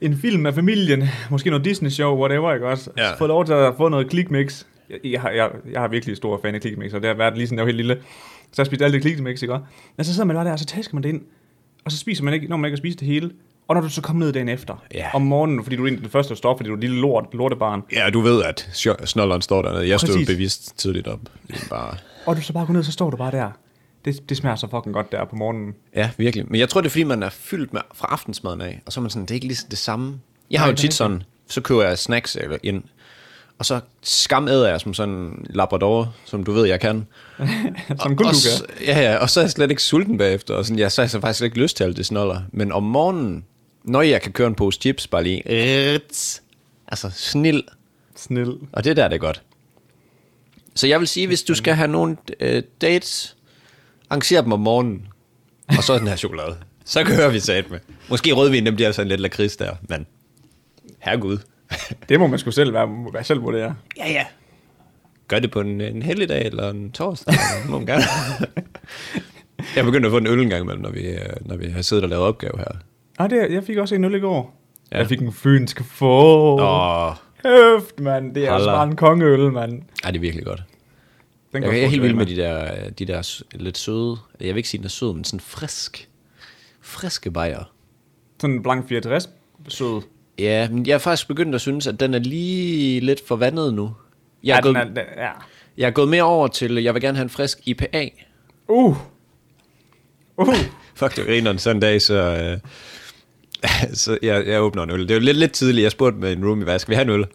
en 0.00 0.16
film 0.16 0.46
af 0.46 0.54
familien, 0.54 1.04
måske 1.30 1.50
noget 1.50 1.64
Disney-show, 1.64 2.16
whatever, 2.18 2.54
ikke 2.54 2.66
også? 2.68 2.90
Ja. 2.96 3.14
Fået 3.14 3.28
lov 3.28 3.44
til 3.46 3.52
at 3.52 3.74
få 3.76 3.88
noget 3.88 4.10
clickmix. 4.10 4.64
Jeg, 4.90 4.98
jeg, 5.04 5.20
har- 5.20 5.30
jeg, 5.30 5.50
jeg 5.72 5.80
har 5.80 5.88
virkelig 5.88 6.16
stor 6.16 6.40
fan 6.42 6.54
af 6.54 6.60
clickmix, 6.60 6.92
og 6.92 7.00
det 7.00 7.08
har 7.08 7.14
været 7.14 7.36
lige 7.36 7.46
siden 7.46 7.58
jeg 7.58 7.62
var 7.64 7.68
helt 7.72 7.76
lille. 7.76 7.94
Så 7.94 7.98
jeg 8.56 8.64
har 8.64 8.64
spist 8.64 8.82
alt 8.82 8.94
det 8.94 9.02
clickmix, 9.02 9.42
ikke 9.42 9.54
også? 9.54 9.64
Men 9.96 10.04
så 10.04 10.12
sidder 10.14 10.26
man 10.26 10.36
bare 10.36 10.44
der, 10.44 10.52
og 10.52 10.58
så 10.58 10.64
tasker 10.66 10.94
man 10.94 11.02
det 11.02 11.08
ind, 11.08 11.22
og 11.84 11.92
så 11.92 11.98
spiser 11.98 12.24
man 12.24 12.34
ikke, 12.34 12.46
når 12.46 12.56
man 12.56 12.68
ikke 12.68 12.76
har 12.76 12.80
spist 12.80 13.00
det 13.00 13.08
hele. 13.08 13.30
Og 13.68 13.74
når 13.74 13.82
du 13.82 13.88
så 13.88 14.00
kommer 14.00 14.24
ned 14.24 14.32
dagen 14.32 14.48
efter, 14.48 14.82
Ja. 14.94 15.10
om 15.14 15.22
morgenen, 15.22 15.62
fordi 15.62 15.76
du 15.76 15.86
er 15.86 15.90
den 15.90 16.08
første, 16.10 16.28
der 16.28 16.36
står, 16.36 16.56
fordi 16.56 16.68
du 16.68 16.74
er 16.74 16.80
lille 16.80 16.96
lort, 17.00 17.24
lortebarn, 17.32 17.82
ja, 17.92 18.10
du 18.10 18.20
ved, 18.20 18.42
at 18.42 18.68
snolleren 19.04 19.42
står 19.42 19.62
dernede. 19.62 19.88
Jeg 19.88 20.00
stod 20.00 20.26
bevidst 20.26 20.78
tidligt 20.78 21.06
op. 21.08 21.20
Bare... 21.70 21.96
og 22.26 22.36
du 22.36 22.42
så 22.42 22.52
bare 22.52 22.66
går 22.66 22.72
ned, 22.74 22.82
så 22.82 22.92
står 22.92 23.10
du 23.10 23.16
bare 23.16 23.30
der. 23.30 23.50
Det, 24.04 24.28
det 24.28 24.36
smager 24.36 24.56
så 24.56 24.66
fucking 24.70 24.94
godt 24.94 25.12
der 25.12 25.24
på 25.24 25.36
morgenen. 25.36 25.74
Ja, 25.96 26.10
virkelig. 26.16 26.46
Men 26.48 26.60
jeg 26.60 26.68
tror, 26.68 26.80
det 26.80 26.86
er 26.88 26.90
fordi, 26.90 27.04
man 27.04 27.22
er 27.22 27.28
fyldt 27.30 27.72
med 27.72 27.80
fra 27.94 28.06
aftensmaden 28.10 28.60
af, 28.60 28.82
og 28.86 28.92
så 28.92 29.00
er 29.00 29.02
man 29.02 29.10
sådan, 29.10 29.22
det 29.22 29.30
er 29.30 29.34
ikke 29.34 29.46
lige 29.46 29.58
det 29.70 29.78
samme. 29.78 30.20
Jeg 30.50 30.60
har 30.60 30.66
Nej, 30.66 30.70
jo 30.70 30.76
tit 30.76 30.94
sådan, 30.94 31.22
så 31.48 31.60
køber 31.60 31.82
jeg 31.82 31.98
snacks 31.98 32.36
eller 32.36 32.58
ind, 32.62 32.82
og 33.58 33.66
så 33.66 33.80
skamäder 34.06 34.66
jeg 34.66 34.80
som 34.80 34.94
sådan 34.94 35.14
en 35.14 35.46
labrador, 35.50 36.14
som 36.24 36.44
du 36.44 36.52
ved, 36.52 36.66
jeg 36.66 36.80
kan. 36.80 37.06
Som 38.02 38.16
kun 38.16 38.26
og, 38.26 38.32
du 38.32 38.38
kan. 38.66 38.86
Ja, 38.86 39.00
ja, 39.00 39.16
og 39.16 39.30
så 39.30 39.40
er 39.40 39.44
jeg 39.44 39.50
slet 39.50 39.70
ikke 39.70 39.82
sulten 39.82 40.18
bagefter, 40.18 40.54
og 40.54 40.64
sådan, 40.64 40.78
ja, 40.78 40.88
så 40.88 41.00
har 41.00 41.04
jeg 41.04 41.10
så 41.10 41.20
faktisk 41.20 41.38
slet 41.38 41.46
ikke 41.46 41.58
lyst 41.58 41.76
til 41.76 41.84
alt 41.84 41.96
det 41.96 42.06
snoller. 42.06 42.40
Men 42.52 42.72
om 42.72 42.82
morgenen, 42.82 43.44
når 43.84 44.02
jeg 44.02 44.22
kan 44.22 44.32
køre 44.32 44.48
en 44.48 44.54
pose 44.54 44.78
chips, 44.80 45.06
bare 45.06 45.22
lige, 45.22 45.42
rits, 45.46 46.42
altså 46.88 47.10
snil, 47.10 47.62
Snil. 48.16 48.58
og 48.72 48.84
det 48.84 48.96
der, 48.96 49.08
det 49.08 49.14
er 49.14 49.20
godt. 49.20 49.42
Så 50.74 50.86
jeg 50.86 51.00
vil 51.00 51.08
sige, 51.08 51.26
hvis 51.26 51.42
du 51.42 51.54
skal 51.54 51.74
have 51.74 51.88
nogle 51.88 52.16
øh, 52.40 52.62
dates, 52.80 53.36
arranger 54.10 54.42
dem 54.42 54.52
om 54.52 54.60
morgenen, 54.60 55.08
og 55.68 55.84
så 55.84 55.98
den 55.98 56.06
her 56.08 56.16
chokolade. 56.16 56.56
Så 56.84 57.04
kører 57.04 57.30
vi 57.30 57.40
sat 57.40 57.70
med. 57.70 57.78
Måske 58.08 58.32
rødvin, 58.32 58.66
dem 58.66 58.74
bliver 58.74 58.92
sådan 58.92 59.08
lidt 59.08 59.20
lakrids 59.20 59.56
der, 59.56 59.76
men 59.88 60.06
herregud. 60.98 61.38
Det 62.08 62.20
må 62.20 62.26
man 62.26 62.38
sgu 62.38 62.50
selv 62.50 62.72
være, 62.72 62.88
være 63.12 63.24
selv 63.24 63.42
vurdere. 63.42 63.76
ja, 63.98 64.10
ja. 64.10 64.26
Gør 65.28 65.38
det 65.38 65.50
på 65.50 65.60
en, 65.60 65.80
en 65.80 66.02
helligdag 66.02 66.46
eller 66.46 66.70
en 66.70 66.92
torsdag, 66.92 67.34
eller 67.34 67.70
må 67.70 67.78
man 67.78 67.86
gerne. 67.86 68.02
jeg 69.76 69.84
begyndte 69.84 70.06
at 70.06 70.10
få 70.10 70.18
en 70.18 70.26
øl 70.26 70.40
en 70.40 70.48
gang 70.48 70.62
imellem, 70.62 70.82
når 70.82 70.90
vi, 70.90 71.00
øh, 71.00 71.36
når 71.40 71.56
vi 71.56 71.70
har 71.70 71.82
siddet 71.82 72.04
og 72.04 72.10
lavet 72.10 72.24
opgave 72.24 72.58
her. 72.58 72.78
Ah, 73.18 73.30
det, 73.30 73.52
jeg 73.52 73.64
fik 73.64 73.76
også 73.76 73.94
en 73.94 74.04
øl 74.04 74.14
i 74.14 74.18
går. 74.20 74.54
Ja. 74.90 74.96
Ja. 74.96 75.00
Jeg 75.00 75.08
fik 75.08 75.20
en 75.20 75.32
fynsk 75.32 75.84
få. 75.84 76.60
Åh, 76.60 77.14
Kæft, 77.42 78.00
mand. 78.00 78.34
Det 78.34 78.46
er 78.46 78.50
også 78.52 78.64
Holla. 78.64 78.78
bare 78.78 78.88
en 78.88 78.96
kongeøl, 78.96 79.52
mand. 79.52 79.82
ej, 80.04 80.10
det 80.10 80.16
er 80.18 80.20
virkelig 80.20 80.44
godt. 80.44 80.62
Den 81.52 81.62
Jeg, 81.62 81.82
er 81.82 81.86
helt 81.88 82.02
vild 82.02 82.14
med 82.14 82.26
de. 82.26 82.36
de 82.36 82.40
der, 82.42 82.90
de 82.90 83.06
der 83.06 83.42
lidt 83.54 83.78
søde, 83.78 84.16
jeg 84.40 84.48
vil 84.48 84.56
ikke 84.56 84.68
sige, 84.68 84.78
den 84.78 84.84
er 84.84 84.88
sød, 84.90 85.14
men 85.14 85.24
sådan 85.24 85.40
frisk, 85.40 86.08
friske 86.80 87.30
bajer. 87.30 87.72
Sådan 88.40 88.56
en 88.56 88.62
blank 88.62 88.88
64 88.88 89.28
sød. 89.68 90.02
Ja, 90.38 90.68
men 90.68 90.86
jeg 90.86 90.94
er 90.94 90.98
faktisk 90.98 91.28
begyndt 91.28 91.54
at 91.54 91.60
synes, 91.60 91.86
at 91.86 92.00
den 92.00 92.14
er 92.14 92.18
lige 92.18 93.00
lidt 93.00 93.26
for 93.28 93.36
vandet 93.36 93.74
nu. 93.74 93.92
Jeg 94.44 94.52
er, 94.52 94.56
ja, 94.56 94.60
gået, 94.62 94.74
den 94.74 94.82
er, 94.82 94.84
den, 94.84 95.04
ja. 95.16 95.30
jeg 95.76 95.86
er 95.86 95.90
gået 95.90 96.08
mere 96.08 96.22
over 96.22 96.48
til, 96.48 96.74
jeg 96.82 96.94
vil 96.94 97.02
gerne 97.02 97.16
have 97.16 97.24
en 97.24 97.30
frisk 97.30 97.58
IPA. 97.68 98.08
Uh. 98.68 98.96
Uh. 100.36 100.54
Fuck, 100.94 101.16
det 101.16 101.60
sådan 101.60 101.76
en 101.76 101.80
dag, 101.80 102.02
så, 102.02 102.14
øh, 102.14 102.58
så 103.94 104.18
jeg, 104.22 104.46
jeg 104.46 104.62
åbner 104.62 104.82
en 104.82 104.90
øl. 104.90 105.00
Det 105.00 105.10
er 105.10 105.14
jo 105.14 105.20
lidt, 105.20 105.36
lidt 105.36 105.52
tidligt, 105.52 105.82
jeg 105.84 105.92
spurgte 105.92 106.18
med 106.18 106.32
en 106.32 106.44
roomie, 106.44 106.64
hvad 106.64 106.78
skal 106.78 106.90
vi 106.90 106.94
have 106.94 107.02
en 107.02 107.10
øl? 107.10 107.26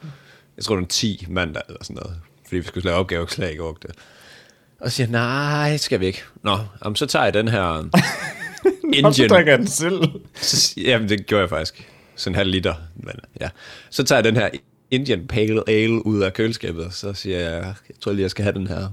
Jeg 0.57 0.65
tror, 0.65 0.75
det 0.75 0.81
var 0.81 0.87
10 0.87 1.25
mandag 1.29 1.61
eller 1.67 1.83
sådan 1.83 1.95
noget, 2.03 2.17
fordi 2.45 2.55
vi 2.55 2.63
skulle 2.63 2.85
lave 2.85 2.97
opgaveslag 2.97 3.53
i 3.53 3.57
går. 3.57 3.77
Det. 3.81 3.91
Og 4.81 4.91
så 4.91 4.95
siger 4.95 5.07
nej, 5.07 5.77
skal 5.77 5.99
vi 5.99 6.05
ikke. 6.05 6.21
Nå, 6.43 6.57
jamen, 6.85 6.95
så 6.95 7.05
tager 7.05 7.23
jeg 7.25 7.33
den 7.33 7.47
her 7.47 7.83
så 8.63 8.71
Indian 8.93 9.29
drikker 9.29 9.51
jeg 9.51 9.59
den 9.59 9.67
selv. 9.67 10.03
Så, 10.35 10.73
jamen, 10.77 11.09
det 11.09 11.25
gjorde 11.25 11.41
jeg 11.41 11.49
faktisk. 11.49 11.87
Sådan 12.15 12.31
en 12.33 12.37
halv 12.37 12.49
liter. 12.51 12.73
Men, 12.95 13.13
ja. 13.41 13.49
Så 13.89 14.03
tager 14.03 14.17
jeg 14.17 14.23
den 14.23 14.35
her 14.35 14.49
Indian 14.91 15.27
Pale 15.27 15.69
Ale 15.69 16.05
ud 16.05 16.21
af 16.21 16.33
køleskabet, 16.33 16.85
og 16.85 16.93
så 16.93 17.13
siger 17.13 17.39
jeg, 17.39 17.53
jeg 17.63 17.95
tror 18.01 18.11
lige, 18.11 18.21
jeg 18.21 18.31
skal 18.31 18.43
have 18.43 18.53
den 18.53 18.67
her. 18.67 18.83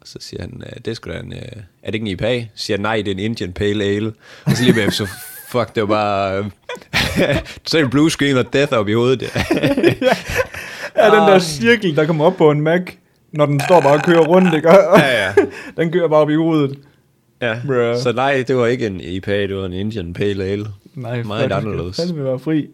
Og 0.00 0.08
så 0.08 0.18
siger 0.20 0.42
han, 0.42 0.62
"Øh, 0.66 0.72
det 0.84 0.88
er 0.88 0.94
sgu 0.94 1.10
da 1.10 1.18
en, 1.18 1.32
øh, 1.32 1.38
er 1.82 1.86
det 1.86 1.94
ikke 1.94 2.04
en 2.04 2.06
IPA? 2.06 2.40
Så 2.54 2.64
siger 2.64 2.76
jeg, 2.76 2.82
nej, 2.82 2.96
det 2.96 3.08
er 3.08 3.12
en 3.12 3.18
Indian 3.18 3.52
Pale 3.52 3.84
Ale. 3.84 4.12
Og 4.44 4.52
så 4.56 4.62
lige 4.62 4.74
bagefter, 4.74 5.06
så 5.06 5.12
fuck, 5.50 5.74
det 5.74 5.80
var 5.82 5.86
bare... 5.88 6.38
øh, 6.38 6.44
så 7.64 7.78
er 7.78 7.82
det 7.82 7.90
blue 7.90 8.10
screen 8.10 8.36
og 8.36 8.52
death 8.52 8.72
op 8.72 8.88
i 8.88 8.92
hovedet. 8.92 9.22
Ja, 10.96 11.04
den 11.04 11.28
der 11.28 11.38
cirkel, 11.38 11.96
der 11.96 12.06
kommer 12.06 12.24
op 12.24 12.36
på 12.36 12.50
en 12.50 12.60
Mac, 12.60 12.82
når 13.32 13.46
den 13.46 13.60
står 13.60 13.80
bare 13.80 13.92
og 13.92 14.02
kører 14.02 14.20
rundt, 14.26 14.54
ikke? 14.54 14.68
Ja, 14.70 15.24
ja. 15.24 15.34
Den 15.82 15.92
kører 15.92 16.08
bare 16.08 16.20
op 16.20 16.30
i 16.30 16.34
hovedet. 16.34 16.78
ja. 17.42 17.60
Bruh. 17.66 17.96
Så 18.02 18.12
nej, 18.14 18.44
det 18.48 18.56
var 18.56 18.66
ikke 18.66 18.86
en 18.86 19.00
IPA, 19.00 19.32
det 19.42 19.56
var 19.56 19.66
en 19.66 19.72
Indian 19.72 20.12
Pale 20.12 20.44
Ale. 20.44 20.66
Nej, 20.94 21.22
Meget 21.22 21.52
anderledes. 21.52 21.96
Det 21.96 22.06
fandme 22.08 22.24
være 22.24 22.38
fri. 22.38 22.68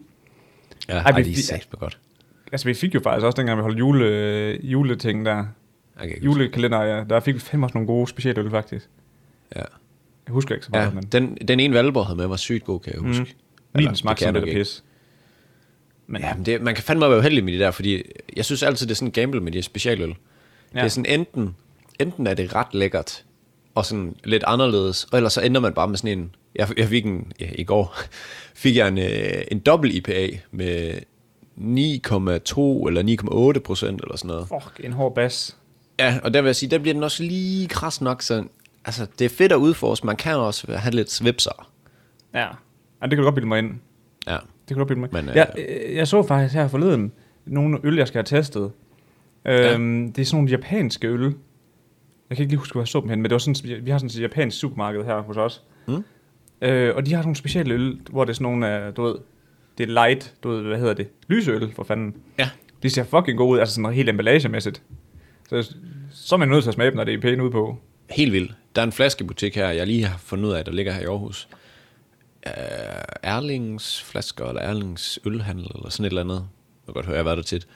Ja, 0.89 0.93
Ej, 0.93 0.99
ej, 1.01 1.11
men 1.11 1.25
det 1.25 1.51
er 1.51 1.55
vi- 1.57 1.77
godt. 1.79 1.97
Altså, 2.51 2.67
vi 2.67 2.73
fik 2.73 2.95
jo 2.95 2.99
faktisk 3.03 3.25
også, 3.25 3.35
dengang 3.37 3.57
vi 3.57 3.61
holdt 3.61 3.79
jule, 3.79 4.59
juleting 4.63 5.25
der, 5.25 5.45
Okay, 6.03 6.23
julekalender, 6.23 6.83
ja, 6.83 7.03
der 7.09 7.19
fik 7.19 7.35
vi 7.35 7.39
fandme 7.39 7.65
også 7.65 7.73
nogle 7.77 7.87
gode 7.87 8.07
specialøl, 8.07 8.49
faktisk. 8.51 8.85
Ja. 9.55 9.61
Jeg 10.27 10.33
husker 10.33 10.55
ikke 10.55 10.65
så 10.65 10.71
meget, 10.71 10.85
ja, 10.85 10.91
men 10.91 11.03
den, 11.03 11.37
den 11.47 11.59
ene 11.59 11.73
Valborg 11.73 12.05
havde 12.05 12.17
med 12.17 12.27
var 12.27 12.35
sygt 12.35 12.63
god, 12.63 12.79
kan 12.79 12.93
jeg 12.93 13.01
huske. 13.01 13.21
Mm. 13.21 13.27
min 13.75 13.87
det 13.87 13.97
smagte 13.97 14.25
jeg 14.25 14.33
lidt 14.33 14.45
pis. 14.45 14.83
Men 16.07 16.21
Ja, 16.21 16.33
men 16.33 16.45
det, 16.45 16.61
man 16.61 16.75
kan 16.75 16.83
fandme 16.83 17.09
være 17.09 17.17
uheldig 17.17 17.43
med 17.43 17.53
de 17.53 17.59
der, 17.59 17.71
fordi 17.71 18.03
jeg 18.35 18.45
synes 18.45 18.63
altid, 18.63 18.87
det 18.87 18.91
er 18.91 18.95
sådan 18.95 19.07
en 19.07 19.11
gamble 19.11 19.41
med 19.41 19.51
de 19.51 19.61
specialøl. 19.61 20.09
Ja. 20.09 20.79
Det 20.79 20.85
er 20.85 20.89
sådan 20.89 21.19
enten, 21.19 21.55
enten 21.99 22.27
er 22.27 22.33
det 22.33 22.55
ret 22.55 22.73
lækkert, 22.73 23.25
og 23.75 23.85
sådan 23.85 24.15
lidt 24.23 24.43
anderledes, 24.47 25.03
og 25.03 25.17
ellers 25.17 25.33
så 25.33 25.41
ender 25.41 25.61
man 25.61 25.73
bare 25.73 25.87
med 25.87 25.97
sådan 25.97 26.19
en, 26.19 26.35
jeg, 26.55 26.67
jeg 26.77 26.87
fik 26.87 27.05
en, 27.05 27.31
ja, 27.39 27.49
i 27.55 27.63
går 27.63 27.97
fik 28.63 28.75
jeg 28.75 28.87
en, 28.87 28.97
øh, 28.97 29.43
en 29.51 29.59
dobbelt 29.59 29.93
IPA 29.93 30.29
med 30.51 30.93
9,2 31.57 32.87
eller 32.87 33.53
9,8 33.55 33.59
procent 33.59 34.01
eller 34.01 34.17
sådan 34.17 34.27
noget. 34.27 34.47
fuck, 34.47 34.85
en 34.85 34.93
hård 34.93 35.15
bas. 35.15 35.57
Ja, 35.99 36.19
og 36.23 36.33
der 36.33 36.41
vil 36.41 36.47
jeg 36.47 36.55
sige, 36.55 36.69
der 36.69 36.77
bliver 36.77 36.93
den 36.93 37.03
også 37.03 37.23
lige 37.23 37.67
kras 37.67 38.01
nok, 38.01 38.21
så 38.21 38.43
altså, 38.87 39.07
det 39.19 39.25
er 39.25 39.29
fedt 39.29 39.51
at 39.51 39.55
udforske, 39.55 40.05
man 40.05 40.15
kan 40.15 40.35
også 40.35 40.77
have 40.77 40.95
lidt 40.95 41.11
svipser. 41.11 41.69
Ja. 42.33 42.39
ja, 42.41 42.45
det 43.01 43.09
kan 43.09 43.17
du 43.17 43.23
godt 43.23 43.35
bilde 43.35 43.47
mig 43.47 43.59
ind. 43.59 43.71
Ja. 44.27 44.33
Det 44.33 44.67
kan 44.67 44.75
du 44.75 44.79
godt 44.79 44.87
bilde 44.87 44.99
mig 44.99 45.09
Men, 45.13 45.25
Men, 45.25 45.29
øh, 45.29 45.35
jeg, 45.35 45.51
øh, 45.57 45.95
jeg 45.95 46.07
så 46.07 46.23
faktisk 46.23 46.53
her 46.55 46.67
forleden 46.67 47.11
nogle 47.45 47.79
øl, 47.83 47.95
jeg 47.95 48.07
skal 48.07 48.17
have 48.17 48.39
testet. 48.39 48.71
Øhm, 49.45 50.13
Det 50.13 50.21
er 50.21 50.25
sådan 50.25 50.37
nogle 50.37 50.49
japanske 50.49 51.07
øl. 51.07 51.21
Jeg 52.29 52.37
kan 52.37 52.43
ikke 52.43 52.51
lige 52.51 52.57
huske, 52.59 52.73
hvor 52.73 52.81
jeg 52.81 52.87
så 52.87 52.99
dem 52.99 53.09
hen, 53.09 53.21
men 53.21 53.23
det 53.23 53.31
var 53.31 53.37
sådan, 53.37 53.85
vi 53.85 53.91
har 53.91 53.97
sådan 53.97 54.07
et 54.07 54.21
japansk 54.21 54.59
supermarked 54.59 55.03
her 55.03 55.21
hos 55.21 55.37
os. 55.37 55.63
Mm. 55.87 56.03
Øh, 56.61 56.95
og 56.95 57.05
de 57.05 57.13
har 57.13 57.21
nogle 57.21 57.35
specielle 57.35 57.73
øl, 57.73 57.99
hvor 58.09 58.23
det 58.23 58.29
er 58.29 58.33
sådan 58.33 58.43
nogle, 58.43 58.91
du 58.91 59.03
ved, 59.03 59.15
det 59.77 59.83
er 59.89 59.93
light, 59.93 60.33
du 60.43 60.49
ved, 60.49 60.61
hvad 60.61 60.77
hedder 60.79 60.93
det? 60.93 61.07
Lyseøl, 61.27 61.71
for 61.75 61.83
fanden. 61.83 62.15
Ja. 62.39 62.49
De 62.83 62.89
ser 62.89 63.03
fucking 63.03 63.37
gode 63.37 63.53
ud, 63.53 63.59
altså 63.59 63.75
sådan 63.75 63.93
helt 63.93 64.09
emballagemæssigt. 64.09 64.81
Så, 65.49 65.75
så 66.11 66.35
er 66.35 66.39
man 66.39 66.47
nødt 66.47 66.63
til 66.63 66.69
at 66.69 66.73
smage 66.73 66.89
dem, 66.89 66.97
når 66.97 67.03
det 67.03 67.13
er 67.13 67.21
pænt 67.21 67.41
ud 67.41 67.49
på. 67.49 67.77
Helt 68.09 68.33
vildt. 68.33 68.55
Der 68.77 68.81
er 68.83 68.85
en 68.85 68.91
flaskebutik 68.91 69.55
her, 69.55 69.69
jeg 69.69 69.87
lige 69.87 70.05
har 70.05 70.17
fundet 70.17 70.45
ud 70.45 70.53
af, 70.53 70.65
der 70.65 70.71
ligger 70.71 70.91
her 70.93 71.01
i 71.01 71.05
Aarhus. 71.05 71.47
Uh, 72.45 72.51
Erlings 73.23 74.03
flasker, 74.03 74.45
eller 74.45 74.61
Erlings 74.61 75.19
ølhandel, 75.25 75.67
eller 75.75 75.89
sådan 75.89 76.05
et 76.05 76.09
eller 76.09 76.21
andet. 76.21 76.35
Jeg 76.35 76.85
kan 76.85 76.93
godt 76.93 77.05
høre, 77.05 77.15
jeg 77.15 77.19
har 77.19 77.23
været 77.23 77.37
der 77.37 77.43
tit. 77.43 77.67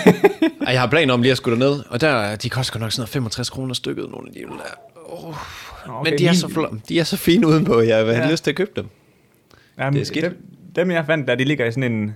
Jeg 0.72 0.80
har 0.80 0.86
planer 0.86 1.14
om 1.14 1.22
lige 1.22 1.32
at 1.32 1.36
skulle 1.36 1.60
derned, 1.60 1.82
og 1.88 2.00
der, 2.00 2.36
de 2.36 2.50
koster 2.50 2.78
nok 2.78 2.92
sådan 2.92 3.00
noget 3.00 3.08
65 3.08 3.50
kroner 3.50 3.74
stykket, 3.74 4.10
nogle 4.10 4.28
af 4.28 4.34
de 4.34 4.40
der. 4.40 4.46
Oh. 5.06 5.34
Okay, 5.88 6.10
Men 6.10 6.18
de 6.18 6.26
er, 6.26 6.32
så 6.32 6.46
fl- 6.46 6.80
de 6.88 6.98
er 6.98 7.04
så 7.04 7.16
fine 7.16 7.46
udenpå, 7.46 7.80
jeg 7.80 7.96
have 7.96 8.10
Ja. 8.16 8.30
lyst 8.30 8.44
til 8.44 8.50
at 8.50 8.56
købe 8.56 8.70
dem. 8.76 8.86
Jamen, 9.78 9.94
det 9.94 10.00
er 10.00 10.04
skidt. 10.06 10.24
Dem, 10.24 10.36
dem, 10.74 10.90
jeg 10.90 11.06
fandt 11.06 11.28
der, 11.28 11.34
de 11.34 11.44
ligger 11.44 11.66
i 11.66 11.72
sådan 11.72 11.92
en 11.92 12.14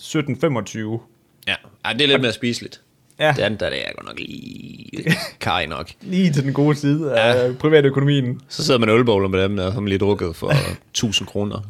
17-25. 0.00 1.00
Ja, 1.46 1.54
Ej, 1.84 1.92
det 1.92 2.02
er 2.02 2.06
lidt 2.06 2.20
mere 2.20 2.32
spiseligt. 2.32 2.81
Ja, 3.18 3.32
Det 3.36 3.42
andet 3.42 3.60
der, 3.60 3.70
det 3.70 3.78
er 3.88 3.92
godt 3.94 4.06
nok 4.06 4.18
lige 4.18 5.16
kaj 5.40 5.66
nok. 5.66 5.90
lige 6.02 6.32
til 6.32 6.44
den 6.44 6.52
gode 6.52 6.76
side 6.76 7.18
af 7.18 7.48
ja. 7.48 7.52
privatøkonomien. 7.52 8.40
Så 8.48 8.64
sidder 8.64 8.80
man 8.80 8.88
ølbowler 8.88 9.28
med 9.28 9.42
dem 9.42 9.56
der, 9.56 9.72
som 9.72 9.86
lige 9.86 9.98
drukket 9.98 10.36
for 10.36 10.52
1000 10.90 11.28
kroner. 11.28 11.60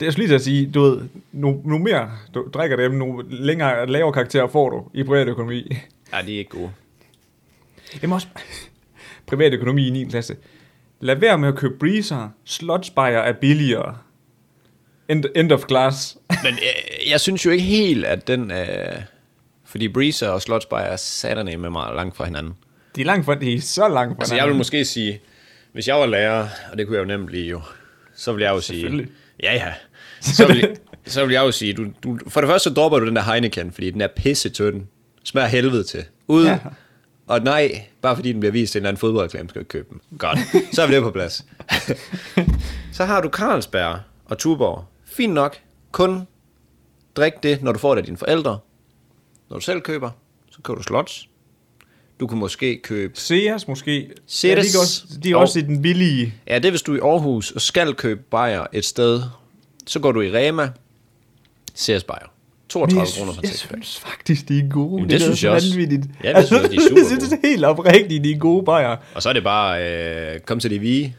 Det 0.00 0.06
er 0.06 0.10
så 0.10 0.18
lige 0.18 0.28
til 0.28 0.34
at 0.34 0.42
sige, 0.42 0.70
du 0.70 0.82
ved, 0.82 1.00
nu, 1.32 1.60
nu 1.64 1.78
mere 1.78 2.10
du 2.34 2.46
drikker 2.54 2.76
dem, 2.76 2.92
nu 2.92 3.22
længere, 3.30 3.86
lavere 3.86 4.12
karakter 4.12 4.48
får 4.48 4.70
du 4.70 4.84
i 4.94 5.02
privatøkonomi. 5.02 5.76
Ja, 6.12 6.22
de 6.26 6.34
er 6.34 6.38
ikke 6.38 6.50
gode. 6.50 6.70
Jamen 8.02 8.14
også 8.14 8.26
privatøkonomi 9.28 9.86
i 9.86 9.90
9. 9.90 10.04
klasse. 10.04 10.36
Lad 11.00 11.16
være 11.16 11.38
med 11.38 11.48
at 11.48 11.54
købe 11.54 11.74
breezer. 11.78 12.28
Slotsbajer 12.44 13.18
er 13.18 13.32
billigere. 13.32 13.96
End, 15.08 15.24
end 15.36 15.52
of 15.52 15.62
class. 15.68 16.18
Men 16.42 16.52
øh, 16.52 17.10
jeg 17.10 17.20
synes 17.20 17.46
jo 17.46 17.50
ikke 17.50 17.64
helt, 17.64 18.04
at 18.04 18.28
den... 18.28 18.50
Øh, 18.50 19.02
fordi 19.74 19.88
Breezer 19.88 20.28
og 20.28 20.42
Slotsby 20.42 20.74
er 20.74 20.96
saterne 20.96 21.56
med 21.56 21.70
mig 21.70 21.94
langt 21.94 22.16
fra 22.16 22.24
hinanden. 22.24 22.54
De 22.96 23.00
er 23.00 23.04
langt 23.04 23.24
fra, 23.24 23.34
de 23.34 23.54
er 23.54 23.60
så 23.60 23.88
langt 23.88 24.16
fra 24.16 24.22
Altså 24.22 24.34
jeg 24.34 24.46
vil 24.46 24.54
måske 24.54 24.84
sige, 24.84 25.20
hvis 25.72 25.88
jeg 25.88 25.96
var 25.96 26.06
lærer, 26.06 26.48
og 26.72 26.78
det 26.78 26.86
kunne 26.86 26.96
jeg 26.96 27.02
jo 27.02 27.08
nemt 27.08 27.26
blive 27.26 27.46
jo, 27.46 27.60
så 28.16 28.32
ville 28.32 28.46
jeg 28.46 28.54
jo 28.54 28.60
sige... 28.60 29.08
Ja, 29.42 29.54
ja. 29.54 29.72
Så 30.36 30.46
vil, 30.46 30.76
så 31.06 31.24
vil 31.26 31.32
jeg 31.32 31.40
jo 31.40 31.50
sige, 31.50 31.72
du, 31.72 31.86
du, 32.02 32.18
for 32.28 32.40
det 32.40 32.48
første 32.48 32.68
så 32.68 32.74
dropper 32.74 32.98
du 32.98 33.06
den 33.06 33.16
der 33.16 33.22
Heineken, 33.22 33.72
fordi 33.72 33.90
den 33.90 34.00
er 34.00 34.08
pisse 34.16 34.48
tynd. 34.48 34.82
Smager 35.24 35.46
helvede 35.46 35.84
til. 35.84 36.04
Ud. 36.28 36.46
Ja. 36.46 36.58
Og 37.26 37.40
nej, 37.40 37.82
bare 38.02 38.16
fordi 38.16 38.32
den 38.32 38.40
bliver 38.40 38.52
vist 38.52 38.74
i 38.74 38.78
en 38.78 38.80
eller 38.80 38.88
anden 38.88 39.00
fodboldreklame, 39.00 39.48
skal 39.48 39.58
du 39.58 39.60
ikke 39.60 39.68
købe 39.68 39.88
den. 39.90 40.18
Godt. 40.18 40.38
Så 40.72 40.82
er 40.82 40.86
vi 40.86 40.94
det 40.94 41.02
på 41.02 41.10
plads. 41.10 41.44
så 42.96 43.04
har 43.04 43.20
du 43.20 43.28
Carlsberg 43.28 44.00
og 44.24 44.38
Tuborg. 44.38 44.84
Fint 45.04 45.32
nok. 45.32 45.56
Kun 45.92 46.26
drik 47.16 47.32
det, 47.42 47.62
når 47.62 47.72
du 47.72 47.78
får 47.78 47.94
det 47.94 48.02
af 48.02 48.06
dine 48.06 48.16
forældre. 48.16 48.58
Når 49.54 49.58
du 49.60 49.64
selv 49.64 49.80
køber, 49.80 50.10
så 50.50 50.58
køber 50.62 50.76
du 50.76 50.82
slots. 50.82 51.28
Du 52.20 52.26
kunne 52.26 52.40
måske 52.40 52.80
købe... 52.82 53.12
Sears 53.20 53.68
måske. 53.68 54.10
Ceres. 54.28 54.56
Ja, 54.66 54.70
de 54.70 54.76
er 54.76 54.80
også, 54.80 55.04
de 55.24 55.30
er 55.30 55.34
Og- 55.36 55.40
også 55.42 55.58
i 55.58 55.62
den 55.62 55.82
billige. 55.82 56.34
Ja, 56.48 56.54
det 56.58 56.64
er 56.64 56.70
hvis 56.70 56.82
du 56.82 56.92
er 56.92 56.96
i 56.96 57.00
Aarhus 57.00 57.50
og 57.50 57.60
skal 57.60 57.94
købe 57.94 58.20
bajer 58.30 58.66
et 58.72 58.84
sted. 58.84 59.22
Så 59.86 60.00
går 60.00 60.12
du 60.12 60.20
i 60.20 60.30
Rema. 60.30 60.70
Sears 61.74 62.04
bajer. 62.04 62.26
32 62.68 63.06
kroner 63.18 63.32
for 63.32 63.40
jeg 63.42 63.50
synes 63.50 63.98
faktisk, 64.00 64.48
de 64.48 64.58
er 64.58 64.68
gode. 64.70 64.94
Jamen, 64.96 65.10
det 65.10 65.16
er 65.16 65.20
synes 65.20 65.44
jeg 65.44 65.52
også. 65.52 65.70
vanvittigt. 65.70 66.06
Ja, 66.24 66.32
det 66.32 66.46
synes 66.46 66.62
jeg, 66.62 66.70
de 66.70 66.76
er 66.76 66.80
super 66.80 66.98
Jeg 67.00 67.06
synes, 67.06 67.28
det 67.28 67.38
er 67.44 67.48
helt 67.48 67.64
oprigtigt, 67.64 68.24
de 68.24 68.30
er 68.32 68.38
gode 68.38 68.64
bajer. 68.64 68.96
Og 69.14 69.22
så 69.22 69.28
er 69.28 69.32
det 69.32 69.44
bare, 69.44 69.84
øh, 70.34 70.40
kom 70.40 70.60
til 70.60 70.70
de 70.70 70.78
vige. 70.78 71.16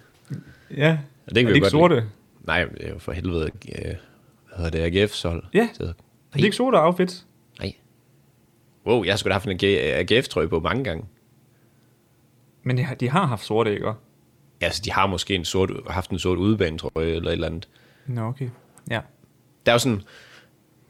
Ja. 0.77 0.97
Og 1.27 1.35
det 1.35 1.35
kan 1.35 1.37
er 1.37 1.41
vi 1.41 1.41
de 1.41 1.41
jo 1.49 1.53
ikke 1.53 1.61
godt 1.61 1.71
sorte? 1.71 1.95
lide. 1.95 2.05
Nej, 2.43 2.63
det 2.65 2.85
er 2.85 2.89
jo 2.89 2.99
for 2.99 3.11
helvede, 3.11 3.49
øh, 3.75 3.81
hvad 3.85 4.71
hedder 4.71 4.89
det, 4.89 5.07
AGF's 5.07 5.27
hold. 5.27 5.43
Ja. 5.53 5.67
Det 5.77 5.87
Er 6.33 6.37
de 6.37 6.43
ikke 6.43 6.55
sorte 6.55 6.75
outfits? 6.81 7.25
Wow, 8.87 9.03
jeg 9.03 9.19
skulle 9.19 9.31
da 9.31 9.33
haft 9.33 9.45
en 9.47 9.59
AGF-trøje 9.63 10.47
på 10.47 10.59
mange 10.59 10.83
gange. 10.83 11.05
Men 12.63 12.77
de 12.77 12.83
har, 12.83 12.95
de 12.95 13.09
har 13.09 13.25
haft 13.25 13.45
sorte, 13.45 13.73
ikke? 13.73 13.91
Altså, 14.61 14.81
de 14.85 14.91
har 14.91 15.07
måske 15.07 15.35
en 15.35 15.45
sort, 15.45 15.71
haft 15.89 16.09
en 16.09 16.19
sort 16.19 16.37
udebanetrøje 16.37 17.05
eller 17.07 17.27
et 17.29 17.31
eller 17.33 17.47
andet. 17.47 17.67
Nå, 18.05 18.21
okay. 18.21 18.49
Ja. 18.89 18.99
Der 19.65 19.71
er 19.71 19.75
jo 19.75 19.79
sådan, 19.79 20.01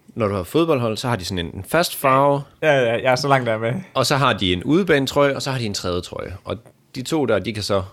når 0.07 0.27
du 0.27 0.33
har 0.35 0.43
fodboldhold, 0.43 0.97
så 0.97 1.07
har 1.07 1.15
de 1.15 1.25
sådan 1.25 1.45
en, 1.45 1.55
en 1.55 1.63
fast 1.63 1.95
farve, 1.95 2.41
Ja, 2.61 2.73
ja, 2.73 2.91
jeg 3.03 3.11
er 3.11 3.15
så 3.15 3.27
langt 3.27 3.47
der 3.47 3.57
med. 3.57 3.73
og 3.93 4.05
så 4.05 4.15
har 4.15 4.33
de 4.33 4.53
en 4.53 4.63
udebanetrøje, 4.63 5.35
og 5.35 5.41
så 5.41 5.51
har 5.51 5.59
de 5.59 5.65
en 5.65 5.73
tredje 5.73 6.01
trøje. 6.01 6.37
Og 6.43 6.57
de 6.95 7.01
to 7.01 7.25
der, 7.25 7.39
de 7.39 7.53
kan 7.53 7.63
så 7.63 7.83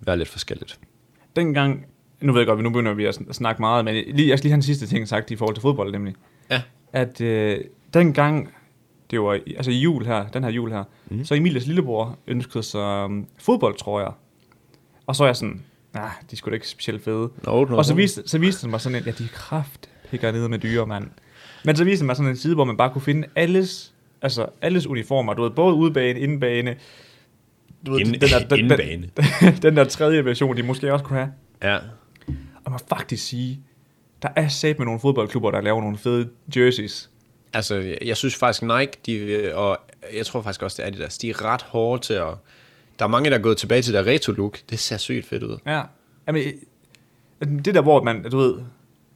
være 0.00 0.16
lidt 0.16 0.28
forskelligt. 0.28 0.78
Dengang, 1.36 1.86
nu 2.20 2.32
ved 2.32 2.40
jeg 2.40 2.46
godt, 2.46 2.60
nu 2.62 2.70
begynder 2.70 2.92
vi 2.94 3.04
at 3.06 3.16
sn- 3.16 3.32
snakke 3.32 3.62
meget, 3.62 3.84
men 3.84 3.94
lige, 3.94 4.28
jeg 4.28 4.38
skal 4.38 4.44
lige 4.46 4.52
have 4.52 4.56
en 4.56 4.62
sidste 4.62 4.86
ting 4.86 5.08
sagt 5.08 5.30
i 5.30 5.36
forhold 5.36 5.56
til 5.56 5.62
fodbold, 5.62 5.92
nemlig. 5.92 6.14
Ja. 6.50 6.62
At 6.92 7.20
øh, 7.20 7.58
dengang, 7.94 8.52
det 9.10 9.20
var 9.20 9.40
altså 9.56 9.70
i 9.70 9.78
jul 9.78 10.06
her, 10.06 10.28
den 10.28 10.44
her 10.44 10.50
jul 10.50 10.72
her, 10.72 10.84
mm. 11.10 11.24
så 11.24 11.34
Emilias 11.34 11.66
lillebror 11.66 12.18
ønskede 12.26 12.62
sig 12.62 13.04
um, 13.04 13.26
fodboldtrøjer. 13.38 14.18
Og 15.06 15.16
så 15.16 15.24
er 15.24 15.28
jeg 15.28 15.36
sådan, 15.36 15.62
nej, 15.94 16.10
de 16.30 16.36
skulle 16.36 16.52
da 16.52 16.54
ikke 16.54 16.68
specielt 16.68 17.04
fede. 17.04 17.30
Nå, 17.44 17.64
nå, 17.64 17.76
og 17.76 17.84
så 17.84 17.94
viste, 17.94 18.22
så 18.26 18.38
viste 18.38 18.62
den 18.62 18.70
mig 18.70 18.80
sådan 18.80 18.98
en, 18.98 19.04
ja, 19.04 19.10
de 19.10 19.24
er 19.24 19.28
kraft 19.28 19.90
pikker 20.10 20.32
ned 20.32 20.48
med 20.48 20.58
dyre, 20.58 20.86
mand. 20.86 21.10
Men 21.64 21.76
så 21.76 21.84
viste 21.84 21.98
den 21.98 22.06
mig 22.06 22.16
sådan 22.16 22.30
en 22.30 22.36
side, 22.36 22.54
hvor 22.54 22.64
man 22.64 22.76
bare 22.76 22.90
kunne 22.90 23.02
finde 23.02 23.28
alles, 23.36 23.94
altså 24.22 24.46
alles 24.62 24.86
uniformer, 24.86 25.34
du 25.34 25.42
ved, 25.42 25.50
både 25.50 25.74
udebane, 25.74 26.20
indebane, 26.20 26.76
du 27.86 27.92
ved, 27.92 28.04
den, 28.04 28.20
der, 28.20 28.48
den, 28.50 28.58
indebane. 28.58 29.10
den, 29.16 29.54
den 29.62 29.76
der 29.76 29.84
tredje 29.84 30.24
version, 30.24 30.56
de 30.56 30.62
måske 30.62 30.92
også 30.92 31.04
kunne 31.04 31.18
have. 31.18 31.32
Ja. 31.62 31.78
Og 32.64 32.70
man 32.70 32.80
faktisk 32.88 33.26
sige, 33.26 33.60
der 34.22 34.28
er 34.36 34.48
sat 34.48 34.78
med 34.78 34.84
nogle 34.84 35.00
fodboldklubber, 35.00 35.50
der 35.50 35.60
laver 35.60 35.80
nogle 35.80 35.98
fede 35.98 36.28
jerseys. 36.56 37.10
Altså, 37.52 37.96
jeg, 38.02 38.16
synes 38.16 38.34
faktisk 38.34 38.62
Nike, 38.62 38.92
de, 39.06 39.12
øh, 39.12 39.56
og 39.58 39.78
jeg 40.16 40.26
tror 40.26 40.42
faktisk 40.42 40.62
også, 40.62 40.76
det 40.76 40.82
er 40.82 40.86
Adidas, 40.88 41.18
de 41.18 41.30
er 41.30 41.44
ret 41.44 41.62
hårde 41.62 42.02
til 42.02 42.14
at... 42.14 42.28
Der 42.98 43.04
er 43.04 43.08
mange, 43.08 43.30
der 43.30 43.36
er 43.38 43.42
gået 43.42 43.56
tilbage 43.56 43.82
til 43.82 43.94
der 43.94 44.06
retro-look. 44.06 44.58
Det 44.70 44.78
ser 44.78 44.96
sygt 44.96 45.26
fedt 45.26 45.42
ud. 45.42 45.58
Ja. 45.66 45.82
Jamen, 46.26 46.42
øh, 47.40 47.48
det 47.64 47.74
der, 47.74 47.80
hvor 47.82 48.02
man, 48.02 48.22
du 48.22 48.36
ved, 48.38 48.54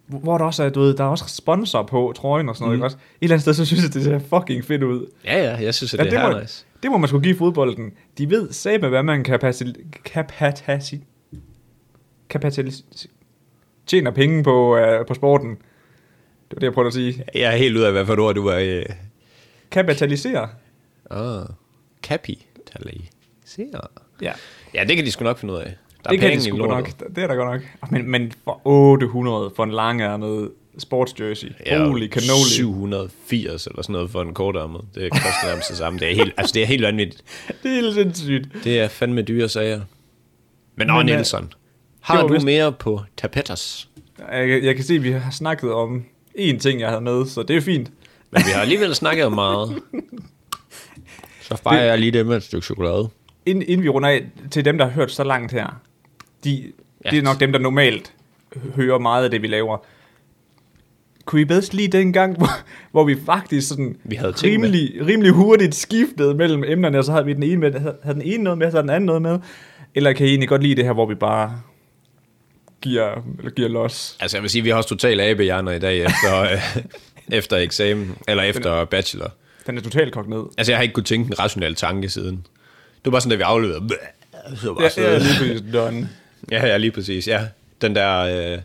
hvor 0.06 0.38
der 0.38 0.44
også 0.44 0.62
er, 0.64 0.68
du 0.68 0.80
ved, 0.80 0.94
der 0.96 1.04
er 1.04 1.08
også 1.08 1.24
sponsor 1.28 1.82
på 1.82 2.12
trøjen 2.16 2.48
og 2.48 2.56
sådan 2.56 2.64
noget, 2.64 2.78
Mm. 2.78 2.78
ikke 2.78 2.84
også? 2.86 2.96
Et 2.96 3.02
eller 3.22 3.34
andet 3.34 3.42
sted, 3.42 3.54
så 3.54 3.64
synes 3.64 3.82
jeg, 3.84 3.94
det 3.94 4.04
ser 4.04 4.18
fucking 4.18 4.64
fedt 4.64 4.82
ud. 4.82 5.06
Ja, 5.24 5.42
ja, 5.44 5.56
jeg 5.64 5.74
synes, 5.74 5.94
at 5.94 5.98
Ja, 6.00 6.04
det, 6.04 6.12
det, 6.12 6.18
er 6.20 6.32
må, 6.32 6.40
nice. 6.40 6.66
det 6.82 6.90
må 6.90 6.98
man 6.98 7.08
skulle 7.08 7.24
give 7.24 7.36
fodbolden. 7.36 7.92
De 8.18 8.30
ved 8.30 8.52
sagde 8.52 8.88
hvad 8.88 9.02
man 9.02 9.24
kan 9.24 9.38
kapacitasi, 10.04 11.04
kapacitasi, 12.28 12.84
tjener 13.86 14.10
penge 14.10 14.42
på, 14.44 14.76
uh, 14.78 15.06
på 15.06 15.14
sporten. 15.14 15.56
Det 16.50 16.56
var 16.56 16.60
det, 16.60 16.66
jeg 16.66 16.72
prøvede 16.72 16.86
at 16.88 16.94
sige. 16.94 17.24
Jeg 17.34 17.52
er 17.52 17.56
helt 17.56 17.76
ud 17.76 17.82
af, 17.82 17.92
hvad 17.92 18.06
for 18.06 18.12
et 18.12 18.18
ord 18.18 18.34
du 18.34 18.46
er... 18.46 18.58
Øh... 18.58 18.82
Kapitalisere. 19.70 20.48
Ah, 21.10 21.44
kapitalisere. 22.02 23.80
Ja, 24.22 24.32
Ja, 24.74 24.84
det 24.84 24.96
kan 24.96 25.04
de 25.06 25.10
sgu 25.10 25.24
nok 25.24 25.38
finde 25.38 25.54
ud 25.54 25.58
af. 25.58 25.74
Der 26.04 26.10
det 26.10 26.16
er 26.16 26.20
kan 26.20 26.30
de 26.30 26.36
i 26.36 26.40
sgu 26.40 26.56
nok. 26.56 26.90
Det 27.16 27.22
er 27.22 27.26
der 27.26 27.34
godt 27.34 27.62
nok. 27.82 27.90
Men, 27.90 28.10
men 28.10 28.32
for 28.44 28.60
800 28.64 29.52
for 29.56 29.64
en 29.64 29.70
langærmet 29.70 30.50
sportsjersey. 30.78 31.48
Ja, 31.66 31.84
Holy 31.86 32.08
cannoli. 32.08 32.50
780 32.56 33.66
eller 33.66 33.82
sådan 33.82 33.92
noget 33.92 34.10
for 34.10 34.22
en 34.22 34.34
kortærmet. 34.34 34.80
Det 34.94 35.12
koster 35.12 35.46
nærmest 35.48 35.68
det 35.68 35.76
samme. 35.78 35.98
Det 35.98 36.10
er 36.10 36.14
helt, 36.14 36.34
altså, 36.36 36.52
det 36.54 36.62
er 36.62 36.66
helt 36.66 36.82
vanvittigt. 36.82 37.22
Det 37.62 37.70
er 37.70 37.74
helt 37.74 37.94
sindssygt. 37.94 38.48
Det 38.64 38.80
er 38.80 38.88
fandme 38.88 39.22
dyre 39.22 39.48
sager. 39.48 39.76
Men, 39.76 39.86
Men, 40.86 40.90
åh, 40.90 40.98
øh, 40.98 41.04
Nielsen. 41.06 41.52
Har 42.00 42.22
du 42.26 42.32
vist- 42.32 42.44
mere 42.44 42.72
på 42.72 43.00
tapetas? 43.16 43.88
Jeg, 44.32 44.64
jeg 44.64 44.74
kan 44.74 44.84
se, 44.84 44.94
at 44.94 45.02
vi 45.02 45.10
har 45.10 45.30
snakket 45.30 45.72
om 45.72 46.04
én 46.38 46.58
ting, 46.58 46.80
jeg 46.80 46.88
havde 46.88 47.00
med, 47.00 47.26
så 47.26 47.42
det 47.42 47.56
er 47.56 47.60
fint. 47.60 47.90
Men 48.30 48.42
vi 48.46 48.50
har 48.54 48.60
alligevel 48.60 48.94
snakket 48.94 49.32
meget. 49.32 49.82
Så 51.42 51.56
fejrer 51.56 51.84
jeg 51.84 51.98
lige 51.98 52.12
det 52.12 52.26
med 52.26 52.36
et 52.36 52.42
stykke 52.42 52.64
chokolade. 52.66 53.08
Inden, 53.46 53.64
inden 53.68 53.82
vi 53.84 53.88
runder 53.88 54.08
af, 54.08 54.24
til 54.50 54.64
dem, 54.64 54.78
der 54.78 54.84
har 54.84 54.92
hørt 54.92 55.10
så 55.10 55.24
langt 55.24 55.52
her, 55.52 55.80
de, 56.44 56.72
Ja. 57.04 57.10
det 57.10 57.18
er 57.18 57.22
nok 57.22 57.40
dem, 57.40 57.52
der 57.52 57.58
normalt 57.58 58.12
hører 58.74 58.98
meget 58.98 59.24
af 59.24 59.30
det, 59.30 59.42
vi 59.42 59.46
laver. 59.46 59.78
Kunne 61.24 61.40
I 61.40 61.44
bedst 61.44 61.74
lige 61.74 61.88
den 61.88 62.12
gang, 62.12 62.36
hvor, 62.38 62.48
hvor 62.90 63.04
vi 63.04 63.16
faktisk 63.26 63.68
sådan 63.68 63.96
Vi 64.04 64.16
havde 64.16 64.30
med. 64.42 64.50
rimelig, 64.52 65.06
rimelig 65.06 65.32
hurtigt 65.32 65.74
skiftede 65.74 66.34
mellem 66.34 66.64
emnerne, 66.66 66.98
og 66.98 67.04
så 67.04 67.12
havde 67.12 67.24
vi 67.24 67.32
den 67.32 67.42
ene 67.42 67.56
med, 67.56 67.72
havde, 67.80 68.14
den 68.14 68.22
ene 68.22 68.44
noget 68.44 68.58
med, 68.58 68.70
så 68.70 68.76
havde 68.76 68.82
den 68.82 68.90
anden 68.90 69.06
noget 69.06 69.22
med? 69.22 69.38
Eller 69.94 70.12
kan 70.12 70.26
I 70.26 70.28
egentlig 70.28 70.48
godt 70.48 70.62
lide 70.62 70.74
det 70.74 70.84
her, 70.84 70.92
hvor 70.92 71.06
vi 71.06 71.14
bare 71.14 71.60
giver, 72.84 73.22
eller 73.38 73.50
giver 73.50 73.68
los? 73.68 74.16
Altså 74.20 74.36
jeg 74.36 74.42
vil 74.42 74.50
sige, 74.50 74.62
vi 74.62 74.68
har 74.68 74.76
også 74.76 74.88
totalt 74.88 75.20
abehjerner 75.20 75.72
i 75.72 75.78
dag 75.78 75.98
efter, 76.04 76.40
øh, 76.52 76.58
efter 77.32 77.56
eksamen, 77.56 78.16
eller 78.28 78.42
efter 78.42 78.84
bachelor. 78.84 79.30
Den 79.66 79.78
er 79.78 79.82
totalt 79.82 80.12
kogt 80.12 80.28
ned. 80.28 80.42
Altså 80.58 80.72
jeg 80.72 80.78
har 80.78 80.82
ikke 80.82 80.92
kunnet 80.92 81.06
tænke 81.06 81.26
en 81.28 81.38
rationel 81.38 81.74
tanke 81.74 82.08
siden. 82.08 82.36
Det 82.36 83.04
var 83.04 83.10
bare 83.10 83.20
sådan, 83.20 83.30
da 83.30 83.36
vi 83.36 83.42
afleverede. 83.42 83.88
Så 84.56 84.74
bare 84.74 84.82
Ja, 84.82 84.88
sådan, 84.88 85.10
ja, 85.12 85.18
lige 85.18 85.38
præcis 85.38 85.72
done. 85.72 86.08
ja, 86.50 86.66
ja, 86.66 86.76
lige 86.76 86.90
præcis. 86.90 87.28
Ja, 87.28 87.46
den 87.80 87.94
der 87.94 88.18
øh, 88.54 88.58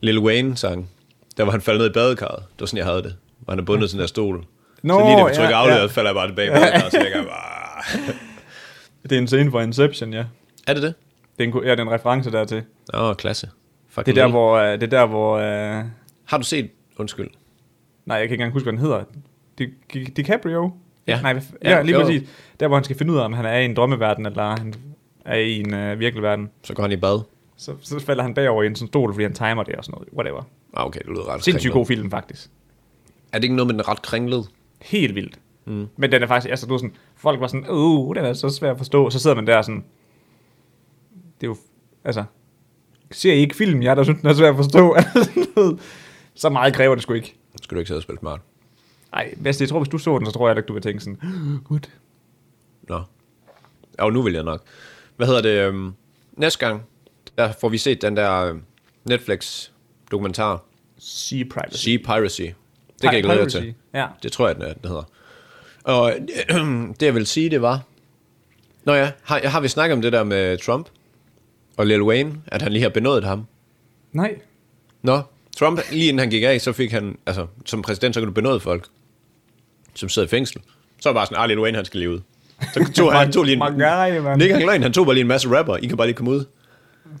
Lil 0.00 0.18
Wayne-sang, 0.18 0.90
der 1.36 1.44
var 1.44 1.50
han 1.52 1.60
faldet 1.60 1.80
ned 1.80 1.90
i 1.90 1.92
badekarret. 1.92 2.38
Det 2.38 2.60
var 2.60 2.66
sådan, 2.66 2.78
jeg 2.78 2.86
havde 2.86 3.02
det. 3.02 3.14
Hvor 3.40 3.52
han 3.52 3.58
er 3.58 3.64
bundet 3.64 3.90
den 3.92 4.00
der 4.00 4.06
stol. 4.06 4.44
Nå, 4.82 5.00
så 5.00 5.06
lige 5.06 5.18
da 5.18 5.24
vi 5.28 5.34
trykker 5.34 5.56
ja, 5.56 5.62
afleveret, 5.62 5.82
ja. 5.82 5.86
falder 5.86 6.10
jeg 6.10 6.14
bare 6.14 6.28
tilbage 6.28 6.48
i 6.48 6.50
badekarret, 6.50 6.92
så 6.92 6.98
jeg 7.14 7.24
bare... 7.28 8.12
Det 9.02 9.12
er 9.12 9.18
en 9.18 9.26
scene 9.26 9.50
fra 9.50 9.62
Inception, 9.62 10.12
ja. 10.12 10.24
Er 10.66 10.74
det 10.74 10.82
det? 10.82 10.94
Det 11.38 11.44
er 11.44 11.48
en, 11.52 11.64
ja, 11.64 11.70
det 11.70 11.80
er 11.80 11.84
en 11.84 11.90
reference 11.90 12.30
dertil. 12.32 12.62
Åh, 12.94 13.14
klasse. 13.14 13.48
Fuck 13.88 14.06
Det 14.06 14.18
er 14.18 14.22
der, 14.22 14.30
hvor... 14.30 14.54
øh, 14.56 14.72
Det 14.72 14.82
er 14.82 14.86
der, 14.86 15.06
hvor 15.06 15.36
øh, 15.36 15.84
Har 16.24 16.38
du 16.38 16.44
set, 16.44 16.70
undskyld, 16.98 17.28
nej, 18.06 18.16
jeg 18.16 18.28
kan 18.28 18.32
ikke 18.32 18.42
engang 18.42 18.52
huske, 18.52 18.64
hvad 18.64 18.72
den 18.72 18.80
hedder. 18.80 19.04
Di, 19.58 19.66
Di, 19.92 20.04
DiCaprio? 20.04 20.70
Ja. 21.06 21.20
Nej, 21.22 21.40
Ja, 21.64 21.70
ja, 21.70 21.82
lige 21.82 21.94
jo. 21.98 22.02
præcis. 22.04 22.28
Der, 22.60 22.66
hvor 22.66 22.76
han 22.76 22.84
skal 22.84 22.96
finde 22.96 23.12
ud 23.12 23.18
af, 23.18 23.24
om 23.24 23.32
han 23.32 23.44
er 23.44 23.58
i 23.58 23.64
en 23.64 23.76
drømmeverden, 23.76 24.26
eller 24.26 24.56
han 24.58 24.74
er 25.24 25.36
i 25.36 25.60
en 25.60 25.74
øh, 25.74 25.98
virkelig 25.98 26.22
verden. 26.22 26.50
så 26.62 26.74
går 26.74 26.82
han 26.82 26.92
i 26.92 26.96
bad. 26.96 27.20
Så, 27.56 27.72
så 27.82 28.00
falder 28.00 28.22
han 28.22 28.34
bagover 28.34 28.62
i 28.62 28.66
en 28.66 28.74
sådan 28.76 28.88
stol, 28.88 29.12
fordi 29.12 29.22
han 29.22 29.32
timer 29.34 29.62
det 29.62 29.74
og 29.74 29.84
sådan 29.84 29.92
noget. 29.98 30.08
Whatever. 30.16 30.42
Ah, 30.76 30.86
okay, 30.86 31.00
det 31.00 31.08
lyder 31.08 31.34
ret 31.34 31.44
Sindssygt 31.44 31.72
god 31.72 31.86
film, 31.86 32.10
faktisk. 32.10 32.50
Er 33.32 33.38
det 33.38 33.44
ikke 33.44 33.56
noget 33.56 33.66
med 33.66 33.74
den 33.74 33.88
ret 33.88 34.02
kringlet? 34.02 34.46
Helt 34.82 35.14
vildt. 35.14 35.38
Mm. 35.64 35.86
Men 35.96 36.12
den 36.12 36.22
er 36.22 36.26
faktisk, 36.26 36.50
altså 36.50 36.66
du 36.66 36.72
ved 36.72 36.78
sådan, 36.78 36.94
folk 37.16 37.40
var 37.40 37.46
sådan, 37.46 37.66
uh, 37.70 38.16
den 38.16 38.24
er 38.24 38.32
så 38.32 38.48
svær 38.48 38.70
at 38.70 38.78
forstå. 38.78 39.10
Så 39.10 39.18
sidder 39.18 39.36
man 39.36 39.46
der 39.46 39.62
sådan, 39.62 39.84
det 41.40 41.46
er 41.46 41.50
jo, 41.50 41.56
altså, 42.04 42.24
ser 43.10 43.32
I 43.32 43.36
ikke 43.36 43.56
film, 43.56 43.82
jeg 43.82 43.96
der 43.96 44.02
synes, 44.02 44.20
den 44.20 44.30
er 44.30 44.34
svær 44.34 44.50
at 44.50 44.56
forstå? 44.56 44.94
Altså, 44.96 45.76
så 46.34 46.48
meget 46.48 46.74
kræver 46.74 46.94
det 46.94 47.02
sgu 47.02 47.12
ikke. 47.12 47.36
Skal 47.62 47.74
du 47.74 47.78
ikke 47.78 47.88
sidde 47.88 47.98
og 47.98 48.02
spille 48.02 48.18
smart? 48.18 48.40
Ej, 49.12 49.34
hvis 49.36 49.60
jeg 49.60 49.68
tror, 49.68 49.78
hvis 49.78 49.88
du 49.88 49.98
så 49.98 50.18
den, 50.18 50.26
så 50.26 50.32
tror 50.32 50.48
jeg 50.48 50.56
ikke, 50.56 50.66
du 50.66 50.72
vil 50.72 50.82
tænke 50.82 51.00
sådan, 51.00 51.18
gud. 51.64 51.80
Nå. 52.88 53.02
Ja, 53.98 54.10
nu 54.10 54.22
vil 54.22 54.32
jeg 54.32 54.42
nok. 54.42 54.62
Hvad 55.16 55.26
hedder 55.26 55.42
det? 55.42 55.68
Øhm, 55.68 55.92
næste 56.32 56.66
gang, 56.66 56.82
der 57.38 57.52
får 57.60 57.68
vi 57.68 57.78
set 57.78 58.02
den 58.02 58.16
der 58.16 58.32
øhm, 58.32 58.62
Netflix-dokumentar, 59.04 60.64
Sea 60.98 61.44
privacy. 61.50 61.84
Sea 61.84 61.96
Piracy. 61.96 62.42
Det 62.42 62.54
kan 63.02 63.14
jeg 63.14 63.22
glæde 63.22 63.38
jer 63.40 63.48
til. 63.48 63.74
Ja. 63.94 64.06
Det 64.22 64.32
tror 64.32 64.46
jeg, 64.46 64.56
den, 64.56 64.64
er, 64.64 64.72
den 64.72 64.88
hedder. 64.88 65.04
Og 65.84 66.12
det 67.00 67.06
jeg 67.06 67.14
vil 67.14 67.26
sige, 67.26 67.50
det 67.50 67.62
var... 67.62 67.82
Nå 68.84 68.94
ja, 68.94 69.12
har, 69.22 69.48
har 69.48 69.60
vi 69.60 69.68
snakket 69.68 69.96
om 69.96 70.02
det 70.02 70.12
der 70.12 70.24
med 70.24 70.58
Trump 70.58 70.88
og 71.76 71.86
Lil 71.86 72.02
Wayne, 72.02 72.32
at 72.46 72.62
han 72.62 72.72
lige 72.72 72.82
har 72.82 72.88
benådet 72.88 73.24
ham? 73.24 73.46
Nej. 74.12 74.34
Nå, 75.02 75.20
Trump, 75.56 75.80
lige 75.92 76.08
inden 76.08 76.18
han 76.18 76.30
gik 76.30 76.42
af, 76.42 76.60
så 76.60 76.72
fik 76.72 76.92
han, 76.92 77.18
altså 77.26 77.46
som 77.64 77.82
præsident, 77.82 78.14
så 78.14 78.20
kan 78.20 78.26
du 78.26 78.32
benåde 78.32 78.60
folk, 78.60 78.86
som 79.94 80.08
sidder 80.08 80.28
i 80.28 80.30
fængsel. 80.30 80.60
Så 81.00 81.08
var 81.08 81.14
bare 81.14 81.26
sådan, 81.26 81.42
ah, 81.42 81.48
Lil 81.48 81.58
Wayne, 81.60 81.76
han 81.76 81.84
skal 81.84 82.00
lige 82.00 82.10
ud. 82.10 82.20
Så 82.74 82.90
tog 82.96 83.12
han 83.12 83.32
tog 83.32 83.44
lige 83.44 83.56
en... 83.56 83.62
Engang 83.62 84.64
løgn, 84.64 84.82
han 84.82 84.92
tog 84.92 85.06
bare 85.06 85.14
lige 85.14 85.22
en 85.22 85.28
masse 85.28 85.58
rapper, 85.58 85.76
I 85.76 85.86
kan 85.86 85.96
bare 85.96 86.06
lige 86.06 86.16
komme 86.16 86.30
ud. 86.30 86.44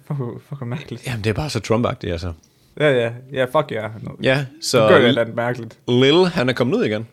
Fuck, 0.06 0.18
fuck, 0.48 0.62
mærkeligt. 0.66 1.06
Jamen, 1.06 1.24
det 1.24 1.30
er 1.30 1.34
bare 1.34 1.50
så 1.50 1.60
Trump-agtigt, 1.60 2.12
altså. 2.12 2.32
Ja, 2.80 2.90
ja. 2.92 3.10
Ja, 3.32 3.44
fuck 3.44 3.70
ja. 3.70 3.88
No. 4.02 4.10
Ja, 4.22 4.46
Så 4.60 4.78
gør 4.78 4.88
det 4.88 5.02
et 5.02 5.08
eller 5.08 5.20
andet 5.20 5.36
mærkeligt. 5.36 5.78
Lil, 5.88 6.26
han 6.26 6.48
er 6.48 6.52
kommet 6.52 6.76
ud 6.78 6.84
igen. 6.84 7.06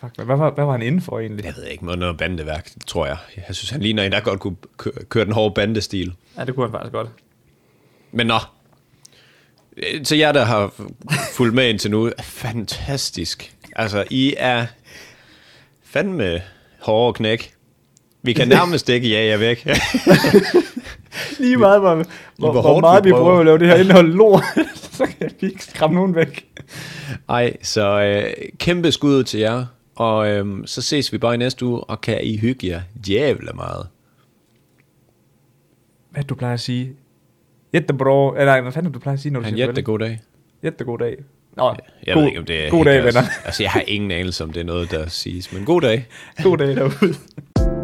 Fuck, 0.00 0.16
hvad, 0.16 0.24
hvad, 0.24 0.36
var, 0.36 0.50
hvad 0.50 0.64
var 0.64 0.72
han 0.72 0.82
inden 0.82 1.00
for 1.00 1.18
egentlig? 1.18 1.44
Jeg 1.44 1.54
ved 1.56 1.64
ikke, 1.64 1.84
noget 1.84 2.16
bandeværk, 2.16 2.70
tror 2.86 3.06
jeg. 3.06 3.16
Jeg 3.48 3.54
synes, 3.56 3.70
han 3.70 3.80
ligner 3.80 4.02
en, 4.02 4.12
der 4.12 4.20
godt 4.20 4.40
kunne 4.40 4.56
kø- 4.76 4.90
køre 5.08 5.24
den 5.24 5.32
hårde 5.32 5.54
bandestil. 5.54 6.14
Ja, 6.38 6.44
det 6.44 6.54
kunne 6.54 6.66
han 6.66 6.72
faktisk 6.72 6.92
godt. 6.92 7.08
Men 8.12 8.26
nå, 8.26 8.38
Øh, 9.76 10.04
til 10.04 10.18
jer, 10.18 10.32
der 10.32 10.44
har 10.44 10.72
fulgt 11.32 11.54
med 11.54 11.68
indtil 11.68 11.90
nu, 11.90 12.10
fantastisk. 12.22 13.52
Altså, 13.76 14.04
I 14.10 14.34
er 14.38 14.66
fandme 15.84 16.42
hårde 16.82 17.14
knæk. 17.14 17.54
Vi 18.22 18.32
kan 18.32 18.48
nærmest 18.48 18.88
ikke 18.88 19.08
ja 19.08 19.24
jer 19.26 19.36
væk. 19.36 19.66
Lige 21.38 21.56
meget, 21.56 21.80
hvor, 21.80 21.94
hvor, 22.36 22.52
hvor 22.52 22.62
hvor, 22.62 22.80
meget 22.80 23.04
vi 23.04 23.08
vi 23.08 23.12
prøver. 23.12 23.24
prøver 23.24 23.38
at 23.40 23.46
lave 23.46 23.58
det 23.58 23.68
her 23.68 23.76
indhold 23.76 24.12
lort, 24.12 24.42
så 24.92 25.06
kan 25.18 25.30
vi 25.40 25.46
ikke 25.46 25.64
skræmme 25.64 25.94
nogen 25.94 26.14
væk. 26.14 26.46
Ej, 27.28 27.56
så 27.62 28.00
øh, 28.00 28.32
kæmpe 28.58 28.92
skud 28.92 29.14
ud 29.16 29.24
til 29.24 29.40
jer. 29.40 29.66
Og 29.98 30.28
øhm, 30.28 30.66
så 30.66 30.82
ses 30.82 31.12
vi 31.12 31.18
bare 31.18 31.34
i 31.34 31.36
næste 31.36 31.66
uge, 31.66 31.80
og 31.80 32.00
kan 32.00 32.18
I 32.22 32.36
hygge 32.36 32.66
jer 32.68 32.80
jævla 33.08 33.52
meget. 33.52 33.86
Hvad 36.10 36.24
du 36.24 36.34
plejer 36.34 36.54
at 36.54 36.60
sige? 36.60 36.92
Jättebra, 37.74 38.38
eller 38.40 38.60
hvad 38.60 38.72
fanden 38.72 38.92
du 38.92 38.98
plejer 38.98 39.14
at 39.16 39.20
sige, 39.20 39.32
når 39.32 39.40
du 39.40 39.44
Ha' 39.44 39.50
en 39.50 39.54
siger 39.56 39.66
farvel? 39.66 39.74
jättegod 39.76 39.98
dag. 39.98 40.20
Jättegod 40.64 40.98
dag. 40.98 41.16
Nå, 41.56 41.74
Jeg 42.06 42.14
god, 42.14 42.22
ved 42.22 42.28
ikke, 42.28 42.40
om 42.40 42.46
det 42.46 42.66
er 42.66 42.70
god 42.70 42.84
dag, 42.84 43.04
venner. 43.04 43.20
Altså, 43.44 43.62
jeg 43.62 43.70
har 43.70 43.80
ingen 43.86 44.10
anelse 44.10 44.44
om 44.44 44.52
det 44.52 44.60
er 44.60 44.64
noget, 44.64 44.90
der 44.90 45.08
siges, 45.08 45.52
men 45.52 45.64
god 45.64 45.80
dag. 45.80 46.06
God 46.42 46.58
dag 46.58 46.76
derude. 46.76 47.14